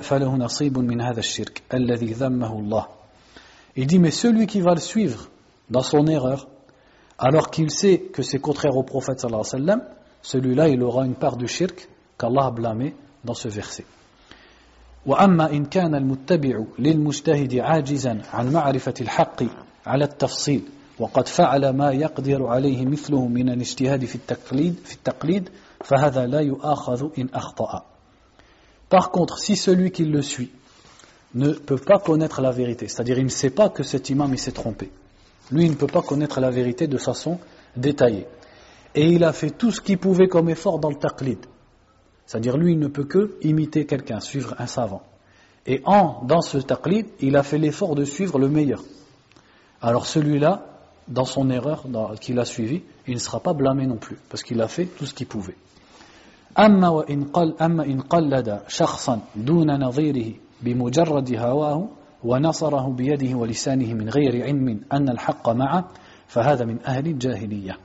فله 0.00 0.36
نصيب 0.36 0.78
من 0.78 1.00
هذا 1.00 1.18
الشرك 1.18 1.62
الذي 1.74 2.12
ذمه 2.12 2.58
الله 2.58 2.86
Il 3.76 3.86
dit 3.86 3.98
mais 3.98 4.10
celui 4.10 4.46
qui 4.46 4.60
va 4.60 4.74
le 4.74 4.80
suivre 4.80 5.28
dans 5.68 5.82
son 5.82 6.06
erreur 6.06 6.48
alors 7.18 7.50
qu'il 7.50 7.70
sait 7.70 7.98
que 7.98 8.22
c'est 8.22 8.38
contraire 8.38 8.76
au 8.76 8.82
prophète 8.82 9.20
sallallahu 9.20 9.42
alayhi 9.52 9.64
wa 9.66 9.74
sallam 9.74 9.82
celui-là 10.24 10.68
il 10.68 10.82
aura 10.82 11.04
une 11.04 11.14
part 11.14 11.36
du 11.36 11.48
shirk 11.48 11.88
qu'Allah 12.18 12.46
a 12.46 12.50
blâmé 12.50 12.94
dans 13.24 13.34
ce 13.34 13.48
verset 13.48 13.84
وأما 15.06 15.50
إن 15.50 15.64
كان 15.64 15.94
المتبع 15.94 16.64
للمجتهد 16.78 17.54
عاجزا 17.54 18.22
عن 18.32 18.52
معرفة 18.52 18.94
الحق 19.00 19.42
على 19.86 20.04
التفصيل 20.04 20.62
وقد 20.98 21.28
فعل 21.28 21.70
ما 21.70 21.90
يقدر 21.90 22.46
عليه 22.46 22.84
مثله 22.86 23.28
من 23.28 23.48
الاجتهاد 23.48 24.04
في 24.04 24.14
التقليد 24.14 24.74
في 24.84 24.94
التقليد 24.94 25.48
فهذا 25.84 26.26
لا 26.26 26.40
يؤاخذ 26.40 27.08
إن 27.18 27.28
أخطأ 27.34 27.84
Par 28.90 29.12
contre, 29.12 29.38
si 29.38 29.54
celui 29.54 29.92
qui 29.92 30.04
le 30.04 30.20
suit 30.20 30.50
ne 31.36 31.52
peut 31.52 31.78
pas 31.78 32.00
connaître 32.00 32.40
la 32.40 32.50
vérité, 32.50 32.88
c'est-à-dire 32.88 33.18
il 33.18 33.24
ne 33.24 33.28
sait 33.30 33.50
pas 33.50 33.68
que 33.68 33.84
cet 33.84 34.10
imam 34.10 34.32
il 34.32 34.38
s'est 34.38 34.50
trompé, 34.50 34.90
lui 35.52 35.64
il 35.64 35.70
ne 35.70 35.76
peut 35.76 35.86
pas 35.86 36.02
connaître 36.02 36.40
la 36.40 36.50
vérité 36.50 36.88
de 36.88 36.98
façon 36.98 37.38
détaillée, 37.76 38.26
et 38.94 39.08
il 39.08 39.24
a 39.24 39.32
fait 39.32 39.50
tout 39.50 39.70
ce 39.70 39.80
qu'il 39.80 39.98
pouvait 39.98 40.28
comme 40.28 40.48
effort 40.48 40.78
dans 40.78 40.90
le 40.90 40.96
taqlid, 40.96 41.38
c'est-à-dire 42.26 42.56
lui 42.56 42.72
il 42.72 42.78
ne 42.78 42.88
peut 42.88 43.04
que 43.04 43.36
imiter 43.42 43.86
quelqu'un, 43.86 44.20
suivre 44.20 44.54
un 44.58 44.66
savant, 44.66 45.02
et 45.66 45.82
en 45.84 46.24
dans 46.24 46.42
ce 46.42 46.58
taqlid 46.58 47.06
il 47.20 47.36
a 47.36 47.42
fait 47.42 47.58
l'effort 47.58 47.94
de 47.94 48.04
suivre 48.04 48.38
le 48.38 48.48
meilleur. 48.48 48.82
Alors 49.82 50.06
celui-là, 50.06 50.66
dans 51.08 51.24
son 51.24 51.50
erreur 51.50 51.84
qu'il 52.20 52.38
a 52.38 52.44
suivi, 52.44 52.82
il 53.06 53.14
ne 53.14 53.18
sera 53.18 53.40
pas 53.40 53.52
blâmé 53.52 53.86
non 53.86 53.96
plus, 53.96 54.18
parce 54.28 54.42
qu'il 54.42 54.60
a 54.60 54.68
fait 54.68 54.86
tout 54.86 55.06
ce 55.06 55.14
qu'il 55.14 55.26
pouvait. 55.26 55.56
أما 56.58 56.88
وإن 56.88 57.24
قل 57.24 57.54
أما 57.62 57.84
إن 57.84 58.00
قلد 58.00 58.62
شخصا 58.68 59.20
دون 59.36 59.70
نظيره 59.84 60.34
بمجرد 60.62 61.34
هواه 61.34 61.88
ونصره 62.24 62.92
بيده 62.92 63.34
ولسانه 63.34 63.94
من 63.94 64.08
غير 64.08 64.44
علم 64.44 64.80
أن 64.92 65.08
الحق 65.08 65.48
معه 65.48 65.88
فهذا 66.26 66.64
من 66.64 66.78
أهل 66.86 67.06
الجاهلية. 67.06 67.78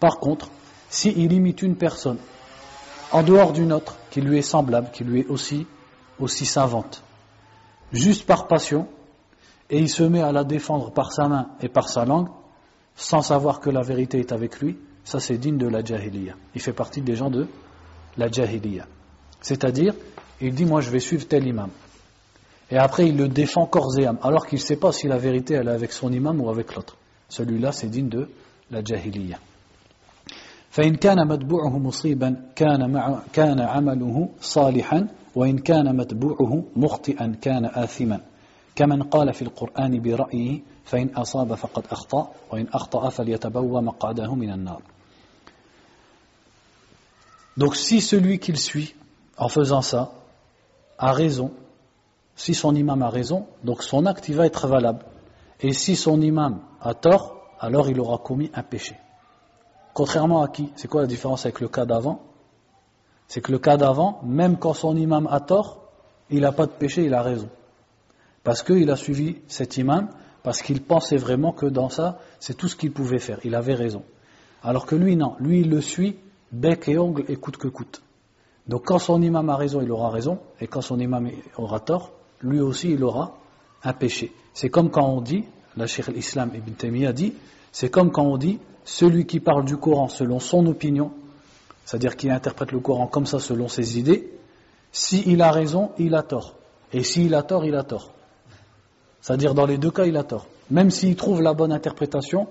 par 0.00 0.18
contre, 0.18 0.50
s'il 0.90 1.32
imite 1.32 1.62
une 1.62 1.76
personne 1.76 2.18
en 3.12 3.22
dehors 3.22 3.52
d'une 3.52 3.72
autre 3.72 3.96
qui 4.10 4.20
lui 4.20 4.38
est 4.38 4.42
semblable, 4.42 4.90
qui 4.92 5.04
lui 5.04 5.20
est 5.20 5.26
aussi, 5.28 5.66
savante, 6.26 7.02
juste 7.92 8.26
par 8.26 8.46
passion, 8.46 8.86
et 9.70 9.78
il 9.78 9.88
se 9.88 10.02
met 10.02 10.22
à 10.22 10.32
la 10.32 10.44
défendre 10.44 10.90
par 10.92 11.12
sa 11.12 11.28
main 11.28 11.48
et 11.60 11.68
par 11.68 11.88
sa 11.88 12.04
langue, 12.04 12.28
sans 12.96 13.22
savoir 13.22 13.60
que 13.60 13.70
la 13.70 13.82
vérité 13.82 14.18
est 14.18 14.32
avec 14.32 14.60
lui, 14.60 14.78
ça 15.04 15.20
c'est 15.20 15.38
digne 15.38 15.58
de 15.58 15.68
la 15.68 15.84
jahiliya. 15.84 16.34
Il 16.54 16.60
fait 16.60 16.72
partie 16.72 17.00
des 17.00 17.16
gens 17.16 17.30
de 17.30 17.46
la 18.16 18.30
jahiliya. 18.30 18.86
C'est-à-dire, 19.40 19.94
il 20.40 20.54
dit 20.54 20.64
moi 20.64 20.80
je 20.80 20.90
vais 20.90 21.00
suivre 21.00 21.26
tel 21.26 21.46
imam. 21.46 21.70
Et 22.70 22.76
après 22.76 23.08
il 23.08 23.16
le 23.16 23.28
défend 23.28 23.66
corps 23.66 23.94
alors 24.22 24.46
qu'il 24.46 24.58
ne 24.58 24.64
sait 24.64 24.76
pas 24.76 24.92
si 24.92 25.06
la 25.06 25.16
vérité 25.16 25.54
elle 25.54 25.68
est 25.68 25.72
avec 25.72 25.92
son 25.92 26.12
imam 26.12 26.40
ou 26.40 26.50
avec 26.50 26.74
l'autre. 26.74 26.96
Celui-là 27.28 27.72
c'est 27.72 27.88
digne 27.88 28.08
de 28.08 28.28
la 28.70 28.82
jahiliya. 28.82 29.38
فإن 30.78 30.94
كان 30.94 31.28
متبوعه 31.28 31.78
مصيبا 31.78 32.50
كان 32.56 32.92
مع 32.92 33.22
كان 33.32 33.60
عمله 33.60 34.28
صالحا 34.40 35.08
وإن 35.34 35.58
كان 35.58 35.96
متبوعه 35.96 36.64
مخطئا 36.76 37.36
كان 37.42 37.64
آثما 37.64 38.20
كمن 38.76 39.02
قال 39.02 39.32
في 39.34 39.42
القرآن 39.42 40.02
برأيه 40.02 40.60
فإن 40.84 41.08
أصاب 41.14 41.54
فقد 41.54 41.84
أخطأ 41.90 42.30
وإن 42.52 42.66
أخطأ 42.72 43.08
فليتبوى 43.08 43.82
مقعده 43.82 44.34
من 44.34 44.52
النار 44.52 44.82
Donc 47.56 47.74
si 47.74 48.00
celui 48.00 48.38
qu'il 48.38 48.56
suit, 48.56 48.94
en 49.36 49.48
faisant 49.48 49.82
ça, 49.82 50.12
a 50.96 51.10
raison, 51.10 51.50
si 52.36 52.54
son 52.54 52.72
imam 52.76 53.02
a 53.02 53.08
raison, 53.08 53.48
donc 53.64 53.82
son 53.82 54.06
acte 54.06 54.28
il 54.28 54.36
va 54.36 54.46
être 54.46 54.68
valable. 54.68 55.04
Et 55.60 55.72
si 55.72 55.96
son 55.96 56.20
imam 56.20 56.60
a 56.80 56.94
tort, 56.94 57.34
alors 57.58 57.90
il 57.90 57.98
aura 57.98 58.18
commis 58.18 58.48
un 58.54 58.62
péché. 58.62 58.94
Contrairement 59.98 60.42
à 60.42 60.48
qui 60.48 60.70
C'est 60.76 60.86
quoi 60.86 61.00
la 61.00 61.08
différence 61.08 61.44
avec 61.44 61.58
le 61.58 61.66
cas 61.66 61.84
d'avant? 61.84 62.20
C'est 63.26 63.40
que 63.40 63.50
le 63.50 63.58
cas 63.58 63.76
d'avant, 63.76 64.20
même 64.22 64.56
quand 64.56 64.72
son 64.72 64.96
imam 64.96 65.26
a 65.28 65.40
tort, 65.40 65.90
il 66.30 66.42
n'a 66.42 66.52
pas 66.52 66.66
de 66.66 66.70
péché, 66.70 67.04
il 67.04 67.14
a 67.14 67.20
raison. 67.20 67.48
Parce 68.44 68.62
qu'il 68.62 68.88
a 68.92 68.94
suivi 68.94 69.38
cet 69.48 69.76
imam, 69.76 70.06
parce 70.44 70.62
qu'il 70.62 70.82
pensait 70.82 71.16
vraiment 71.16 71.50
que 71.50 71.66
dans 71.66 71.88
ça, 71.88 72.20
c'est 72.38 72.56
tout 72.56 72.68
ce 72.68 72.76
qu'il 72.76 72.92
pouvait 72.92 73.18
faire. 73.18 73.40
Il 73.42 73.56
avait 73.56 73.74
raison. 73.74 74.04
Alors 74.62 74.86
que 74.86 74.94
lui, 74.94 75.16
non. 75.16 75.34
Lui, 75.40 75.62
il 75.62 75.68
le 75.68 75.80
suit 75.80 76.14
bec 76.52 76.86
et 76.86 76.96
ongle 76.96 77.24
et 77.26 77.34
coûte 77.34 77.56
que 77.56 77.66
coûte. 77.66 78.00
Donc 78.68 78.84
quand 78.84 79.00
son 79.00 79.20
imam 79.20 79.50
a 79.50 79.56
raison, 79.56 79.80
il 79.80 79.90
aura 79.90 80.10
raison, 80.10 80.38
et 80.60 80.68
quand 80.68 80.80
son 80.80 81.00
imam 81.00 81.28
aura 81.56 81.80
tort, 81.80 82.12
lui 82.40 82.60
aussi 82.60 82.92
il 82.92 83.02
aura 83.02 83.36
un 83.82 83.94
péché. 83.94 84.32
C'est 84.54 84.70
comme 84.70 84.90
quand 84.90 85.08
on 85.08 85.20
dit, 85.20 85.44
la 85.76 85.88
Cheikh 85.88 86.06
l'Islam 86.06 86.52
Ibn 86.54 86.70
Taymiyyah 86.74 87.12
dit, 87.12 87.34
c'est 87.72 87.90
comme 87.90 88.12
quand 88.12 88.22
on 88.22 88.36
dit, 88.36 88.60
celui 88.88 89.26
qui 89.26 89.38
parle 89.38 89.66
du 89.66 89.76
Coran 89.76 90.08
selon 90.08 90.40
son 90.40 90.66
opinion, 90.66 91.12
c'est-à-dire 91.84 92.16
qu'il 92.16 92.30
interprète 92.30 92.72
le 92.72 92.80
Coran 92.80 93.06
comme 93.06 93.26
ça 93.26 93.38
selon 93.38 93.68
ses 93.68 93.98
idées, 93.98 94.32
s'il 94.92 95.42
a 95.42 95.50
raison, 95.50 95.90
il 95.98 96.14
a 96.14 96.22
tort. 96.22 96.54
Et 96.94 97.02
s'il 97.02 97.34
a 97.34 97.42
tort, 97.42 97.66
il 97.66 97.74
a 97.74 97.82
tort. 97.82 98.10
C'est-à-dire 99.20 99.52
dans 99.52 99.66
les 99.66 99.76
deux 99.76 99.90
cas, 99.90 100.06
il 100.06 100.16
a 100.16 100.24
tort. 100.24 100.46
Même 100.70 100.90
s'il 100.90 101.16
trouve 101.16 101.42
la 101.42 101.52
bonne 101.52 101.70
interprétation, 101.70 102.48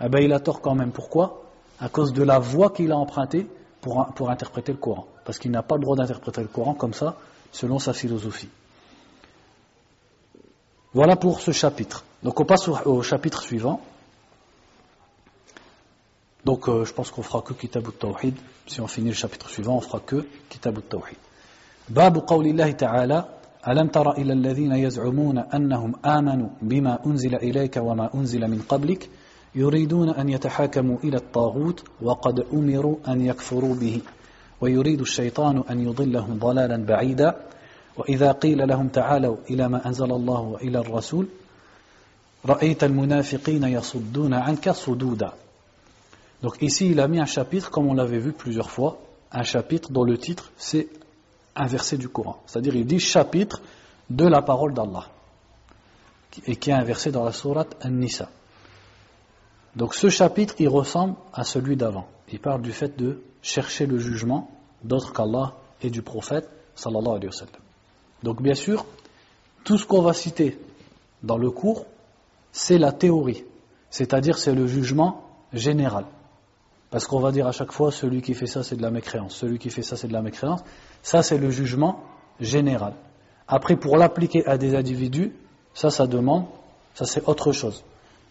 eh 0.00 0.08
ben, 0.08 0.18
il 0.18 0.32
a 0.32 0.40
tort 0.40 0.60
quand 0.60 0.74
même. 0.74 0.90
Pourquoi? 0.90 1.44
À 1.78 1.88
cause 1.88 2.12
de 2.12 2.24
la 2.24 2.40
voie 2.40 2.70
qu'il 2.70 2.90
a 2.90 2.96
empruntée 2.96 3.46
pour, 3.80 4.04
pour 4.16 4.30
interpréter 4.30 4.72
le 4.72 4.78
Coran. 4.78 5.06
Parce 5.24 5.38
qu'il 5.38 5.52
n'a 5.52 5.62
pas 5.62 5.76
le 5.76 5.82
droit 5.82 5.94
d'interpréter 5.94 6.40
le 6.40 6.48
Coran 6.48 6.74
comme 6.74 6.94
ça, 6.94 7.16
selon 7.52 7.78
sa 7.78 7.92
philosophie. 7.92 8.48
Voilà 10.94 11.14
pour 11.14 11.40
ce 11.40 11.52
chapitre. 11.52 12.04
Donc 12.24 12.40
on 12.40 12.44
passe 12.44 12.68
au, 12.68 13.02
chapitre 13.02 13.42
suivant. 13.42 13.80
Donc 16.46 16.68
euh, 16.68 16.84
je 16.84 16.92
pense 16.92 17.10
qu'on 17.10 17.22
fera 17.22 17.42
que 17.42 17.54
Kitab 17.54 17.84
al-Tawhid. 17.86 18.34
Si 18.68 18.80
on 18.80 18.86
finit 18.86 19.08
le 19.08 19.14
chapitre 19.14 19.48
suivant, 19.50 19.76
on 19.76 19.80
fera 19.80 20.00
que 20.00 20.24
Kitab 20.48 20.76
al-Tawhid. 20.76 21.18
باب 21.88 22.16
قول 22.18 22.46
الله 22.46 22.70
تعالى 22.70 23.24
ألم 23.68 23.88
تر 23.88 24.12
إلى 24.12 24.32
الذين 24.32 24.72
يزعمون 24.72 25.38
أنهم 25.38 25.92
آمنوا 26.04 26.48
بما 26.62 26.98
أنزل 27.06 27.34
إليك 27.34 27.76
وما 27.76 28.10
أنزل 28.14 28.48
من 28.48 28.62
قبلك 28.68 29.08
يريدون 29.54 30.08
أن 30.08 30.28
يتحاكموا 30.28 30.96
إلى 31.04 31.16
الطاغوت 31.16 31.84
وقد 32.02 32.46
أمروا 32.52 32.96
أن 33.08 33.26
يكفروا 33.26 33.74
به 33.74 34.00
ويريد 34.60 35.00
الشيطان 35.00 35.62
أن 35.70 35.86
يضلهم 35.86 36.38
ضلالا 36.38 36.76
بعيدا 36.76 37.36
وإذا 37.96 38.32
قيل 38.32 38.68
لهم 38.68 38.88
تعالوا 38.88 39.36
إلى 39.50 39.68
ما 39.68 39.86
أنزل 39.86 40.12
الله 40.12 40.40
وإلى 40.40 40.78
الرسول 40.78 41.26
رأيت 42.46 42.84
المنافقين 42.84 43.64
يصدون 43.64 44.34
عنك 44.34 44.70
صدودا 44.70 45.32
Donc 46.42 46.58
ici 46.60 46.90
il 46.90 47.00
a 47.00 47.08
mis 47.08 47.20
un 47.20 47.26
chapitre 47.26 47.70
comme 47.70 47.88
on 47.88 47.94
l'avait 47.94 48.18
vu 48.18 48.32
plusieurs 48.32 48.70
fois, 48.70 48.98
un 49.32 49.42
chapitre 49.42 49.90
dont 49.90 50.04
le 50.04 50.18
titre 50.18 50.52
c'est 50.56 50.88
un 51.54 51.66
verset 51.66 51.96
du 51.96 52.08
Coran. 52.08 52.42
C'est-à-dire 52.46 52.76
il 52.76 52.86
dit 52.86 53.00
chapitre 53.00 53.60
de 54.10 54.26
la 54.26 54.42
parole 54.42 54.74
d'Allah 54.74 55.06
et 56.46 56.56
qui 56.56 56.70
est 56.70 56.74
un 56.74 57.10
dans 57.10 57.24
la 57.24 57.32
sourate 57.32 57.76
An-Nisa. 57.84 58.28
Donc 59.74 59.94
ce 59.94 60.08
chapitre, 60.08 60.54
il 60.58 60.68
ressemble 60.68 61.14
à 61.32 61.44
celui 61.44 61.76
d'avant. 61.76 62.08
il 62.32 62.40
parle 62.40 62.62
du 62.62 62.72
fait 62.72 62.96
de 62.96 63.22
chercher 63.42 63.86
le 63.86 63.98
jugement 63.98 64.50
d'autres 64.82 65.12
qu'Allah 65.12 65.54
et 65.82 65.90
du 65.90 66.02
prophète 66.02 66.48
sallallahu 66.74 67.16
alayhi 67.16 67.26
wa 67.26 67.32
sallam. 67.32 67.60
Donc 68.22 68.42
bien 68.42 68.54
sûr, 68.54 68.86
tout 69.64 69.78
ce 69.78 69.86
qu'on 69.86 70.02
va 70.02 70.12
citer 70.12 70.58
dans 71.22 71.38
le 71.38 71.50
cours, 71.50 71.86
c'est 72.52 72.78
la 72.78 72.92
théorie, 72.92 73.44
c'est-à-dire 73.90 74.38
c'est 74.38 74.54
le 74.54 74.66
jugement 74.66 75.24
général. 75.52 76.06
Parce 76.90 77.06
qu'on 77.06 77.20
va 77.20 77.32
dire 77.32 77.46
à 77.46 77.52
chaque 77.52 77.72
fois, 77.72 77.90
celui 77.90 78.22
qui 78.22 78.34
fait 78.34 78.46
ça, 78.46 78.62
c'est 78.62 78.76
de 78.76 78.82
la 78.82 78.90
mécréance, 78.90 79.34
celui 79.34 79.58
qui 79.58 79.70
fait 79.70 79.82
ça, 79.82 79.96
c'est 79.96 80.08
de 80.08 80.12
la 80.12 80.22
mécréance. 80.22 80.60
Ça, 81.02 81.22
c'est 81.22 81.38
le 81.38 81.50
jugement 81.50 82.00
général. 82.40 82.94
Après, 83.48 83.76
pour 83.76 83.96
l'appliquer 83.96 84.46
à 84.46 84.56
des 84.58 84.74
individus, 84.74 85.32
ça, 85.74 85.90
ça 85.90 86.06
demande, 86.06 86.46
ça 86.94 87.04
c'est 87.04 87.26
autre 87.28 87.52
chose. 87.52 87.84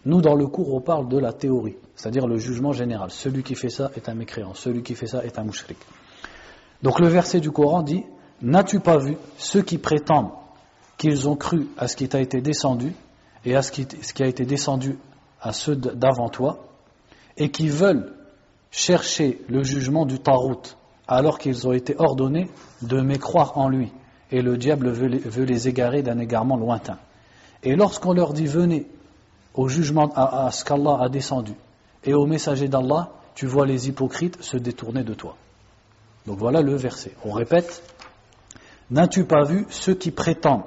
Nous, 0.04 0.20
dans 0.20 0.34
le 0.34 0.46
cours, 0.46 0.72
on 0.74 0.80
parle 0.80 1.08
de 1.08 1.18
la 1.18 1.32
théorie, 1.32 1.76
c'est-à-dire 1.96 2.26
le 2.26 2.38
jugement 2.38 2.72
général. 2.72 3.10
Celui 3.10 3.42
qui 3.42 3.54
fait 3.54 3.68
ça 3.68 3.90
est 3.96 4.08
un 4.08 4.14
mécréant, 4.14 4.54
celui 4.54 4.82
qui 4.82 4.94
fait 4.94 5.08
ça 5.08 5.24
est 5.24 5.38
un 5.38 5.44
mouchrik. 5.44 5.78
Donc 6.82 7.00
le 7.00 7.08
verset 7.08 7.40
du 7.40 7.50
Coran 7.50 7.82
dit 7.82 8.04
N'as-tu 8.42 8.80
pas 8.80 8.98
vu 8.98 9.16
ceux 9.38 9.62
qui 9.62 9.78
prétendent 9.78 10.30
qu'ils 10.98 11.28
ont 11.28 11.36
cru 11.36 11.68
à 11.78 11.88
ce 11.88 11.96
qui 11.96 12.08
t'a 12.08 12.20
été 12.20 12.40
descendu 12.40 12.92
et 13.44 13.56
à 13.56 13.62
ce 13.62 13.72
qui, 13.72 13.86
ce 14.02 14.12
qui 14.12 14.22
a 14.22 14.26
été 14.26 14.44
descendu 14.44 14.98
à 15.40 15.52
ceux 15.52 15.74
d'avant 15.74 16.28
toi 16.28 16.66
et 17.36 17.50
qui 17.50 17.68
veulent 17.68 18.12
chercher 18.70 19.40
le 19.48 19.62
jugement 19.62 20.06
du 20.06 20.18
Tarout 20.18 20.76
alors 21.08 21.38
qu'ils 21.38 21.66
ont 21.66 21.72
été 21.72 21.94
ordonnés 21.98 22.50
de 22.82 23.00
mécroire 23.00 23.56
en 23.58 23.68
lui 23.68 23.92
et 24.30 24.42
le 24.42 24.56
diable 24.56 24.90
veut 24.90 25.44
les, 25.44 25.68
égarer 25.68 26.02
d'un 26.02 26.18
égarement 26.18 26.56
lointain. 26.56 26.98
Et 27.62 27.76
lorsqu'on 27.76 28.12
leur 28.12 28.32
dit 28.32 28.46
venez 28.46 28.86
au 29.54 29.68
jugement 29.68 30.12
à, 30.14 30.46
à 30.46 30.50
ce 30.50 30.64
qu'Allah 30.64 30.98
a 31.00 31.08
descendu 31.08 31.52
et 32.04 32.14
au 32.14 32.26
messager 32.26 32.68
d'Allah, 32.68 33.10
tu 33.34 33.46
vois 33.46 33.66
les 33.66 33.88
hypocrites 33.88 34.42
se 34.42 34.56
détourner 34.56 35.04
de 35.04 35.14
toi. 35.14 35.36
Donc 36.26 36.38
voilà 36.38 36.60
le 36.60 36.74
verset. 36.74 37.12
On 37.24 37.32
répète, 37.32 37.82
n'as-tu 38.90 39.24
pas 39.24 39.44
vu 39.44 39.66
ceux 39.68 39.94
qui 39.94 40.10
prétendent 40.10 40.64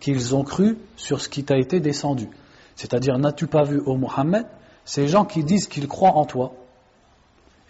qu'ils 0.00 0.34
ont 0.34 0.44
cru 0.44 0.78
sur 0.96 1.20
ce 1.20 1.28
qui 1.28 1.44
t'a 1.44 1.56
été 1.56 1.80
descendu? 1.80 2.28
C'est-à-dire, 2.74 3.18
n'as-tu 3.18 3.46
pas 3.46 3.62
vu, 3.62 3.80
ô 3.86 3.96
Mohammed, 3.96 4.46
ces 4.84 5.08
gens 5.08 5.24
qui 5.24 5.42
disent 5.42 5.66
qu'ils 5.66 5.88
croient 5.88 6.16
en 6.16 6.26
toi? 6.26 6.52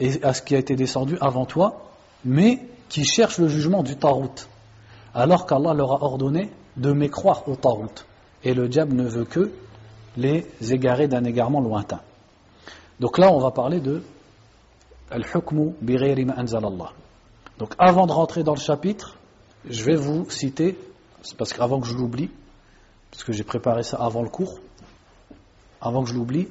Et 0.01 0.23
à 0.23 0.35
ce 0.35 0.43
qui 0.43 0.55
a 0.55 0.59
été 0.59 0.77
descendu 0.77 1.17
avant 1.21 1.47
toi, 1.47 1.91
mais 2.25 2.61
qui 2.89 3.05
cherchent 3.05 3.39
le 3.39 3.49
jugement 3.49 3.83
du 3.83 3.97
Tarout, 3.97 4.49
alors 5.15 5.47
qu'Allah 5.47 5.75
leur 5.75 5.93
a 5.93 6.05
ordonné 6.05 6.51
de 6.77 6.93
mécroire 6.93 7.49
au 7.49 7.57
Tarout. 7.57 8.07
Et 8.45 8.55
le 8.55 8.69
diable 8.69 8.95
ne 8.95 9.05
veut 9.05 9.25
que 9.25 9.51
les 10.17 10.47
égarer 10.71 11.09
d'un 11.09 11.25
égarement 11.25 11.61
lointain. 11.61 12.01
Donc 13.01 13.19
là, 13.19 13.33
on 13.33 13.39
va 13.39 13.51
parler 13.51 13.81
de 13.81 14.03
Al-Hukmu 15.11 15.75
bi 15.81 15.97
anzalallah. 16.37 16.93
Donc 17.59 17.75
avant 17.79 18.07
de 18.07 18.13
rentrer 18.13 18.43
dans 18.43 18.55
le 18.55 18.61
chapitre, 18.61 19.17
je 19.69 19.85
vais 19.85 19.97
vous 19.97 20.29
citer, 20.31 20.79
parce 21.39 21.53
qu'avant 21.53 21.81
que 21.81 21.87
je 21.87 21.95
l'oublie, 21.95 22.31
parce 23.11 23.25
que 23.25 23.33
j'ai 23.33 23.45
préparé 23.45 23.83
ça 23.83 23.97
avant 23.99 24.23
le 24.23 24.29
cours, 24.29 24.59
avant 25.81 26.03
que 26.03 26.11
je 26.11 26.15
l'oublie, 26.15 26.49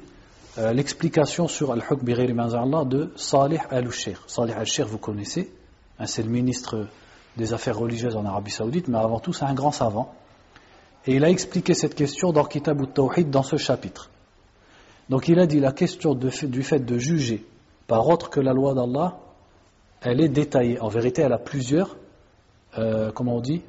euh, 0.58 0.72
l'explication 0.72 1.48
sur 1.48 1.72
Al-Hukm 1.72 2.04
bi 2.04 2.14
anzalallah 2.14 2.84
de 2.84 3.12
Salih 3.16 3.60
al-Sheikh. 3.70 4.16
Salih 4.26 4.52
al-Sheikh, 4.54 4.86
vous 4.86 4.98
connaissez, 4.98 5.52
hein, 5.98 6.06
c'est 6.06 6.22
le 6.22 6.30
ministre 6.30 6.86
des 7.36 7.52
Affaires 7.52 7.78
religieuses 7.78 8.16
en 8.16 8.24
Arabie 8.24 8.50
Saoudite, 8.50 8.88
mais 8.88 8.98
avant 8.98 9.20
tout, 9.20 9.32
c'est 9.32 9.44
un 9.44 9.54
grand 9.54 9.72
savant. 9.72 10.14
Et 11.06 11.14
il 11.14 11.24
a 11.24 11.30
expliqué 11.30 11.74
cette 11.74 11.94
question 11.94 12.32
dans 12.32 12.44
Kitab 12.44 12.80
al-Tawhid 12.80 13.30
dans 13.30 13.42
ce 13.42 13.56
chapitre. 13.56 14.10
Donc 15.08 15.28
il 15.28 15.38
a 15.38 15.46
dit 15.46 15.60
la 15.60 15.72
question 15.72 16.14
du 16.14 16.62
fait 16.62 16.78
de 16.78 16.98
juger 16.98 17.46
par 17.86 18.08
autre 18.08 18.30
que 18.30 18.40
la 18.40 18.52
loi 18.52 18.74
d'Allah, 18.74 19.18
elle 20.00 20.20
est 20.20 20.28
détaillée. 20.28 20.80
En 20.80 20.88
vérité, 20.88 21.22
elle 21.22 21.32
a 21.32 21.38
plusieurs, 21.38 21.96
euh, 22.78 23.12
comment 23.12 23.36
on 23.36 23.40
dit, 23.40 23.62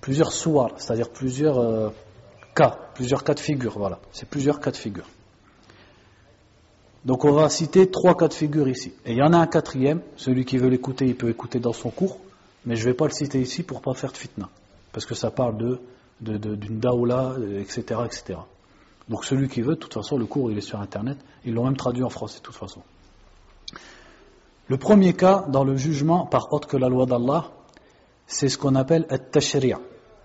plusieurs 0.00 0.32
soirs, 0.32 0.72
c'est-à-dire 0.76 1.10
plusieurs 1.10 1.58
euh, 1.58 1.88
cas, 2.54 2.78
plusieurs 2.94 3.24
cas 3.24 3.34
de 3.34 3.40
figure. 3.40 3.78
Voilà, 3.78 4.00
c'est 4.12 4.28
plusieurs 4.28 4.60
cas 4.60 4.70
de 4.70 4.76
figure. 4.76 5.06
Donc 7.04 7.24
on 7.24 7.32
va 7.32 7.48
citer 7.48 7.90
trois 7.90 8.16
cas 8.16 8.28
de 8.28 8.34
figure 8.34 8.68
ici. 8.68 8.92
Et 9.06 9.12
il 9.12 9.18
y 9.18 9.22
en 9.22 9.32
a 9.32 9.38
un 9.38 9.46
quatrième, 9.46 10.02
celui 10.16 10.44
qui 10.44 10.58
veut 10.58 10.68
l'écouter, 10.68 11.06
il 11.06 11.16
peut 11.16 11.30
écouter 11.30 11.58
dans 11.58 11.72
son 11.72 11.90
cours, 11.90 12.18
mais 12.66 12.76
je 12.76 12.82
ne 12.82 12.90
vais 12.90 12.94
pas 12.94 13.06
le 13.06 13.12
citer 13.12 13.40
ici 13.40 13.62
pour 13.62 13.78
ne 13.78 13.82
pas 13.82 13.94
faire 13.94 14.12
de 14.12 14.18
fitna, 14.18 14.48
parce 14.92 15.06
que 15.06 15.14
ça 15.14 15.30
parle 15.30 15.56
d'une 15.56 15.78
de, 16.20 16.54
daoula, 16.54 17.36
etc., 17.58 18.00
etc. 18.04 18.38
Donc 19.08 19.24
celui 19.24 19.48
qui 19.48 19.62
veut, 19.62 19.74
de 19.74 19.80
toute 19.80 19.94
façon, 19.94 20.18
le 20.18 20.26
cours 20.26 20.50
il 20.50 20.58
est 20.58 20.62
sur 20.62 20.80
Internet, 20.80 21.16
ils 21.44 21.54
l'ont 21.54 21.64
même 21.64 21.76
traduit 21.76 22.04
en 22.04 22.10
français 22.10 22.38
de 22.38 22.44
toute 22.44 22.54
façon. 22.54 22.82
Le 24.68 24.76
premier 24.76 25.14
cas 25.14 25.46
dans 25.48 25.64
le 25.64 25.76
jugement 25.76 26.26
par 26.26 26.52
autre 26.52 26.68
que 26.68 26.76
la 26.76 26.88
loi 26.88 27.06
d'Allah, 27.06 27.50
c'est 28.26 28.48
ce 28.48 28.58
qu'on 28.58 28.76
appelle 28.76 29.06
at-tashri', 29.08 29.74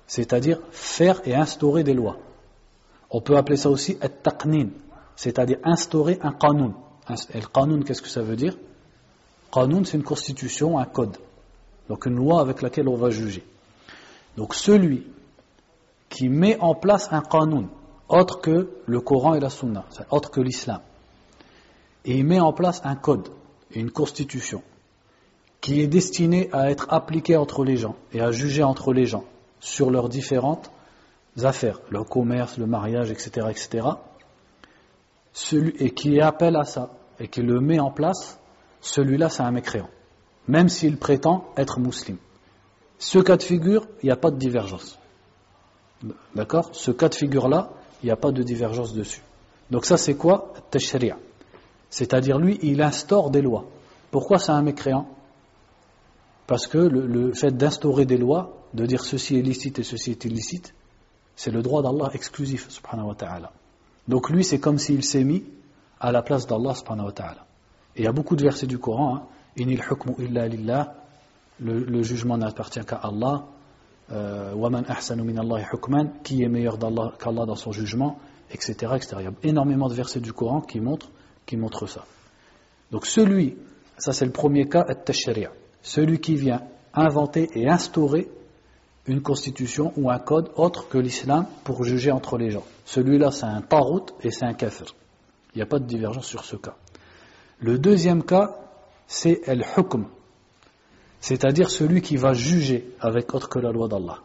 c'est-à-dire 0.05 0.59
faire 0.71 1.21
et 1.25 1.33
instaurer 1.33 1.83
des 1.83 1.95
lois. 1.95 2.17
On 3.09 3.21
peut 3.21 3.37
appeler 3.37 3.57
ça 3.57 3.69
aussi 3.69 3.97
at-taqnin, 4.01 4.67
c'est-à-dire 5.15 5.57
instaurer 5.63 6.19
un 6.21 6.31
qanoun. 6.31 6.73
Et 7.33 7.39
le 7.39 7.47
qanoun, 7.47 7.83
qu'est-ce 7.83 8.01
que 8.01 8.09
ça 8.09 8.21
veut 8.21 8.35
dire? 8.35 8.57
Qanoun, 9.51 9.85
c'est 9.85 9.97
une 9.97 10.03
constitution, 10.03 10.77
un 10.77 10.85
code. 10.85 11.17
Donc 11.89 12.05
une 12.05 12.15
loi 12.15 12.41
avec 12.41 12.61
laquelle 12.61 12.87
on 12.87 12.95
va 12.95 13.09
juger. 13.09 13.43
Donc 14.37 14.55
celui 14.55 15.05
qui 16.09 16.29
met 16.29 16.57
en 16.59 16.75
place 16.75 17.07
un 17.11 17.21
qanoun, 17.21 17.67
autre 18.07 18.41
que 18.41 18.69
le 18.85 19.01
Coran 19.01 19.35
et 19.35 19.39
la 19.39 19.49
Sunna, 19.49 19.85
autre 20.09 20.31
que 20.31 20.41
l'islam, 20.41 20.81
et 22.05 22.17
il 22.17 22.25
met 22.25 22.39
en 22.39 22.53
place 22.53 22.81
un 22.83 22.95
code, 22.95 23.29
une 23.71 23.91
constitution 23.91 24.61
qui 25.61 25.81
est 25.81 25.87
destinée 25.87 26.49
à 26.51 26.69
être 26.69 26.87
appliquée 26.89 27.37
entre 27.37 27.63
les 27.63 27.77
gens 27.77 27.95
et 28.13 28.21
à 28.21 28.31
juger 28.31 28.63
entre 28.63 28.93
les 28.93 29.05
gens 29.05 29.23
sur 29.59 29.89
leurs 29.89 30.09
différentes 30.09 30.69
affaires, 31.43 31.81
le 31.89 32.03
commerce, 32.03 32.57
le 32.57 32.67
mariage, 32.67 33.09
etc., 33.09 33.47
etc., 33.49 33.87
celui, 35.35 35.75
et 35.83 35.91
qui 35.91 36.19
appelle 36.21 36.55
à 36.55 36.63
ça 36.63 36.89
et 37.19 37.27
qui 37.27 37.41
le 37.41 37.59
met 37.59 37.79
en 37.79 37.91
place, 37.91 38.39
celui-là 38.81 39.29
c'est 39.29 39.43
un 39.43 39.51
mécréant, 39.51 39.89
même 40.47 40.69
s'il 40.69 40.97
prétend 40.97 41.45
être 41.57 41.79
musulman. 41.79 42.17
Ce 42.97 43.19
cas 43.19 43.35
de 43.35 43.43
figure, 43.43 43.85
il 44.01 44.05
n'y 44.05 44.11
a 44.11 44.15
pas 44.15 44.31
de 44.31 44.37
divergence. 44.37 44.97
D'accord? 46.33 46.69
Ce 46.71 46.91
cas 46.91 47.09
de 47.09 47.15
figure-là, 47.15 47.71
il 48.01 48.05
n'y 48.05 48.11
a 48.11 48.15
pas 48.15 48.31
de 48.31 48.41
divergence 48.43 48.93
dessus. 48.93 49.21
Donc 49.69 49.85
ça 49.85 49.97
c'est 49.97 50.15
quoi? 50.15 50.53
Tashri'a. 50.71 51.17
C'est-à-dire, 51.89 52.39
lui, 52.39 52.57
il 52.61 52.81
instaure 52.81 53.29
des 53.29 53.41
lois. 53.41 53.65
Pourquoi 54.11 54.39
c'est 54.39 54.51
un 54.51 54.61
mécréant? 54.61 55.07
Parce 56.47 56.67
que 56.67 56.77
le, 56.77 57.33
fait 57.33 57.51
d'instaurer 57.51 58.05
des 58.05 58.17
lois, 58.17 58.57
de 58.73 58.85
dire 58.85 59.03
ceci 59.03 59.37
est 59.37 59.41
licite 59.41 59.79
et 59.79 59.83
ceci 59.83 60.11
est 60.11 60.25
illicite, 60.25 60.73
c'est 61.35 61.51
le 61.51 61.61
droit 61.61 61.81
d'Allah 61.81 62.11
exclusif, 62.13 62.69
subhanahu 62.69 63.07
wa 63.07 63.15
ta'ala. 63.15 63.51
Donc 64.07 64.29
lui, 64.29 64.43
c'est 64.43 64.59
comme 64.59 64.77
s'il 64.77 65.03
s'est 65.03 65.23
mis 65.23 65.43
à 65.99 66.11
la 66.11 66.21
place 66.21 66.45
d'Allah, 66.45 66.75
subhanahu. 66.75 67.09
Et 67.95 68.01
il 68.01 68.03
y 68.03 68.07
a 68.07 68.11
beaucoup 68.11 68.35
de 68.35 68.43
versets 68.43 68.67
du 68.67 68.77
Coran, 68.77 69.15
hein. 69.15 69.23
Inil 69.57 69.81
hukmu 69.89 70.15
illa 70.19 70.47
lillah, 70.47 70.95
le, 71.61 72.03
jugement 72.03 72.37
n'appartient 72.37 72.83
qu'à 72.85 72.97
Allah, 72.97 73.45
euh, 74.11 74.53
Waman 74.53 74.83
ahsanu 74.89 75.23
min 75.23 75.37
Allah 75.37 75.65
hukman, 75.71 76.11
qui 76.23 76.43
est 76.43 76.49
meilleur 76.49 76.77
qu'Allah 76.77 77.45
dans 77.45 77.55
son 77.55 77.71
jugement, 77.71 78.19
etc., 78.51 78.73
etc. 78.95 79.15
Il 79.19 79.23
y 79.23 79.27
a 79.27 79.31
énormément 79.43 79.87
de 79.87 79.93
versets 79.93 80.19
du 80.19 80.33
Coran 80.33 80.59
qui 80.59 80.81
montrent 80.81 81.09
qui 81.45 81.57
montre 81.57 81.87
ça. 81.87 82.03
Donc 82.91 83.05
celui, 83.05 83.57
ça 83.97 84.13
c'est 84.13 84.25
le 84.25 84.31
premier 84.31 84.67
cas, 84.67 84.83
at 84.87 85.05
celui 85.81 86.19
qui 86.19 86.35
vient 86.35 86.61
inventer 86.93 87.49
et 87.53 87.69
instaurer 87.69 88.29
une 89.07 89.21
constitution 89.21 89.93
ou 89.97 90.09
un 90.09 90.19
code 90.19 90.51
autre 90.55 90.87
que 90.87 90.97
l'islam 90.97 91.45
pour 91.63 91.83
juger 91.83 92.11
entre 92.11 92.37
les 92.37 92.51
gens. 92.51 92.65
Celui-là 92.85 93.31
c'est 93.31 93.45
un 93.45 93.61
tarout 93.61 94.13
et 94.23 94.31
c'est 94.31 94.45
un 94.45 94.53
kafir. 94.53 94.95
Il 95.53 95.59
n'y 95.59 95.61
a 95.61 95.67
pas 95.67 95.79
de 95.79 95.85
divergence 95.85 96.25
sur 96.25 96.43
ce 96.43 96.55
cas. 96.55 96.75
Le 97.59 97.79
deuxième 97.79 98.23
cas, 98.23 98.57
c'est 99.07 99.41
el-hukm, 99.45 100.05
c'est-à-dire 101.21 101.69
celui 101.69 102.01
qui 102.01 102.17
va 102.17 102.33
juger 102.33 102.93
avec 102.99 103.33
autre 103.33 103.47
que 103.47 103.59
la 103.59 103.71
loi 103.71 103.87
d'Allah. 103.87 104.19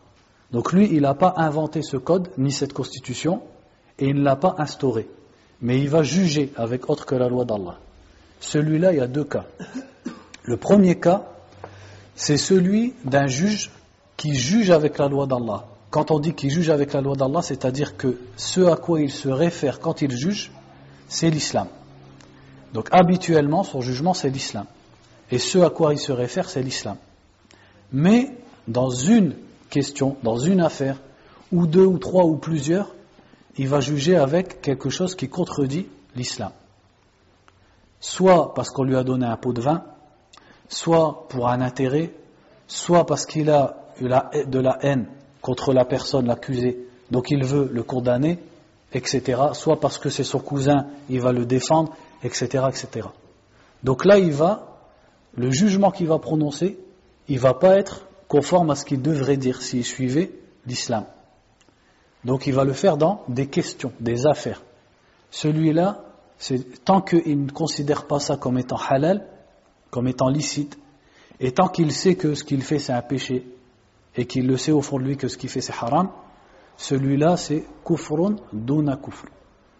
Donc 0.51 0.73
lui, 0.73 0.89
il 0.91 1.03
n'a 1.03 1.15
pas 1.15 1.35
inventé 1.37 1.83
ce 1.83 1.97
code, 1.97 2.31
ni 2.39 2.51
cette 2.51 2.73
constitution, 2.73 3.43
et 4.01 4.09
il 4.09 4.17
ne 4.17 4.25
l'a 4.25 4.35
pas 4.35 4.57
instauré 4.59 5.09
mais 5.63 5.81
il 5.81 5.89
va 5.89 6.03
juger 6.03 6.53
avec 6.57 6.89
autre 6.89 7.07
que 7.07 7.15
la 7.15 7.29
loi 7.29 7.45
d'Allah. 7.45 7.79
Celui-là, 8.41 8.93
il 8.93 8.99
y 8.99 9.03
a 9.03 9.07
deux 9.07 9.25
cas. 9.25 9.45
Le 10.43 10.57
premier 10.57 10.99
cas, 10.99 11.27
c'est 12.15 12.39
celui 12.39 12.95
d'un 13.05 13.27
juge 13.27 13.71
qui 14.21 14.35
juge 14.35 14.71
avec 14.71 14.99
la 14.99 15.09
loi 15.09 15.27
d'Allah. 15.27 15.65
Quand 15.89 16.11
on 16.11 16.19
dit 16.19 16.35
qu'il 16.35 16.51
juge 16.51 16.69
avec 16.69 16.93
la 16.93 17.01
loi 17.01 17.17
d'Allah, 17.17 17.41
c'est-à-dire 17.41 17.97
que 17.97 18.19
ce 18.37 18.61
à 18.61 18.77
quoi 18.77 19.01
il 19.01 19.11
se 19.11 19.31
réfère 19.31 19.81
quand 19.81 20.03
il 20.03 20.15
juge, 20.15 20.53
c'est 21.09 21.31
l'islam. 21.31 21.69
Donc 22.75 22.89
habituellement, 22.93 23.63
son 23.63 23.81
jugement, 23.81 24.13
c'est 24.13 24.29
l'islam. 24.29 24.67
Et 25.31 25.39
ce 25.39 25.61
à 25.61 25.71
quoi 25.71 25.95
il 25.95 25.99
se 25.99 26.13
réfère, 26.13 26.51
c'est 26.51 26.63
l'islam. 26.63 26.99
Mais 27.93 28.37
dans 28.69 28.91
une 28.91 29.37
question, 29.71 30.19
dans 30.23 30.37
une 30.37 30.61
affaire, 30.61 31.01
ou 31.51 31.67
deux, 31.67 31.87
ou 31.87 31.97
trois, 31.97 32.27
ou 32.27 32.37
plusieurs, 32.37 32.93
il 33.57 33.69
va 33.69 33.81
juger 33.81 34.17
avec 34.17 34.61
quelque 34.61 34.91
chose 34.91 35.15
qui 35.15 35.31
contredit 35.31 35.87
l'islam. 36.15 36.53
soit 38.01 38.53
parce 38.53 38.69
qu'on 38.69 38.85
lui 38.85 38.97
a 38.97 39.03
donné 39.03 39.25
un 39.25 39.39
pot 39.39 39.55
de 39.55 39.63
vin, 39.63 39.83
soit 40.69 41.27
pour 41.31 41.49
un 41.49 41.63
intérêt, 41.63 42.13
soit 42.67 43.07
parce 43.07 43.25
qu'il 43.25 43.49
a 43.49 43.81
de 44.01 44.59
la 44.59 44.79
haine 44.83 45.07
contre 45.41 45.73
la 45.73 45.85
personne, 45.85 46.27
l'accusée, 46.27 46.87
donc 47.11 47.31
il 47.31 47.45
veut 47.45 47.69
le 47.73 47.83
condamner, 47.83 48.39
etc. 48.93 49.41
Soit 49.53 49.81
parce 49.81 49.99
que 49.99 50.11
c'est 50.11 50.25
son 50.25 50.39
cousin, 50.39 50.87
il 51.09 51.21
va 51.21 51.33
le 51.33 51.45
défendre, 51.47 51.95
etc., 52.23 52.65
etc. 52.69 53.09
Donc 53.83 54.05
là, 54.05 54.19
il 54.19 54.33
va, 54.33 54.79
le 55.35 55.51
jugement 55.51 55.91
qu'il 55.91 56.07
va 56.07 56.19
prononcer, 56.19 56.79
il 57.29 57.39
va 57.39 57.55
pas 57.55 57.79
être 57.79 58.07
conforme 58.29 58.71
à 58.71 58.75
ce 58.75 58.85
qu'il 58.85 59.03
devrait 59.03 59.37
dire 59.37 59.63
s'il 59.63 59.85
suivait 59.85 60.33
l'islam. 60.67 61.05
Donc 62.25 62.47
il 62.47 62.55
va 62.55 62.65
le 62.65 62.73
faire 62.73 62.97
dans 62.97 63.23
des 63.29 63.47
questions, 63.47 63.93
des 63.99 64.27
affaires. 64.27 64.63
Celui-là, 65.31 66.05
tant 66.85 67.01
qu'il 67.01 67.45
ne 67.47 67.51
considère 67.51 68.07
pas 68.07 68.21
ça 68.21 68.37
comme 68.37 68.59
étant 68.59 68.79
halal, 68.89 69.27
comme 69.91 70.07
étant 70.07 70.29
licite, 70.29 70.79
et 71.39 71.53
tant 71.53 71.69
qu'il 71.69 71.93
sait 71.93 72.17
que 72.17 72.35
ce 72.35 72.45
qu'il 72.45 72.63
fait 72.63 72.79
c'est 72.79 72.93
un 72.93 73.03
péché, 73.03 73.47
et 74.16 74.26
qu'il 74.26 74.48
le 74.48 74.58
sait 74.58 74.72
au 74.72 74.82
fond 74.82 74.98
de 75.00 75.04
lui 75.04 75.18
que 75.18 75.28
ce 75.28 75.38
qu'il 75.38 75.50
fait 75.50 75.62
c'est 75.62 75.74
haram, 75.74 76.10
celui-là 76.78 77.38
c'est 77.38 77.66
kufrun 77.86 78.36
duna 78.54 78.98
kufr. 78.98 79.26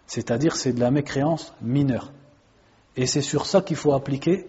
C'est-à-dire 0.06 0.54
c'est 0.56 0.72
de 0.72 0.80
la 0.80 0.90
mécréance 0.90 1.54
mineure. 1.60 2.12
Et 2.96 3.06
c'est 3.06 3.22
sur 3.22 3.46
ça 3.46 3.60
qu'il 3.60 3.76
faut 3.76 3.92
appliquer 3.92 4.46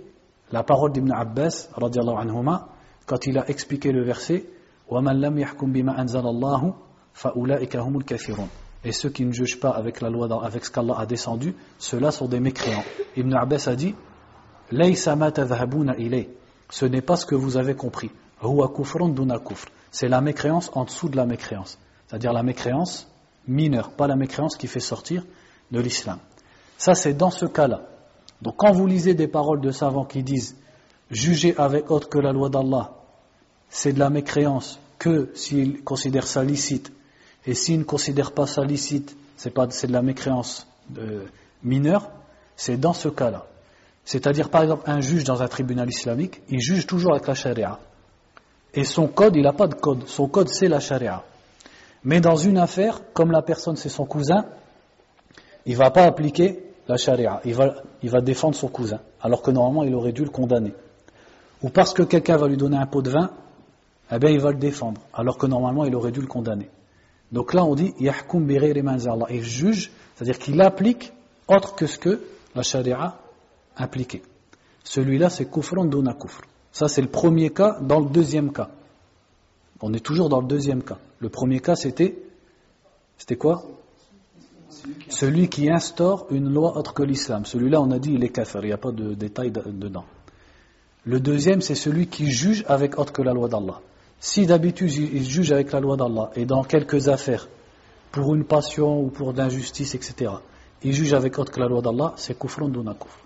la 0.51 0.63
parole 0.63 0.93
d'Ibn 0.93 1.11
Abbas 1.11 1.69
anhuma, 1.75 2.69
quand 3.05 3.25
il 3.27 3.37
a 3.37 3.49
expliqué 3.49 3.91
le 3.91 4.03
verset 4.03 4.45
وَمَنْ 4.89 5.19
لَمْ 5.19 5.37
يَحْكُمْ 5.37 5.71
بِمَا 5.71 6.01
أَنزَلَ 6.01 6.25
اللَّهُ 6.25 6.73
فَأُولَٰئِكَ 7.13 7.75
هُمُ 7.75 7.97
الْكَافِرُونَ 7.97 8.47
Et 8.85 8.93
ceux 8.93 9.09
qui 9.09 9.25
ne 9.25 9.33
jugent 9.33 9.59
pas 9.59 9.71
avec 9.71 9.99
la 10.01 10.09
loi, 10.09 10.27
avec 10.45 10.63
ce 10.63 10.71
qu'Allah 10.71 10.95
a 10.97 11.05
descendu, 11.05 11.53
ceux-là 11.77 12.11
sont 12.11 12.27
des 12.27 12.39
mécréants. 12.39 12.83
Ibn 13.17 13.33
Abbas 13.33 13.67
a 13.67 13.75
dit 13.75 13.95
Ce 16.69 16.85
n'est 16.85 17.01
pas 17.01 17.15
ce 17.17 17.25
que 17.25 17.35
vous 17.35 17.57
avez 17.57 17.75
compris. 17.75 18.11
C'est 19.90 20.08
la 20.08 20.20
mécréance 20.20 20.70
en 20.74 20.84
dessous 20.84 21.08
de 21.08 21.16
la 21.16 21.26
mécréance. 21.26 21.78
C'est-à-dire 22.06 22.32
la 22.32 22.42
mécréance 22.42 23.08
mineure, 23.46 23.90
pas 23.92 24.06
la 24.06 24.16
mécréance 24.16 24.56
qui 24.56 24.66
fait 24.66 24.80
sortir 24.80 25.24
de 25.70 25.80
l'islam. 25.80 26.18
Ça, 26.78 26.94
c'est 26.94 27.14
dans 27.14 27.30
ce 27.30 27.46
cas-là. 27.46 27.82
Donc 28.40 28.56
quand 28.56 28.72
vous 28.72 28.86
lisez 28.86 29.14
des 29.14 29.28
paroles 29.28 29.60
de 29.60 29.70
savants 29.70 30.04
qui 30.04 30.22
disent 30.22 30.56
juger 31.10 31.54
avec 31.56 31.90
autre 31.90 32.08
que 32.08 32.18
la 32.18 32.32
loi 32.32 32.48
d'Allah, 32.48 32.92
c'est 33.68 33.92
de 33.92 33.98
la 33.98 34.10
mécréance 34.10 34.80
que 34.98 35.30
s'ils 35.34 35.82
considèrent 35.82 36.26
ça 36.26 36.42
licite, 36.42 36.92
et 37.46 37.54
s'ils 37.54 37.78
ne 37.78 37.84
considèrent 37.84 38.32
pas 38.32 38.46
ça 38.46 38.62
licite, 38.64 39.16
c'est 39.36 39.54
de 39.54 39.92
la 39.92 40.02
mécréance 40.02 40.66
euh, 40.98 41.24
mineure, 41.62 42.10
c'est 42.56 42.76
dans 42.76 42.92
ce 42.92 43.08
cas-là. 43.08 43.46
C'est-à-dire, 44.04 44.50
par 44.50 44.62
exemple, 44.62 44.82
un 44.86 45.00
juge 45.00 45.24
dans 45.24 45.42
un 45.42 45.48
tribunal 45.48 45.88
islamique, 45.88 46.42
il 46.48 46.60
juge 46.60 46.86
toujours 46.86 47.12
avec 47.12 47.26
la 47.26 47.34
charia. 47.34 47.78
Et 48.74 48.84
son 48.84 49.08
code, 49.08 49.36
il 49.36 49.42
n'a 49.42 49.52
pas 49.52 49.66
de 49.66 49.74
code. 49.74 50.06
Son 50.08 50.28
code, 50.28 50.48
c'est 50.48 50.68
la 50.68 50.80
charia. 50.80 51.24
Mais 52.04 52.20
dans 52.20 52.36
une 52.36 52.58
affaire, 52.58 53.00
comme 53.12 53.30
la 53.30 53.42
personne, 53.42 53.76
c'est 53.76 53.88
son 53.88 54.06
cousin, 54.06 54.46
il 55.66 55.72
ne 55.72 55.78
va 55.78 55.90
pas 55.90 56.04
appliquer 56.04 56.64
la 56.88 56.96
charia. 56.96 57.40
Il 57.44 57.54
va, 57.54 57.74
il 58.02 58.10
va 58.10 58.20
défendre 58.20 58.54
son 58.54 58.68
cousin. 58.68 59.00
Alors 59.20 59.42
que 59.42 59.50
normalement, 59.50 59.84
il 59.84 59.94
aurait 59.94 60.12
dû 60.12 60.24
le 60.24 60.30
condamner. 60.30 60.74
Ou 61.62 61.68
parce 61.68 61.92
que 61.92 62.02
quelqu'un 62.02 62.36
va 62.36 62.48
lui 62.48 62.56
donner 62.56 62.76
un 62.76 62.86
pot 62.86 63.02
de 63.02 63.10
vin, 63.10 63.30
eh 64.10 64.18
bien, 64.18 64.30
il 64.30 64.40
va 64.40 64.50
le 64.50 64.58
défendre. 64.58 65.00
Alors 65.14 65.38
que 65.38 65.46
normalement, 65.46 65.84
il 65.84 65.94
aurait 65.94 66.10
dû 66.10 66.20
le 66.20 66.26
condamner. 66.26 66.68
Donc 67.30 67.54
là, 67.54 67.64
on 67.64 67.74
dit, 67.74 67.94
yahkum 68.00 68.50
Allah. 68.50 69.26
Il 69.30 69.42
juge, 69.42 69.90
c'est-à-dire 70.14 70.38
qu'il 70.38 70.60
applique 70.60 71.12
autre 71.46 71.74
que 71.74 71.86
ce 71.86 71.98
que 71.98 72.20
la 72.54 72.62
charia 72.62 73.16
impliquait. 73.76 74.22
Celui-là, 74.84 75.30
c'est 75.30 75.50
kufran 75.50 75.84
duna 75.84 76.14
kufr. 76.14 76.42
Ça, 76.72 76.88
c'est 76.88 77.02
le 77.02 77.08
premier 77.08 77.50
cas. 77.50 77.78
Dans 77.80 78.00
le 78.00 78.08
deuxième 78.08 78.52
cas, 78.52 78.70
on 79.80 79.92
est 79.92 80.04
toujours 80.04 80.28
dans 80.28 80.40
le 80.40 80.46
deuxième 80.46 80.82
cas. 80.82 80.98
Le 81.20 81.28
premier 81.28 81.60
cas, 81.60 81.76
c'était, 81.76 82.16
c'était 83.18 83.36
quoi? 83.36 83.62
Celui 85.08 85.48
qui 85.48 85.70
instaure 85.70 86.26
une 86.30 86.52
loi 86.52 86.76
autre 86.76 86.94
que 86.94 87.02
l'islam. 87.02 87.44
Celui-là, 87.44 87.80
on 87.80 87.90
a 87.90 87.98
dit, 87.98 88.14
il 88.14 88.24
est 88.24 88.30
kafir. 88.30 88.62
Il 88.62 88.68
n'y 88.68 88.72
a 88.72 88.78
pas 88.78 88.90
de 88.90 89.14
détails 89.14 89.52
dedans. 89.52 90.06
Le 91.04 91.20
deuxième, 91.20 91.60
c'est 91.60 91.74
celui 91.74 92.06
qui 92.06 92.30
juge 92.30 92.64
avec 92.68 92.98
autre 92.98 93.12
que 93.12 93.22
la 93.22 93.32
loi 93.32 93.48
d'Allah. 93.48 93.80
Si 94.18 94.46
d'habitude 94.46 94.92
il 94.92 95.24
juge 95.24 95.50
avec 95.50 95.72
la 95.72 95.80
loi 95.80 95.96
d'Allah 95.96 96.30
et 96.36 96.46
dans 96.46 96.62
quelques 96.62 97.08
affaires, 97.08 97.48
pour 98.12 98.34
une 98.34 98.44
passion 98.44 99.00
ou 99.02 99.08
pour 99.08 99.32
d'injustice, 99.32 99.96
etc., 99.96 100.30
il 100.84 100.92
juge 100.92 101.12
avec 101.12 101.38
autre 101.38 101.50
que 101.50 101.60
la 101.60 101.66
loi 101.66 101.82
d'Allah, 101.82 102.12
c'est 102.16 102.38
kufrun 102.38 102.68
duna 102.68 102.94
kufr. 102.94 103.18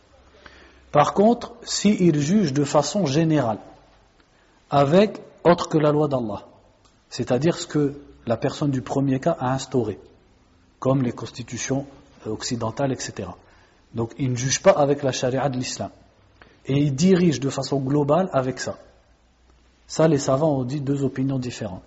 Par 0.97 1.13
contre, 1.13 1.53
s'il 1.63 2.19
juge 2.19 2.55
de 2.55 2.65
façon 2.65 3.05
générale, 3.05 3.59
avec 4.71 5.21
autre 5.45 5.69
que 5.69 5.77
la 5.77 5.93
loi 5.93 6.09
d'Allah, 6.09 6.47
c'est-à-dire 7.11 7.59
ce 7.59 7.67
que 7.67 8.01
la 8.25 8.39
personne 8.39 8.71
du 8.71 8.81
premier 8.81 9.21
cas 9.21 9.37
a 9.39 9.53
instauré, 9.53 10.01
comme 10.79 11.03
les 11.03 11.13
constitutions 11.13 11.85
occidentales, 12.25 12.93
etc. 12.93 13.29
Donc 13.93 14.13
il 14.17 14.31
ne 14.31 14.37
juge 14.37 14.63
pas 14.63 14.71
avec 14.71 15.03
la 15.03 15.13
charia 15.13 15.47
de 15.51 15.59
l'islam. 15.59 15.91
Et 16.65 16.79
il 16.79 16.95
dirige 16.95 17.41
de 17.41 17.51
façon 17.51 17.79
globale 17.79 18.31
avec 18.33 18.59
ça. 18.59 18.79
Ça, 19.87 20.09
les 20.09 20.17
savants 20.17 20.61
ont 20.61 20.65
dit 20.65 20.81
deux 20.81 21.05
opinions 21.05 21.39
différentes. 21.39 21.85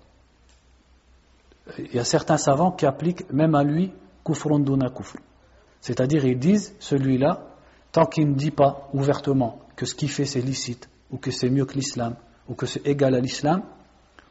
Il 1.80 1.96
y 1.96 2.00
a 2.00 2.06
certains 2.06 2.38
savants 2.38 2.74
qui 2.74 2.86
appliquent 2.86 3.28
même 3.34 3.56
à 3.56 3.64
lui 3.64 3.92
kufrun 4.24 4.60
duna. 4.60 4.92
C'est-à-dire, 5.82 6.26
ils 6.26 6.38
disent, 6.38 6.76
celui-là, 6.80 7.49
tant 7.92 8.06
qu'il 8.06 8.30
ne 8.30 8.36
dit 8.36 8.52
pas 8.52 8.90
ouvertement 8.94 9.60
que 9.76 9.86
ce 9.86 9.96
qu'il 9.96 10.10
fait 10.10 10.26
c'est 10.26 10.42
licite, 10.42 10.90
ou 11.12 11.18
que 11.18 11.32
c'est 11.32 11.50
mieux 11.50 11.66
que 11.66 11.74
l'islam, 11.76 12.16
ou 12.48 12.54
que 12.54 12.66
c'est 12.66 12.86
égal 12.86 13.16
à 13.16 13.20
l'islam, 13.20 13.64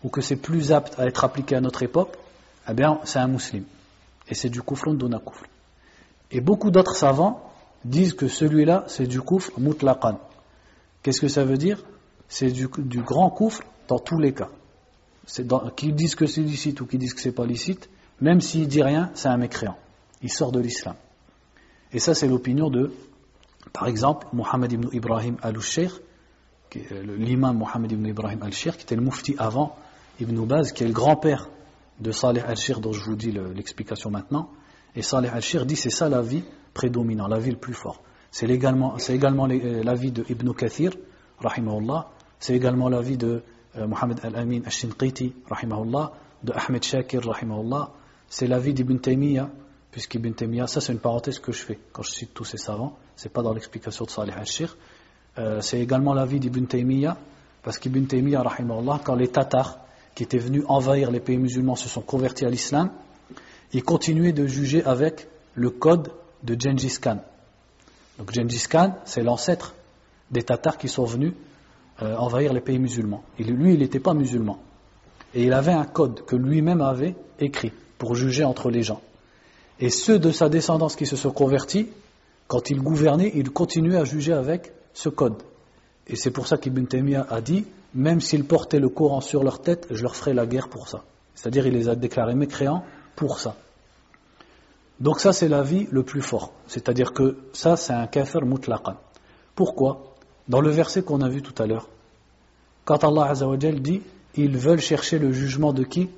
ou 0.04 0.08
que 0.08 0.20
c'est 0.20 0.36
plus 0.36 0.72
apte 0.72 0.98
à 0.98 1.06
être 1.06 1.24
appliqué 1.24 1.56
à 1.56 1.60
notre 1.60 1.82
époque, 1.82 2.16
eh 2.68 2.74
bien, 2.74 3.00
c'est 3.04 3.18
un 3.18 3.28
musulman. 3.28 3.66
Et 4.28 4.34
c'est 4.34 4.50
du 4.50 4.62
kufrun 4.62 4.94
duna 4.94 5.18
kufr. 5.18 5.44
Et 6.30 6.40
beaucoup 6.40 6.70
d'autres 6.70 6.96
savants 6.96 7.50
disent 7.84 8.12
que 8.12 8.28
celui-là, 8.28 8.84
c'est 8.88 9.06
du 9.06 9.20
kufr 9.22 9.58
mutlaqan. 9.58 10.18
Qu'est-ce 11.02 11.20
que 11.20 11.28
ça 11.28 11.44
veut 11.44 11.56
dire? 11.56 11.82
C'est 12.28 12.50
du, 12.50 12.68
grand 12.68 13.30
coufre 13.30 13.62
dans 13.88 13.98
tous 13.98 14.18
les 14.18 14.34
cas. 14.34 14.50
Qu'ils 15.76 15.94
disent 15.94 16.14
que 16.14 16.26
c'est 16.26 16.42
licite 16.42 16.80
ou 16.80 16.86
qu'ils 16.86 16.98
disent 16.98 17.14
que 17.14 17.20
c'est 17.20 17.32
pas 17.32 17.46
licite, 17.46 17.88
même 18.20 18.40
s'il 18.40 18.68
dit 18.68 18.82
rien, 18.82 19.10
c'est 19.14 19.28
un 19.28 19.36
mécréant. 19.36 19.76
Il 20.22 20.30
sort 20.30 20.52
de 20.52 20.60
l'islam. 20.60 20.94
Et 21.92 21.98
ça, 21.98 22.14
c'est 22.14 22.28
l'opinion 22.28 22.68
de, 22.68 22.92
par 23.72 23.86
exemple, 23.88 24.26
Mohammed 24.32 24.72
ibn 24.72 24.88
Ibrahim 24.92 25.36
al-Sheikh, 25.42 25.92
l'imam 26.74 27.56
Mohammed 27.56 27.92
ibn 27.92 28.06
Ibrahim 28.06 28.42
al-Sheikh, 28.42 28.76
qui 28.76 28.82
était 28.82 28.96
le 28.96 29.02
mufti 29.02 29.34
avant 29.38 29.76
Ibn 30.20 30.44
Baz, 30.46 30.72
qui 30.72 30.84
est 30.84 30.86
le 30.86 30.92
grand-père 30.92 31.48
de 32.00 32.12
Saleh 32.12 32.42
al-Sheikh, 32.46 32.80
dont 32.80 32.92
je 32.92 33.04
vous 33.04 33.16
dis 33.16 33.32
l'explication 33.32 34.10
maintenant. 34.10 34.50
Et 34.94 35.02
Saleh 35.02 35.28
al-Sheikh 35.28 35.64
dit 35.66 35.76
c'est 35.76 35.90
ça 35.90 36.08
la 36.08 36.22
vie 36.22 36.44
prédominante, 36.74 37.30
la 37.30 37.38
vie 37.38 37.50
le 37.50 37.56
plus 37.56 37.74
fort. 37.74 38.02
C'est 38.30 38.48
également, 38.48 38.96
également 39.08 39.46
l'avis 39.46 40.12
de 40.12 40.24
Ibn 40.28 40.52
Kathir, 40.52 40.92
rahimahullah, 41.40 42.08
c'est 42.38 42.54
également 42.54 42.88
l'avis 42.88 43.16
de 43.16 43.42
euh, 43.76 43.86
Mohamed 43.86 44.20
Al-Amin 44.22 44.60
Al-Shinqiti, 44.64 45.34
rahimahullah, 45.50 46.12
de 46.42 46.52
Ahmed 46.52 46.84
Shakir, 46.84 47.22
rahimahullah. 47.24 47.90
C'est 48.28 48.46
l'avis 48.46 48.74
d'Ibn 48.74 48.98
Taymiyyah, 48.98 49.50
puisqu'Ibn 49.90 50.32
Taymiyyah, 50.32 50.66
ça 50.66 50.80
c'est 50.80 50.92
une 50.92 50.98
parenthèse 50.98 51.38
que 51.38 51.52
je 51.52 51.62
fais 51.62 51.78
quand 51.92 52.02
je 52.02 52.10
cite 52.10 52.34
tous 52.34 52.44
ces 52.44 52.58
savants, 52.58 52.96
c'est 53.16 53.32
pas 53.32 53.42
dans 53.42 53.52
l'explication 53.52 54.04
de 54.04 54.10
Salih 54.10 54.32
al-Shir. 54.32 54.76
Euh, 55.38 55.60
c'est 55.60 55.80
également 55.80 56.14
l'avis 56.14 56.40
d'Ibn 56.40 56.66
Taymiyyah, 56.66 57.16
parce 57.62 57.78
qu'Ibn 57.78 58.06
Taymiyyah, 58.06 58.42
rahimahullah, 58.42 59.00
quand 59.04 59.14
les 59.14 59.28
Tatars, 59.28 59.78
qui 60.14 60.24
étaient 60.24 60.38
venus 60.38 60.64
envahir 60.68 61.10
les 61.10 61.20
pays 61.20 61.38
musulmans, 61.38 61.76
se 61.76 61.88
sont 61.88 62.00
convertis 62.00 62.44
à 62.44 62.50
l'islam, 62.50 62.90
ils 63.72 63.82
continuaient 63.82 64.32
de 64.32 64.46
juger 64.46 64.84
avec 64.84 65.28
le 65.54 65.70
code 65.70 66.10
de 66.42 66.56
Gengis 66.58 66.98
Khan. 67.00 67.18
Donc 68.18 68.32
Gengis 68.32 68.66
Khan, 68.68 68.94
c'est 69.04 69.22
l'ancêtre 69.22 69.74
des 70.30 70.42
Tatars 70.42 70.78
qui 70.78 70.88
sont 70.88 71.04
venus 71.04 71.34
euh, 72.02 72.16
envahir 72.16 72.52
les 72.52 72.60
pays 72.60 72.78
musulmans. 72.78 73.22
Lui, 73.38 73.74
il 73.74 73.80
n'était 73.80 74.00
pas 74.00 74.14
musulman. 74.14 74.58
Et 75.34 75.44
il 75.44 75.52
avait 75.52 75.72
un 75.72 75.84
code 75.84 76.24
que 76.24 76.36
lui-même 76.36 76.80
avait 76.80 77.14
écrit 77.38 77.72
pour 77.98 78.14
juger 78.14 78.44
entre 78.44 78.70
les 78.70 78.82
gens. 78.82 79.00
Et 79.80 79.90
ceux 79.90 80.18
de 80.18 80.30
sa 80.30 80.48
descendance 80.48 80.96
qui 80.96 81.06
se 81.06 81.16
sont 81.16 81.30
convertis, 81.30 81.88
quand 82.46 82.70
il 82.70 82.80
gouvernait, 82.80 83.32
il 83.34 83.50
continuait 83.50 83.96
à 83.96 84.04
juger 84.04 84.32
avec 84.32 84.72
ce 84.94 85.08
code. 85.08 85.42
Et 86.06 86.16
c'est 86.16 86.30
pour 86.30 86.46
ça 86.46 86.56
qu'Ibn 86.56 86.86
Taymiyyah 86.86 87.26
a 87.30 87.40
dit, 87.40 87.66
même 87.94 88.20
s'ils 88.20 88.44
portaient 88.44 88.80
le 88.80 88.88
Coran 88.88 89.20
sur 89.20 89.44
leur 89.44 89.60
tête, 89.60 89.86
je 89.90 90.02
leur 90.02 90.16
ferai 90.16 90.34
la 90.34 90.46
guerre 90.46 90.68
pour 90.68 90.88
ça. 90.88 91.04
C'est-à-dire, 91.34 91.66
il 91.66 91.74
les 91.74 91.88
a 91.88 91.94
déclarés 91.94 92.34
mécréants 92.34 92.82
pour 93.14 93.38
ça. 93.38 93.54
Donc 94.98 95.20
ça, 95.20 95.32
c'est 95.32 95.48
l'avis 95.48 95.86
le 95.90 96.02
plus 96.02 96.22
fort. 96.22 96.52
C'est-à-dire 96.66 97.12
que 97.12 97.36
ça, 97.52 97.76
c'est 97.76 97.92
un 97.92 98.06
kafir 98.06 98.44
mutlaqan. 98.44 98.96
Pourquoi? 99.54 100.14
Dans 100.48 100.60
le 100.60 100.70
verset 100.70 101.02
qu'on 101.02 101.20
a 101.20 101.28
vu 101.28 101.42
tout 101.42 101.62
à 101.62 101.66
l'heure, 101.66 101.88
quand 102.84 103.04
Allah 103.04 103.26
Azzawajal 103.26 103.80
dit 103.80 104.02
ils 104.34 104.56
veulent 104.56 104.80
chercher 104.80 105.18
le 105.18 105.32
jugement 105.32 105.72
de 105.72 105.84
qui? 105.84 106.08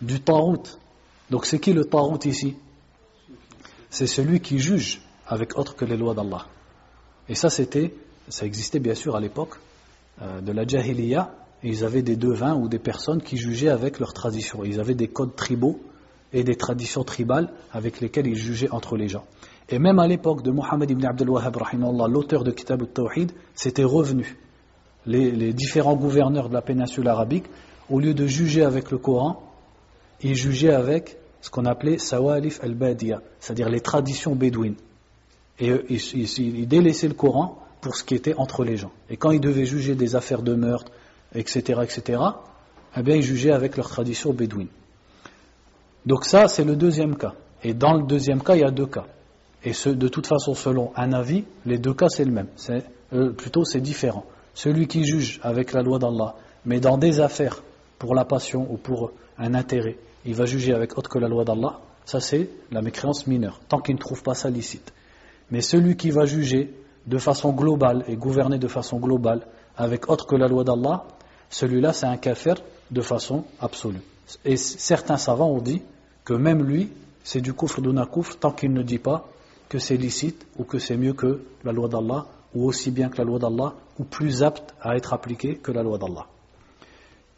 Du 0.00 0.20
Tarout. 0.20 0.78
Donc 1.30 1.46
c'est 1.46 1.58
qui 1.58 1.72
le 1.72 1.84
Tarout 1.84 2.24
ici? 2.24 2.56
C'est 3.90 4.06
celui 4.06 4.40
qui 4.40 4.58
juge 4.58 5.02
avec 5.26 5.58
autre 5.58 5.76
que 5.76 5.84
les 5.84 5.96
lois 5.96 6.14
d'Allah. 6.14 6.46
Et 7.28 7.34
ça, 7.34 7.50
c'était, 7.50 7.94
ça 8.28 8.46
existait 8.46 8.78
bien 8.78 8.94
sûr 8.94 9.14
à 9.14 9.20
l'époque 9.20 9.60
euh, 10.22 10.40
de 10.40 10.52
la 10.52 10.66
Jahiliya, 10.66 11.34
et 11.62 11.68
ils 11.68 11.84
avaient 11.84 12.02
des 12.02 12.16
devins 12.16 12.54
ou 12.54 12.68
des 12.68 12.78
personnes 12.78 13.20
qui 13.20 13.36
jugeaient 13.36 13.68
avec 13.68 13.98
leurs 13.98 14.12
traditions. 14.12 14.64
Ils 14.64 14.80
avaient 14.80 14.94
des 14.94 15.08
codes 15.08 15.34
tribaux 15.34 15.80
et 16.32 16.44
des 16.44 16.56
traditions 16.56 17.04
tribales 17.04 17.50
avec 17.72 18.00
lesquelles 18.00 18.26
ils 18.26 18.36
jugeaient 18.36 18.70
entre 18.70 18.96
les 18.96 19.08
gens. 19.08 19.24
Et 19.68 19.78
même 19.78 19.98
à 19.98 20.06
l'époque 20.06 20.42
de 20.42 20.50
Mohammed 20.50 20.90
ibn 20.90 21.04
Abdel 21.04 21.28
Wahhab, 21.28 21.56
l'auteur 22.08 22.44
de 22.44 22.52
Kitab 22.52 22.82
al-Tawhid, 22.82 23.32
c'était 23.54 23.84
revenu. 23.84 24.38
Les, 25.04 25.30
les, 25.30 25.52
différents 25.52 25.96
gouverneurs 25.96 26.48
de 26.48 26.54
la 26.54 26.62
péninsule 26.62 27.08
arabique, 27.08 27.46
au 27.90 27.98
lieu 27.98 28.14
de 28.14 28.26
juger 28.26 28.62
avec 28.62 28.90
le 28.90 28.98
Coran, 28.98 29.47
ils 30.22 30.34
jugeaient 30.34 30.72
avec 30.72 31.16
ce 31.40 31.50
qu'on 31.50 31.64
appelait 31.64 31.98
Sawalif 31.98 32.62
al-Badiya, 32.62 33.22
c'est-à-dire 33.40 33.68
les 33.68 33.80
traditions 33.80 34.34
bédouines. 34.34 34.76
Et 35.60 35.72
ils, 35.88 36.68
délaissaient 36.68 37.08
le 37.08 37.14
Coran 37.14 37.58
pour 37.80 37.96
ce 37.96 38.04
qui 38.04 38.14
était 38.14 38.34
entre 38.34 38.64
les 38.64 38.76
gens. 38.76 38.92
Et 39.10 39.16
quand 39.16 39.30
ils 39.30 39.40
devaient 39.40 39.64
juger 39.64 39.94
des 39.94 40.14
affaires 40.14 40.42
de 40.42 40.54
meurtre, 40.54 40.92
etc., 41.34 41.80
etc., 41.82 42.20
eh 42.96 43.02
bien, 43.02 43.16
ils 43.16 43.22
jugeaient 43.22 43.52
avec 43.52 43.76
leurs 43.76 43.88
traditions 43.88 44.32
bédouines. 44.32 44.68
Donc 46.06 46.24
ça, 46.24 46.48
c'est 46.48 46.64
le 46.64 46.76
deuxième 46.76 47.16
cas. 47.16 47.34
Et 47.62 47.74
dans 47.74 47.94
le 47.94 48.04
deuxième 48.04 48.42
cas, 48.42 48.54
il 48.54 48.60
y 48.60 48.64
a 48.64 48.70
deux 48.70 48.86
cas. 48.86 49.06
Et 49.64 49.72
ce, 49.72 49.88
de 49.88 50.08
toute 50.08 50.26
façon, 50.26 50.54
selon 50.54 50.92
un 50.96 51.12
avis, 51.12 51.44
les 51.66 51.78
deux 51.78 51.94
cas, 51.94 52.08
c'est 52.08 52.24
le 52.24 52.30
même. 52.30 52.46
Euh, 53.12 53.30
plutôt, 53.30 53.64
c'est 53.64 53.80
différent. 53.80 54.24
Celui 54.54 54.86
qui 54.86 55.04
juge 55.04 55.40
avec 55.42 55.72
la 55.72 55.82
loi 55.82 55.98
d'Allah, 55.98 56.36
mais 56.64 56.80
dans 56.80 56.98
des 56.98 57.20
affaires 57.20 57.62
pour 57.98 58.14
la 58.14 58.24
passion 58.24 58.66
ou 58.70 58.76
pour 58.76 59.12
un 59.38 59.54
intérêt, 59.54 59.96
il 60.24 60.34
va 60.34 60.46
juger 60.46 60.74
avec 60.74 60.96
autre 60.98 61.10
que 61.10 61.18
la 61.18 61.28
loi 61.28 61.44
d'Allah, 61.44 61.80
ça 62.04 62.20
c'est 62.20 62.50
la 62.70 62.82
mécréance 62.82 63.26
mineure, 63.26 63.60
tant 63.68 63.80
qu'il 63.80 63.94
ne 63.94 64.00
trouve 64.00 64.22
pas 64.22 64.34
ça 64.34 64.50
licite. 64.50 64.92
Mais 65.50 65.60
celui 65.60 65.96
qui 65.96 66.10
va 66.10 66.26
juger 66.26 66.74
de 67.06 67.18
façon 67.18 67.52
globale 67.52 68.04
et 68.06 68.16
gouverner 68.16 68.58
de 68.58 68.68
façon 68.68 68.98
globale 68.98 69.46
avec 69.76 70.10
autre 70.10 70.26
que 70.26 70.36
la 70.36 70.48
loi 70.48 70.64
d'Allah, 70.64 71.04
celui-là 71.50 71.92
c'est 71.92 72.06
un 72.06 72.16
kafir 72.16 72.56
de 72.90 73.00
façon 73.00 73.44
absolue. 73.60 74.02
Et 74.44 74.56
certains 74.56 75.16
savants 75.16 75.50
ont 75.50 75.60
dit 75.60 75.82
que 76.24 76.34
même 76.34 76.62
lui, 76.62 76.90
c'est 77.24 77.40
du 77.40 77.54
kufr 77.54 77.80
d'un 77.80 78.06
kufr 78.06 78.38
tant 78.38 78.52
qu'il 78.52 78.72
ne 78.72 78.82
dit 78.82 78.98
pas 78.98 79.28
que 79.68 79.78
c'est 79.78 79.96
licite 79.96 80.46
ou 80.58 80.64
que 80.64 80.78
c'est 80.78 80.96
mieux 80.96 81.12
que 81.12 81.42
la 81.64 81.72
loi 81.72 81.88
d'Allah 81.88 82.26
ou 82.54 82.66
aussi 82.66 82.90
bien 82.90 83.08
que 83.08 83.18
la 83.18 83.24
loi 83.24 83.38
d'Allah 83.38 83.74
ou 83.98 84.04
plus 84.04 84.42
apte 84.42 84.74
à 84.80 84.96
être 84.96 85.12
appliqué 85.12 85.56
que 85.56 85.72
la 85.72 85.82
loi 85.82 85.98
d'Allah. 85.98 86.26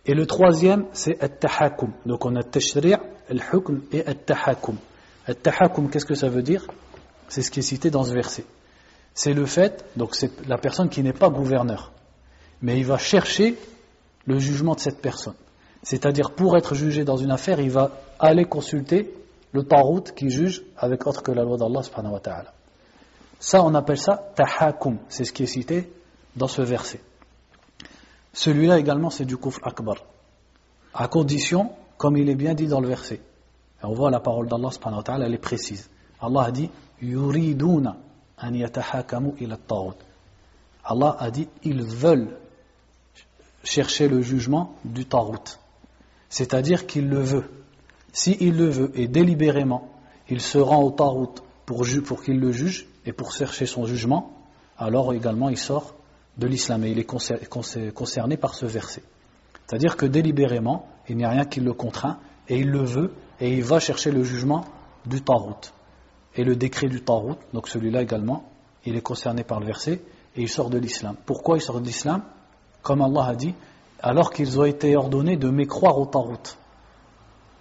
Et 0.06 0.14
le 0.14 0.26
troisième, 0.26 0.86
c'est 0.92 1.22
At-Tahakum. 1.22 1.92
Donc 2.06 2.24
on 2.24 2.34
a 2.36 2.42
Tashri' 2.42 2.94
Al-Hukm 3.28 3.82
et 3.92 4.06
At-Tahakum. 4.06 4.76
At-Tahakum, 5.26 5.90
qu'est-ce 5.90 6.06
que 6.06 6.14
ça 6.14 6.28
veut 6.28 6.42
dire? 6.42 6.66
C'est 7.28 7.42
ce 7.42 7.50
qui 7.50 7.60
est 7.60 7.62
cité 7.62 7.90
dans 7.90 8.04
ce 8.04 8.12
verset. 8.12 8.44
C'est 9.14 9.34
le 9.34 9.46
fait, 9.46 9.84
donc 9.96 10.14
c'est 10.14 10.46
la 10.48 10.56
personne 10.56 10.88
qui 10.88 11.02
n'est 11.02 11.12
pas 11.12 11.28
gouverneur, 11.28 11.92
mais 12.62 12.78
il 12.78 12.86
va 12.86 12.96
chercher 12.96 13.56
le 14.24 14.38
jugement 14.38 14.74
de 14.74 14.80
cette 14.80 15.00
personne. 15.00 15.34
C'est-à-dire, 15.82 16.30
pour 16.30 16.56
être 16.56 16.74
jugé 16.74 17.04
dans 17.04 17.16
une 17.16 17.30
affaire, 17.30 17.60
il 17.60 17.70
va 17.70 17.90
aller 18.18 18.44
consulter 18.44 19.12
le 19.52 19.64
tarout 19.64 20.12
qui 20.14 20.30
juge 20.30 20.62
avec 20.76 21.06
autre 21.06 21.22
que 21.22 21.32
la 21.32 21.42
loi 21.42 21.56
d'Allah 21.56 21.82
subhanahu 21.82 22.12
wa 22.12 22.20
ta'ala. 22.20 22.52
Ça, 23.38 23.62
on 23.62 23.74
appelle 23.74 23.98
ça 23.98 24.32
tahakum. 24.36 24.98
C'est 25.08 25.24
ce 25.24 25.32
qui 25.32 25.44
est 25.44 25.46
cité 25.46 25.90
dans 26.36 26.48
ce 26.48 26.62
verset. 26.62 27.00
Celui-là 28.32 28.78
également, 28.78 29.10
c'est 29.10 29.24
du 29.24 29.36
kufr 29.36 29.60
akbar. 29.64 29.96
À 30.94 31.08
condition, 31.08 31.72
comme 31.96 32.16
il 32.16 32.28
est 32.28 32.34
bien 32.34 32.54
dit 32.54 32.66
dans 32.66 32.80
le 32.80 32.88
verset. 32.88 33.20
Et 33.82 33.84
on 33.84 33.92
voit 33.92 34.10
la 34.10 34.20
parole 34.20 34.48
d'Allah, 34.48 34.70
elle 35.24 35.34
est 35.34 35.38
précise. 35.38 35.88
Allah 36.20 36.42
a 36.44 36.50
dit 36.50 36.70
yuriduna 37.00 37.96
an 38.38 38.54
yatahakamu 38.54 39.32
Allah 40.84 41.16
a 41.18 41.30
dit 41.30 41.48
ils 41.62 41.82
veulent 41.82 42.36
chercher 43.64 44.08
le 44.08 44.22
jugement 44.22 44.74
du 44.84 45.06
tarout. 45.06 45.58
C'est-à-dire 46.28 46.86
qu'il 46.86 47.08
le 47.08 47.20
veut. 47.20 47.44
S'il 48.12 48.56
le 48.56 48.68
veut 48.68 48.92
et 48.94 49.08
délibérément, 49.08 49.88
il 50.28 50.40
se 50.40 50.58
rend 50.58 50.82
au 50.82 50.90
tarout 50.90 51.42
pour, 51.66 51.84
pour 52.04 52.22
qu'il 52.22 52.40
le 52.40 52.52
juge 52.52 52.86
et 53.06 53.12
pour 53.12 53.32
chercher 53.32 53.66
son 53.66 53.86
jugement, 53.86 54.32
alors 54.78 55.12
également 55.12 55.48
il 55.48 55.58
sort 55.58 55.94
de 56.39 56.47
l'islam 56.47 56.83
et 56.83 56.91
il 56.91 56.99
est 56.99 57.93
concerné 57.93 58.37
par 58.37 58.55
ce 58.55 58.65
verset. 58.65 59.03
C'est-à-dire 59.65 59.97
que 59.97 60.05
délibérément, 60.05 60.87
il 61.07 61.17
n'y 61.17 61.25
a 61.25 61.29
rien 61.29 61.45
qui 61.45 61.59
le 61.59 61.73
contraint 61.73 62.19
et 62.47 62.59
il 62.59 62.69
le 62.69 62.83
veut 62.83 63.13
et 63.39 63.53
il 63.53 63.63
va 63.63 63.79
chercher 63.79 64.11
le 64.11 64.23
jugement 64.23 64.65
du 65.05 65.21
Tarout. 65.21 65.73
Et 66.35 66.43
le 66.43 66.55
décret 66.55 66.87
du 66.87 67.01
Tarout, 67.01 67.37
donc 67.53 67.67
celui-là 67.67 68.01
également, 68.01 68.43
il 68.85 68.95
est 68.95 69.01
concerné 69.01 69.43
par 69.43 69.59
le 69.59 69.65
verset 69.65 70.01
et 70.35 70.41
il 70.41 70.49
sort 70.49 70.69
de 70.69 70.77
l'islam. 70.77 71.15
Pourquoi 71.25 71.57
il 71.57 71.61
sort 71.61 71.79
de 71.79 71.85
l'islam 71.85 72.23
Comme 72.81 73.01
Allah 73.01 73.25
a 73.27 73.35
dit, 73.35 73.55
alors 73.99 74.31
qu'ils 74.31 74.59
ont 74.59 74.65
été 74.65 74.95
ordonnés 74.95 75.37
de 75.37 75.49
mécroire 75.49 75.97
au 75.97 76.05
Tarout. 76.05 76.57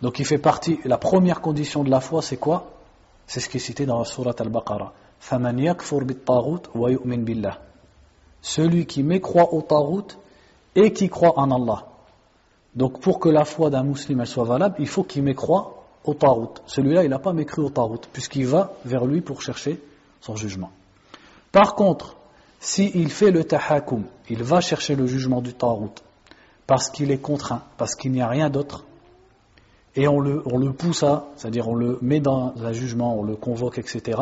Donc 0.03 0.19
il 0.19 0.27
fait 0.27 0.39
partie, 0.39 0.81
la 0.85 0.99
première 0.99 1.41
condition 1.41 1.85
de 1.85 1.91
la 1.91 2.01
foi 2.01 2.21
c'est 2.21 2.37
quoi 2.37 2.73
C'est 3.27 3.41
ce 3.41 3.49
qui 3.49 3.57
est 3.57 3.61
cité 3.61 3.87
dans 3.87 3.99
la 3.99 4.05
sourate 4.05 4.41
Al-Baqarah. 4.41 4.93
فَمَنْ 5.21 5.59
يَكْفُرْ 5.59 6.05
بِالطَّاغُوتِ 6.05 6.69
وَيُؤْمِنْ 6.75 7.25
بِاللَّهِ 7.25 7.57
celui 8.42 8.86
qui 8.86 9.04
mécroit 9.04 9.54
au 9.54 9.62
tarout 9.62 10.18
et 10.76 10.94
qui 10.94 11.10
croit 11.10 11.38
en 11.38 11.52
Allah. 11.52 11.86
Donc 12.76 13.02
pour 13.02 13.20
que 13.20 13.30
la 13.30 13.46
foi 13.46 13.70
d'un 13.70 13.84
musulman 13.84 14.26
soit 14.26 14.44
valable, 14.44 14.76
il 14.80 14.88
faut 14.88 15.04
qu'il 15.04 15.24
mécroit 15.24 15.84
au 16.04 16.14
tarout. 16.14 16.62
Celui-là, 16.66 17.04
il 17.04 17.10
n'a 17.10 17.20
pas 17.20 17.34
mécru 17.34 17.62
au 17.62 17.70
tarout, 17.70 18.02
puisqu'il 18.14 18.46
va 18.46 18.74
vers 18.86 19.06
lui 19.06 19.22
pour 19.22 19.42
chercher 19.42 19.82
son 20.22 20.36
jugement. 20.36 20.72
Par 21.52 21.76
contre, 21.76 22.16
s'il 22.60 23.10
fait 23.10 23.32
le 23.32 23.44
tahakum, 23.44 24.04
il 24.30 24.44
va 24.44 24.62
chercher 24.62 24.96
le 24.96 25.08
jugement 25.08 25.42
du 25.42 25.54
tarout, 25.54 25.94
parce 26.68 26.90
qu'il 26.90 27.12
est 27.12 27.18
contraint, 27.18 27.64
parce 27.78 27.96
qu'il 27.96 28.12
n'y 28.12 28.22
a 28.22 28.28
rien 28.28 28.50
d'autre, 28.50 28.86
et 29.96 30.08
on 30.08 30.20
le, 30.20 30.44
on 30.46 30.58
le 30.58 30.72
pousse 30.72 31.04
à, 31.04 31.28
c'est-à-dire 31.36 31.68
on 31.68 31.76
le 31.76 31.98
met 32.02 32.20
dans 32.20 32.54
un 32.64 32.72
jugement, 32.72 33.18
on 33.18 33.24
le 33.24 33.36
convoque, 33.36 33.80
etc., 33.80 34.22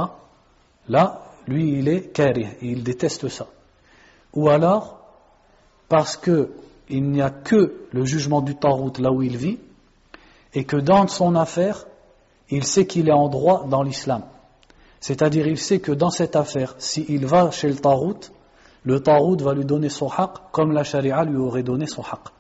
là, 0.88 1.24
lui, 1.48 1.78
il 1.80 1.88
est 1.90 2.14
kari, 2.14 2.48
il 2.62 2.84
déteste 2.84 3.28
ça 3.28 3.48
ou 4.38 4.50
alors 4.50 5.00
parce 5.90 6.16
qu'il 6.16 7.12
n'y 7.12 7.24
a 7.24 7.32
que 7.32 7.88
le 7.92 8.06
jugement 8.06 8.42
du 8.42 8.56
Tarout 8.56 9.00
là 9.00 9.12
où 9.12 9.24
il 9.24 9.36
vit, 9.36 9.58
et 10.54 10.64
que 10.64 10.78
dans 10.78 11.08
son 11.08 11.36
affaire, 11.36 11.88
il 12.52 12.64
sait 12.64 12.86
qu'il 12.86 13.10
est 13.10 13.14
en 13.14 13.30
droit 13.30 13.66
dans 13.68 13.82
l'islam. 13.82 14.22
C'est-à-dire, 15.00 15.48
il 15.48 15.58
sait 15.58 15.80
que 15.80 15.92
dans 15.92 16.12
cette 16.12 16.36
affaire, 16.36 16.76
s'il 16.78 17.26
va 17.26 17.50
chez 17.50 17.68
le 17.68 17.78
Tarout, 17.78 18.32
le 18.84 19.02
Tarout 19.02 19.42
va 19.42 19.56
lui 19.56 19.66
donner 19.66 19.90
son 19.90 20.08
haq 20.08 20.32
comme 20.52 20.72
la 20.72 20.84
charia 20.84 21.24
lui 21.24 21.38
aurait 21.38 21.64
donné 21.64 21.88
son 21.88 22.04
haq. 22.04 22.32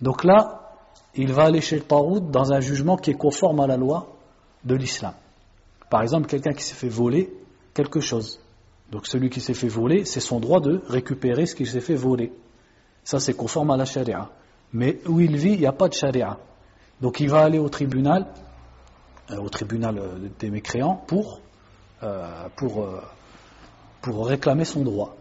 Donc 0.00 0.24
là, 0.24 0.72
il 1.14 1.32
va 1.32 1.44
aller 1.44 1.60
chez 1.60 1.76
le 1.76 1.82
Tarout 1.82 2.20
dans 2.20 2.52
un 2.52 2.60
jugement 2.60 2.96
qui 2.96 3.10
est 3.12 3.14
conforme 3.14 3.60
à 3.60 3.68
la 3.68 3.76
loi 3.76 4.08
de 4.64 4.74
l'islam. 4.74 5.14
Par 5.88 6.02
exemple, 6.02 6.26
quelqu'un 6.26 6.52
qui 6.52 6.64
s'est 6.64 6.74
fait 6.74 6.88
voler 6.88 7.32
quelque 7.74 8.00
chose. 8.00 8.40
Donc 8.92 9.06
celui 9.06 9.30
qui 9.30 9.40
s'est 9.40 9.54
fait 9.54 9.68
voler, 9.68 10.04
c'est 10.04 10.20
son 10.20 10.38
droit 10.38 10.60
de 10.60 10.82
récupérer 10.86 11.46
ce 11.46 11.54
qu'il 11.54 11.66
s'est 11.66 11.80
fait 11.80 11.94
voler. 11.94 12.30
Ça, 13.04 13.20
c'est 13.20 13.32
conforme 13.32 13.70
à 13.70 13.76
la 13.78 13.86
charia. 13.86 14.28
Mais 14.74 14.98
où 15.08 15.18
il 15.18 15.34
vit, 15.34 15.54
il 15.54 15.60
n'y 15.60 15.66
a 15.66 15.72
pas 15.72 15.88
de 15.88 15.94
charia. 15.94 16.38
Donc 17.00 17.18
il 17.18 17.30
va 17.30 17.40
aller 17.40 17.58
au 17.58 17.70
tribunal, 17.70 18.26
euh, 19.30 19.38
au 19.38 19.48
tribunal 19.48 19.98
euh, 19.98 20.28
des 20.38 20.50
mécréants, 20.50 21.02
pour, 21.06 21.40
euh, 22.02 22.48
pour, 22.54 22.86
pour 24.02 24.26
réclamer 24.26 24.66
son 24.66 24.82
droit. 24.82 25.16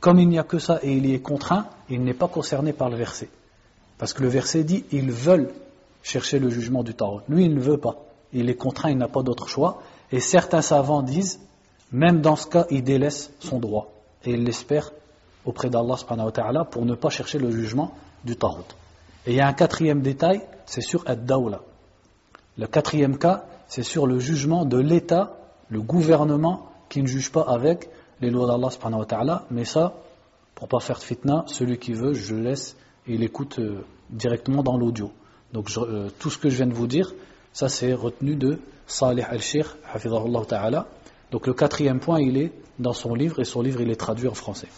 Comme 0.00 0.18
il 0.18 0.28
n'y 0.30 0.38
a 0.38 0.44
que 0.44 0.58
ça 0.58 0.80
et 0.82 0.96
il 0.96 1.04
y 1.04 1.14
est 1.14 1.20
contraint, 1.20 1.66
il 1.90 2.02
n'est 2.02 2.14
pas 2.14 2.28
concerné 2.28 2.72
par 2.72 2.88
le 2.88 2.96
verset. 2.96 3.28
Parce 3.98 4.14
que 4.14 4.22
le 4.22 4.30
verset 4.30 4.64
dit 4.64 4.86
ils 4.90 5.12
veulent 5.12 5.52
chercher 6.02 6.38
le 6.38 6.48
jugement 6.48 6.82
du 6.82 6.94
tarot. 6.94 7.20
Lui, 7.28 7.44
il 7.44 7.54
ne 7.54 7.60
veut 7.60 7.76
pas. 7.76 7.96
Il 8.32 8.48
est 8.48 8.54
contraint, 8.54 8.90
il 8.90 8.96
n'a 8.96 9.08
pas 9.08 9.22
d'autre 9.22 9.48
choix. 9.48 9.82
Et 10.10 10.20
certains 10.20 10.62
savants 10.62 11.02
disent 11.02 11.40
même 11.92 12.20
dans 12.20 12.36
ce 12.36 12.46
cas, 12.46 12.66
il 12.70 12.84
délaisse 12.84 13.32
son 13.40 13.58
droit 13.58 13.92
et 14.24 14.32
il 14.32 14.44
l'espère 14.44 14.92
auprès 15.44 15.70
d'Allah 15.70 15.96
pour 16.70 16.84
ne 16.84 16.94
pas 16.94 17.10
chercher 17.10 17.38
le 17.38 17.50
jugement 17.50 17.94
du 18.24 18.36
Tarout. 18.36 18.76
Et 19.26 19.32
il 19.32 19.36
y 19.36 19.40
a 19.40 19.46
un 19.46 19.52
quatrième 19.52 20.00
détail, 20.00 20.42
c'est 20.66 20.80
sur 20.80 21.02
Ad-Dawla. 21.06 21.60
Le 22.58 22.66
quatrième 22.66 23.18
cas, 23.18 23.44
c'est 23.68 23.82
sur 23.82 24.06
le 24.06 24.18
jugement 24.18 24.64
de 24.64 24.78
l'État, 24.78 25.36
le 25.68 25.80
gouvernement 25.80 26.68
qui 26.88 27.02
ne 27.02 27.06
juge 27.06 27.30
pas 27.32 27.42
avec 27.42 27.88
les 28.20 28.30
lois 28.30 28.46
d'Allah 28.46 29.44
mais 29.50 29.64
ça, 29.64 29.94
pour 30.54 30.68
pas 30.68 30.80
faire 30.80 30.98
de 30.98 31.04
fitna, 31.04 31.44
celui 31.46 31.78
qui 31.78 31.92
veut, 31.92 32.12
je 32.12 32.34
le 32.34 32.42
laisse 32.42 32.76
et 33.06 33.14
il 33.14 33.22
écoute 33.22 33.58
euh, 33.58 33.84
directement 34.10 34.62
dans 34.62 34.76
l'audio. 34.76 35.10
Donc 35.52 35.70
euh, 35.78 36.10
tout 36.18 36.30
ce 36.30 36.38
que 36.38 36.50
je 36.50 36.56
viens 36.56 36.66
de 36.66 36.74
vous 36.74 36.86
dire, 36.86 37.14
ça 37.52 37.68
c'est 37.68 37.94
retenu 37.94 38.36
de 38.36 38.58
Salih 38.86 39.22
al-Shir, 39.22 39.76
ta'ala, 40.48 40.86
donc 41.30 41.46
le 41.46 41.54
quatrième 41.54 42.00
point, 42.00 42.20
il 42.20 42.36
est 42.36 42.52
dans 42.78 42.92
son 42.92 43.14
livre, 43.14 43.40
et 43.40 43.44
son 43.44 43.62
livre, 43.62 43.80
il 43.80 43.90
est 43.90 43.96
traduit 43.96 44.28
en 44.28 44.34
français. 44.34 44.68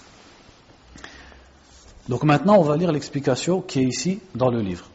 Donc 2.09 2.24
maintenant, 2.24 2.59
on 2.59 2.62
va 2.62 2.76
lire 2.76 2.92
l'explication 2.92 3.62
qui 3.62 3.80
est 3.80 3.84
ici 3.84 4.20
dans 4.34 4.50
le 4.50 4.61
livre. 4.61 4.86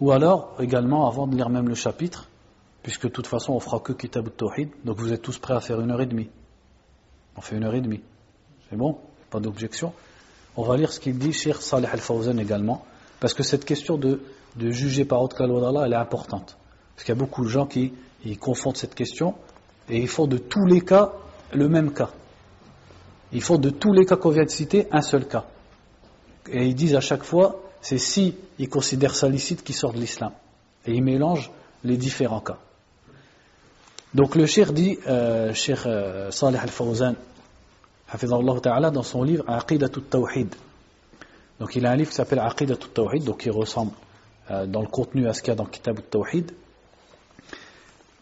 Ou 0.00 0.12
alors, 0.12 0.56
également, 0.60 1.06
avant 1.06 1.26
de 1.26 1.36
lire 1.36 1.50
même 1.50 1.68
le 1.68 1.74
chapitre, 1.74 2.28
puisque 2.82 3.04
de 3.04 3.12
toute 3.12 3.26
façon 3.26 3.52
on 3.52 3.60
fera 3.60 3.80
que 3.80 3.92
Kitab 3.92 4.26
al-Tawhid, 4.26 4.70
donc 4.84 4.98
vous 4.98 5.12
êtes 5.12 5.20
tous 5.20 5.38
prêts 5.38 5.54
à 5.54 5.60
faire 5.60 5.80
une 5.80 5.90
heure 5.90 6.00
et 6.00 6.06
demie. 6.06 6.30
On 7.36 7.42
fait 7.42 7.56
une 7.56 7.64
heure 7.64 7.74
et 7.74 7.82
demie. 7.82 8.00
C'est 8.70 8.76
bon? 8.76 8.98
Pas 9.28 9.40
d'objection? 9.40 9.92
On 10.56 10.62
va 10.62 10.78
lire 10.78 10.90
ce 10.90 10.98
qu'il 10.98 11.18
dit 11.18 11.34
Cheikh 11.34 11.56
Salih 11.56 11.86
al-Fawzan 11.92 12.38
également, 12.38 12.84
parce 13.20 13.34
que 13.34 13.42
cette 13.42 13.66
question 13.66 13.98
de, 13.98 14.22
de 14.56 14.70
juger 14.70 15.04
par 15.04 15.20
autre 15.20 15.36
qu'Allah 15.36 15.60
d'Allah, 15.60 15.82
elle 15.84 15.92
est 15.92 15.96
importante. 15.96 16.56
Parce 16.94 17.04
qu'il 17.04 17.14
y 17.14 17.18
a 17.18 17.20
beaucoup 17.20 17.44
de 17.44 17.50
gens 17.50 17.66
qui 17.66 17.92
confondent 18.40 18.78
cette 18.78 18.94
question 18.94 19.34
et 19.90 19.98
ils 19.98 20.08
font 20.08 20.26
de 20.26 20.38
tous 20.38 20.64
les 20.66 20.80
cas 20.80 21.12
le 21.52 21.68
même 21.68 21.92
cas. 21.92 22.10
Ils 23.32 23.42
font 23.42 23.58
de 23.58 23.70
tous 23.70 23.92
les 23.92 24.06
cas 24.06 24.16
qu'on 24.16 24.30
vient 24.30 24.44
de 24.44 24.50
citer 24.50 24.86
un 24.90 25.02
seul 25.02 25.26
cas. 25.26 25.44
Et 26.50 26.66
ils 26.66 26.74
disent 26.74 26.94
à 26.94 27.00
chaque 27.00 27.24
fois, 27.24 27.60
c'est 27.80 27.98
si 27.98 28.36
ils 28.58 28.68
considèrent 28.68 29.14
ça 29.14 29.28
licite 29.28 29.62
qui 29.62 29.72
sort 29.72 29.92
de 29.92 29.98
l'islam. 29.98 30.32
Et 30.86 30.92
ils 30.92 31.02
mélangent 31.02 31.50
les 31.84 31.96
différents 31.96 32.40
cas. 32.40 32.58
Donc 34.14 34.34
le 34.34 34.46
cheikh 34.46 34.72
dit, 34.72 34.98
euh, 35.06 35.52
cheikh 35.54 35.86
euh, 35.86 36.30
Salih 36.30 36.58
al-Fawzan, 36.58 37.14
ta'ala, 38.62 38.90
dans 38.90 39.04
son 39.04 39.22
livre 39.22 39.44
Aqidatul 39.46 40.04
Tawhid. 40.04 40.54
Donc 41.60 41.76
il 41.76 41.86
a 41.86 41.90
un 41.90 41.96
livre 41.96 42.10
qui 42.10 42.16
s'appelle 42.16 42.40
Aqidatul 42.40 42.90
Tawhid, 42.90 43.24
donc 43.24 43.40
qui 43.40 43.50
ressemble 43.50 43.92
euh, 44.50 44.66
dans 44.66 44.80
le 44.80 44.88
contenu 44.88 45.28
à 45.28 45.32
ce 45.32 45.42
qu'il 45.42 45.50
y 45.50 45.52
a 45.52 45.56
dans 45.56 45.66
Kitab 45.66 45.98
al-Tawhid. 45.98 46.52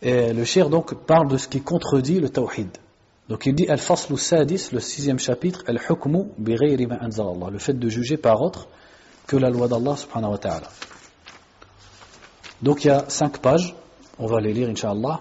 Et 0.01 0.33
le 0.33 0.45
shir 0.45 0.71
donc 0.71 0.95
parle 1.07 1.29
de 1.29 1.37
ce 1.37 1.49
qui 1.49 1.61
contredit 1.61 2.21
le 2.21 2.29
tawhid. 2.29 2.69
Donc 3.29 3.45
il 3.47 3.55
dit 3.55 3.69
Al-Faslu 3.69 4.17
Sadis, 4.17 4.71
le 4.73 4.81
sixième 4.81 5.19
chapitre, 5.19 5.65
Al-Hukmu 5.67 6.29
bi 6.39 6.55
Allah, 6.55 7.51
le 7.51 7.59
fait 7.59 7.79
de 7.79 7.89
juger 7.89 8.17
par 8.17 8.41
autre 8.41 8.69
que 9.27 9.37
la 9.37 9.51
loi 9.51 9.69
d'Allah 9.69 9.97
subhanahu 9.97 10.31
wa 10.33 10.39
ta'ala. 10.39 10.69
Donc 12.63 12.85
il 12.85 12.89
y 12.89 12.91
a 12.91 13.05
cinq 13.09 13.39
pages, 13.39 13.75
on 14.19 14.27
va 14.27 14.41
les 14.41 14.53
lire 14.53 14.69
inshallah. 14.69 15.21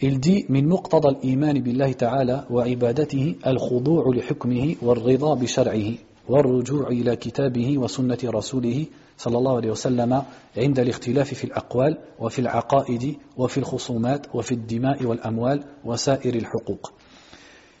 Il 0.00 0.18
dit 0.20 0.44
Min 0.48 0.62
muqtada 0.62 1.08
al-iman 1.08 1.58
billahi 1.60 1.94
ta'ala 1.94 2.46
wa 2.50 2.66
ibadatihi 2.66 3.38
al-khudu'u 3.42 4.12
li 4.12 4.22
hukmihi 4.28 4.78
wa 4.82 4.94
al-rida 4.94 5.36
bi 5.36 5.46
shar'ihi 5.46 6.00
wa 6.28 6.38
al-ruju'u 6.38 6.92
ila 6.92 7.16
kitabihi 7.16 7.76
wa 7.76 7.88
sunnati 7.88 8.26
rasulihi 8.26 8.90
صلى 9.19 9.37
الله 9.37 9.55
عليه 9.55 9.71
وسلم 9.71 10.23
عند 10.57 10.79
الاختلاف 10.79 11.33
في 11.33 11.43
الأقوال 11.43 11.97
وفي 12.19 12.39
العقائد 12.39 13.17
وفي 13.37 13.57
الخصومات 13.57 14.35
وفي 14.35 14.51
الدماء 14.51 15.05
والأموال 15.05 15.63
وسائر 15.85 16.35
الحقوق 16.35 16.93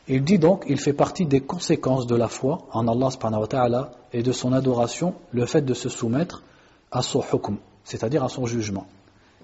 Il 0.07 0.23
dit 0.23 0.37
donc, 0.37 0.65
il 0.67 0.79
fait 0.79 0.93
partie 0.93 1.25
des 1.25 1.41
conséquences 1.41 2.05
de 2.05 2.15
la 2.15 2.27
foi 2.27 2.59
en 2.73 2.87
Allah 2.87 3.09
subhanahu 3.09 3.41
wa 3.41 3.47
ta'ala 3.47 3.91
et 4.13 4.21
de 4.21 4.31
son 4.31 4.53
adoration, 4.53 5.15
le 5.31 5.47
fait 5.47 5.63
de 5.63 5.73
se 5.73 5.89
soumettre 5.89 6.43
à 6.91 7.01
son 7.01 7.23
hukm, 7.33 7.57
c'est-à-dire 7.83 8.23
à 8.23 8.29
son 8.29 8.45
jugement. 8.45 8.85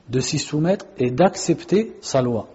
De 0.09 0.19
s'y 0.19 0.37
soumettre 0.37 0.85
et 0.99 1.09
d'accepter 1.09 1.97
sa 2.01 2.21
loi. 2.21 2.47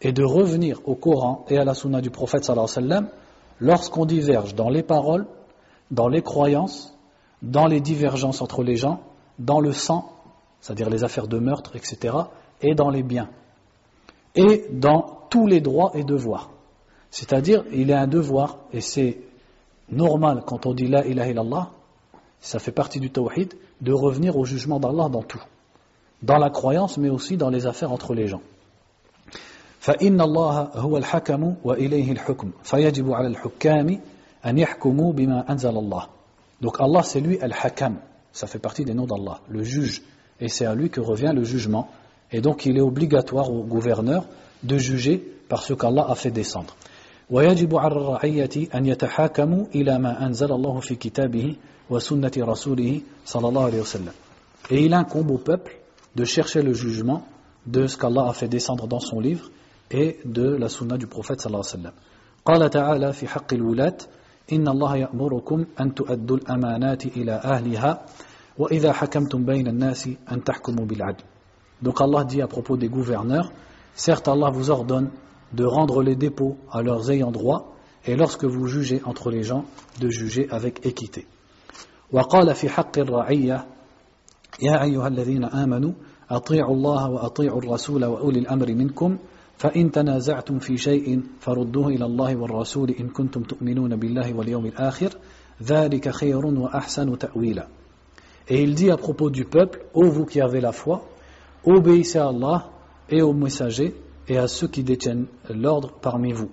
Et 0.00 0.12
de 0.12 0.24
revenir 0.24 0.80
au 0.86 0.94
Coran 0.94 1.44
et 1.50 1.58
à 1.58 1.64
la 1.66 1.74
sunna 1.74 2.00
du 2.00 2.08
prophète 2.08 2.44
sallallahu 2.44 2.64
alayhi 2.64 2.88
wa 2.88 2.88
sallam 2.88 3.08
lorsqu'on 3.60 4.06
diverge 4.06 4.54
dans 4.54 4.70
les 4.70 4.82
paroles, 4.82 5.26
dans 5.90 6.08
les 6.08 6.22
croyances, 6.22 6.94
dans 7.42 7.66
les 7.66 7.80
divergences 7.80 8.40
entre 8.40 8.62
les 8.62 8.76
gens, 8.76 9.00
dans 9.38 9.60
le 9.60 9.72
sang, 9.72 10.12
c'est-à-dire 10.60 10.88
les 10.88 11.04
affaires 11.04 11.28
de 11.28 11.38
meurtre, 11.38 11.76
etc., 11.76 12.16
et 12.62 12.74
dans 12.74 12.90
les 12.90 13.02
biens. 13.02 13.28
Et 14.34 14.66
dans 14.70 15.26
tous 15.30 15.46
les 15.46 15.60
droits 15.60 15.92
et 15.94 16.04
devoirs. 16.04 16.50
C'est-à-dire, 17.10 17.64
il 17.72 17.90
est 17.90 17.94
un 17.94 18.06
devoir, 18.06 18.58
et 18.72 18.80
c'est 18.80 19.18
normal 19.90 20.42
quand 20.46 20.66
on 20.66 20.72
dit 20.72 20.86
La 20.86 21.04
ilaha 21.06 21.28
illallah, 21.28 21.70
ça 22.40 22.58
fait 22.58 22.72
partie 22.72 23.00
du 23.00 23.10
tawhid, 23.10 23.54
de 23.80 23.92
revenir 23.92 24.36
au 24.36 24.44
jugement 24.44 24.80
d'Allah 24.80 25.08
dans 25.08 25.22
tout. 25.22 25.42
Dans 26.22 26.38
la 26.38 26.50
croyance, 26.50 26.96
mais 26.96 27.10
aussi 27.10 27.36
dans 27.36 27.50
les 27.50 27.66
affaires 27.66 27.92
entre 27.92 28.14
les 28.14 28.28
gens. 28.28 28.40
فإن 29.84 30.20
الله 30.20 30.70
هو 30.74 30.96
الحكم 30.96 31.54
وإليه 31.64 32.12
الحكم 32.12 32.50
فيجب 32.62 33.12
على 33.12 33.28
الحكام 33.28 34.00
أن 34.46 34.58
يحكموا 34.58 35.12
بما 35.12 35.52
أنزل 35.52 35.76
الله 35.76 36.06
donc 36.60 36.76
Allah 36.80 37.02
c'est 37.02 37.20
lui 37.20 37.38
al-hakam 37.40 37.96
ça 38.32 38.46
fait 38.46 38.58
partie 38.58 38.84
des 38.84 38.94
noms 38.94 39.06
d'Allah 39.06 39.40
le 39.48 39.62
juge 39.62 40.02
et 40.40 40.48
c'est 40.48 40.66
à 40.66 40.74
lui 40.74 40.90
que 40.90 41.00
revient 41.00 41.32
le 41.34 41.44
jugement 41.44 41.88
et 42.32 42.40
donc 42.40 42.66
il 42.66 42.76
est 42.76 42.80
obligatoire 42.82 43.50
au 43.50 43.62
gouverneur 43.62 44.26
de 44.62 44.78
juger 44.78 45.18
par 45.48 45.62
ce 45.62 45.74
qu'Allah 45.74 46.06
a 46.08 46.14
fait 46.14 46.30
descendre 46.30 46.74
ويجب 47.30 47.76
على 47.76 47.94
الرعية 47.96 48.68
أن 48.74 48.86
يتحاكموا 48.86 49.66
إلى 49.74 49.98
ما 49.98 50.26
أنزل 50.26 50.52
الله 50.52 50.80
في 50.80 50.94
كتابه 50.94 51.56
وسنة 51.90 52.32
رسوله 52.38 53.00
صلى 53.24 53.48
الله 53.48 53.64
عليه 53.64 53.80
وسلم 53.80 54.12
Et 54.70 54.84
il 54.84 54.94
incombe 54.94 55.30
au 55.30 55.38
peuple 55.38 55.78
de 56.16 56.24
chercher 56.24 56.62
le 56.62 56.72
jugement 56.74 57.26
de 57.66 57.86
ce 57.86 57.96
qu'Allah 57.96 58.28
a 58.28 58.32
fait 58.32 58.48
descendre 58.48 58.86
dans 58.86 59.00
son 59.00 59.20
livre 59.20 59.50
et 59.90 60.18
de 60.24 60.48
la 60.56 60.68
sunna 60.68 60.96
du 60.96 61.06
prophète 61.06 61.40
sallallahu 61.40 61.64
alayhi 61.66 61.84
wa 61.84 61.90
sallam. 61.90 61.94
قال 62.44 62.70
تعالى 62.70 63.12
في 63.12 63.26
حق 63.28 63.54
الولاة 63.54 63.96
إن 64.53 64.67
الله 64.67 64.95
يأمركم 64.95 65.65
أن 65.81 65.95
تؤدوا 65.95 66.37
الأمانات 66.37 67.05
إلى 67.05 67.31
أهلها 67.31 68.05
وإذا 68.57 68.93
حكمتم 68.93 69.45
بين 69.45 69.67
الناس 69.67 70.09
أن 70.31 70.43
تحكموا 70.43 70.85
بالعدل. 70.85 71.23
Donc 71.81 72.01
Allah 72.01 72.25
dit 72.25 72.41
à 72.41 72.47
propos 72.47 72.75
des 72.77 72.89
gouverneurs, 72.89 73.51
certes 73.95 74.27
Allah 74.27 74.49
vous 74.49 74.69
ordonne 74.69 75.09
de 75.53 75.63
rendre 75.63 76.03
les 76.03 76.15
dépôts 76.15 76.57
à 76.71 76.81
leurs 76.81 77.09
ayants 77.09 77.31
droit 77.31 77.73
et 78.05 78.15
lorsque 78.15 78.45
vous 78.45 78.67
jugez 78.67 79.01
entre 79.05 79.31
les 79.31 79.43
gens, 79.43 79.65
de 79.99 80.09
juger 80.09 80.49
avec 80.51 80.85
équité. 80.85 81.25
وقال 82.11 82.55
في 82.55 82.69
حق 82.69 82.99
الرعية 82.99 83.65
يا 84.61 84.83
أيها 84.83 85.07
الذين 85.07 85.45
آمنوا 85.45 85.91
أطيعوا 86.31 86.75
الله 86.75 87.09
وأطيعوا 87.09 87.59
الرسول 87.59 88.05
وأولي 88.05 88.39
الأمر 88.39 88.73
منكم 88.73 89.17
فإن 89.58 89.90
تنازعتم 89.90 90.58
في 90.58 90.76
شيء 90.76 91.22
فردوه 91.40 91.88
إلى 91.88 92.04
الله 92.04 92.36
والرسول 92.36 92.90
إن 92.90 93.08
كنتم 93.08 93.42
تؤمنون 93.42 93.96
بالله 93.96 94.34
واليوم 94.34 94.66
الآخر 94.66 95.10
ذلك 95.62 96.08
خير 96.08 96.46
وأحسن 96.46 97.18
تأويلا 97.18 97.68
Et 98.46 98.62
il 98.62 98.74
dit 98.74 98.90
à 98.90 98.98
propos 98.98 99.30
du 99.30 99.46
peuple, 99.46 99.80
ô 99.94 100.04
vous 100.10 100.26
qui 100.26 100.40
avez 100.40 100.60
la 100.60 100.72
foi, 100.72 101.08
obéissez 101.64 102.18
à 102.18 102.28
Allah 102.28 102.70
et 103.08 103.22
aux 103.22 103.32
messagers 103.32 103.94
et 104.28 104.36
à 104.36 104.48
ceux 104.48 104.68
qui 104.68 104.82
détiennent 104.82 105.26
l'ordre 105.48 105.92
parmi 106.02 106.32
vous. 106.32 106.50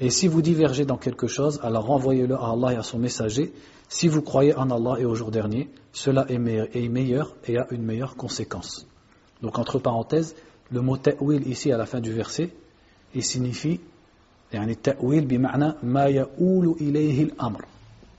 Et 0.00 0.08
si 0.10 0.26
vous 0.26 0.40
divergez 0.40 0.86
dans 0.86 0.96
quelque 0.96 1.26
chose, 1.26 1.60
alors 1.62 1.84
renvoyez-le 1.86 2.34
à 2.34 2.50
Allah 2.50 2.72
et 2.72 2.76
à 2.76 2.82
son 2.82 2.98
messager. 2.98 3.52
Si 3.88 4.08
vous 4.08 4.22
croyez 4.22 4.54
en 4.56 4.70
Allah 4.70 5.00
et 5.00 5.04
au 5.04 5.14
jour 5.14 5.30
dernier, 5.30 5.68
cela 5.92 6.24
est 6.30 6.38
meilleur 6.88 7.36
et 7.46 7.58
a 7.58 7.66
une 7.70 7.82
meilleure 7.82 8.16
conséquence. 8.16 8.86
Donc 9.42 9.58
entre 9.58 9.78
parenthèses, 9.78 10.34
le 10.70 10.80
mot 10.80 10.96
ta'wil 10.96 11.46
ici 11.48 11.72
à 11.72 11.76
la 11.76 11.86
fin 11.86 12.00
du 12.00 12.12
verset, 12.12 12.50
il 13.14 13.22
signifie 13.22 13.80
ta'wil 14.50 15.26
bima'na 15.26 15.76
ma 15.82 16.10
ya'ulu 16.10 16.76
ilayhi 16.80 17.32
al-amr. 17.38 17.60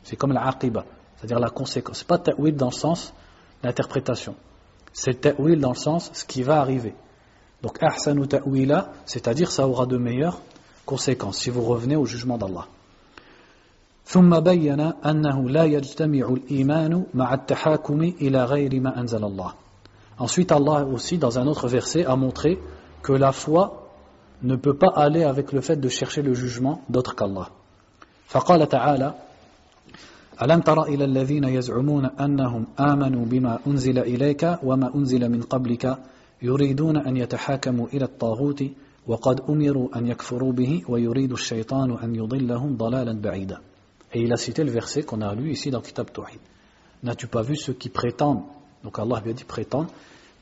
C'est 0.04 0.16
comme 0.16 0.34
l'aqiba, 0.34 0.86
c'est-à-dire 1.18 1.40
la 1.40 1.50
conséquence. 1.50 2.00
C'est 2.00 2.08
pas 2.08 2.18
ta'wil 2.18 2.56
dans 2.56 2.68
le 2.68 2.72
sens 2.72 3.14
l'interprétation. 3.64 4.36
C'est 4.94 5.22
ta'wil 5.22 5.60
dans 5.60 5.72
le 5.72 5.78
sens 5.78 6.12
ce 6.14 6.26
qui 6.26 6.44
va 6.44 6.60
arriver. 6.60 6.94
Donc, 7.62 7.82
ahsanu 7.82 8.28
ta'wila, 8.28 8.92
c'est-à-dire 9.06 9.52
ça 9.52 9.68
aura 9.68 9.86
de 9.86 9.98
meilleures 9.98 10.42
conséquences 10.86 11.40
si 11.40 11.50
vous 11.50 11.64
revenez 11.64 11.96
au 11.96 12.06
jugement 12.06 12.38
d'Allah. 12.38 12.68
ثم 14.08 14.40
بين 14.40 14.80
أنه 14.80 15.50
لا 15.50 15.64
يجتمع 15.64 16.28
الإيمان 16.30 17.06
مع 17.14 17.34
التحاكم 17.34 18.02
إلى 18.22 18.46
غير 18.46 18.80
ما 18.80 19.00
أنزل 19.00 19.24
الله. 19.24 19.54
Ensuite, 20.20 20.52
Allah 20.52 20.86
aussi, 20.86 21.18
dans 21.18 21.38
un 21.38 21.48
autre 21.48 21.68
verset, 21.68 22.06
a 22.06 22.16
montré 22.16 22.60
que 23.02 23.14
la 23.14 23.32
foi 23.32 23.90
ne 24.44 24.56
peut 24.56 24.76
pas 24.76 24.94
aller 24.96 25.24
avec 25.24 25.52
le 25.52 25.62
fait 25.62 25.76
de 25.76 25.90
chercher 25.90 26.22
le 26.22 26.34
jugement 26.34 26.82
d'autre 26.90 27.16
qu'Allah. 27.16 27.50
فقال 28.28 28.70
تعالى 28.70 29.14
ألم 30.42 30.62
تر 30.62 30.84
إلى 30.84 31.06
الذين 31.06 31.44
يزعمون 31.44 32.06
أنهم 32.06 32.66
آمنوا 32.80 33.26
بما 33.26 33.60
أنزل 33.68 34.00
إليك 34.00 34.58
وما 34.64 34.96
أنزل 34.96 35.30
من 35.30 35.42
قبلك 35.42 35.98
يريدون 36.42 36.98
أن 36.98 37.18
يتحاكموا 37.18 37.88
إلى 37.94 38.06
الطاغوت 38.06 38.64
وقد 39.08 39.42
أمروا 39.50 39.98
أن 39.98 40.08
يكفروا 40.08 40.52
به 40.52 40.82
ويريد 40.90 41.32
الشيطان 41.32 41.98
أن 42.04 42.16
يضلهم 42.16 42.78
ضلالا 42.78 43.14
بعيدا 43.22 43.58
Et 44.14 44.22
il 44.22 44.32
a 44.32 44.38
cité 44.38 44.64
le 44.64 44.72
verset 44.72 45.04
qu'on 45.04 45.22
a 45.22 45.36
lu 45.36 45.52
ici 45.52 45.72
dans 45.72 45.80
le 45.80 45.84
Kitab 45.84 46.10
Tawhid. 46.12 46.40
N'as-tu 47.04 47.28
pas 47.28 47.42
vu 47.42 47.58
ceux 47.58 47.74
qui 47.74 47.90
prétendent, 47.90 48.44
donc 48.84 49.00
Allah 49.00 49.22
lui 49.24 49.32
a 49.32 49.34
dit 49.34 49.44
prétendent, 49.44 49.90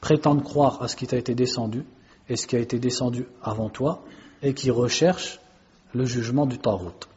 prétendent 0.02 0.44
croire 0.44 0.82
à 0.82 0.88
ce 0.88 0.96
qui 0.96 1.08
t'a 1.08 1.18
été 1.18 1.36
descendu 1.36 1.86
et 2.30 2.36
ce 2.36 2.48
qui 2.48 2.56
a 2.56 2.60
été 2.60 2.80
descendu 2.80 3.26
avant 3.42 3.70
toi 3.70 4.02
et 4.42 4.54
qui 4.54 4.72
recherchent 4.72 5.40
le 5.94 6.06
jugement 6.06 6.46
du 6.46 6.58
Tarout. 6.58 7.08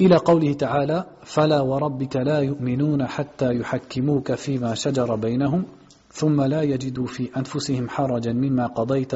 إلى 0.00 0.16
قوله 0.16 0.52
تعالى 0.52 1.04
فلا 1.24 1.60
وربك 1.60 2.16
لا 2.16 2.38
يؤمنون 2.38 3.06
حتى 3.06 3.54
يحكموك 3.54 4.34
فيما 4.34 4.74
شجر 4.74 5.16
بينهم 5.16 5.64
ثم 6.12 6.42
لا 6.42 6.62
يجدوا 6.62 7.06
في 7.06 7.30
أنفسهم 7.36 7.88
حرجا 7.88 8.32
مما 8.32 8.66
قضيت 8.66 9.12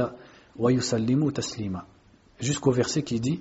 ويسلموا 0.57 1.31
تسليما 1.31 1.83
jusqu'au 2.41 2.71
verset 2.73 3.03
qui 3.03 3.21
dit 3.21 3.41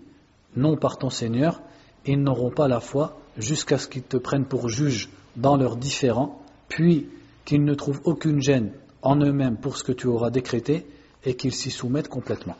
non 0.55 0.77
par 0.77 0.97
ton 0.97 1.09
Seigneur 1.09 1.61
ils 2.05 2.21
n'auront 2.21 2.51
pas 2.51 2.67
la 2.67 2.79
foi 2.79 3.17
jusqu'à 3.37 3.77
ce 3.77 3.87
qu'ils 3.87 4.03
te 4.03 4.17
prennent 4.17 4.45
pour 4.45 4.69
juge 4.69 5.09
dans 5.35 5.57
leurs 5.57 5.75
différends 5.75 6.39
puis 6.69 7.07
qu'ils 7.47 7.63
ne 7.63 7.73
trouvent 7.73 8.01
aucune 8.05 8.41
gêne 8.41 8.71
en 9.01 9.17
eux-mêmes 9.17 9.57
pour 9.57 9.77
ce 9.77 9.83
que 9.83 9.91
tu 9.91 10.07
auras 10.07 10.29
décrété 10.29 10.85
et 11.25 11.35
qu'ils 11.35 11.53
s'y 11.53 11.71
soumettent 11.71 12.09
complètement. 12.09 12.55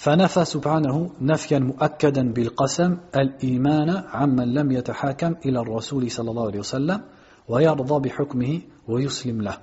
فنفى 0.00 0.44
سبحانه 0.44 1.10
نفيا 1.20 1.58
مؤكدا 1.58 2.32
بالقسم 2.32 2.96
الإيمان 3.16 3.90
عمن 3.90 4.54
لم 4.54 4.72
يتحاكم 4.72 5.34
إلى 5.44 5.60
الرسول 5.60 6.10
صلى 6.10 6.30
الله 6.30 6.46
عليه 6.46 6.58
وسلم 6.58 7.00
ويرضى 7.48 8.08
بحكمه 8.08 8.60
ويسلم 8.88 9.42
له 9.42 9.58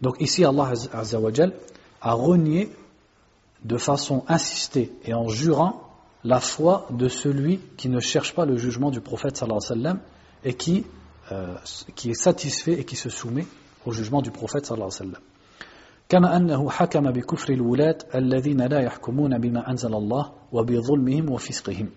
Donc 0.00 0.20
ici 0.20 0.44
Allah 0.44 0.72
Azza 0.94 1.20
wa 1.20 1.30
a 2.00 2.12
renié 2.14 2.70
de 3.64 3.76
façon 3.76 4.24
insistée 4.26 4.90
et 5.04 5.14
en 5.14 5.28
jurant 5.28 5.82
la 6.24 6.40
foi 6.40 6.88
de 6.90 7.08
celui 7.08 7.60
qui 7.76 7.88
ne 7.88 8.00
cherche 8.00 8.34
pas 8.34 8.46
le 8.46 8.56
jugement 8.56 8.90
du 8.90 9.00
prophète 9.00 9.36
sallallahu 9.36 9.60
alayhi 9.64 9.82
wa 9.82 9.84
sallam 9.84 10.00
et 10.44 10.54
qui, 10.54 10.84
euh, 11.31 11.55
qui 11.95 12.11
est 12.11 12.21
satisfait 12.21 12.73
et 12.73 12.83
qui 12.83 12.95
se 12.95 13.09
soumet 13.09 13.45
au 13.85 13.91
jugement 13.91 14.21
du 14.21 14.31
prophète 14.31 14.65
sallallahu 14.65 14.89
alayhi 14.89 15.11
wa 15.11 15.13
sallam. 15.13 15.21
كما 16.09 16.37
أنه 16.37 16.69
حكم 16.69 17.11
بكفر 17.11 17.53
الولاة 17.53 17.97
الذين 18.15 18.61
لا 18.61 18.79
يحكمون 18.79 19.37
بما 19.37 19.71
أنزل 19.71 19.93
الله 19.93 20.31
وبظلمهم 20.51 21.29
وفسقهم 21.29 21.89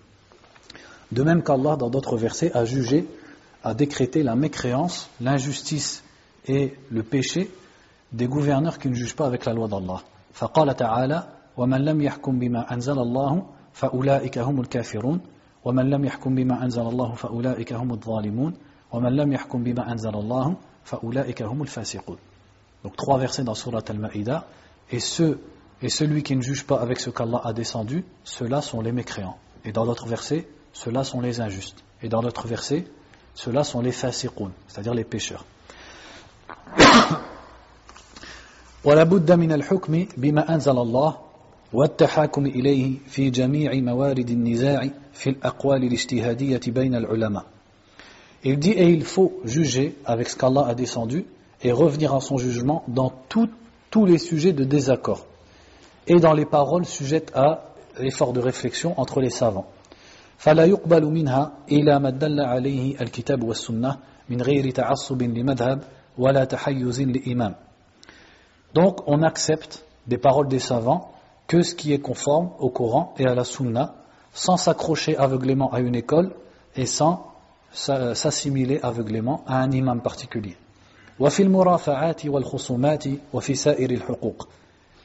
De 1.13 1.23
même 1.23 1.43
qu'Allah, 1.43 1.77
dans 1.77 1.91
d'autres 1.91 2.17
versets, 2.17 2.53
a 2.55 2.65
jugé, 2.65 3.07
a 3.65 3.75
décrété 3.75 4.23
la 4.23 4.37
mécréance, 4.37 5.11
l'injustice 5.21 6.05
et 6.47 6.75
le 6.91 7.03
péché 7.03 7.51
des 8.13 8.27
gouverneurs 8.27 8.79
qui 8.79 8.89
ne 8.89 8.95
jugent 8.95 9.17
pas 9.17 9.27
avec 9.27 9.45
la 9.45 9.53
loi 9.53 9.69
d'Allah. 9.69 10.03
فقال 10.33 10.77
تعالى 10.77 11.29
ومن 11.57 11.85
لم 11.85 12.01
يحكم 12.01 12.39
بما 12.39 12.73
أنزل 12.73 12.99
الله 12.99 13.47
فأولئك 13.73 14.39
هم 14.39 14.61
الكافرون 14.61 15.21
ومن 15.65 15.91
لم 15.91 16.05
يحكم 16.05 16.35
بما 16.35 16.65
أنزل 16.65 16.83
الله 16.83 17.15
فأولئك 17.15 17.73
هم 17.73 17.93
الظالمون 17.93 18.55
ومن 18.92 19.16
لم 19.16 19.34
يحكم 19.34 19.64
بما 19.64 19.92
أنزل 19.92 20.16
الله 20.16 20.56
فأولئك 20.84 21.42
هم 21.42 21.62
الفاسقون 21.62 22.18
Donc 22.86 22.96
trois 22.98 23.18
versets 23.18 23.44
dans 23.44 23.56
Surat 23.56 23.82
Al-Ma'ida. 23.90 24.46
Et, 24.92 25.00
ceux, 25.00 25.40
et 25.82 25.90
celui 25.90 26.22
qui 26.22 26.36
ne 26.36 26.42
juge 26.44 26.68
pas 26.68 26.80
avec 26.80 27.00
ce 27.00 27.10
qu'Allah 27.10 27.42
a 27.44 27.52
descendu, 27.52 28.06
ceux-là 28.24 28.62
sont 28.62 28.80
les 28.82 28.92
mécréants. 28.92 29.38
Et 29.66 29.72
dans 29.72 29.88
d'autres 29.88 30.08
versets, 30.08 30.48
ceux-là 30.72 31.04
sont 31.04 31.20
les 31.20 31.42
injustes. 31.42 31.84
Et 32.04 32.10
dans 32.10 32.22
d'autres 32.22 32.48
versets, 32.48 32.86
ceux-là 33.34 33.64
sont 33.64 33.82
les 33.82 33.92
fasiqun, 33.92 34.52
c'est-à-dire 34.68 34.94
les 34.94 35.04
pécheurs. 35.04 35.46
ولا 38.84 39.04
بد 39.04 39.32
من 39.32 39.52
الحكم 39.52 40.06
بما 40.18 40.54
أنزل 40.54 40.78
الله 40.78 41.18
والتحاكم 41.74 42.46
إليه 42.46 42.98
في 43.08 43.30
جميع 43.30 43.74
موارد 43.74 44.30
النزاع 44.30 44.90
في 45.14 45.30
الأقوال 45.30 45.84
الاجتهادية 45.84 46.62
بين 46.68 46.96
العلماء. 46.96 47.46
Il 48.44 48.60
dit 48.60 48.72
et 48.72 48.90
il 48.90 49.04
faut 49.04 49.40
juger 49.44 49.98
avec 50.06 50.30
ce 50.30 50.36
qu'Allah 50.36 50.66
a 50.68 50.76
descendu 50.76 51.26
et 51.64 51.72
revenir 51.72 52.14
à 52.14 52.22
son 52.22 52.38
jugement 52.38 52.84
dans 52.88 53.12
tous 53.30 54.06
les 54.06 54.18
sujets 54.18 54.54
de 54.54 54.64
désaccord 54.64 55.26
et 56.08 56.20
dans 56.20 56.34
les 56.34 56.46
paroles 56.46 56.86
sujettes 56.86 57.32
à 57.34 57.72
l'effort 58.00 58.34
de 58.34 58.40
réflexion 58.40 58.94
entre 59.00 59.22
les 59.22 59.30
savants. 59.30 59.66
فلا 60.38 60.66
يقبل 60.66 61.06
منها 61.06 61.52
إلى 61.72 62.00
ما 62.00 62.10
دل 62.10 62.42
عليه 62.42 63.02
الكتاب 63.02 63.44
والسنة 63.44 63.98
من 64.30 64.42
غير 64.42 64.70
تعصب 64.72 65.22
لمذهب 65.22 65.84
ولا 66.18 66.44
تحيز 66.44 67.02
لإمام. 67.02 67.56
Donc 68.74 69.08
on 69.08 69.24
accepte 69.24 69.86
des 70.08 70.18
paroles 70.18 70.50
des 70.50 70.60
savants 70.60 71.12
que 71.48 71.62
ce 71.62 71.74
qui 71.74 71.94
est 71.94 72.00
conforme 72.00 72.50
au 72.60 72.70
Coran 72.70 73.14
et 73.18 73.26
à 73.26 73.34
la 73.34 73.46
Sunna 73.46 73.96
sans 74.34 74.58
s'accrocher 74.58 75.16
aveuglément 75.18 75.72
à 75.72 75.80
une 75.80 75.96
école 75.96 76.34
et 76.76 76.86
sans 76.86 77.29
s'assimiler 77.73 78.81
aveuglément 78.83 79.45
à 79.47 79.61
un 79.63 79.71
imam 79.71 80.01
particulier. 80.01 80.57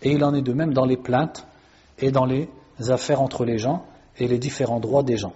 Et 0.02 0.12
il 0.12 0.24
en 0.24 0.34
est 0.34 0.42
de 0.42 0.54
même 0.54 0.74
dans 0.74 0.86
les 0.86 0.98
plaintes 0.98 1.48
et 2.00 2.12
dans 2.12 2.26
les 2.26 2.50
affaires 2.90 3.22
entre 3.22 3.46
les 3.46 3.58
gens 3.58 3.86
et 4.18 4.28
les 4.28 4.38
différents 4.38 4.80
droits 4.80 5.04
des 5.04 5.18
gens. 5.18 5.34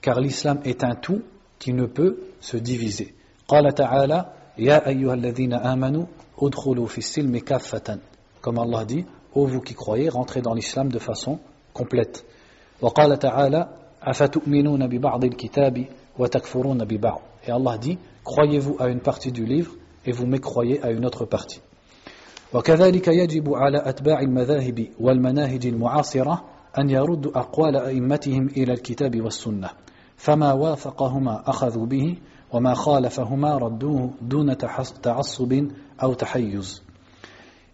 car 0.00 0.20
l'islam 0.20 0.60
est 0.64 0.84
un 0.84 0.94
tout 0.94 1.22
qui 1.58 1.72
ne 1.72 1.86
peut 1.86 2.18
se 2.40 2.56
diviser. 2.56 3.14
Comme 8.40 8.58
Allah 8.58 8.84
dit, 8.84 9.04
ô 9.34 9.46
vous 9.46 9.60
qui 9.60 9.74
croyez, 9.74 10.08
rentrez 10.08 10.42
dans 10.42 10.54
l'islam 10.54 10.88
de 10.90 10.98
façon 10.98 11.38
complète. 11.72 12.24
وقال 12.80 13.18
تعالى 13.18 13.68
أفتؤمنون 14.02 14.86
ببعض 14.86 15.24
الكتاب 15.24 15.86
et 16.18 17.50
Allah 17.50 17.78
dit, 17.78 17.98
croyez-vous 18.24 18.76
à 18.78 18.88
une 18.88 19.00
partie 19.00 19.32
du 19.32 19.44
livre 19.44 19.72
et 20.06 20.12
vous 20.12 20.26
mécroyez 20.26 20.82
à 20.82 20.90
une 20.90 21.04
autre 21.04 21.24
partie. 21.26 21.60
وكذلك 22.54 23.08
يجب 23.08 23.54
على 23.54 23.82
أتباع 23.84 24.20
المذاهب 24.20 24.88
والمناهج 25.00 25.66
المعاصرة 25.66 26.44
أن 26.78 26.90
يردوا 26.90 27.38
أقوال 27.38 27.76
أئمتهم 27.76 28.46
إلى 28.46 28.72
الكتاب 28.72 29.20
والسنة. 29.20 29.70
فما 30.16 30.52
وافقهما 30.52 31.42
أخذوا 31.50 31.86
به 31.86 32.16
وما 32.52 32.74
خالفهما 32.74 33.56
ردوه 33.56 34.10
دون 34.22 34.56
تعصب 35.02 35.68
أو 36.02 36.12
تحيز. 36.14 36.82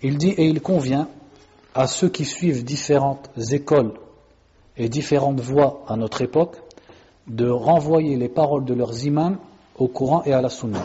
Il 0.03 0.19
dit 0.19 0.31
et 0.31 0.49
il 0.49 0.61
convient 0.61 1.07
à 1.75 1.87
ceux 1.87 2.09
qui 2.09 2.25
suivent 2.25 2.65
différentes 2.65 3.31
écoles 3.53 3.93
et 4.77 4.89
différentes 4.89 5.41
voies 5.41 5.83
à 5.87 5.97
notre 5.97 6.23
époque 6.23 6.57
de 7.27 7.49
renvoyer 7.49 8.17
les 8.17 8.29
paroles 8.29 8.65
de 8.65 8.75
leurs 8.75 9.05
imams 9.05 9.39
au 9.77 9.89
Coran 9.89 10.23
et 10.25 10.33
à 10.33 10.41
la 10.41 10.49
Sunna. 10.49 10.85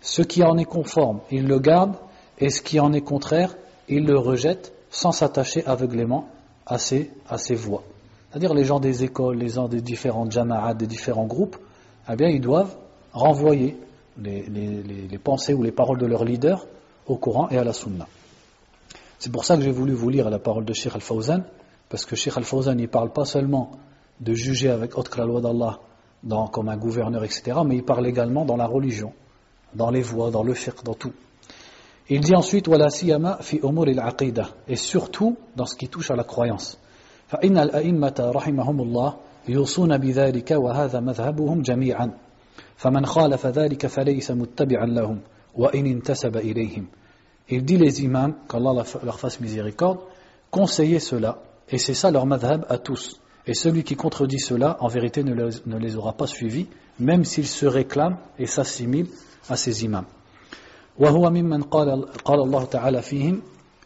Ce 0.00 0.22
qui 0.22 0.42
en 0.42 0.56
est 0.56 0.64
conforme, 0.64 1.20
ils 1.30 1.46
le 1.46 1.58
gardent, 1.58 1.96
et 2.38 2.50
ce 2.50 2.62
qui 2.62 2.80
en 2.80 2.92
est 2.92 3.00
contraire, 3.00 3.54
ils 3.88 4.04
le 4.04 4.18
rejettent 4.18 4.72
sans 4.90 5.12
s'attacher 5.12 5.64
aveuglément 5.66 6.28
à 6.66 6.78
ces, 6.78 7.10
à 7.28 7.38
ces 7.38 7.54
voies. 7.54 7.82
C'est-à-dire 8.30 8.54
les 8.54 8.64
gens 8.64 8.80
des 8.80 9.04
écoles, 9.04 9.36
les 9.36 9.50
gens 9.50 9.68
des 9.68 9.80
différentes 9.80 10.32
jama'at, 10.32 10.74
des 10.74 10.86
différents 10.86 11.26
groupes, 11.26 11.56
eh 12.10 12.16
bien 12.16 12.28
ils 12.28 12.40
doivent 12.40 12.74
renvoyer 13.12 13.76
les, 14.20 15.18
pensées 15.22 15.54
ou 15.54 15.62
les 15.62 15.72
paroles 15.72 15.98
de 15.98 16.06
leurs 16.06 16.24
leaders 16.24 16.66
au 17.06 17.16
Coran 17.16 17.48
et 17.50 17.58
à 17.58 17.64
la 17.64 17.72
Sunna. 17.72 18.06
C'est 19.18 19.30
pour 19.30 19.44
ça 19.44 19.56
que 19.56 19.62
j'ai 19.62 19.70
voulu 19.70 19.92
vous 19.92 20.10
lire 20.10 20.30
la 20.30 20.38
parole 20.38 20.64
de 20.64 20.72
Sheikh 20.72 20.94
Al-Fawzan, 20.94 21.44
parce 21.94 22.06
que 22.06 22.16
Sheikh 22.16 22.36
Al-Fawzan 22.36 22.74
ne 22.74 22.86
parle 22.86 23.12
pas 23.12 23.24
seulement 23.24 23.70
de 24.18 24.34
juger 24.34 24.68
avec 24.68 24.98
autre 24.98 25.12
que 25.12 25.18
la 25.20 25.26
loi 25.26 25.40
d'Allah 25.40 25.78
comme 26.50 26.68
un 26.68 26.76
gouverneur, 26.76 27.22
etc. 27.22 27.58
Mais 27.64 27.76
il 27.76 27.84
parle 27.84 28.04
également 28.08 28.44
dans 28.44 28.56
la 28.56 28.66
religion, 28.66 29.12
dans 29.76 29.92
les 29.92 30.02
voies, 30.02 30.32
dans 30.32 30.42
le 30.42 30.54
fiqh, 30.54 30.82
dans 30.82 30.94
tout. 30.94 31.12
Il 32.08 32.18
dit 32.18 32.34
ensuite 32.34 32.68
et 34.66 34.74
surtout 34.74 35.36
dans 35.54 35.66
ce 35.66 35.76
qui 35.76 35.88
touche 35.88 36.10
à 36.10 36.16
la 36.16 36.24
croyance. 36.24 36.80
Il 37.40 37.52
dit 47.64 47.76
les 47.76 48.02
imams, 48.02 48.34
qu'Allah 48.48 48.84
leur 49.04 49.20
fasse 49.20 49.38
miséricorde, 49.40 50.00
conseillez 50.50 50.98
cela, 50.98 51.38
et 51.69 51.77
c'est 51.77 51.93
ça 51.93 52.11
leur 52.11 52.25
madhab 52.25 52.65
à 52.69 52.77
tous. 52.77 53.19
Et 53.45 53.53
celui 53.53 53.83
qui 53.83 53.95
contredit 53.95 54.39
cela, 54.39 54.77
en 54.79 54.87
vérité, 54.87 55.23
ne 55.23 55.33
les, 55.33 55.49
ne 55.65 55.77
les 55.77 55.95
aura 55.95 56.13
pas 56.13 56.27
suivis, 56.27 56.67
même 56.99 57.25
s'il 57.25 57.47
se 57.47 57.65
réclame 57.65 58.17
et 58.37 58.45
s'assimile 58.45 59.07
à 59.49 59.55
ces 59.55 59.83
imams. 59.83 60.05
وهو 60.99 61.29
ممن 61.29 61.61
قال 61.61 62.05
قال 62.25 62.39
الله 62.39 62.63
تعالى 62.63 63.01
فيهم 63.01 63.41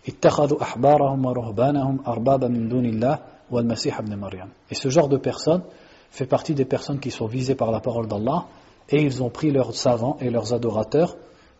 اتخذوا 0.08 0.62
أحبارهم 0.62 1.26
ورهبانهم 1.26 2.00
أربابا 2.08 2.48
من 2.48 2.70
دون 2.70 2.86
الله 2.86 3.20
والمسيح 3.52 4.00
ابن 4.00 4.18
مريم. 4.18 4.48
Et 4.72 4.76
ce 4.76 4.90
genre 4.90 5.08
de 5.08 5.18
personnes 5.18 5.62
fait 6.10 6.26
partie 6.26 6.56
des 6.56 6.66
personnes 6.66 7.00
qui 7.00 7.12
sont 7.12 7.28
visées 7.28 7.56
par 7.56 7.72
la 7.72 7.80
parole 7.80 8.08
d'Allah 8.08 8.46
et 8.90 9.02
ils 9.02 9.22
ont 9.22 9.30
pris 9.30 9.52
leurs 9.52 9.76
savants 9.76 10.18
et 10.22 10.30
leurs 10.30 10.54
adorateurs 10.54 11.16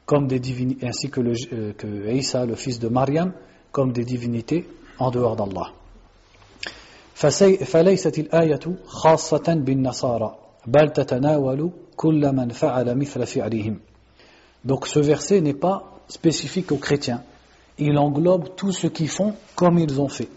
comme 0.06 0.28
des 0.28 0.40
divinités, 0.40 0.88
ainsi 0.88 1.10
que, 1.10 1.22
le, 1.22 1.34
euh, 1.54 1.74
que 1.74 2.12
Isa, 2.12 2.46
le 2.46 2.56
fils 2.56 2.80
de 2.80 2.88
Mariam, 2.88 3.32
comme 3.72 3.94
des 3.94 4.04
divinités 4.04 4.68
en 5.00 5.12
dehors 5.12 5.36
d'Allah. 5.36 5.72
فليست 7.65 8.19
الآية 8.19 8.61
خاصة 8.87 9.55
بالنصارى 9.67 10.37
بل 10.67 10.89
تتناول 10.93 11.71
كل 11.97 12.33
من 12.33 12.49
فعل 12.49 12.99
مثل 12.99 13.27
فعلهم 13.27 13.81
Donc 14.65 14.87
ce 14.87 14.99
verset 14.99 15.41
n'est 15.41 15.55
pas 15.55 15.85
spécifique 16.09 16.73
aux 16.73 16.77
chrétiens. 16.77 17.23
Il 17.79 17.97
englobe 17.97 18.55
tous 18.57 18.73
ceux 18.73 18.89
qui 18.89 19.07
font 19.07 19.35
comme 19.55 19.79
ils 19.79 20.01
ont 20.01 20.09
fait. 20.09 20.29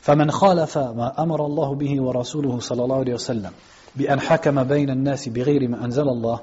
فمن 0.00 0.30
خالف 0.30 0.78
ما 0.78 1.22
أمر 1.22 1.46
الله 1.46 1.74
به 1.74 2.02
ورسوله 2.02 2.58
صلى 2.58 2.84
الله 2.84 2.96
عليه 2.96 3.14
وسلم 3.14 3.50
بأن 3.96 4.20
حكم 4.20 4.64
بين 4.64 4.90
الناس 4.90 5.28
بغير 5.28 5.68
ما 5.68 5.84
أنزل 5.84 6.08
الله 6.08 6.40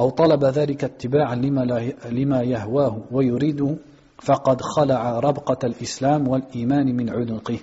أو 0.00 0.10
طلب 0.10 0.44
ذلك 0.44 0.84
اتباعا 0.84 1.34
لما, 1.34 1.92
لما 2.10 2.42
يهواه 2.42 3.02
ويريده 3.12 3.76
فقد 4.18 4.60
خلع 4.60 5.18
ربقة 5.18 5.66
الإسلام 5.66 6.28
والإيمان 6.28 6.96
من 6.96 7.10
عنقه 7.10 7.58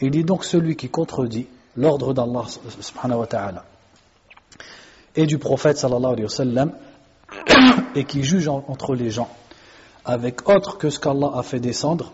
Il 0.00 0.10
dit 0.10 0.24
donc 0.24 0.44
celui 0.44 0.76
qui 0.76 0.88
contredit 0.88 1.46
l'ordre 1.76 2.14
d'Allah 2.14 2.44
subhanahu 2.80 3.20
wa 3.20 3.64
et 5.16 5.26
du 5.26 5.38
prophète 5.38 5.84
et 7.94 8.04
qui 8.04 8.22
juge 8.22 8.48
entre 8.48 8.94
les 8.94 9.10
gens 9.10 9.28
avec 10.04 10.48
autre 10.48 10.78
que 10.78 10.90
ce 10.90 10.98
qu'Allah 10.98 11.32
a 11.34 11.42
fait 11.42 11.60
descendre 11.60 12.12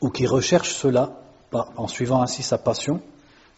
ou 0.00 0.10
qui 0.10 0.26
recherche 0.26 0.74
cela 0.74 1.20
en 1.52 1.88
suivant 1.88 2.22
ainsi 2.22 2.42
sa 2.42 2.58
passion, 2.58 3.00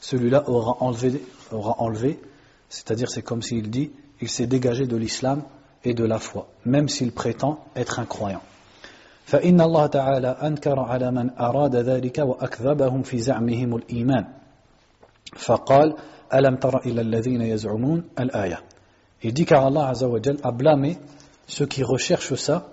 celui-là 0.00 0.48
aura 0.48 0.76
enlevé, 0.80 1.22
aura 1.50 1.80
enlevé 1.80 2.20
c'est-à-dire 2.68 3.10
c'est 3.10 3.22
comme 3.22 3.42
s'il 3.42 3.70
dit, 3.70 3.90
il 4.20 4.28
s'est 4.28 4.46
dégagé 4.46 4.86
de 4.86 4.96
l'islam 4.96 5.42
et 5.84 5.94
de 5.94 6.04
la 6.04 6.18
foi, 6.18 6.48
même 6.64 6.88
s'il 6.88 7.12
prétend 7.12 7.64
être 7.76 7.98
un 7.98 8.04
croyant. 8.04 8.42
فإن 9.27 9.61
الله 9.61 9.85
تعالى 9.85 10.27
أنكر 10.27 10.79
على 10.79 11.11
من 11.11 11.29
أراد 11.39 11.75
ذلك 11.75 12.17
وأكذبهم 12.17 13.03
في 13.03 13.17
زعمهم 13.17 13.75
الإيمان 13.75 14.25
فقال 15.35 15.95
ألم 16.33 16.55
تر 16.55 16.79
إلى 16.85 17.01
الذين 17.01 17.41
يزعمون 17.41 18.03
الآية 18.19 18.59
Il 19.25 19.33
dit 19.33 19.45
car 19.45 19.65
Allah 19.65 19.93
a 20.43 20.51
blâmé 20.51 20.97
ceux 21.47 21.65
qui 21.65 21.81
recherchent 21.81 22.35
ça 22.35 22.71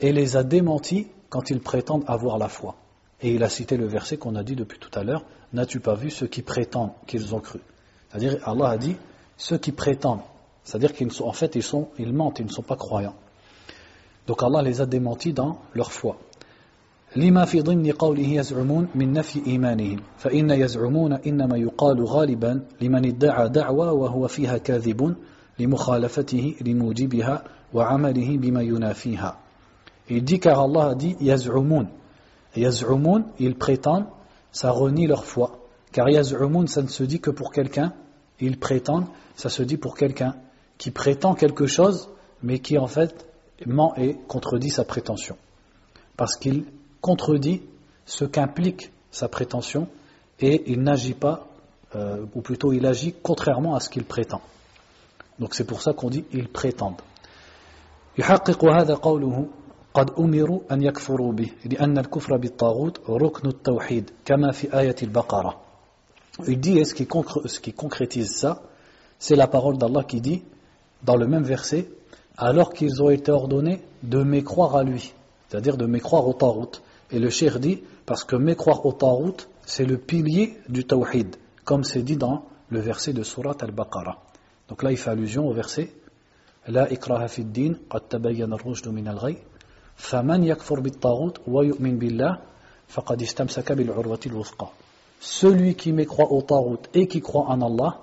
et 0.00 0.12
les 0.12 0.36
a 0.36 0.42
démentis 0.42 1.08
quand 1.28 1.50
ils 1.50 1.60
prétendent 1.60 2.04
avoir 2.06 2.38
la 2.38 2.48
foi. 2.48 2.76
Et 3.20 3.34
il 3.34 3.44
a 3.44 3.50
cité 3.50 3.76
le 3.76 3.86
verset 3.86 4.16
qu'on 4.16 4.34
a 4.34 4.42
dit 4.42 4.56
depuis 4.56 4.78
tout 4.78 4.90
à 4.98 5.04
l'heure 5.04 5.24
N'as-tu 5.52 5.80
pas 5.80 5.94
vu 5.94 6.10
ceux 6.10 6.26
qui 6.26 6.42
prétendent 6.42 6.92
qu'ils 7.06 7.34
ont 7.34 7.40
cru 7.40 7.60
C'est-à-dire, 8.08 8.38
Allah 8.48 8.70
a 8.70 8.78
dit 8.78 8.96
ceux 9.36 9.58
qui 9.58 9.72
prétendent, 9.72 10.20
c'est-à-dire 10.64 10.94
qu'ils 10.94 11.10
sont, 11.12 11.24
en 11.24 11.32
fait, 11.32 11.54
ils, 11.56 11.62
sont, 11.62 11.88
ils 11.98 12.12
mentent, 12.12 12.38
ils 12.38 12.46
ne 12.46 12.50
sont 12.50 12.62
pas 12.62 12.76
croyants. 12.76 13.16
Donc 14.27 14.43
Allah 14.43 14.61
les 14.61 14.81
a 14.81 14.85
démentis 14.85 15.33
dans 15.33 15.59
leur 15.73 15.91
foi. 15.91 16.17
لما 17.15 17.45
في 17.45 17.61
ضمن 17.61 17.91
قوله 17.91 18.27
يزعمون 18.27 18.87
من 18.95 19.13
نفي 19.13 19.47
إيمانهم 19.47 19.99
فإن 20.17 20.49
يزعمون 20.49 21.13
إنما 21.13 21.57
يقال 21.57 22.05
غالبا 22.05 22.61
لمن 22.81 23.05
ادعى 23.05 23.49
دعوى 23.49 23.87
وهو 23.87 24.27
فيها 24.27 24.57
كاذب 24.57 25.15
لمخالفته 25.59 26.55
لموجبها 26.61 27.43
وعمله 27.73 28.37
بما 28.37 28.61
ينافيها 28.61 29.37
Il 30.07 30.23
dit 30.23 30.39
car 30.39 30.59
Allah 30.59 30.89
a 30.89 30.95
dit 30.95 31.15
yaz'umun. 31.19 31.87
Yaz'umun, 32.55 33.25
ils 33.39 33.55
prétendent, 33.55 34.05
ça 34.51 34.69
renie 34.69 35.07
leur 35.07 35.25
foi. 35.25 35.59
Car 35.91 36.09
yaz'umun, 36.09 36.67
ça 36.67 36.83
ne 36.83 36.87
se 36.87 37.03
dit 37.03 37.19
que 37.19 37.31
pour 37.31 37.51
quelqu'un, 37.51 37.93
ils 38.39 38.59
prétendent, 38.59 39.07
ça 39.35 39.49
se 39.49 39.63
dit 39.63 39.77
pour 39.77 39.95
quelqu'un 39.95 40.35
qui 40.77 40.91
prétend 40.91 41.33
quelque 41.33 41.65
chose, 41.65 42.09
mais 42.43 42.59
qui 42.59 42.77
en 42.77 42.85
fait 42.85 43.25
ment 43.66 43.94
et 43.96 44.16
contredit 44.28 44.70
sa 44.70 44.84
prétention. 44.84 45.36
Parce 46.16 46.36
qu'il 46.36 46.64
contredit 47.00 47.62
ce 48.06 48.24
qu'implique 48.24 48.90
sa 49.10 49.28
prétention 49.28 49.88
et 50.40 50.70
il 50.70 50.82
n'agit 50.82 51.14
pas, 51.14 51.48
euh, 51.94 52.24
ou 52.34 52.40
plutôt 52.40 52.72
il 52.72 52.86
agit 52.86 53.14
contrairement 53.22 53.74
à 53.74 53.80
ce 53.80 53.88
qu'il 53.88 54.04
prétend. 54.04 54.40
Donc 55.38 55.54
c'est 55.54 55.64
pour 55.64 55.82
ça 55.82 55.92
qu'on 55.92 56.10
dit 56.10 56.24
ils 56.32 56.48
prétendent. 56.48 57.00
قد 59.94 60.10
أمروا 60.18 60.60
أن 60.72 60.82
يكفروا 60.82 61.32
به 61.32 61.50
لأن 61.64 61.98
الكفر 61.98 62.36
بالطاغوت 62.36 63.10
ركن 63.10 63.48
التوحيد 63.48 64.10
كما 64.24 64.52
في 64.52 64.78
آية 64.78 64.96
البقرة 65.02 65.60
Il 66.46 66.58
dit, 66.60 66.78
et 66.78 66.84
ce 66.84 66.94
qui, 66.94 67.06
ce 67.46 67.60
qui 67.60 67.72
concrétise 67.72 68.30
ça, 68.30 68.62
c'est 69.18 69.34
la 69.34 69.46
parole 69.46 69.76
d'Allah 69.76 70.04
qui 70.04 70.20
dit, 70.22 70.42
dans 71.02 71.16
le 71.16 71.26
même 71.26 71.42
verset, 71.42 71.88
alors 72.37 72.73
qu'ils 72.73 73.01
ont 73.01 73.09
été 73.09 73.31
ordonnés 73.31 73.81
de 74.03 74.23
mécroire 74.23 74.75
à 74.75 74.83
lui, 74.83 75.13
c'est-à-dire 75.47 75.77
de 75.77 75.85
mécroire 75.85 76.27
au 76.27 76.33
Tarout. 76.33 76.81
Et 77.11 77.19
le 77.19 77.29
cher 77.29 77.59
dit, 77.59 77.81
parce 78.05 78.23
que 78.23 78.35
mécroire 78.35 78.85
au 78.85 78.93
Tarout, 78.93 79.47
c'est 79.65 79.85
le 79.85 79.97
pilier 79.97 80.57
du 80.69 80.85
Tawhid, 80.85 81.35
comme 81.63 81.83
c'est 81.83 82.03
dit 82.03 82.17
dans 82.17 82.45
le 82.69 82.79
verset 82.79 83.13
de 83.13 83.23
Surat 83.23 83.55
al-Baqarah. 83.59 84.17
Donc 84.67 84.83
là, 84.83 84.91
il 84.91 84.97
fait 84.97 85.11
allusion 85.11 85.47
au 85.47 85.53
verset, 85.53 85.91
La 86.67 86.91
ikraha 86.91 87.27
fid 87.27 87.51
din, 87.51 87.73
qad 87.89 88.09
tabayyana 88.09 88.55
al-rushdu 88.55 88.89
min 88.89 89.05
al-ghay, 89.05 89.37
celui 95.19 95.75
qui 95.75 95.91
mécroit 95.93 96.31
au 96.31 96.41
Tarot 96.41 96.77
et 96.93 97.07
qui 97.07 97.21
croit 97.21 97.45
en 97.47 97.61
Allah, 97.61 97.99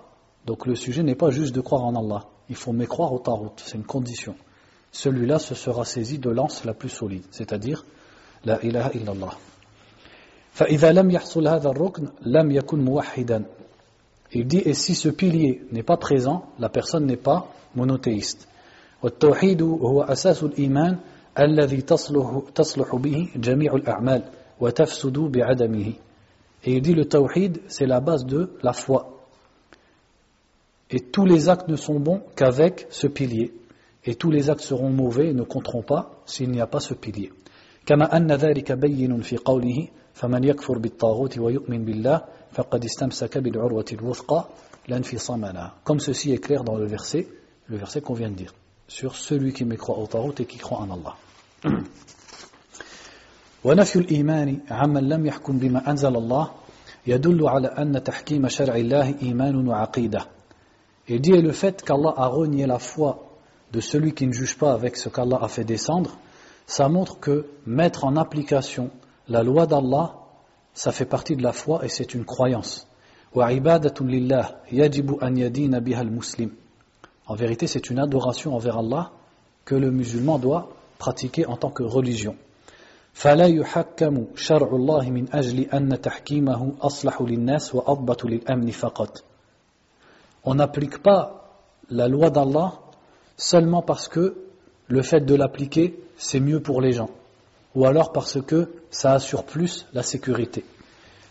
donc 0.46 0.66
le 0.66 0.74
sujet 0.74 1.02
n'est 1.02 1.14
pas 1.14 1.30
juste 1.30 1.54
de 1.54 1.60
croire 1.60 1.84
en 1.84 1.94
Allah, 1.94 2.24
il 2.49 2.55
faut 2.55 2.71
mécroire 2.71 3.13
au 3.13 3.19
Tarot, 3.19 3.53
c'est 3.57 3.75
une 3.75 3.83
condition. 3.83 4.35
Celui-là 4.91 5.39
se 5.39 5.55
sera 5.55 5.85
saisi 5.85 6.17
de 6.17 6.29
l'anse 6.29 6.65
la 6.65 6.73
plus 6.73 6.89
solide, 6.89 7.23
c'est-à-dire 7.31 7.85
la 8.45 8.63
ilaha 8.63 8.91
illallah. 8.93 9.33
Il 14.33 14.47
dit, 14.47 14.61
et 14.65 14.73
si 14.73 14.95
ce 14.95 15.09
pilier 15.09 15.61
n'est 15.71 15.83
pas 15.83 15.97
présent, 15.97 16.45
la 16.57 16.69
personne 16.69 17.05
n'est 17.05 17.17
pas 17.17 17.47
monothéiste. 17.75 18.47
الذي 21.39 21.81
تصلح, 21.81 22.41
تصلح 22.55 22.95
به 22.95 23.29
جميع 23.35 23.75
الأعمال 23.75 24.23
وتفسد 24.59 25.17
بعدمه 25.19 25.93
Et 26.63 26.73
il 26.73 26.81
dit 26.81 26.95
le 26.95 27.05
tawhid, 27.05 27.61
c'est 27.67 27.85
la 27.85 27.99
base 27.99 28.25
de 28.25 28.49
la 28.63 28.73
foi. 28.73 29.20
Et 30.91 30.99
tous 30.99 31.25
les 31.25 31.49
actes 31.49 31.67
ne 31.67 31.75
sont 31.75 31.99
bons 31.99 32.21
qu'avec 32.35 32.87
ce 32.89 33.07
pilier. 33.07 33.53
Et 34.05 34.15
tous 34.15 34.31
les 34.31 34.49
actes 34.49 34.61
seront 34.61 34.89
mauvais 34.89 35.29
et 35.29 35.33
ne 35.33 35.43
compteront 35.43 35.83
pas 35.83 36.21
s'il 36.25 36.49
n'y 36.49 36.61
a 36.61 36.67
pas 36.67 36.79
ce 36.79 36.93
pilier. 36.93 37.31
كما 37.85 38.17
أن 38.17 38.31
ذلك 38.31 38.71
بين 38.71 39.21
في 39.21 39.37
قوله 39.37 39.87
فمن 40.13 40.43
يكفر 40.43 40.77
بالطاغوت 40.77 41.37
ويؤمن 41.37 41.85
بالله 41.85 42.21
فقد 42.51 42.85
استمسك 42.85 43.37
بالعروة 43.37 43.85
الوثقى 43.93 44.47
لانفصام 44.87 45.45
لها. 45.45 45.73
Comme 45.83 45.99
ceci 45.99 46.31
est 46.31 46.39
clair 46.39 46.63
dans 46.63 46.75
le 46.75 46.85
verset, 46.85 47.27
le 47.67 47.77
verset 47.77 48.01
qu'on 48.01 48.13
vient 48.13 48.29
de 48.29 48.35
dire. 48.35 48.53
sur 48.87 49.15
celui 49.15 49.53
qui 49.53 49.65
me 49.65 49.75
croit 49.75 49.97
au 49.97 50.07
Tarot 50.07 50.33
et 50.39 50.45
qui 50.45 50.57
croit 50.57 50.79
en 50.79 50.91
Allah. 50.91 51.15
ونفي 53.63 53.95
الإيمان 53.99 54.59
عمن 54.69 55.09
لم 55.09 55.25
يحكم 55.25 55.57
بما 55.59 55.91
أنزل 55.91 56.15
الله 56.15 56.51
يدل 57.07 57.47
على 57.47 57.67
أن 57.67 58.03
تحكيم 58.03 58.47
شرع 58.47 58.75
الله 58.75 59.15
إيمان 59.21 59.67
وعقيدة. 59.67 60.27
Il 61.07 61.21
dit 61.21 61.31
le 61.31 61.51
fait 61.51 61.83
qu'Allah 61.83 62.13
a 62.15 62.27
renié 62.27 62.65
la 62.65 62.79
foi 62.79 63.29
de 63.71 63.79
celui 63.79 64.13
qui 64.13 64.27
ne 64.27 64.33
juge 64.33 64.57
pas 64.57 64.73
avec 64.73 64.97
ce 64.97 65.09
qu'Allah 65.09 65.39
a 65.41 65.47
fait 65.47 65.63
descendre, 65.63 66.17
ça 66.65 66.89
montre 66.89 67.19
que 67.19 67.47
mettre 67.65 68.05
en 68.05 68.15
application 68.15 68.89
la 69.27 69.43
loi 69.43 69.67
d'Allah, 69.67 70.15
ça 70.73 70.91
fait 70.91 71.05
partie 71.05 71.35
de 71.35 71.43
la 71.43 71.53
foi 71.53 71.85
et 71.85 71.89
c'est 71.89 72.13
une 72.13 72.25
croyance. 72.25 72.87
وعبادة 73.35 74.05
لله 74.05 74.55
يجب 74.71 75.19
أن 75.19 75.37
يدين 75.37 75.79
بها 75.79 76.01
المسلم 76.01 76.51
en 77.27 77.35
vérité, 77.35 77.67
c'est 77.67 77.89
une 77.89 77.99
adoration 77.99 78.55
envers 78.55 78.77
Allah 78.77 79.11
que 79.65 79.75
le 79.75 79.91
musulman 79.91 80.39
doit 80.39 80.69
pratiquer 80.97 81.45
en 81.45 81.57
tant 81.57 81.69
que 81.69 81.83
religion. 81.83 82.37
On 90.44 90.54
n'applique 90.54 91.02
pas 91.02 91.44
la 91.90 92.08
loi 92.08 92.30
d'Allah 92.30 92.72
seulement 93.36 93.82
parce 93.82 94.08
que 94.08 94.36
le 94.88 95.02
fait 95.02 95.20
de 95.20 95.34
l'appliquer, 95.34 95.98
c'est 96.16 96.40
mieux 96.40 96.60
pour 96.60 96.80
les 96.80 96.92
gens, 96.92 97.10
ou 97.74 97.86
alors 97.86 98.12
parce 98.12 98.40
que 98.42 98.68
ça 98.90 99.12
assure 99.12 99.44
plus 99.44 99.86
la 99.92 100.02
sécurité. 100.02 100.64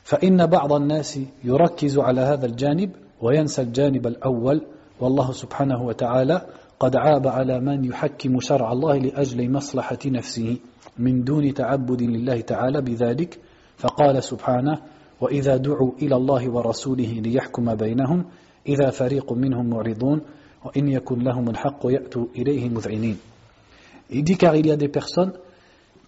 فإن 0.04 0.46
بعض 0.46 0.74
الناس 0.74 1.20
يركز 1.44 1.98
على 1.98 2.22
هذا 2.22 2.46
الجانب 2.46 2.92
وينسى 3.22 3.62
الجانب 3.62 4.08
الأول 4.08 4.62
والله 5.00 5.32
سبحانه 5.32 5.84
وتعالى 5.84 6.42
قد 6.80 6.96
عاب 6.96 7.28
على 7.28 7.60
من 7.60 7.86
يحكم 7.86 8.40
شرع 8.40 8.72
الله 8.72 8.98
لأجل 8.98 9.52
مصلحة 9.52 10.00
نفسه 10.06 10.58
من 10.98 11.24
دون 11.24 11.54
تعبد 11.54 12.02
لله 12.02 12.42
تعالى 12.42 12.82
بذلك 12.82 13.40
فقال 13.78 14.24
سبحانه 14.24 14.82
وإذا 15.22 15.58
دعوا 15.58 15.92
إلى 16.02 16.16
الله 16.16 16.50
ورسوله 16.50 17.12
ليحكم 17.26 17.76
بينهم 17.76 18.26
إذا 18.69 18.91
فريق 18.91 19.33
منهم 19.33 19.71
معرضون 19.71 20.21
وإن 20.65 20.89
يكن 20.89 21.19
لهم 21.19 21.49
الحق 21.49 21.81
يأتوا 21.85 22.27
إليه 22.37 22.69
مذعنين 22.69 23.17
Il 24.09 24.23
dit 24.23 24.37
car 24.37 24.55
il 24.55 24.67
y 24.67 24.71
a 24.71 24.77
des 24.77 24.89
personnes 24.89 25.33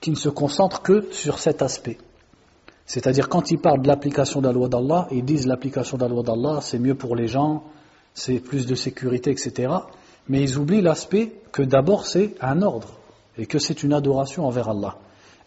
qui 0.01 0.11
ne 0.11 0.17
se 0.17 0.29
concentrent 0.29 0.83
que 0.83 1.09
sur 1.11 1.41
cet 1.41 1.63
aspect. 1.63 1.99
C'est-à-dire 2.87 3.29
quand 3.29 3.51
ils 3.51 3.59
parlent 3.59 3.83
de 3.83 3.89
l'application 3.89 4.41
de 4.41 4.47
la 4.47 4.53
loi 4.53 4.69
d'Allah, 4.69 5.09
ils 5.11 5.25
disent 5.25 5.49
l'application 5.49 5.97
de 5.97 6.03
la 6.03 6.09
loi 6.09 6.23
d'Allah 6.23 6.61
c'est 6.63 6.79
mieux 6.79 6.95
pour 6.95 7.17
les 7.17 7.27
gens, 7.27 7.65
c'est 8.15 8.39
plus 8.39 8.67
de 8.67 8.77
sécurité, 8.77 9.31
etc. 9.31 9.73
Mais 10.29 10.43
ils 10.43 10.59
oublient 10.59 10.81
l'aspect 10.81 11.33
que 11.51 11.63
d'abord 11.63 12.07
c'est 12.07 12.35
un 12.41 12.63
ordre 12.63 12.99
et 13.37 13.47
que 13.47 13.59
c'est 13.59 13.83
une 13.83 13.93
adoration 13.93 14.47
envers 14.47 14.69
Allah. 14.69 14.97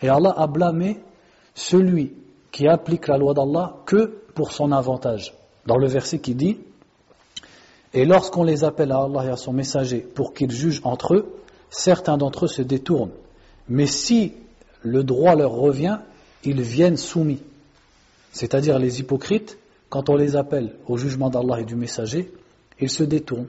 Et 0.02 0.10
Allah 0.10 0.34
a 0.36 0.48
blâmé 0.48 1.00
celui 1.54 2.14
qui 2.52 2.68
applique 2.68 3.08
la 3.08 3.18
loi 3.18 3.34
d'Allah 3.34 3.78
que 3.86 4.22
pour 4.36 4.52
son 4.52 4.72
avantage. 4.72 5.34
Dans 5.66 5.78
le 5.78 5.88
verset 5.88 6.20
qui 6.20 6.36
dit 6.36 6.58
et 7.97 8.05
lorsqu'on 8.05 8.45
les 8.45 8.63
appelle 8.63 8.93
à 8.93 8.99
Allah 8.99 9.25
et 9.25 9.31
à 9.31 9.37
son 9.39 9.55
messager 9.55 10.01
pour 10.01 10.35
qu'ils 10.35 10.51
jugent 10.51 10.83
entre 10.85 11.15
eux, 11.15 11.33
certains 11.71 12.19
d'entre 12.19 12.45
eux 12.45 12.49
se 12.49 12.61
détournent. 12.61 13.15
Mais 13.71 13.87
si 13.87 14.35
le 14.83 15.03
droit 15.03 15.35
leur 15.35 15.53
revient, 15.53 16.01
ils 16.45 16.61
viennent 16.61 16.99
soumis. 16.99 17.43
C'est-à-dire 18.33 18.79
les 18.79 19.01
hypocrites, 19.01 19.57
quand 19.89 20.11
on 20.11 20.17
les 20.17 20.37
appelle 20.37 20.75
au 20.87 20.99
jugement 20.99 21.31
d'Allah 21.31 21.63
et 21.63 21.65
du 21.65 21.75
messager, 21.75 22.31
ils 22.79 22.91
se 22.91 23.03
détournent. 23.03 23.49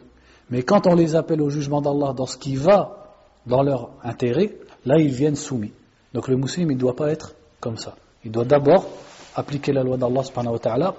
Mais 0.50 0.64
quand 0.64 0.88
on 0.88 0.96
les 0.96 1.16
appelle 1.16 1.42
au 1.42 1.50
jugement 1.50 1.82
d'Allah 1.82 2.14
dans 2.14 2.26
ce 2.26 2.38
qui 2.38 2.56
va 2.56 3.18
dans 3.48 3.64
leur 3.64 3.90
intérêt, 4.02 4.56
là 4.86 4.98
ils 4.98 5.12
viennent 5.12 5.36
soumis. 5.36 5.74
Donc 6.14 6.30
le 6.30 6.38
musulman 6.38 6.72
ne 6.72 6.80
doit 6.80 6.96
pas 6.96 7.12
être 7.12 7.36
comme 7.60 7.76
ça. 7.76 7.96
Il 8.24 8.32
doit 8.32 8.46
d'abord 8.46 8.88
appliquer 9.36 9.74
la 9.74 9.84
loi 9.84 9.98
d'Allah 9.98 10.24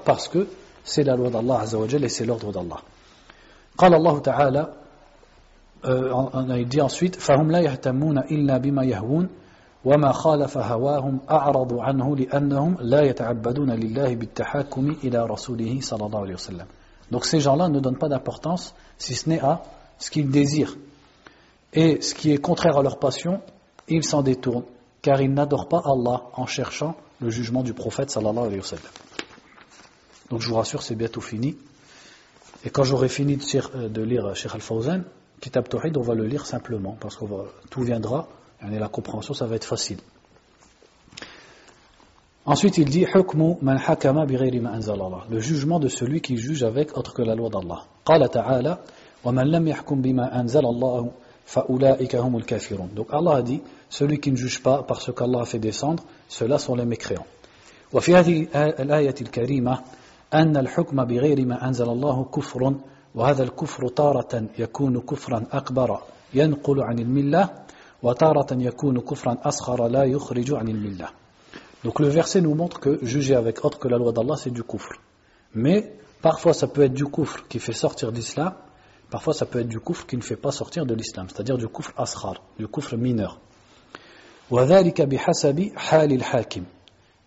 parce 0.04 0.28
que 0.28 0.46
c'est 0.84 1.02
la 1.02 1.16
loi 1.16 1.30
d'Allah 1.30 1.64
et 1.64 2.08
c'est 2.10 2.26
l'ordre 2.26 2.52
d'Allah. 2.52 2.82
قال 3.77 3.93
الله 3.93 4.19
تعالى 4.19 4.73
on 5.85 6.49
a 6.49 6.63
dit 6.63 6.81
ensuite 6.81 7.15
فهم 7.19 7.51
لا 7.51 7.59
يهتمون 7.59 8.17
إلا 8.17 8.57
بما 8.57 8.83
يهون 8.85 9.29
وما 9.85 10.11
خالف 10.11 10.57
هواهم 10.57 11.19
أعرضوا 11.31 11.83
عنه 11.83 12.15
لأنهم 12.15 12.77
لا 12.81 13.01
يتعبدون 13.01 13.71
لله 13.71 14.15
بالتحاكم 14.15 14.95
إلى 15.03 15.25
رسوله 15.25 15.79
صلى 15.81 16.05
الله 16.05 16.19
عليه 16.19 16.33
وسلم 16.33 16.65
Donc 17.11 17.25
ces 17.25 17.39
gens-là 17.41 17.67
ne 17.67 17.79
donnent 17.79 17.97
pas 17.97 18.07
d'importance 18.07 18.73
si 18.97 19.13
ce 19.13 19.29
n'est 19.29 19.41
à 19.41 19.61
ce 19.99 20.09
qu'ils 20.09 20.29
désirent. 20.29 20.75
Et 21.73 22.01
ce 22.01 22.15
qui 22.15 22.31
est 22.31 22.37
contraire 22.37 22.77
à 22.77 22.81
leur 22.81 22.97
passion, 22.97 23.41
ils 23.87 24.03
s'en 24.03 24.21
détournent, 24.21 24.63
car 25.01 25.21
ils 25.21 25.31
n'adorent 25.31 25.67
pas 25.67 25.81
Allah 25.85 26.23
en 26.33 26.45
cherchant 26.45 26.95
le 27.19 27.29
jugement 27.29 27.61
du 27.61 27.73
prophète 27.73 28.09
sallallahu 28.09 28.45
alayhi 28.47 28.59
wa 28.59 28.65
sallam. 28.65 28.91
Donc 30.29 30.41
je 30.41 30.49
vous 30.49 30.55
rassure, 30.55 30.81
c'est 30.81 30.95
bientôt 30.95 31.21
fini. 31.21 31.57
Et 32.64 32.70
quand 32.70 32.84
j'aurai 32.84 33.08
fini 33.08 33.36
de, 33.36 34.02
lire 34.02 34.34
Sheikh 34.34 34.54
Al-Fawzan, 34.54 35.02
Kitab 35.40 35.68
Tawhid, 35.68 35.96
on 35.96 36.02
va 36.02 36.14
le 36.14 36.26
lire 36.26 36.46
simplement, 36.46 36.96
parce 37.00 37.16
que 37.16 37.24
tout 37.70 37.82
viendra, 37.82 38.28
et 38.62 38.78
la 38.78 38.88
compréhension, 38.88 39.34
ça 39.34 39.46
va 39.46 39.56
être 39.56 39.64
facile. 39.64 39.98
Ensuite, 42.44 42.78
il 42.78 42.86
dit 42.86 43.06
le 45.30 45.40
jugement 45.40 45.78
de 45.78 45.88
celui 45.88 46.20
qui 46.20 46.36
juge 46.38 46.62
avec 46.64 46.96
autre 46.96 47.12
que 47.14 47.22
la 47.22 47.34
loi 47.34 47.50
d'Allah. 47.50 47.84
Donc 52.94 53.08
Allah 53.10 53.34
a 53.34 53.42
dit 53.42 53.60
celui 53.88 54.20
qui 54.20 54.32
ne 54.32 54.36
juge 54.36 54.62
pas 54.62 54.82
parce 54.82 55.12
qu'Allah 55.12 55.40
a 55.40 55.44
fait 55.44 55.58
descendre 55.58 56.04
ceux-là 56.28 56.58
sont 56.58 56.74
les 56.74 56.84
mécréants 56.86 57.26
أن 60.34 60.56
الحكم 60.56 61.04
بغير 61.04 61.46
ما 61.46 61.68
أنزل 61.68 61.88
الله 61.88 62.24
كفر 62.24 62.74
وهذا 63.14 63.42
الكفر 63.42 63.88
تارة 63.88 64.48
يكون 64.58 65.00
كفرا 65.00 65.46
أكبر 65.52 66.00
ينقل 66.34 66.80
عن 66.80 66.98
الملة 66.98 67.50
وتارة 68.02 68.54
يكون 68.54 69.00
كفرا 69.00 69.38
أصغر 69.42 69.88
لا 69.88 70.04
يخرج 70.04 70.52
عن 70.52 70.68
الملة 70.68 71.08
Donc 71.84 72.00
le 72.00 72.08
verset 72.08 72.40
nous 72.40 72.54
montre 72.56 72.80
que 72.80 72.98
juger 73.02 73.36
avec 73.36 73.64
autre 73.64 73.78
que 73.78 73.86
la 73.86 73.98
loi 73.98 74.10
d'Allah, 74.10 74.34
c'est 74.36 74.50
du 74.50 74.64
kufr. 74.64 74.94
Mais 75.54 75.92
parfois 76.20 76.52
ça 76.52 76.66
peut 76.66 76.82
être 76.82 76.92
du 76.92 77.06
kufr 77.06 77.46
qui 77.46 77.60
fait 77.60 77.72
sortir 77.72 78.10
d'islam, 78.10 78.52
parfois 79.10 79.32
ça 79.32 79.46
peut 79.46 79.60
être 79.60 79.68
du 79.68 79.78
kufr 79.78 80.04
qui 80.06 80.16
ne 80.16 80.22
fait 80.22 80.36
pas 80.36 80.50
sortir 80.50 80.84
de 80.86 80.94
l'islam, 80.94 81.28
c'est-à-dire 81.28 81.56
du 81.56 81.68
kufr 81.68 81.92
asghar, 81.96 82.42
du 82.58 82.66
kufr 82.66 82.96
mineur. 82.96 83.38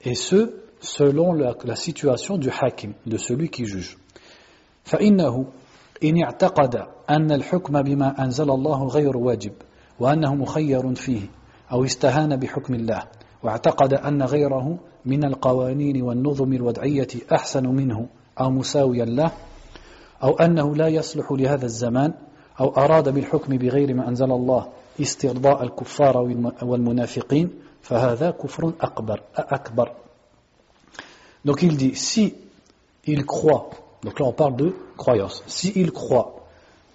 Et 0.03 0.15
ce, 0.15 0.53
selon 0.82 1.34
la, 1.34 1.53
la 1.64 1.76
situation 1.76 2.38
du 2.38 2.49
hakim, 2.49 2.94
de 3.06 3.18
celui 3.18 3.49
qui 3.49 3.66
juge. 3.66 3.98
فإنه 4.84 5.45
إن 6.03 6.24
اعتقد 6.24 6.86
أن 7.10 7.32
الحكم 7.32 7.82
بما 7.82 8.24
أنزل 8.24 8.52
الله 8.52 8.88
غير 8.88 9.18
واجب 9.18 9.53
وأنه 9.99 10.36
مخير 10.36 10.95
فيه 10.95 11.22
أو 11.72 11.84
استهان 11.84 12.36
بحكم 12.36 12.74
الله 12.76 13.03
واعتقد 13.44 13.94
أن 13.94 14.24
غيره 14.24 14.80
من 15.06 15.24
القوانين 15.24 16.02
والنظم 16.02 16.53
الوضعية 16.53 17.08
أحسن 17.34 17.68
منه 17.68 18.08
أو 18.40 18.49
مساويا 18.49 19.06
له 19.06 19.32
أو 20.24 20.38
أنه 20.38 20.76
لا 20.76 20.88
يصلح 20.88 21.32
لهذا 21.32 21.66
الزمان 21.66 22.14
أو 22.60 22.70
أراد 22.70 23.10
بالحكم 23.10 23.58
بغير 23.58 23.94
ما 23.94 24.08
أنزل 24.08 24.32
الله 24.32 24.68
استرضاء 25.02 25.64
الكفار 25.64 26.18
والمنافقين 26.64 27.49
فهذا 27.82 28.32
كفر 28.32 28.74
أكبر 28.82 29.22
أكبر 29.36 29.91
Donc 31.45 31.63
il 31.63 31.77
dit, 31.77 31.95
si 31.95 32.35
il 33.05 33.26
croit, 33.26 33.69
donc 34.03 34.19
là 34.19 34.26
on 34.26 34.34
parle 34.34 34.55
de 34.55 34.76
croyance, 34.97 35.43
si 35.47 35.72
il 35.76 35.91
croit 35.91 36.45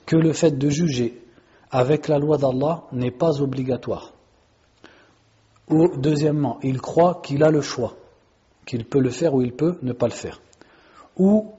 que 0.05 0.17
le 0.17 0.33
fait 0.33 0.53
de 0.53 0.69
juger 0.69 1.21
avec 1.71 2.09
la 2.09 2.19
loi 2.19 2.39
d'Allah 2.39 2.85
n'est 2.93 3.11
pas 3.11 3.41
obligatoire, 3.43 4.13
Ou 5.69 5.97
deuxièmement, 5.97 6.59
il 6.63 6.81
croit 6.81 7.21
qu'il 7.25 7.43
a 7.43 7.51
le 7.51 7.61
choix, 7.61 7.95
qu'il 8.67 8.85
peut 8.85 9.01
le 9.01 9.11
faire 9.11 9.35
ou 9.35 9.43
il 9.43 9.53
peut 9.53 9.79
ne 9.83 9.93
pas 9.93 10.07
le 10.07 10.13
faire. 10.13 10.41
Ou 11.17 11.53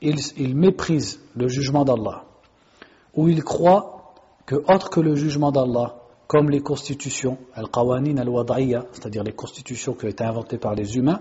il, 0.00 0.56
méprise 0.56 1.20
le 1.36 1.48
jugement 1.48 1.84
d'Allah. 1.84 2.24
Ou 3.14 3.28
il 3.28 3.44
croit 3.44 4.14
que 4.44 4.56
autre 4.56 4.90
que 4.90 5.00
le 5.00 5.14
jugement 5.14 5.52
d'Allah, 5.52 5.96
comme 6.26 6.50
les 6.50 6.60
constitutions, 6.60 7.38
al-qawanin 7.54 8.16
al-wad'iyya, 8.16 8.86
c'est-à-dire 8.92 9.22
les 9.22 9.32
constitutions 9.32 9.94
qui 9.94 10.06
ont 10.06 10.08
été 10.08 10.24
inventées 10.24 10.58
par 10.58 10.74
les 10.74 10.96
humains, 10.96 11.20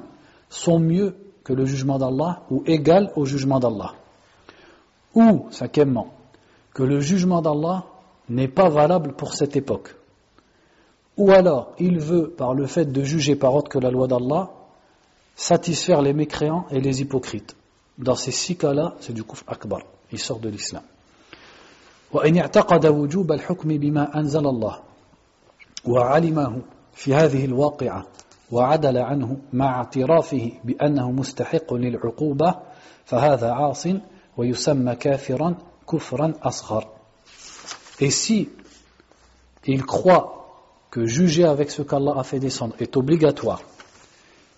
sont 0.52 0.78
mieux 0.78 1.14
que 1.44 1.52
le 1.52 1.64
jugement 1.64 1.98
d'Allah 1.98 2.42
ou 2.50 2.62
égales 2.66 3.10
au 3.16 3.24
jugement 3.24 3.58
d'Allah. 3.58 3.94
Ou, 5.14 5.46
cinquièmement, 5.50 6.12
que 6.74 6.82
le 6.82 7.00
jugement 7.00 7.40
d'Allah 7.40 7.84
n'est 8.28 8.48
pas 8.48 8.68
valable 8.68 9.14
pour 9.14 9.34
cette 9.34 9.56
époque. 9.56 9.96
Ou 11.16 11.30
alors, 11.32 11.72
il 11.78 11.98
veut, 11.98 12.28
par 12.30 12.54
le 12.54 12.66
fait 12.66 12.92
de 12.92 13.02
juger 13.02 13.34
par 13.34 13.54
autre 13.54 13.68
que 13.68 13.78
la 13.78 13.90
loi 13.90 14.06
d'Allah, 14.06 14.50
satisfaire 15.34 16.02
les 16.02 16.12
mécréants 16.12 16.66
et 16.70 16.80
les 16.80 17.00
hypocrites. 17.00 17.56
Dans 17.96 18.14
ces 18.14 18.30
six 18.30 18.56
cas-là, 18.56 18.94
c'est 19.00 19.12
du 19.12 19.24
kufr 19.24 19.44
akbar. 19.48 19.80
Il 20.12 20.18
sort 20.18 20.38
de 20.38 20.48
l'islam. 20.48 20.82
وإن 22.12 22.38
اعتقد 22.38 22.86
وجوب 22.86 23.32
الحكم 23.32 23.68
بما 23.68 24.18
أنزل 24.18 24.46
الله 24.46 24.78
وعلمه 25.84 26.62
في 26.94 27.14
هذه 27.14 27.44
الواقعة 27.44 28.06
وعدل 28.52 28.98
عنه 28.98 29.36
مع 29.52 29.78
اعترافه 29.78 30.52
بأنه 30.64 31.10
مستحق 31.10 31.74
للعقوبة 31.74 32.54
فهذا 33.04 33.50
عاص 33.50 33.88
ويسمى 34.36 34.94
كافرا 34.94 35.54
كفرا 35.92 36.32
أصغر. 36.42 36.88
Et 38.00 38.10
si 38.10 38.48
il 39.66 39.84
croit 39.84 40.38
que 40.90 41.04
juger 41.04 41.44
avec 41.44 41.70
ce 41.70 41.82
qu'Allah 41.82 42.14
a 42.16 42.22
fait 42.22 42.38
descendre 42.38 42.74
est 42.78 42.96
obligatoire 42.96 43.62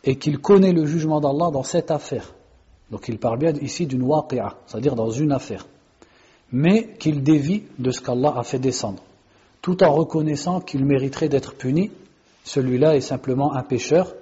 et 0.04 0.16
qu'il 0.16 0.38
connaît 0.38 0.72
le 0.72 0.86
jugement 0.86 1.20
d'Allah 1.20 1.50
dans 1.50 1.64
cette 1.64 1.90
affaire. 1.90 2.32
Donc 2.90 3.08
il 3.08 3.18
parle 3.18 3.38
bien 3.38 3.52
ici 3.54 3.86
d'une 3.86 4.02
waqi'a, 4.02 4.56
c'est-à-dire 4.66 4.94
dans 4.94 5.10
une 5.10 5.32
affaire. 5.32 5.66
Mais 6.52 6.94
qu'il 6.98 7.22
dévie 7.22 7.64
de 7.78 7.90
ce 7.90 8.00
qu'Allah 8.00 8.34
a 8.36 8.42
fait 8.42 8.58
descendre. 8.58 9.02
Tout 9.62 9.82
en 9.82 9.92
reconnaissant 9.92 10.60
qu'il 10.60 10.84
mériterait 10.84 11.28
d'être 11.28 11.54
puni, 11.54 11.90
celui-là 12.44 12.96
est 12.96 13.00
simplement 13.00 13.54
un 13.54 13.62
pécheur 13.62 14.14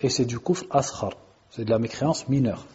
et 0.00 0.08
c'est 0.08 0.24
du 0.24 0.38
kufr 0.38 0.64
askhar, 0.70 1.12
c'est 1.50 1.64
de 1.64 1.70
la 1.70 1.78
mécréance 1.78 2.28
mineure. 2.28 2.66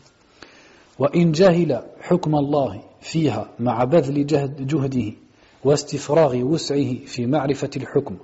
وإن 0.99 1.31
جهل 1.31 1.83
حكم 2.01 2.35
الله 2.35 2.81
فيها 3.01 3.49
مع 3.59 3.83
بذل 3.83 4.25
جهده 4.65 5.13
واستفراغ 5.63 6.35
وسعه 6.35 7.05
في 7.05 7.25
معرفة 7.25 7.69
الحكم 7.75 8.17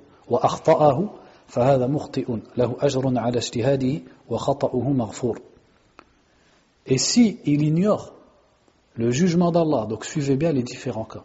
et 6.86 6.98
si 6.98 7.38
il 7.44 7.62
ignore 7.62 8.14
le 8.96 9.10
jugement 9.10 9.52
d'Allah, 9.52 9.86
donc 9.88 10.04
suivez 10.04 10.36
bien 10.36 10.52
les 10.52 10.62
différents 10.62 11.04
cas. 11.04 11.24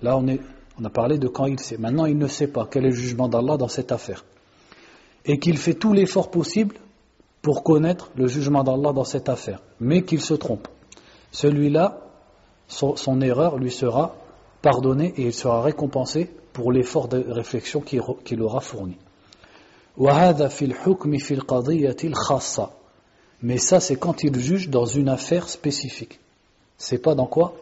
Là, 0.00 0.16
on, 0.16 0.26
est, 0.26 0.40
on 0.80 0.84
a 0.84 0.90
parlé 0.90 1.18
de 1.18 1.28
quand 1.28 1.46
il 1.46 1.60
sait. 1.60 1.76
Maintenant, 1.76 2.06
il 2.06 2.16
ne 2.16 2.26
sait 2.26 2.46
pas 2.46 2.66
quel 2.70 2.86
est 2.86 2.90
le 2.90 2.94
jugement 2.94 3.28
d'Allah 3.28 3.56
dans 3.56 3.68
cette 3.68 3.92
affaire. 3.92 4.24
Et 5.27 5.39
qu'il 5.39 5.57
fait 5.57 5.73
tout 5.73 5.93
l'effort 5.93 6.31
possible 6.31 6.75
pour 7.41 7.63
connaître 7.63 8.09
le 8.15 8.27
jugement 8.27 8.63
d'Allah 8.63 8.93
dans 8.93 9.03
cette 9.03 9.29
affaire. 9.29 9.61
Mais 9.79 10.03
qu'il 10.03 10.21
se 10.21 10.33
trompe. 10.33 10.67
Celui-là, 11.31 11.99
son 12.67 13.21
erreur 13.21 13.57
lui 13.57 13.71
sera 13.71 14.15
pardonnée 14.61 15.13
et 15.17 15.23
il 15.23 15.33
sera 15.33 15.61
récompensé 15.61 16.29
pour 16.53 16.71
l'effort 16.71 17.07
de 17.07 17.23
réflexion 17.29 17.81
qu'il 17.81 18.41
aura 18.41 18.61
fourni. 18.61 18.97
Mais 23.41 23.57
ça, 23.57 23.79
c'est 23.79 23.95
quand 23.95 24.23
il 24.23 24.39
juge 24.39 24.69
dans 24.69 24.85
une 24.85 25.09
affaire 25.09 25.49
spécifique. 25.49 26.19
C'est 26.77 26.97
pas 26.97 27.15
dans 27.15 27.27
quoi? 27.27 27.53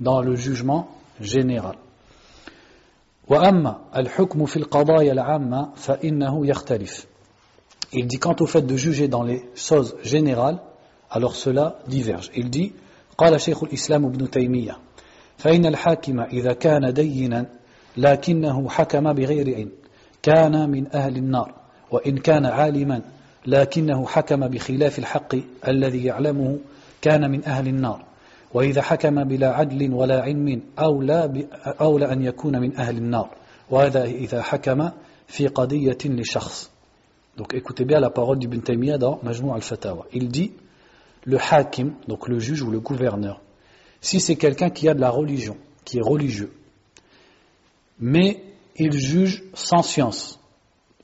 Dans 0.00 0.20
le 0.20 0.34
jugement 0.34 0.88
général. 1.20 1.76
Il 7.92 8.06
dit 8.06 8.18
quant 8.18 8.36
au 8.40 8.46
fait 8.46 8.62
de 8.62 8.76
juger 8.76 9.08
dans 9.08 9.22
les 9.22 9.42
choses 9.54 9.96
générales, 10.02 10.58
alors 11.10 11.34
cela 11.34 11.78
diverge. 11.86 12.30
Il 12.34 12.50
dit 12.50 12.72
قال 13.18 13.40
شيخ 13.40 13.64
الإسلام 13.64 14.04
ابن 14.04 14.30
تيمية 14.30 14.78
فإن 15.36 15.66
الحاكم 15.66 16.20
إذا 16.20 16.52
كان 16.52 16.92
دينا 16.92 17.46
لكنه 17.96 18.68
حكم 18.68 19.12
بغير 19.12 19.54
علم. 19.54 19.72
كان 20.22 20.70
من 20.70 20.94
أهل 20.94 21.16
النار 21.16 21.54
وإن 21.90 22.18
كان 22.18 22.46
عالما 22.46 23.02
لكنه 23.46 24.06
حكم 24.06 24.48
بخلاف 24.48 24.98
الحق 24.98 25.34
الذي 25.68 26.04
يعلمه 26.04 26.58
كان 27.02 27.30
من 27.30 27.44
أهل 27.44 27.68
النار. 27.68 28.04
وإذا 28.53 28.81
حكم 28.81 29.23
بلا 29.23 29.53
عدل 29.53 29.93
ولا 29.93 30.21
علم 30.21 30.61
أولى, 30.79 31.47
أولى 31.81 32.11
أن 32.11 32.23
يكون 32.23 32.59
من 32.59 32.77
أهل 32.77 32.97
النار 32.97 33.29
وهذا 33.69 34.03
إذا 34.03 34.41
حكم 34.41 34.89
في 35.27 35.47
قضية 35.47 35.97
لشخص 36.05 36.71
Donc 37.37 37.53
écoutez 37.53 37.85
bien 37.85 38.01
la 38.01 38.09
parole 38.09 38.37
d'Ibn 38.37 38.59
Taymiyyah 38.59 38.97
dans 38.97 39.19
Majmou 39.23 39.53
al-Fatawa. 39.53 40.07
Il 40.11 40.27
dit, 40.27 40.51
le 41.23 41.37
hakim, 41.39 41.93
donc 42.05 42.27
le 42.27 42.37
juge 42.37 42.61
ou 42.63 42.69
le 42.69 42.81
gouverneur, 42.81 43.39
si 44.01 44.19
c'est 44.19 44.35
quelqu'un 44.35 44.69
qui 44.69 44.89
a 44.89 44.93
de 44.93 44.99
la 44.99 45.09
religion, 45.09 45.55
qui 45.85 45.99
est 45.99 46.03
religieux, 46.03 46.51
mais 47.97 48.43
il 48.75 48.91
juge 48.91 49.43
sans 49.53 49.83
science, 49.83 50.39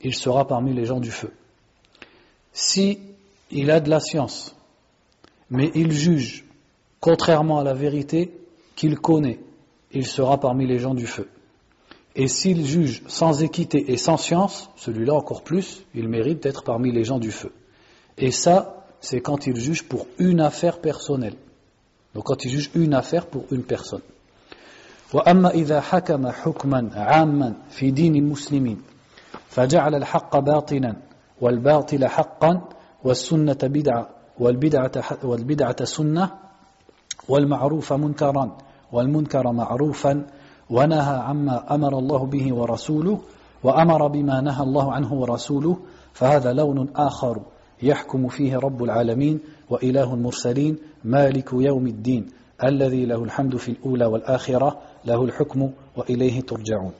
il 0.01 0.13
sera 0.13 0.45
parmi 0.45 0.73
les 0.73 0.83
gens 0.83 0.99
du 0.99 1.11
feu. 1.11 1.31
Si 2.51 2.99
il 3.49 3.71
a 3.71 3.79
de 3.79 3.89
la 3.89 4.01
science, 4.01 4.55
mais 5.49 5.71
il 5.73 5.93
juge 5.93 6.43
contrairement 6.99 7.59
à 7.59 7.63
la 7.63 7.73
vérité 7.73 8.31
qu'il 8.75 8.99
connaît, 8.99 9.39
il 9.91 10.05
sera 10.05 10.39
parmi 10.39 10.67
les 10.67 10.79
gens 10.79 10.93
du 10.93 11.07
feu. 11.07 11.27
Et 12.15 12.27
s'il 12.27 12.65
juge 12.65 13.03
sans 13.07 13.43
équité 13.43 13.91
et 13.91 13.97
sans 13.97 14.17
science, 14.17 14.69
celui-là 14.77 15.13
encore 15.13 15.43
plus, 15.43 15.83
il 15.93 16.07
mérite 16.07 16.43
d'être 16.43 16.63
parmi 16.63 16.91
les 16.91 17.03
gens 17.03 17.19
du 17.19 17.31
feu. 17.31 17.51
Et 18.17 18.31
ça, 18.31 18.85
c'est 19.01 19.21
quand 19.21 19.47
il 19.47 19.57
juge 19.57 19.83
pour 19.83 20.07
une 20.17 20.39
affaire 20.39 20.79
personnelle. 20.79 21.35
Donc 22.13 22.25
quand 22.25 22.45
il 22.45 22.51
juge 22.51 22.71
une 22.73 22.93
affaire 22.93 23.27
pour 23.27 23.45
une 23.51 23.63
personne. 23.63 24.01
وأما 25.13 25.49
إذا 25.49 25.81
حكم 25.81 26.27
حكما 26.27 26.89
عاما 26.93 27.53
في 27.69 27.91
دين 27.91 28.15
المسلمين 28.15 28.81
فجعل 29.49 29.95
الحق 29.95 30.39
باطلا 30.39 30.95
والباطل 31.41 32.07
حقا 32.07 32.69
والسنة 33.03 33.57
بدعة 33.63 34.09
والبدعة, 34.39 34.91
والبدعة 35.23 35.83
سنة 35.83 36.31
والمعروف 37.30 37.92
منكرا 37.92 38.56
والمنكر 38.92 39.52
معروفا 39.52 40.26
ونهى 40.70 41.16
عما 41.16 41.74
أمر 41.74 41.98
الله 41.98 42.26
به 42.26 42.54
ورسوله 42.54 43.20
وأمر 43.62 44.06
بما 44.06 44.40
نهى 44.40 44.62
الله 44.62 44.92
عنه 44.92 45.12
ورسوله 45.12 45.78
فهذا 46.12 46.52
لون 46.52 46.88
آخر 46.96 47.40
يحكم 47.82 48.28
فيه 48.28 48.56
رب 48.56 48.82
العالمين 48.82 49.40
وإله 49.70 50.14
المرسلين 50.14 50.78
مالك 51.04 51.52
يوم 51.52 51.86
الدين 51.86 52.26
الذي 52.64 53.06
له 53.06 53.24
الحمد 53.24 53.56
في 53.56 53.68
الأولى 53.68 54.06
والآخرة 54.06 54.78
له 55.04 55.24
الحكم 55.24 55.70
وإليه 55.96 56.40
ترجعون. 56.40 56.92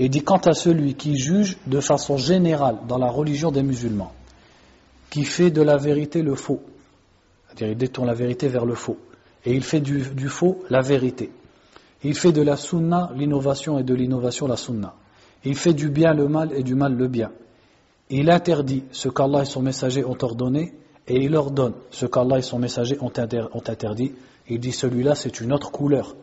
Et 0.00 0.08
dit 0.08 0.22
quant 0.22 0.40
à 0.46 0.52
celui 0.52 0.94
qui 0.94 1.16
juge 1.16 1.58
de 1.66 1.80
façon 1.80 2.16
générale 2.16 2.78
dans 2.86 2.98
la 2.98 3.10
religion 3.10 3.50
des 3.50 3.64
musulmans, 3.64 4.12
qui 5.10 5.24
fait 5.24 5.50
de 5.50 5.60
la 5.60 5.76
vérité 5.76 6.22
le 6.22 6.36
faux, 6.36 6.60
c'est-à-dire 7.48 7.68
il 7.72 7.76
détourne 7.76 8.06
la 8.06 8.14
vérité 8.14 8.46
vers 8.46 8.64
le 8.64 8.74
faux, 8.74 8.96
et 9.44 9.54
il 9.54 9.62
fait 9.62 9.80
du, 9.80 10.28
faux 10.28 10.62
la 10.70 10.80
vérité. 10.80 11.30
Il 12.04 12.14
fait 12.14 12.32
de 12.32 12.42
la 12.42 12.56
sunna 12.56 13.10
l'innovation 13.14 13.78
et 13.78 13.82
de 13.82 13.94
l'innovation 13.94 14.46
la 14.46 14.56
sunna. 14.56 14.94
Il 15.44 15.56
fait 15.56 15.74
du 15.74 15.88
bien 15.88 16.12
le 16.14 16.28
mal 16.28 16.52
et 16.52 16.62
du 16.62 16.74
mal 16.74 16.94
le 16.94 17.08
bien. 17.08 17.30
Il 18.10 18.30
interdit 18.30 18.84
ce 18.90 19.08
qu'Allah 19.08 19.42
et 19.42 19.46
son 19.46 19.62
messager 19.62 20.04
ont 20.04 20.16
ordonné 20.22 20.74
et 21.06 21.16
il 21.16 21.34
ordonne 21.36 21.74
ce 21.90 22.06
qu'Allah 22.06 22.38
et 22.38 22.42
son 22.42 22.58
messager 22.58 22.98
ont 23.00 23.12
interdit. 23.16 24.12
Il 24.48 24.60
dit 24.60 24.72
celui-là 24.72 25.14
c'est 25.14 25.40
une 25.40 25.52
autre 25.52 25.70
couleur. 25.70 26.16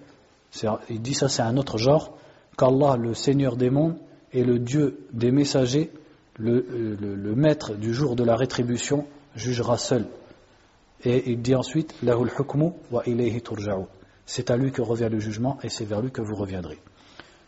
Il 0.89 1.01
dit 1.01 1.13
ça 1.13 1.29
c'est 1.29 1.41
un 1.41 1.57
autre 1.57 1.77
genre 1.77 2.17
qu'Allah 2.57 2.97
le 2.97 3.13
Seigneur 3.13 3.55
des 3.55 3.69
mondes 3.69 3.97
et 4.33 4.43
le 4.43 4.59
Dieu 4.59 4.99
des 5.13 5.31
messagers, 5.31 5.91
le, 6.37 6.65
le, 6.99 7.35
maître 7.35 7.73
du 7.73 7.93
jour 7.93 8.15
de 8.15 8.23
la 8.23 8.35
rétribution, 8.35 9.05
jugera 9.35 9.77
seul. 9.77 10.05
Et 11.04 11.30
il 11.30 11.40
dit 11.40 11.54
ensuite, 11.54 11.94
Lahul 12.02 12.30
hukmu 12.38 12.72
wa 12.90 13.02
ilayhi 13.06 13.40
turja'u. 13.40 13.84
C'est 14.26 14.50
à 14.50 14.56
lui 14.56 14.70
que 14.70 14.82
revient 14.82 15.08
le 15.10 15.18
jugement 15.18 15.58
et 15.62 15.68
c'est 15.68 15.84
vers 15.84 16.00
lui 16.02 16.10
que 16.10 16.22
vous 16.22 16.34
reviendrez. 16.34 16.78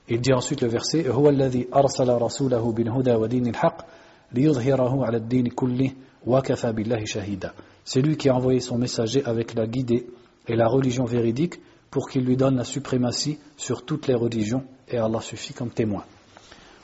Il 0.09 0.21
dit 0.21 0.33
ensuite 0.33 0.63
le 0.63 0.69
verset 0.69 1.09
هو 1.09 1.29
الذي 1.29 1.69
أرسل 1.75 2.09
رسوله 2.09 2.73
بالهدى 2.73 3.15
ودين 3.15 3.47
الحق 3.47 3.87
ليظهره 4.33 5.07
على 5.07 5.17
الدين 5.17 5.49
كله 5.49 5.93
وكفى 6.27 6.73
بالله 6.73 7.05
شهيدا. 7.05 7.53
C'est 7.85 8.01
lui 8.01 8.17
qui 8.17 8.29
a 8.29 8.35
envoyé 8.35 8.61
son 8.61 8.79
messager 8.79 9.25
avec 9.25 9.55
la 9.55 9.67
guidée 9.67 10.07
et 10.49 10.57
la 10.57 10.67
religion 10.67 11.05
véridique 11.05 11.61
pour 11.91 12.09
qu'il 12.09 12.25
lui 12.25 12.37
donne 12.37 12.57
la 12.57 12.65
suprématie 12.65 13.39
sur 13.57 13.85
toutes 13.85 14.07
les 14.07 14.15
religions 14.15 14.65
et 14.89 14.99
Allah 14.99 15.21
suffit 15.21 15.53
comme 15.53 15.71
témoin. 15.71 16.05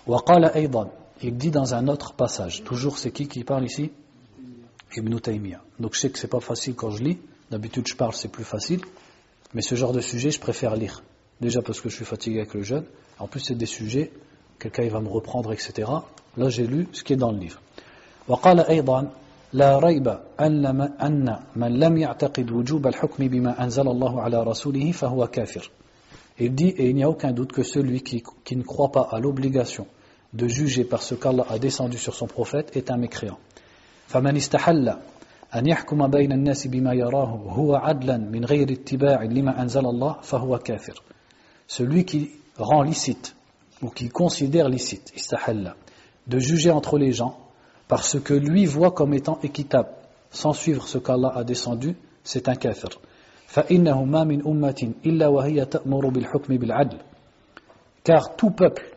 وقال 0.07 0.45
أيضا 0.45 0.91
il 1.23 1.37
dit 1.37 1.51
dans 1.51 1.75
un 1.75 1.89
autre 1.89 2.13
passage, 2.13 2.63
toujours 2.63 2.99
c'est 2.99 3.11
qui 3.11 3.27
qui 3.27 3.43
parle 3.43 3.65
ici 3.65 3.91
Ibn 4.97 5.19
Taymiyyah. 5.19 5.63
Donc 5.79 5.95
je 5.95 6.01
sais 6.01 6.11
que 6.11 6.19
c'est 6.19 6.29
pas 6.29 6.41
facile 6.41 6.75
quand 6.75 6.91
je 6.91 7.03
lis, 7.03 7.19
d'habitude 7.51 7.87
je 7.87 7.97
parle 7.97 8.15
c'est 8.15 8.29
plus 8.29 8.45
facile. 8.45 8.81
Mais 9.55 9.63
ce 9.63 9.75
genre 9.75 9.93
de 9.93 10.01
sujet, 10.01 10.31
je 10.31 10.41
préfère 10.41 10.77
lire. 10.77 11.03
Déjà 11.41 11.63
parce 11.63 11.81
que 11.81 11.89
je 11.89 11.97
suis 11.97 12.05
fatigué 12.05 12.41
avec 12.41 12.55
le 12.55 12.63
jeûne. 12.63 12.85
En 13.19 13.27
plus, 13.27 13.41
c'est 13.41 13.55
des 13.55 13.67
sujets, 13.67 14.13
quelqu'un 14.59 14.89
va 14.89 15.01
me 15.01 15.09
reprendre, 15.09 15.53
etc. 15.53 15.91
Là, 16.37 16.49
j'ai 16.51 16.67
lu 16.67 16.89
ce 16.93 17.03
qui 17.03 17.15
est 17.15 17.17
dans 17.17 17.33
le 17.33 17.39
livre. 17.39 17.61
وقال 18.29 18.61
أيضا 18.61 19.11
لا 19.53 19.79
ريب 19.79 20.19
أن 20.41 21.39
من 21.57 21.79
لم 21.79 21.97
يعتقد 21.97 22.51
وجوب 22.51 22.87
الحكم 22.87 23.29
بما 23.29 23.65
أنزل 23.65 23.89
الله 23.89 24.21
على 24.21 24.43
رسوله 24.43 24.93
فهو 24.93 25.27
كافر. 25.27 25.71
Il 26.41 26.55
dit, 26.55 26.69
et 26.69 26.91
il 26.91 26.95
n'y 26.95 27.03
a 27.03 27.09
aucun 27.09 27.33
doute 27.33 27.53
que 27.53 27.63
celui 27.63 28.03
qui, 28.03 28.23
qui 28.45 28.57
ne 28.57 28.63
croit 28.63 28.93
pas 28.93 29.09
à 29.11 29.19
l'obligation 29.19 29.87
de 30.35 30.47
juger 30.47 30.85
par 30.85 31.03
ce 31.03 31.15
qu'Allah 31.15 31.47
a 31.49 31.59
descendu 31.59 31.97
sur 31.97 32.15
son 32.15 32.27
prophète 32.27 32.77
est 32.77 32.91
un 32.91 32.99
mécréant. 32.99 33.39
فمن 34.07 34.37
استحل 34.37 34.89
أن 35.55 35.67
يحكم 35.67 36.07
بين 36.07 36.33
الناس 36.33 36.67
بما 36.67 36.95
يراه 36.95 37.29
هو 37.49 37.75
عدلا 37.75 38.17
من 38.17 38.45
غير 38.45 38.73
اتباع 38.73 39.23
لما 39.23 39.63
أنزل 39.63 39.87
الله 39.87 40.17
فهو 40.23 40.59
كافر 40.59 41.03
celui 41.69 42.05
qui 42.05 42.31
rend 42.57 42.83
licite 42.83 43.37
ou 43.83 43.91
qui 43.91 44.09
considère 44.09 44.69
licite 44.69 45.13
istahalla 45.17 45.77
de 46.27 46.39
juger 46.39 46.71
entre 46.71 46.99
les 46.99 47.13
gens 47.13 47.39
parce 47.89 48.19
que 48.21 48.35
lui 48.35 48.67
voit 48.67 48.93
comme 48.93 49.15
étant 49.15 49.39
équitable 49.43 49.89
sans 50.31 50.53
suivre 50.53 50.89
ce 50.89 50.99
qu'Allah 50.99 51.33
a 51.35 51.45
descendu 51.45 51.97
c'est 52.25 52.49
un 52.49 52.55
kafir 52.55 52.89
فإنه 53.49 54.05
ما 54.05 54.25
من 54.25 54.47
أمة 54.47 54.93
إلا 55.07 55.29
وهي 55.29 55.65
تأمر 55.65 56.09
بالحكم 56.09 56.57
بالعدل 56.57 56.99
car 58.05 58.37
tout 58.37 58.51
peuple 58.51 58.97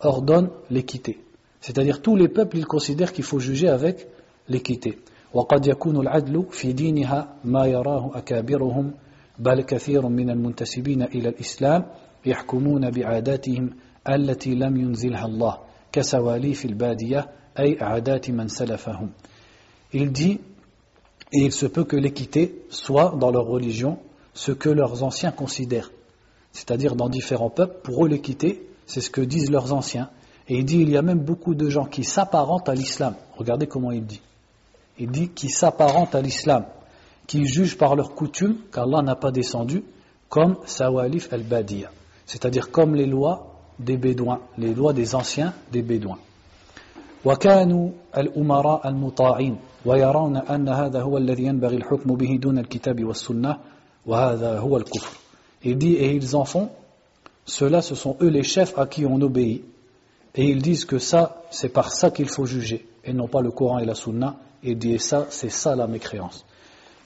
ordonne 0.00 0.50
l'équité 0.70 1.18
c'est-à-dire 1.60 2.02
tous 2.02 2.16
les 2.16 2.28
peuples 2.28 2.58
ils 2.58 2.66
considèrent 2.66 3.12
qu'il 3.12 3.24
faut 3.24 3.38
juger 3.38 3.68
avec 3.68 4.06
l'équité 4.48 4.98
وقد 5.34 5.66
يكون 5.66 5.96
العدل 6.00 6.46
في 6.50 6.72
دينها 6.72 7.34
ما 7.44 7.66
يراه 7.66 8.10
أكابرهم 8.14 8.92
بل 9.38 9.60
كثير 9.62 10.08
من 10.08 10.30
المنتسبين 10.30 11.02
إلى 11.02 11.28
الإسلام 11.28 11.86
يحكمون 12.26 12.90
بعاداتهم 12.90 13.70
التي 14.08 14.54
لم 14.54 14.76
ينزلها 14.76 15.26
الله 15.26 15.58
كسواليف 15.92 16.64
البادية 16.64 17.28
أي 17.58 17.78
عادات 17.80 18.30
من 18.30 18.48
سلفهم 18.48 19.10
Il 19.92 20.10
dit, 20.10 20.40
et 21.32 21.38
il 21.38 21.52
se 21.52 21.66
peut 21.66 21.84
que 21.84 21.96
l'équité 21.96 22.64
soit 22.70 23.14
dans 23.18 23.30
leur 23.30 23.46
religion 23.46 23.98
ce 24.34 24.52
que 24.52 24.68
leurs 24.68 25.02
anciens 25.02 25.30
considèrent. 25.30 25.90
C'est-à-dire 26.52 26.96
dans 26.96 27.08
différents 27.08 27.50
peuples, 27.50 27.80
pour 27.82 28.04
eux 28.04 28.08
l'équité, 28.08 28.66
c'est 28.86 29.00
ce 29.00 29.10
que 29.10 29.20
disent 29.20 29.50
leurs 29.50 29.72
anciens. 29.72 30.10
Et 30.48 30.58
il 30.58 30.64
dit, 30.64 30.80
il 30.80 30.90
y 30.90 30.96
a 30.96 31.02
même 31.02 31.20
beaucoup 31.20 31.54
de 31.54 31.68
gens 31.68 31.84
qui 31.84 32.04
s'apparentent 32.04 32.68
à 32.68 32.74
l'islam. 32.74 33.14
Regardez 33.36 33.66
comment 33.66 33.92
il 33.92 34.04
dit. 34.04 34.20
il 34.98 35.10
dit 35.10 35.28
qui 35.28 35.48
s'apparentent 35.48 36.14
à 36.14 36.22
l'islam, 36.22 36.64
qui 37.26 37.46
jugent 37.46 37.76
par 37.76 37.96
leurs 37.96 38.14
coutumes 38.14 38.56
qu'Allah 38.72 39.02
n'a 39.02 39.16
pas 39.16 39.30
descendu, 39.30 39.84
comme 40.28 40.56
Sawalif 40.64 41.32
al-Badiya, 41.32 41.90
c'est-à-dire 42.24 42.70
comme 42.70 42.94
les 42.94 43.06
lois 43.06 43.52
des 43.78 43.96
Bédouins, 43.96 44.40
les 44.58 44.74
lois 44.74 44.92
des 44.92 45.14
anciens 45.14 45.52
des 45.72 45.82
Bédouins. 45.82 46.18
وكانوا 47.26 47.90
الأمراء 48.16 48.88
المطاعين 48.88 49.56
ويرون 49.84 50.36
أن 50.36 50.68
هذا 50.68 51.02
هو 51.02 51.18
الذي 51.18 51.44
ينبغي 51.44 51.76
الحكم 51.76 52.14
به 52.14 52.38
دون 52.42 52.58
الكتاب 52.58 53.04
والسنة 53.04 53.58
وهذا 54.06 54.58
هو 54.58 54.76
الكفر 54.76 55.16
Il 55.64 55.78
dit 55.78 55.94
et 55.94 56.14
ils 56.14 56.36
en 56.36 56.44
font, 56.44 56.68
ceux-là 57.46 57.82
ce 57.82 57.96
sont 57.96 58.16
eux 58.20 58.28
les 58.28 58.44
chefs 58.44 58.78
à 58.78 58.86
qui 58.86 59.04
on 59.06 59.20
obéit 59.20 59.64
et 60.36 60.44
ils 60.44 60.62
disent 60.62 60.84
que 60.84 60.98
ça 60.98 61.42
c'est 61.50 61.70
par 61.70 61.90
ça 61.90 62.10
qu'il 62.12 62.28
faut 62.28 62.46
juger 62.46 62.86
et 63.04 63.12
non 63.12 63.26
pas 63.26 63.40
le 63.40 63.50
Coran 63.50 63.78
et 63.78 63.84
la 63.84 63.96
Sunna 63.96 64.36
et 64.63 64.75
dit 64.75 64.99
ça, 64.99 65.27
c'est 65.29 65.49
ça 65.49 65.75
la 65.75 65.87
mécréance. 65.87 66.45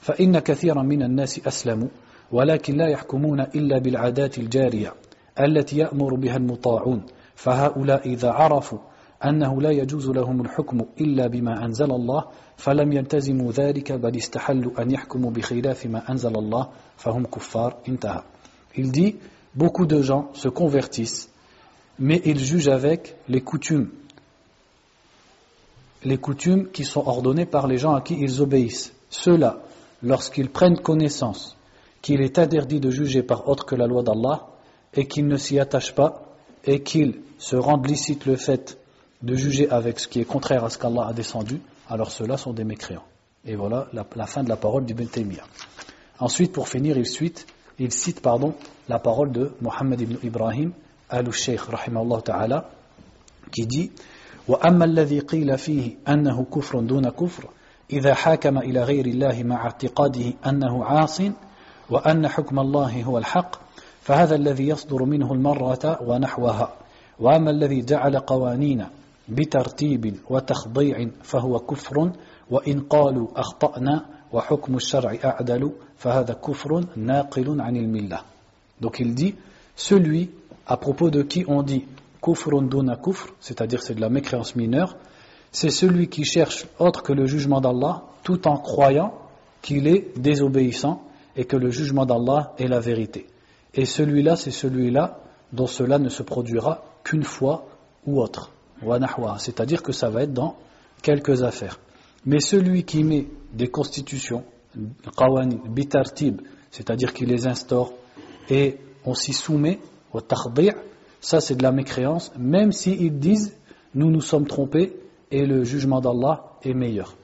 فإن 0.00 0.38
كثيرا 0.38 0.82
من 0.82 1.02
الناس 1.02 1.46
أسلموا 1.46 1.88
ولكن 2.32 2.76
لا 2.76 2.88
يحكمون 2.88 3.40
إلا 3.40 3.78
بالعادات 3.78 4.38
الجارية 4.38 4.94
التي 5.40 5.76
يأمر 5.78 6.14
بها 6.14 6.36
المطاعون 6.36 7.06
فهؤلاء 7.34 8.08
إذا 8.08 8.30
عرفوا 8.30 8.78
أنه 9.24 9.62
لا 9.62 9.70
يجوز 9.70 10.10
لهم 10.10 10.40
الحكم 10.40 10.80
إلا 11.00 11.26
بما 11.26 11.64
أنزل 11.64 11.90
الله 11.92 12.24
فلم 12.56 12.92
يلتزموا 12.92 13.52
ذلك 13.52 13.92
بل 13.92 14.16
استحلوا 14.16 14.82
أن 14.82 14.90
يحكموا 14.90 15.30
بخلاف 15.30 15.86
ما 15.86 16.10
أنزل 16.10 16.36
الله 16.38 16.68
فهم 16.96 17.24
كفار 17.24 17.76
انتهى 17.88 18.22
Il 18.78 18.92
dit, 18.92 19.16
beaucoup 19.54 19.86
de 19.86 20.02
gens 20.02 20.28
se 20.34 20.48
convertissent, 20.48 21.30
mais 21.98 22.20
ils 22.26 22.38
jugent 22.38 22.68
avec 22.68 23.16
les 23.26 23.40
coutumes. 23.40 23.88
Les 26.06 26.18
coutumes 26.18 26.68
qui 26.70 26.84
sont 26.84 27.04
ordonnées 27.04 27.46
par 27.46 27.66
les 27.66 27.78
gens 27.78 27.94
à 27.94 28.00
qui 28.00 28.14
ils 28.14 28.40
obéissent. 28.40 28.92
Ceux-là, 29.10 29.58
lorsqu'ils 30.04 30.50
prennent 30.50 30.78
connaissance 30.78 31.56
qu'il 32.00 32.20
est 32.20 32.38
interdit 32.38 32.78
de 32.78 32.90
juger 32.90 33.24
par 33.24 33.48
autre 33.48 33.66
que 33.66 33.74
la 33.74 33.88
loi 33.88 34.04
d'Allah 34.04 34.46
et 34.94 35.08
qu'il 35.08 35.26
ne 35.26 35.36
s'y 35.36 35.58
attache 35.58 35.92
pas 35.96 36.22
et 36.64 36.84
qu'il 36.84 37.22
se 37.38 37.56
rende 37.56 37.88
licite 37.88 38.24
le 38.24 38.36
fait 38.36 38.78
de 39.22 39.34
juger 39.34 39.68
avec 39.68 39.98
ce 39.98 40.06
qui 40.06 40.20
est 40.20 40.24
contraire 40.24 40.62
à 40.62 40.70
ce 40.70 40.78
qu'Allah 40.78 41.08
a 41.08 41.12
descendu, 41.12 41.60
alors 41.88 42.12
ceux-là 42.12 42.36
sont 42.36 42.52
des 42.52 42.64
mécréants. 42.64 43.02
Et 43.44 43.56
voilà 43.56 43.88
la, 43.92 44.26
fin 44.26 44.44
de 44.44 44.48
la 44.48 44.56
parole 44.56 44.84
d'Ibn 44.84 45.06
Taymiyyah. 45.06 45.44
Ensuite, 46.20 46.52
pour 46.52 46.68
finir, 46.68 46.96
il 46.96 47.92
cite, 47.92 48.20
pardon, 48.20 48.54
la 48.88 49.00
parole 49.00 49.32
de 49.32 49.52
Mohammed 49.60 50.00
ibn 50.00 50.16
Ibrahim 50.22 50.70
al-Sheikh, 51.08 51.62
qui 53.52 53.66
dit 53.66 53.90
وأما 54.48 54.84
الذي 54.84 55.20
قيل 55.20 55.58
فيه 55.58 55.96
أنه 56.08 56.44
كفر 56.54 56.80
دون 56.80 57.08
كفر 57.08 57.48
إذا 57.92 58.14
حاكم 58.14 58.58
إلى 58.58 58.82
غير 58.82 59.06
الله 59.06 59.42
مع 59.42 59.64
اعتقاده 59.64 60.32
أنه 60.46 60.84
عاص 60.84 61.22
وأن 61.90 62.28
حكم 62.28 62.58
الله 62.58 63.02
هو 63.02 63.18
الحق 63.18 63.56
فهذا 64.00 64.34
الذي 64.34 64.68
يصدر 64.68 65.04
منه 65.04 65.32
المرة 65.32 65.98
ونحوها. 66.02 66.74
وأما 67.20 67.50
الذي 67.50 67.80
جعل 67.80 68.18
قوانين 68.18 68.86
بترتيب 69.28 70.14
وتخضيع 70.30 71.08
فهو 71.22 71.58
كفر 71.58 72.12
وإن 72.50 72.80
قالوا 72.80 73.28
أخطأنا 73.36 74.06
وحكم 74.32 74.76
الشرع 74.76 75.16
أعدل 75.24 75.72
فهذا 75.96 76.34
كفر 76.34 76.84
ناقل 76.96 77.60
عن 77.60 77.76
الملة. 77.76 78.20
Donc 78.80 79.00
il 79.00 79.14
dit, 79.14 79.34
celui 79.74 80.30
à 80.66 80.76
propos 80.76 81.10
de 81.10 81.22
qui 81.22 81.44
on 81.48 81.62
dit 81.62 81.84
kufr, 82.22 83.34
c'est-à-dire 83.40 83.82
c'est 83.82 83.94
de 83.94 84.00
la 84.00 84.08
mécréance 84.08 84.56
mineure, 84.56 84.96
c'est 85.52 85.70
celui 85.70 86.08
qui 86.08 86.24
cherche 86.24 86.66
autre 86.78 87.02
que 87.02 87.12
le 87.12 87.26
jugement 87.26 87.60
d'Allah 87.60 88.04
tout 88.22 88.46
en 88.48 88.56
croyant 88.56 89.14
qu'il 89.62 89.86
est 89.86 90.18
désobéissant 90.18 91.02
et 91.34 91.44
que 91.44 91.56
le 91.56 91.70
jugement 91.70 92.06
d'Allah 92.06 92.54
est 92.58 92.66
la 92.66 92.80
vérité. 92.80 93.26
Et 93.74 93.84
celui-là, 93.84 94.36
c'est 94.36 94.50
celui-là 94.50 95.20
dont 95.52 95.66
cela 95.66 95.98
ne 95.98 96.08
se 96.08 96.22
produira 96.22 96.84
qu'une 97.04 97.24
fois 97.24 97.66
ou 98.06 98.20
autre. 98.20 98.50
C'est-à-dire 99.38 99.82
que 99.82 99.92
ça 99.92 100.10
va 100.10 100.22
être 100.22 100.32
dans 100.32 100.56
quelques 101.02 101.42
affaires. 101.42 101.78
Mais 102.24 102.40
celui 102.40 102.84
qui 102.84 103.04
met 103.04 103.28
des 103.52 103.68
constitutions, 103.68 104.44
c'est-à-dire 106.70 107.14
qui 107.14 107.24
les 107.26 107.46
instaure 107.46 107.92
et 108.50 108.78
on 109.04 109.14
s'y 109.14 109.32
soumet 109.32 109.78
au 110.12 110.20
ça 111.19 111.41
c'est 111.41 111.55
de 111.55 111.63
la 111.63 111.71
mécréance, 111.71 112.31
même 112.37 112.71
s'ils 112.71 113.19
disent 113.19 113.55
nous 113.93 114.09
nous 114.09 114.21
sommes 114.21 114.47
trompés 114.47 114.93
et 115.31 115.45
le 115.45 115.63
jugement 115.63 116.01
d'Allah 116.01 116.53
est 116.63 116.73
meilleur. 116.73 117.15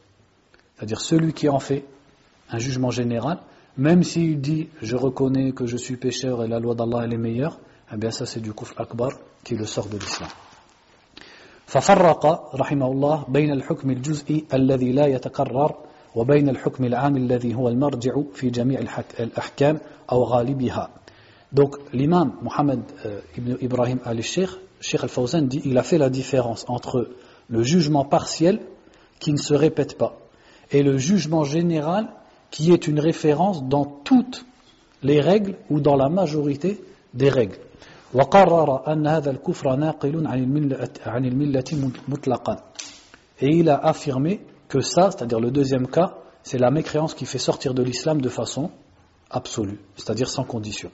C'est-à-dire 0.76 1.02
celui 1.02 1.34
qui 1.34 1.50
en 1.50 1.60
fait 1.60 1.86
un 2.50 2.60
jugement 2.60 2.92
général, 2.92 3.40
même 3.78 4.04
s'il 4.04 4.40
dit 4.42 4.70
je 4.82 4.96
reconnais 4.96 5.52
que 5.52 5.66
je 5.66 5.78
suis 5.78 5.98
pécheur 5.98 6.44
et 6.44 6.48
la 6.48 6.60
loi 6.60 6.76
d'Allah 6.76 7.06
est 7.06 7.18
meilleure, 7.18 7.60
eh 7.94 7.98
bien 7.98 8.12
ça 8.12 8.26
c'est 8.26 8.42
du 8.42 8.54
kufr 8.54 8.80
akbar 8.80 9.12
qui 9.44 9.56
le 9.56 9.66
sort 9.66 9.88
de 9.88 9.98
l'islam. 9.98 10.30
ففرق 11.68 12.56
رحمه 12.56 12.88
الله 12.92 13.26
بين 13.28 13.52
الحكم 13.52 13.90
الجزئي 13.90 14.46
الذي 14.54 14.92
لا 14.92 15.06
يتكرر 15.06 15.76
وبين 16.16 16.50
الحكم 16.50 16.86
العام 16.86 17.18
الذي 17.18 17.56
هو 17.56 17.70
المرجع 17.70 18.22
في 18.34 18.50
جميع 18.50 18.80
الأحكام 19.20 19.80
أو 20.12 20.24
غالبها 20.24 20.90
donc 21.53 21.77
l'imam 21.93 22.35
Mohammed 22.43 22.81
euh, 23.05 23.21
ibn 23.37 23.57
Ibrahim 23.61 23.99
al-Sheikh, 24.05 24.51
Sheikh 24.81 25.03
al-Fawzan 25.03 25.43
dit 25.43 25.61
il 25.65 25.77
a 25.79 25.83
fait 25.83 25.99
la 25.99 26.11
différence 26.11 26.65
entre 26.69 27.11
le 27.49 27.63
jugement 27.63 28.05
partiel 28.05 28.61
qui 29.19 29.33
ne 29.33 29.37
se 29.37 29.55
répète 29.55 29.99
pas 29.99 30.19
et 30.71 30.83
le 30.83 30.97
jugement 30.97 31.45
général 31.45 32.09
qui 32.51 32.73
est 32.73 32.89
une 32.89 33.01
référence 33.01 33.65
dans 33.65 33.85
toutes 33.85 34.45
les 35.03 35.21
règles 35.21 35.57
ou 35.71 35.81
dans 35.81 35.97
la 35.97 36.09
majorité 36.09 36.83
des 37.15 37.29
règles. 37.29 37.59
Et 43.41 43.57
il 43.57 43.69
a 43.71 43.79
affirmé 43.79 44.41
que 44.69 44.81
ça, 44.81 45.11
c'est-à-dire 45.11 45.41
le 45.41 45.51
deuxième 45.51 45.87
cas, 45.89 46.19
c'est 46.43 46.59
la 46.59 46.71
mécréance 46.71 47.15
qui 47.15 47.25
fait 47.25 47.39
sortir 47.39 47.75
de 47.75 47.83
l'islam 47.83 48.21
de 48.21 48.29
façon 48.29 48.71
absolue, 49.31 49.81
c'est-à-dire 49.97 50.29
sans 50.29 50.45
condition. 50.45 50.91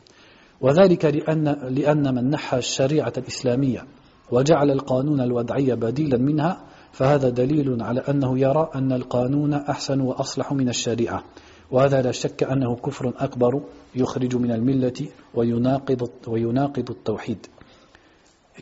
وذلك 0.60 1.04
لأن, 1.04 1.44
لأن 1.70 2.14
من 2.14 2.30
نحى 2.30 2.58
الشريعة 2.58 3.12
الإسلامية 3.18 3.84
وجعل 4.30 4.70
القانون 4.70 5.20
الوضعي 5.20 5.76
بديلا 5.76 6.18
منها 6.18 6.64
فهذا 6.92 7.28
دليل 7.28 7.82
على 7.82 8.00
أنه 8.00 8.38
يرى 8.38 8.70
أن 8.74 8.92
القانون 8.92 9.54
أحسن 9.54 10.00
وأصلح 10.00 10.52
من 10.52 10.68
الشريعة 10.68 11.24
وهذا 11.70 12.02
لا 12.02 12.12
شك 12.12 12.42
أنه 12.42 12.76
كفر 12.76 13.12
أكبر 13.18 13.62
يخرج 13.94 14.36
من 14.36 14.50
الملة 14.52 15.08
ويناقض, 15.34 16.10
ويناقض 16.26 16.90
التوحيد 16.90 17.46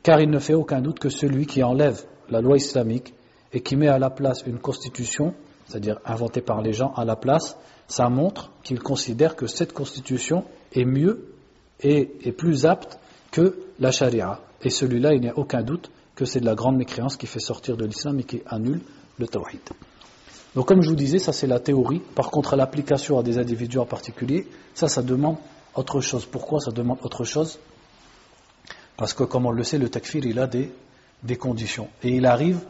car 0.03 0.21
il 0.21 0.29
ne 0.31 0.39
fait 0.39 0.55
aucun 0.55 0.83
doute 0.83 0.99
que 0.99 1.09
celui 1.09 1.47
qui 1.47 1.63
enlève 1.63 2.05
la 2.29 2.43
loi 2.43 2.57
islamique 2.57 3.15
et 3.53 3.61
qui 3.61 3.77
met 3.77 3.89
à 3.89 3.99
la 3.99 4.11
place 4.11 4.43
une 4.47 4.59
constitution, 4.59 5.33
c'est-à-dire 5.67 5.99
inventée 6.05 6.43
par 6.43 6.61
les 6.61 6.75
gens 6.75 6.93
à 6.97 7.07
la 7.07 7.17
place, 7.17 7.57
ça 7.89 8.11
montre 8.11 8.53
qu'il 8.63 8.81
considère 8.81 9.37
que 9.37 9.47
cette 9.47 9.73
constitution 9.73 10.45
est 10.75 10.85
mieux 10.85 11.36
est 11.81 12.33
plus 12.33 12.67
apte 12.67 12.99
que 13.31 13.59
la 13.79 13.91
charia. 13.91 14.41
Et 14.63 14.71
celui-là, 14.71 15.15
il 15.15 15.21
n'y 15.21 15.29
a 15.29 15.37
aucun 15.37 15.63
doute 15.63 15.91
que 16.15 16.25
c'est 16.25 16.41
de 16.41 16.47
la 16.47 16.55
grande 16.55 16.77
mécréance 16.77 17.17
qui 17.17 17.27
fait 17.27 17.41
sortir 17.41 17.77
de 17.77 17.85
l'islam 17.85 18.19
et 18.19 18.25
qui 18.25 18.43
annule 18.47 18.81
le 19.19 19.29
tawhid. 19.29 19.61
Donc 20.55 20.67
comme 20.67 20.81
je 20.81 20.89
vous 20.89 20.97
disais, 20.97 21.19
ça 21.19 21.33
c'est 21.33 21.47
la 21.47 21.61
théorie. 21.61 22.01
Par 22.15 22.31
contre, 22.31 22.57
l'application 22.57 23.19
à 23.19 23.23
des 23.23 23.39
individus 23.39 23.79
en 23.79 23.85
particulier, 23.85 24.49
ça, 24.75 24.89
ça 24.89 25.03
demande 25.03 25.37
autre 25.75 26.01
chose. 26.01 26.25
Pourquoi 26.25 26.61
ça 26.61 26.71
demande 26.71 26.99
autre 27.03 27.25
chose? 27.25 27.59
Parce 28.97 29.13
que 29.13 29.25
comme 29.25 29.45
on 29.45 29.51
le 29.51 29.63
sait, 29.63 29.77
le 29.77 29.91
takfir, 29.91 30.25
il 30.25 30.39
a 30.39 30.47
des, 30.47 30.73
des 31.23 31.37
conditions. 31.37 31.89
Et 32.03 32.09
il 32.09 32.25
arrive 32.25 32.61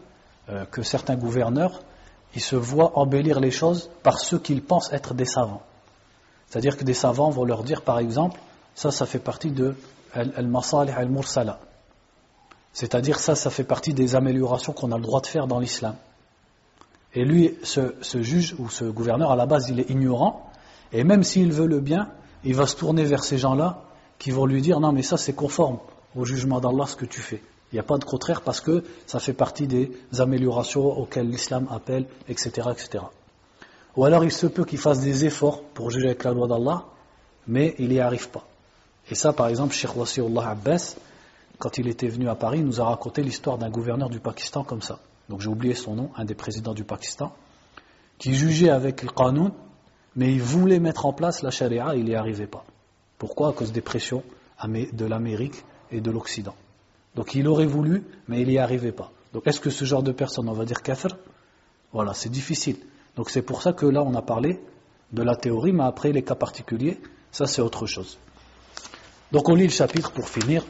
euh, 0.49 0.65
que 0.65 0.83
certains 0.83 1.15
gouverneurs, 1.15 1.81
ils 2.35 2.41
se 2.41 2.57
voient 2.57 2.99
embellir 2.99 3.39
les 3.39 3.53
choses 3.53 3.89
par 4.03 4.19
ceux 4.19 4.41
qu'ils 4.41 4.62
pensent 4.62 4.93
être 4.93 5.15
des 5.15 5.24
savants. 5.24 5.62
C'est-à-dire 6.49 6.77
que 6.77 6.83
des 6.83 6.95
savants 6.95 7.31
vont 7.31 7.45
leur 7.45 7.62
dire, 7.62 7.83
par 7.83 8.01
exemple, 8.01 8.41
ça, 8.77 8.93
ça 8.93 9.07
fait 9.07 9.19
partie 9.19 9.51
de 9.51 9.74
al-masalih 10.12 10.93
al-mursala. 10.93 11.59
C'est-à-dire 12.73 13.19
ça, 13.19 13.35
ça 13.35 13.48
fait 13.48 13.65
partie 13.65 13.94
des 13.94 14.15
améliorations 14.15 14.74
qu'on 14.74 14.93
a 14.93 14.97
le 14.97 15.03
droit 15.03 15.23
de 15.23 15.27
faire 15.27 15.47
dans 15.47 15.59
l'islam. 15.59 15.97
Et 17.15 17.24
lui, 17.24 17.57
ce, 17.62 17.94
juge 18.23 18.55
ou 18.59 18.69
ce 18.69 18.85
gouverneur, 18.85 19.32
à 19.32 19.36
la 19.36 19.47
base, 19.47 19.70
il 19.70 19.81
est 19.81 19.89
ignorant. 19.89 20.51
Et 20.93 21.03
même 21.03 21.24
s'il 21.24 21.53
veut 21.53 21.66
le 21.66 21.81
bien, 21.81 22.11
il 22.44 22.55
va 22.55 22.66
se 22.66 22.77
tourner 22.77 23.05
vers 23.05 23.24
ces 23.24 23.39
gens-là 23.39 23.82
qui 24.19 24.31
vont 24.31 24.44
lui 24.44 24.61
dire 24.61 24.78
non, 24.78 24.93
mais 24.93 25.03
ça, 25.03 25.16
c'est 25.16 25.32
conforme 25.32 25.78
au 26.15 26.27
jugement 26.27 26.61
d'Allah 26.61 26.85
ce 26.86 26.97
que 26.97 27.07
tu 27.07 27.23
fais. 27.23 27.43
Il 27.73 27.77
n'y 27.77 27.81
a 27.81 27.82
pas 27.82 27.97
de 27.97 28.05
contraire 28.05 28.43
parce 28.43 28.61
que 28.61 28.85
ça 29.07 29.20
fait 29.20 29.32
partie 29.32 29.66
des 29.66 29.90
améliorations 30.19 30.85
auxquelles 30.85 31.31
l'islam 31.31 31.66
appelle, 31.70 32.07
etc., 32.28 32.69
etc. 32.70 33.05
Ou 33.97 34.05
alors 34.05 34.23
il 34.23 34.32
se 34.32 34.47
peut 34.47 34.66
qu'il 34.66 34.78
fasse 34.78 35.01
des 35.01 35.24
efforts 35.24 35.62
pour 35.62 35.90
juger 35.90 36.09
avec 36.09 36.24
la 36.24 36.32
loi 36.32 36.47
d'Allah, 36.47 36.85
mais 37.47 37.74
il 37.78 37.89
n'y 37.89 38.01
arrive 38.01 38.28
pas. 38.28 38.44
Et 39.11 39.15
ça, 39.15 39.33
par 39.33 39.49
exemple, 39.49 39.74
Sheikh 39.74 39.97
Wasiullah 39.97 40.51
Abbas, 40.51 40.97
quand 41.59 41.78
il 41.78 41.89
était 41.89 42.09
venu 42.09 42.28
à 42.28 42.35
Paris, 42.35 42.61
nous 42.61 42.81
a 42.81 42.85
raconté 42.85 43.23
l'histoire 43.23 43.59
d'un 43.59 43.70
gouverneur 43.70 44.11
du 44.11 44.20
Pakistan 44.20 44.65
comme 44.65 44.83
ça. 44.83 44.99
Donc 45.28 45.41
j'ai 45.41 45.49
oublié 45.49 45.74
son 45.74 45.95
nom, 45.95 46.11
un 46.16 46.24
des 46.24 46.35
présidents 46.35 46.74
du 46.74 46.85
Pakistan, 46.85 47.33
qui 48.19 48.35
jugeait 48.35 48.70
avec 48.70 49.03
le 49.03 49.09
Qanoun, 49.09 49.53
mais 50.15 50.33
il 50.33 50.43
voulait 50.43 50.81
mettre 50.81 51.07
en 51.07 51.12
place 51.12 51.43
la 51.43 51.51
charia, 51.51 51.95
il 51.95 52.05
n'y 52.05 52.15
arrivait 52.15 52.47
pas. 52.47 52.65
Pourquoi? 53.19 53.51
À 53.51 53.53
cause 53.53 53.73
des 53.73 53.81
pressions 53.81 54.23
de 54.65 55.05
l'Amérique 55.05 55.65
et 55.91 56.01
de 56.01 56.11
l'Occident. 56.11 56.55
Donc 57.15 57.35
il 57.35 57.49
aurait 57.49 57.66
voulu, 57.66 58.05
mais 58.28 58.43
il 58.43 58.49
n'y 58.49 58.59
arrivait 58.59 58.93
pas. 58.93 59.11
Donc 59.33 59.47
est-ce 59.47 59.61
que 59.61 59.70
ce 59.70 59.85
genre 59.85 60.03
de 60.03 60.12
personne, 60.12 60.49
on 60.49 60.53
va 60.53 60.65
dire 60.65 60.83
kafir? 60.83 61.16
Voilà, 61.93 62.15
c'est 62.15 62.31
difficile. 62.31 62.77
Donc 63.16 63.31
c'est 63.31 63.43
pour 63.43 63.62
ça 63.62 63.73
que 63.73 63.87
là 63.87 64.03
on 64.03 64.15
a 64.15 64.23
parlé 64.23 64.61
de 65.12 65.23
la 65.23 65.37
théorie, 65.37 65.73
mais 65.73 65.85
après 65.85 66.12
les 66.12 66.23
cas 66.23 66.35
particuliers, 66.35 67.01
ça 67.31 67.47
c'est 67.47 67.62
autre 67.62 67.87
chose. 67.87 68.19
Donc 69.32 69.48
on 69.48 69.55
lit 69.55 69.65
le 69.65 69.70
chapitre 69.70 70.12
pour 70.12 70.28
finir. 70.28 70.65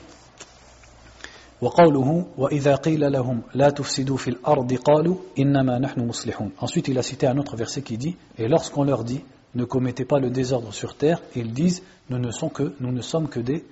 Ensuite 6.58 6.88
il 6.88 6.98
a 6.98 7.02
cité 7.02 7.26
un 7.26 7.38
autre 7.38 7.56
verset 7.56 7.82
qui 7.82 7.98
dit 7.98 8.16
Et 8.38 8.48
lorsqu'on 8.48 8.84
leur 8.84 9.04
dit 9.04 9.22
ne 9.54 9.64
commettez 9.64 10.04
pas 10.04 10.18
le 10.18 10.30
désordre 10.30 10.72
sur 10.72 10.96
terre, 10.96 11.22
ils 11.34 11.52
disent 11.52 11.82
nous 12.10 12.18
ne 12.18 12.30
sommes 12.30 12.50
que, 12.50 12.74
nous 12.80 12.92
ne 12.92 13.00
sommes 13.00 13.28
que 13.28 13.40
des 13.40 13.64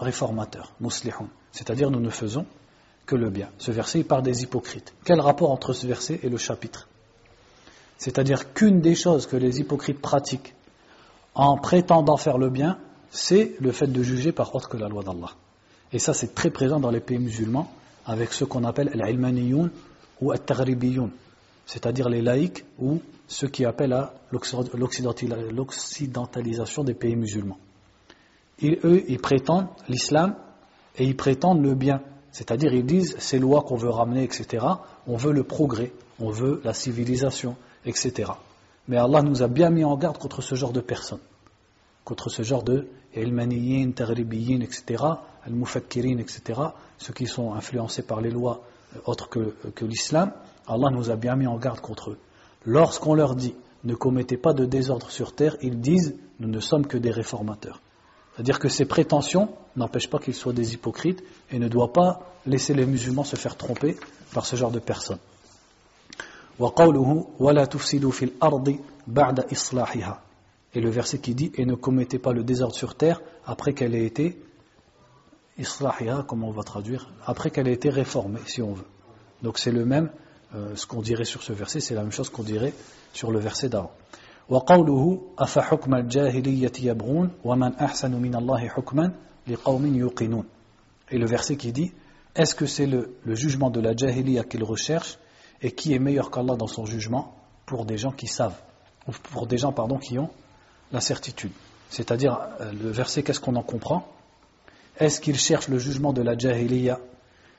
réformateurs, 0.00 0.72
muslihun. 0.80 1.28
C'est-à-dire 1.52 1.90
nous 1.90 2.00
ne 2.00 2.10
faisons 2.10 2.46
que 3.06 3.16
le 3.16 3.28
bien. 3.28 3.50
Ce 3.58 3.70
verset 3.70 4.00
il 4.00 4.22
des 4.22 4.42
hypocrites. 4.42 4.94
Quel 5.04 5.20
rapport 5.20 5.50
entre 5.50 5.72
ce 5.72 5.86
verset 5.86 6.20
et 6.22 6.28
le 6.28 6.38
chapitre? 6.38 6.88
C'est-à-dire 7.98 8.54
qu'une 8.54 8.80
des 8.80 8.94
choses 8.94 9.26
que 9.26 9.36
les 9.36 9.60
hypocrites 9.60 10.00
pratiquent 10.00 10.54
en 11.34 11.58
prétendant 11.58 12.16
faire 12.16 12.38
le 12.38 12.48
bien, 12.48 12.78
c'est 13.10 13.54
le 13.60 13.72
fait 13.72 13.88
de 13.88 14.02
juger 14.02 14.32
par 14.32 14.54
autre 14.54 14.68
que 14.68 14.76
la 14.76 14.88
loi 14.88 15.02
d'Allah. 15.02 15.32
Et 15.92 15.98
ça, 15.98 16.14
c'est 16.14 16.34
très 16.34 16.50
présent 16.50 16.80
dans 16.80 16.90
les 16.90 17.00
pays 17.00 17.18
musulmans, 17.18 17.70
avec 18.06 18.32
ce 18.32 18.44
qu'on 18.44 18.64
appelle 18.64 18.88
al 18.88 19.02
ou 20.20 20.32
al 20.32 20.40
c'est-à-dire 21.66 22.08
les 22.08 22.20
laïcs 22.20 22.64
ou 22.80 23.00
ceux 23.28 23.48
qui 23.48 23.64
appellent 23.64 23.92
à 23.92 24.12
l'occidentalisation 24.32 26.82
des 26.82 26.94
pays 26.94 27.14
musulmans. 27.14 27.58
eux, 28.62 29.04
ils 29.08 29.20
prétendent 29.20 29.68
l'islam 29.88 30.34
et 30.98 31.04
ils 31.04 31.16
prétendent 31.16 31.62
le 31.62 31.74
bien. 31.74 32.02
C'est-à-dire, 32.32 32.74
ils 32.74 32.84
disent 32.84 33.16
ces 33.18 33.38
lois 33.38 33.62
qu'on 33.62 33.76
veut 33.76 33.88
ramener, 33.88 34.24
etc. 34.24 34.66
On 35.06 35.16
veut 35.16 35.32
le 35.32 35.44
progrès, 35.44 35.92
on 36.18 36.30
veut 36.30 36.60
la 36.64 36.74
civilisation, 36.74 37.56
etc. 37.84 38.32
Mais 38.88 38.96
Allah 38.96 39.22
nous 39.22 39.42
a 39.42 39.48
bien 39.48 39.70
mis 39.70 39.84
en 39.84 39.96
garde 39.96 40.18
contre 40.18 40.42
ce 40.42 40.56
genre 40.56 40.72
de 40.72 40.80
personnes, 40.80 41.20
contre 42.04 42.30
ce 42.30 42.42
genre 42.42 42.64
de 42.64 42.88
ilmaniyin, 43.14 43.92
tagribiyin, 43.92 44.60
etc., 44.60 45.04
al-mufakkirin, 45.44 46.18
etc., 46.18 46.60
ceux 46.98 47.12
qui 47.12 47.26
sont 47.26 47.54
influencés 47.54 48.02
par 48.02 48.20
les 48.20 48.30
lois 48.30 48.62
autres 49.04 49.28
que, 49.28 49.54
que 49.74 49.84
l'islam. 49.84 50.32
Allah 50.66 50.90
nous 50.90 51.10
a 51.10 51.16
bien 51.16 51.36
mis 51.36 51.46
en 51.46 51.56
garde 51.56 51.80
contre 51.80 52.10
eux. 52.10 52.18
Lorsqu'on 52.64 53.14
leur 53.14 53.34
dit 53.34 53.54
ne 53.84 53.94
commettez 53.94 54.36
pas 54.36 54.52
de 54.52 54.66
désordre 54.66 55.10
sur 55.10 55.34
terre, 55.34 55.56
ils 55.62 55.80
disent 55.80 56.16
nous 56.38 56.48
ne 56.48 56.60
sommes 56.60 56.86
que 56.86 56.98
des 56.98 57.10
réformateurs. 57.10 57.80
C'est-à-dire 58.34 58.58
que 58.58 58.68
ces 58.68 58.84
prétentions 58.84 59.48
n'empêchent 59.76 60.10
pas 60.10 60.18
qu'ils 60.18 60.34
soient 60.34 60.52
des 60.52 60.74
hypocrites 60.74 61.22
et 61.50 61.58
ne 61.58 61.68
doivent 61.68 61.92
pas 61.92 62.20
laisser 62.46 62.74
les 62.74 62.86
musulmans 62.86 63.24
se 63.24 63.36
faire 63.36 63.56
tromper 63.56 63.96
par 64.32 64.46
ce 64.46 64.56
genre 64.56 64.70
de 64.70 64.78
personnes. 64.78 65.18
Et 70.74 70.80
le 70.80 70.90
verset 70.90 71.18
qui 71.18 71.34
dit 71.34 71.52
et 71.56 71.66
ne 71.66 71.74
commettez 71.74 72.18
pas 72.18 72.32
le 72.32 72.44
désordre 72.44 72.74
sur 72.74 72.94
terre 72.94 73.20
après 73.44 73.72
qu'elle 73.72 73.94
ait 73.94 74.06
été 74.06 74.40
islahiha, 75.58 76.24
comment 76.26 76.48
on 76.48 76.52
va 76.52 76.62
traduire 76.62 77.12
après 77.26 77.50
qu'elle 77.50 77.68
ait 77.68 77.72
été 77.72 77.90
réformée 77.90 78.40
si 78.46 78.62
on 78.62 78.72
veut. 78.72 78.86
Donc 79.42 79.58
c'est 79.58 79.72
le 79.72 79.84
même 79.84 80.10
euh, 80.54 80.74
ce 80.74 80.86
qu'on 80.86 81.00
dirait 81.00 81.24
sur 81.24 81.42
ce 81.42 81.52
verset, 81.52 81.80
c'est 81.80 81.94
la 81.94 82.02
même 82.02 82.12
chose 82.12 82.28
qu'on 82.28 82.42
dirait 82.42 82.72
sur 83.12 83.30
le 83.30 83.38
verset 83.38 83.68
d'avant. 83.68 83.92
Et 91.10 91.18
le 91.18 91.26
verset 91.26 91.56
qui 91.56 91.72
dit 91.72 91.92
Est-ce 92.34 92.54
que 92.56 92.66
c'est 92.66 92.86
le, 92.86 93.16
jugement 93.26 93.70
de 93.70 93.80
la 93.80 93.94
jahiliya 93.94 94.42
qu'il 94.42 94.64
recherche 94.64 95.18
et 95.62 95.70
qui 95.70 95.94
est 95.94 96.00
meilleur 96.00 96.32
qu'Allah 96.32 96.56
dans 96.56 96.66
son 96.66 96.84
jugement 96.84 97.36
pour 97.64 97.84
des 97.84 97.96
gens 97.96 98.10
qui 98.10 98.26
savent, 98.26 98.60
ou 99.06 99.12
pour 99.30 99.46
des 99.46 99.58
gens 99.58 99.72
pardon, 99.72 99.98
qui 99.98 100.18
ont 100.18 100.30
la 100.91 101.01
certitude 101.01 101.51
C'est-à-dire, 101.89 102.39
euh, 102.61 102.71
le 102.71 102.89
verset, 102.89 103.23
qu'est-ce 103.23 103.39
qu'on 103.39 103.55
en 103.55 103.63
comprend 103.63 104.07
Est-ce 104.97 105.19
qu'il 105.21 105.37
cherche 105.37 105.67
le 105.67 105.77
jugement 105.77 106.13
de 106.13 106.21
la 106.21 106.37
jahiliya 106.37 106.99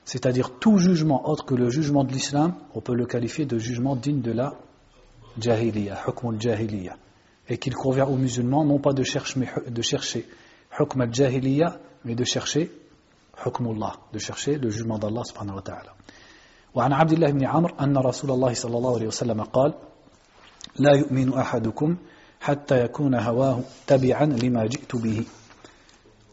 C'est-à-dire 0.05 0.51
tout 0.59 0.77
jugement 0.77 1.27
autre 1.29 1.45
que 1.45 1.55
le 1.55 1.69
jugement 1.69 2.03
de 2.03 2.11
l'islam, 2.11 2.55
on 2.73 2.81
peut 2.81 2.95
le 2.95 3.05
qualifier 3.05 3.45
de 3.45 3.57
jugement 3.57 3.95
digne 3.95 4.21
de 4.21 4.31
la 4.31 4.55
jahiliya, 5.39 6.01
hukm 6.07 6.35
al-jahiliya. 6.35 6.97
Et 7.49 7.57
qu'il 7.57 7.75
convient 7.75 8.05
aux 8.05 8.17
musulmans 8.17 8.65
non 8.65 8.79
pas 8.79 8.93
de 8.93 9.03
chercher, 9.03 9.47
de 9.67 9.81
chercher 9.81 10.27
hukm 10.79 11.01
al-jahiliya, 11.01 11.79
mais 12.05 12.15
de 12.15 12.23
chercher 12.23 12.71
hukm 13.45 13.67
Allah, 13.67 13.93
de 14.13 14.19
chercher 14.19 14.57
le 14.57 14.69
jugement 14.69 14.99
d'Allah 14.99 15.23
subhanahu 15.23 15.55
wa 15.55 15.61
ta'ala. 15.61 15.93
وعن 16.75 16.93
عبد 16.93 17.11
الله 17.11 17.31
بن 17.31 17.45
عمرو 17.45 17.75
أن 17.81 17.97
رسول 17.97 18.31
الله 18.31 18.53
صلى 18.53 18.77
الله 18.77 18.95
عليه 18.95 19.07
وسلم 19.07 19.43
قال 19.43 19.73
لا 20.79 20.93
يؤمن 20.93 21.33
أحدكم 21.33 21.97
حتى 22.41 22.83
يكون 22.83 23.15
هواه 23.15 23.61
تبعا 23.87 24.25
لما 24.25 24.65
جئت 24.65 24.95
به 24.95 25.23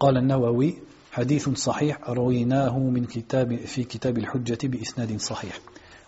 قال 0.00 0.16
النووي 0.16 0.74
حديث 1.12 1.48
صحيح 1.48 2.10
رويناه 2.10 2.78
من 2.78 3.04
كتاب 3.04 3.56
في 3.56 3.84
كتاب 3.84 4.18
الحجة 4.18 4.58
بإسناد 4.68 5.20
صحيح 5.20 5.60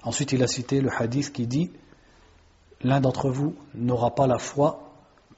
Ensuite, 0.05 0.33
il 0.33 0.43
a 0.45 0.47
cité 0.47 0.81
le 0.81 0.89
hadith 0.89 1.33
qui 1.33 1.49
dit 1.49 1.71
l'un 2.83 3.01
d'entre 3.01 3.29
vous 3.29 3.57
n'aura 3.75 4.15
pas 4.15 4.29
la 4.29 4.39
foi 4.39 4.87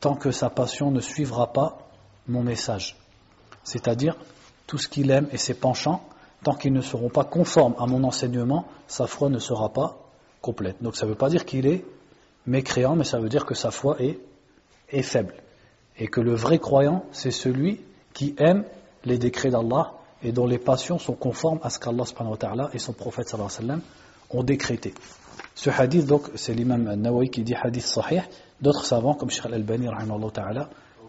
tant 0.00 0.14
que 0.14 0.30
sa 0.30 0.50
passion 0.50 0.90
ne 0.90 1.00
suivra 1.00 1.54
pas 1.54 1.88
mon 2.26 2.42
message. 2.42 2.96
C'est-à-dire, 3.64 4.16
tout 4.66 4.76
ce 4.76 4.88
qu'il 4.88 5.10
aime 5.10 5.26
et 5.32 5.38
ses 5.38 5.54
penchants, 5.54 6.02
tant 6.44 6.54
qu'ils 6.54 6.74
ne 6.74 6.82
seront 6.82 7.08
pas 7.08 7.24
conformes 7.24 7.74
à 7.78 7.86
mon 7.86 8.04
enseignement, 8.04 8.66
sa 8.86 9.06
foi 9.06 9.30
ne 9.30 9.38
sera 9.38 9.72
pas 9.72 9.96
complète. 10.42 10.82
Donc 10.82 10.96
ça 10.96 11.06
ne 11.06 11.10
veut 11.12 11.16
pas 11.16 11.30
dire 11.30 11.46
qu'il 11.46 11.66
est 11.66 11.84
mécréant, 12.46 12.94
mais 12.94 13.04
ça 13.04 13.18
veut 13.18 13.28
dire 13.28 13.46
que 13.46 13.54
sa 13.54 13.70
foi 13.70 14.00
est, 14.00 14.18
est 14.92 15.02
faible. 15.02 15.34
Et 15.98 16.08
que 16.08 16.20
le 16.20 16.34
vrai 16.34 16.58
croyant, 16.58 17.04
c'est 17.12 17.30
celui 17.30 17.80
qui 18.12 18.34
aime 18.38 18.64
les 19.04 19.18
décrets 19.18 19.50
d'Allah 19.50 19.94
et 20.22 20.32
dont 20.32 20.46
les 20.46 20.58
passions 20.58 20.98
sont 20.98 21.14
conformes 21.14 21.60
à 21.62 21.70
ce 21.70 21.78
qu'Allah 21.78 22.70
et 22.72 22.78
son 22.78 22.92
prophète 22.92 23.28
sallam 23.28 23.80
ont 24.30 24.42
décrété. 24.42 24.94
Ce 25.54 25.70
hadith, 25.70 26.06
donc, 26.06 26.30
c'est 26.34 26.54
l'imam 26.54 26.94
Nawawi 26.94 27.30
qui 27.30 27.42
dit 27.42 27.54
hadith 27.54 27.84
sahih. 27.84 28.22
D'autres 28.60 28.84
savants, 28.84 29.14
comme 29.14 29.30
Sheikh 29.30 29.46
Al-Albani, 29.46 29.88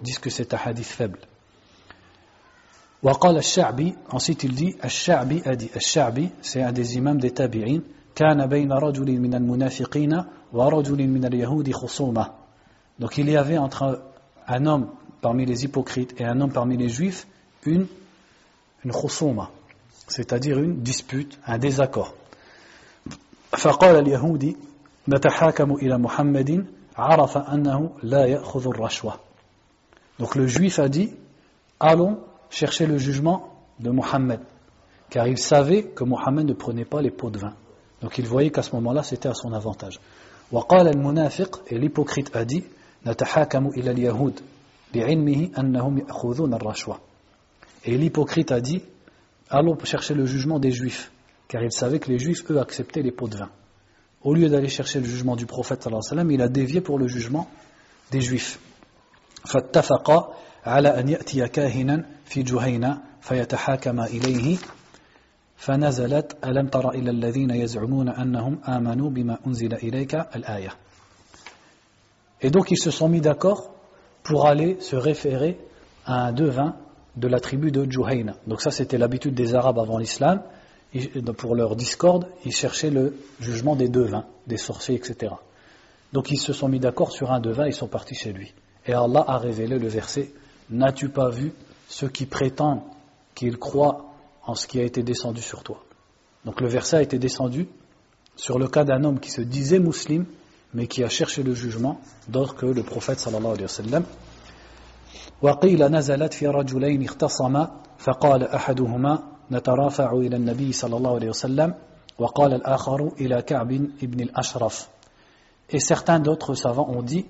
disent 0.01 0.19
que 0.19 0.29
c'est 0.29 0.53
un 0.53 0.59
hadith 0.63 0.85
faible. 0.85 1.19
وقال 3.03 3.37
الشعبي 3.37 3.95
ensuite 4.11 4.43
il 4.43 4.53
dit 4.53 4.75
الشعبي 4.83 5.43
a 5.45 5.55
dit 5.55 5.71
الشعبي 5.73 6.29
c'est 6.41 6.61
un 6.61 6.73
des 6.73 6.97
imams 6.97 7.17
des 7.17 7.31
tabi'in 7.31 7.79
كان 8.15 8.45
بين 8.47 8.71
رجل 8.71 9.19
من 9.19 9.33
المنافقين 9.33 10.23
ورجل 10.53 11.07
من 11.07 11.25
اليهود 11.25 11.71
خصومة 11.71 12.29
donc 12.99 13.17
il 13.17 13.29
y 13.29 13.37
avait 13.37 13.57
entre 13.57 14.01
un 14.47 14.65
homme 14.65 14.89
parmi 15.21 15.45
les 15.45 15.63
hypocrites 15.63 16.19
et 16.19 16.25
un 16.25 16.39
homme 16.41 16.51
parmi 16.51 16.77
les 16.77 16.89
juifs 16.89 17.27
une 17.65 17.87
une 18.83 18.91
khusuma 18.91 19.49
c'est-à-dire 20.07 20.59
une 20.59 20.81
dispute 20.81 21.39
un 21.45 21.57
désaccord 21.57 22.13
فقال 23.57 23.95
اليهودي 23.95 24.57
نتحاكم 25.07 25.73
إلى 25.73 25.97
محمد 25.97 26.65
عرف 26.95 27.37
أنه 27.37 27.91
لا 28.03 28.25
يأخذ 28.25 28.67
الرشوة 28.67 29.19
donc 30.19 30.35
le 30.35 30.47
juif 30.47 30.79
a 30.79 30.89
dit 30.89 31.11
allons 31.79 32.19
chercher 32.49 32.85
le 32.85 32.97
jugement 32.97 33.53
de 33.79 33.89
Mohammed 33.89 34.41
car 35.09 35.27
il 35.27 35.37
savait 35.37 35.83
que 35.83 36.03
Mohammed 36.03 36.45
ne 36.45 36.53
prenait 36.53 36.85
pas 36.85 37.01
les 37.01 37.11
pots 37.11 37.29
de 37.29 37.39
vin 37.39 37.53
donc 38.01 38.17
il 38.17 38.27
voyait 38.27 38.51
qu'à 38.51 38.61
ce 38.61 38.75
moment-là 38.75 39.03
c'était 39.03 39.29
à 39.29 39.33
son 39.33 39.53
avantage 39.53 39.99
وقال 40.51 40.87
المنافق 40.87 41.61
et 41.67 41.77
l'hypocrite 41.77 42.35
a 42.35 42.43
dit 42.45 42.63
نتحاكم 43.06 43.66
إلى 43.66 43.90
اليهود 43.90 44.40
بعلمه 44.94 45.50
أنهم 45.58 45.98
يأخذون 45.98 46.54
الرشوة 46.54 47.00
et 47.86 47.98
l'hypocrite 47.98 48.50
a 48.50 48.60
dit 48.60 48.82
allons 49.50 49.76
chercher 49.84 50.14
le 50.14 50.24
jugement 50.24 50.58
des 50.58 50.70
juifs 50.70 51.10
car 51.48 51.62
il 51.62 51.70
savait 51.72 51.98
que 51.98 52.10
les 52.10 52.18
juifs, 52.18 52.50
eux, 52.50 52.58
acceptaient 52.58 53.02
les 53.02 53.12
pots 53.12 53.28
de 53.28 53.36
vin. 53.36 53.50
Au 54.22 54.34
lieu 54.34 54.48
d'aller 54.48 54.68
chercher 54.68 55.00
le 55.00 55.04
jugement 55.04 55.36
du 55.36 55.46
prophète, 55.46 55.88
il 56.30 56.42
a 56.42 56.48
dévié 56.48 56.80
pour 56.80 56.98
le 56.98 57.06
jugement 57.06 57.48
des 58.10 58.20
juifs. 58.20 58.58
الآية 70.36 70.70
Et 72.44 72.50
donc 72.50 72.70
ils 72.70 72.78
se 72.78 72.90
sont 72.90 73.08
mis 73.08 73.22
d'accord 73.22 73.70
pour 74.22 74.46
aller 74.46 74.76
se 74.78 74.96
référer 74.96 75.58
à 76.04 76.26
un 76.26 76.32
devin 76.32 76.76
de 77.16 77.26
la 77.26 77.40
tribu 77.40 77.72
de 77.72 77.90
Juhayna. 77.90 78.36
Donc 78.46 78.60
ça 78.60 78.70
c'était 78.70 78.98
l'habitude 78.98 79.34
des 79.34 79.54
Arabes 79.54 79.78
avant 79.78 79.96
l'islam 79.96 80.42
pour 81.38 81.54
leur 81.54 81.74
discorde, 81.74 82.28
ils 82.44 82.52
cherchaient 82.52 82.90
le 82.90 83.16
jugement 83.40 83.76
des 83.76 83.88
devins, 83.88 84.26
des 84.46 84.58
sorciers, 84.58 84.94
etc. 84.94 85.32
Donc 86.12 86.30
ils 86.30 86.38
se 86.38 86.52
sont 86.52 86.68
mis 86.68 86.78
d'accord 86.78 87.12
sur 87.12 87.32
un 87.32 87.40
devin, 87.40 87.66
ils 87.66 87.72
sont 87.72 87.88
partis 87.88 88.14
chez 88.14 88.34
lui. 88.34 88.52
Et 88.86 88.92
Allah 88.92 89.24
a 89.26 89.38
révélé 89.38 89.78
le 89.78 89.88
verset 89.88 90.30
N'as-tu 90.68 91.08
pas 91.08 91.30
vu 91.30 91.52
ceux 91.88 92.08
qui 92.08 92.26
prétendent 92.26 92.82
qu'ils 93.34 93.58
croient 93.58 94.04
en 94.46 94.54
ce 94.54 94.66
qui 94.66 94.80
a 94.80 94.84
été 94.84 95.02
descendu 95.02 95.40
sur 95.40 95.62
toi? 95.62 95.82
Donc 96.44 96.60
le 96.60 96.68
verset 96.68 96.98
a 96.98 97.02
été 97.02 97.18
descendu 97.18 97.68
sur 98.36 98.58
le 98.58 98.68
cas 98.68 98.84
d'un 98.84 99.02
homme 99.02 99.18
qui 99.18 99.30
se 99.30 99.40
disait 99.40 99.78
musulman, 99.78 100.26
mais 100.73 100.87
qui 100.87 101.03
a 101.03 101.09
cherché 101.09 101.43
le 101.43 101.53
jugement 101.53 101.99
d'autre 102.27 102.55
que 102.55 102.65
le 102.65 102.83
prophète 102.83 103.19
sallallahu 103.19 103.53
alayhi 103.53 103.63
wa 103.63 103.67
sallam. 103.67 104.03
وقيل 105.41 105.83
نزلت 105.91 106.33
في 106.33 106.47
رجلين 106.47 107.03
اختصما 107.03 107.71
فقال 107.97 108.43
أحدهما 108.43 109.23
نترافع 109.51 110.11
إلى 110.13 110.35
النبي 110.35 110.71
صلى 110.71 110.97
الله 110.97 111.15
عليه 111.15 111.29
وسلم 111.29 111.73
وقال 112.19 112.53
الآخر 112.53 113.11
إلى 113.19 113.41
كعب 113.41 113.71
ibn 114.01 114.21
al-Ashraf. 114.21 114.89
Et 115.69 115.79
certains 115.79 116.19
d'autres 116.19 116.55
savants 116.55 116.89
ont 116.89 117.01
dit 117.03 117.25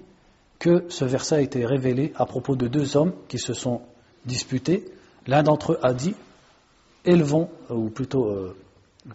que 0.58 0.86
ce 0.90 1.06
verset 1.06 1.36
a 1.36 1.42
été 1.42 1.66
révélé 1.66 2.14
à 2.16 2.26
propos 2.26 2.56
de 2.56 2.68
deux 2.68 2.98
hommes 2.98 3.14
qui 3.28 3.38
se 3.38 3.54
sont 3.54 3.82
disputés. 4.26 4.92
L'un 5.28 5.44
d'entre 5.44 5.74
eux 5.74 5.80
a 5.84 5.94
dit 5.94 6.16
Élevons, 7.06 7.50
ou 7.70 7.90
plutôt, 7.90 8.28
euh, 8.28 8.56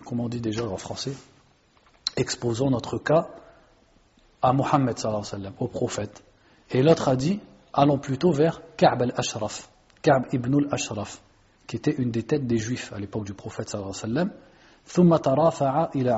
comment 0.05 0.25
on 0.25 0.29
dit 0.29 0.41
déjà 0.41 0.67
en 0.67 0.77
français 0.77 1.13
Exposons 2.17 2.71
notre 2.71 2.99
cas 2.99 3.29
à 4.42 4.54
Mohammed, 4.54 4.96
au 5.60 5.68
prophète. 5.68 6.24
Et 6.72 6.82
l'autre 6.82 7.08
a 7.10 7.16
dit 7.16 7.40
Allons 7.74 8.00
plutôt 8.00 8.32
vers 8.32 8.62
Ka'b 8.78 9.02
al-Ashraf, 9.02 9.70
Ka'b 10.02 10.26
ibn 10.34 10.56
al-Ashraf 10.56 11.22
qui 11.68 11.76
était 11.76 11.92
une 11.92 12.10
des 12.10 12.24
têtes 12.24 12.48
des 12.48 12.58
juifs 12.58 12.92
à 12.94 13.00
l'époque 13.00 13.26
du 13.26 13.36
prophète 13.36 13.70
sallallahu 13.70 13.92
alayhi 13.92 14.14
wa 14.14 14.26
sallam. 14.26 14.32
ثم 14.90 15.16
ترافع 15.16 15.90
إلى 15.96 16.12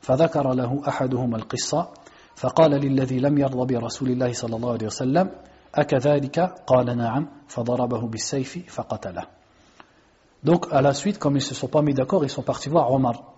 فذكر 0.00 0.54
له 0.54 0.82
أحدهما 0.88 1.36
القصة 1.36 1.88
فقال 2.36 2.70
للذي 2.70 3.18
لم 3.18 3.38
يرضى 3.38 3.74
برسول 3.74 4.10
الله 4.10 4.32
صلى 4.32 4.56
الله 4.56 4.72
عليه 4.72 4.86
وسلم 4.86 5.30
أكذلك 5.74 6.40
قال 6.66 6.96
نعم 6.96 7.28
فضربه 7.48 8.08
بالسيف 8.08 8.58
فقتله 8.68 9.26
Donc 10.42 10.72
à 10.72 10.80
la 10.80 10.94
suite, 10.94 11.18
comme 11.18 11.34
ils 11.36 11.44
ne 11.44 11.44
se 11.44 11.54
sont 11.54 11.68
pas 11.68 11.82
mis 11.82 11.92
d'accord, 11.92 12.24
ils 12.24 12.30
sont 12.30 12.42
partis 12.42 12.70
voir 12.70 12.90
Omar 12.90 13.34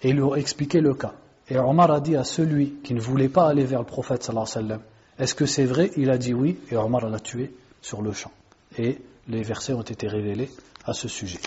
et 0.00 0.14
lui 0.14 0.22
ont 0.22 0.34
expliqué 0.34 0.80
le 0.80 0.94
cas. 0.94 1.12
Et 1.50 1.58
Omar 1.58 1.90
a 1.90 2.00
dit 2.00 2.16
à 2.16 2.24
celui 2.24 2.76
qui 2.82 2.94
ne 2.94 3.00
voulait 3.00 3.28
pas 3.28 3.48
aller 3.48 3.64
vers 3.64 3.80
le 3.80 3.86
prophète 3.86 4.22
sallallahu 4.22 4.48
alayhi 4.56 4.72
wa 4.72 4.80
est-ce 5.20 5.34
que 5.34 5.44
c'est 5.44 5.66
vrai? 5.66 5.90
Il 5.98 6.10
a 6.10 6.16
dit 6.16 6.32
oui 6.32 6.58
et 6.70 6.76
Omar 6.76 7.06
l'a 7.06 7.20
tué 7.20 7.54
sur 7.82 8.00
le 8.00 8.12
champ. 8.12 8.32
Et 8.78 8.98
les 9.28 9.42
versets 9.42 9.74
ont 9.74 9.82
été 9.82 10.08
révélés 10.08 10.50
à 10.86 10.94
ce 10.94 11.08
sujet. 11.08 11.40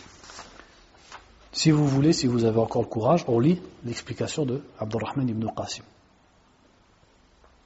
Si 1.51 1.71
vous 1.71 1.88
voulez, 1.88 2.13
si 2.13 2.27
vous 2.27 2.45
avez 2.45 2.59
encore 2.59 2.84
le 2.84 2.88
courage, 2.88 3.25
on 3.27 3.39
lit 3.39 3.59
l'explication 3.84 4.45
de 4.45 4.61
Abdurrahman 4.77 5.27
ibn 5.27 5.47
Qasim. 5.55 5.84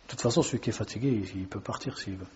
De 0.05 0.11
toute 0.11 0.22
façon, 0.22 0.41
celui 0.41 0.61
qui 0.61 0.69
est 0.69 0.73
fatigué, 0.73 1.22
il 1.35 1.47
peut 1.47 1.59
partir 1.59 1.97
s'il 1.97 2.15
veut. 2.15 2.27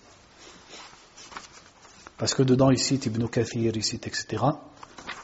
Parce 2.18 2.34
que 2.34 2.44
dedans, 2.44 2.72
il 2.72 2.78
cite 2.78 3.06
Ibn 3.06 3.26
Kathir, 3.28 3.72
il 3.74 3.84
cite 3.84 4.06
etc. 4.06 4.44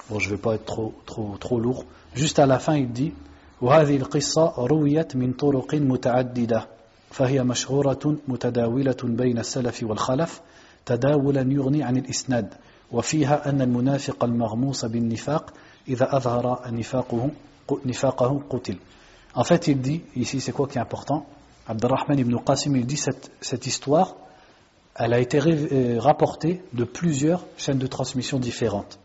Bon, 0.09 0.19
je 0.19 0.29
ne 0.29 0.35
vais 0.35 0.41
pas 0.41 0.55
être 0.55 0.93
trop 1.03 1.59
lourd. 1.59 1.83
Juste 2.15 2.39
à 2.39 2.45
la 2.45 2.59
fin, 2.59 2.77
il 2.77 2.93
dit 2.93 3.13
وهذه 3.60 3.96
القصة 3.96 4.54
رويت 4.58 5.16
من 5.16 5.32
طرق 5.32 5.74
متعددة 5.74 6.68
فهي 7.10 7.42
مشهورة 7.42 8.16
متداولة 8.28 8.96
بين 9.02 9.38
السلف 9.38 9.82
والخلف 9.82 10.40
تداولا 10.86 11.52
يغني 11.52 11.82
عن 11.82 11.96
الإسناد 11.96 12.54
وفيها 12.92 13.48
أن 13.48 13.62
المنافق 13.62 14.24
المغموس 14.24 14.84
بالنفاق 14.84 15.52
إذا 15.88 16.16
أظهر 16.16 16.60
نفاقه 16.72 17.30
نفاقه 17.86 18.42
قتل 18.50 18.76
En 19.34 19.44
fait, 19.44 19.66
il 19.66 19.80
dit, 19.80 20.02
ici 20.14 20.40
c'est 20.40 20.52
quoi 20.52 20.68
qui 20.68 20.76
est 20.76 20.80
important 20.80 21.24
Abdurrahman 21.66 22.18
ibn 22.18 22.36
Qasim, 22.44 22.76
il 22.76 22.84
dit 22.84 22.98
cette, 22.98 23.30
cette 23.40 23.66
histoire, 23.66 24.14
elle 24.94 25.14
a 25.14 25.20
été 25.20 25.40
euh, 25.40 25.98
rapportée 25.98 26.60
de 26.72 26.84
plusieurs 26.84 27.44
chaînes 27.56 27.78
de 27.78 27.86
transmission 27.86 28.38
différentes. 28.38 28.98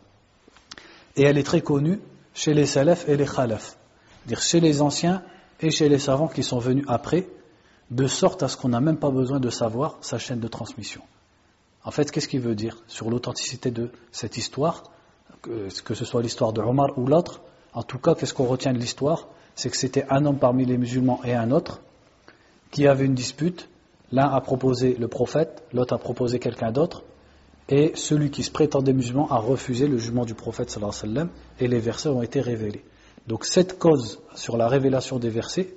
Et 1.16 1.24
elle 1.24 1.38
est 1.38 1.44
très 1.44 1.62
connue 1.62 2.00
chez 2.34 2.54
les 2.54 2.66
salafs 2.66 3.08
et 3.08 3.16
les 3.16 3.26
khalaf, 3.26 3.78
dire 4.27 4.41
chez 4.41 4.61
les 4.61 4.83
anciens 4.83 5.23
et 5.61 5.71
chez 5.71 5.89
les 5.89 5.99
savants 5.99 6.29
qui 6.29 6.43
sont 6.43 6.59
venus 6.59 6.85
après, 6.89 7.29
de 7.91 8.07
sorte 8.07 8.43
à 8.43 8.49
ce 8.49 8.57
qu'on 8.57 8.71
n'a 8.71 8.81
même 8.81 8.97
pas 8.97 9.11
besoin 9.11 9.39
de 9.39 9.51
savoir 9.51 9.99
sa 10.01 10.19
chaîne 10.19 10.41
de 10.41 10.49
transmission. 10.49 11.03
En 11.85 11.91
fait, 11.91 12.11
qu'est-ce 12.11 12.29
qu'il 12.29 12.41
veut 12.41 12.55
dire 12.55 12.79
sur 12.87 13.11
l'authenticité 13.11 13.71
de 13.71 13.91
cette 14.13 14.37
histoire, 14.37 14.85
que, 15.43 15.95
ce 15.95 16.05
soit 16.05 16.23
l'histoire 16.23 16.53
de 16.53 16.61
Omar 16.61 16.97
ou 16.97 17.07
l'autre? 17.07 17.41
En 17.75 17.83
tout 17.83 17.99
cas, 17.99 18.15
qu'est-ce 18.15 18.35
qu'on 18.35 18.47
retient 18.47 18.73
de 18.73 18.79
l'histoire? 18.79 19.29
C'est 19.55 19.69
que 19.69 19.77
c'était 19.77 20.07
un 20.09 20.25
homme 20.25 20.39
parmi 20.39 20.65
les 20.65 20.79
musulmans 20.79 21.21
et 21.25 21.35
un 21.35 21.51
autre 21.51 21.81
qui 22.71 22.87
avaient 22.87 23.05
une 23.05 23.15
dispute. 23.15 23.69
L'un 24.13 24.29
a 24.29 24.41
proposé 24.41 24.95
le 24.95 25.09
prophète, 25.09 25.65
l'autre 25.73 25.95
a 25.95 25.99
proposé 25.99 26.39
quelqu'un 26.39 26.71
d'autre, 26.71 27.03
et 27.69 27.93
celui 27.95 28.31
qui 28.31 28.43
se 28.43 28.51
prétendait 28.51 28.93
musulman 28.93 29.27
a 29.31 29.39
refusé 29.39 29.89
le 29.89 29.99
jugement 29.99 30.25
du 30.25 30.35
prophète 30.35 30.71
sallallahu 30.71 30.95
alayhi 31.03 31.29
et 31.61 31.69
les 31.69 31.81
versets 31.81 32.09
ont 32.09 32.23
été 32.23 32.41
révélés. 32.41 32.85
Donc 33.27 33.45
cette 33.45 33.79
cause 33.79 34.21
sur 34.35 34.57
la 34.57 34.69
révélation 34.69 35.19
des 35.19 35.31
versets, 35.31 35.75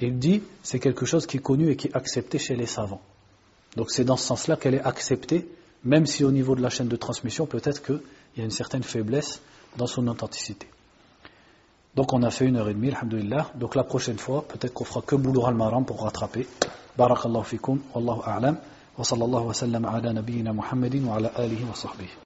il 0.00 0.18
dit, 0.18 0.42
c'est 0.62 0.78
quelque 0.78 1.06
chose 1.06 1.26
qui 1.26 1.38
est 1.38 1.40
connu 1.40 1.70
et 1.70 1.76
qui 1.76 1.88
est 1.88 1.96
accepté 1.96 2.38
chez 2.38 2.56
les 2.56 2.66
savants. 2.66 3.00
Donc 3.76 3.90
c'est 3.90 4.04
dans 4.04 4.16
ce 4.16 4.26
sens-là 4.26 4.56
qu'elle 4.56 4.74
est 4.74 4.82
acceptée, 4.82 5.48
même 5.84 6.06
si 6.06 6.24
au 6.24 6.30
niveau 6.30 6.54
de 6.54 6.62
la 6.62 6.70
chaîne 6.70 6.88
de 6.88 6.96
transmission, 6.96 7.46
peut-être 7.46 7.82
qu'il 7.82 8.00
y 8.36 8.40
a 8.40 8.44
une 8.44 8.50
certaine 8.50 8.82
faiblesse 8.82 9.40
dans 9.76 9.86
son 9.86 10.06
authenticité. 10.08 10.66
Donc 11.94 12.12
on 12.12 12.22
a 12.22 12.30
fait 12.30 12.46
une 12.46 12.56
heure 12.56 12.68
et 12.68 12.74
demie, 12.74 12.90
alhamdulillah. 12.90 13.50
Donc 13.54 13.74
la 13.74 13.84
prochaine 13.84 14.18
fois, 14.18 14.46
peut-être 14.48 14.72
qu'on 14.72 14.84
fera 14.84 15.02
que 15.02 15.14
Boulour 15.14 15.48
al-Maram 15.48 15.84
pour 15.84 16.02
rattraper. 16.02 16.46
Barakallahu 16.96 17.44
fikum, 17.44 17.80
wallahu 17.94 18.20
a'lam. 18.24 18.58
Sallam 19.02 19.84
ala 19.84 20.12
nabiyyina 20.12 20.52
Muhammadin 20.52 21.04
wa 21.04 21.16
ala 21.16 21.28
alihi 21.36 21.64
wa 21.64 21.74
sahbihi. 21.74 22.16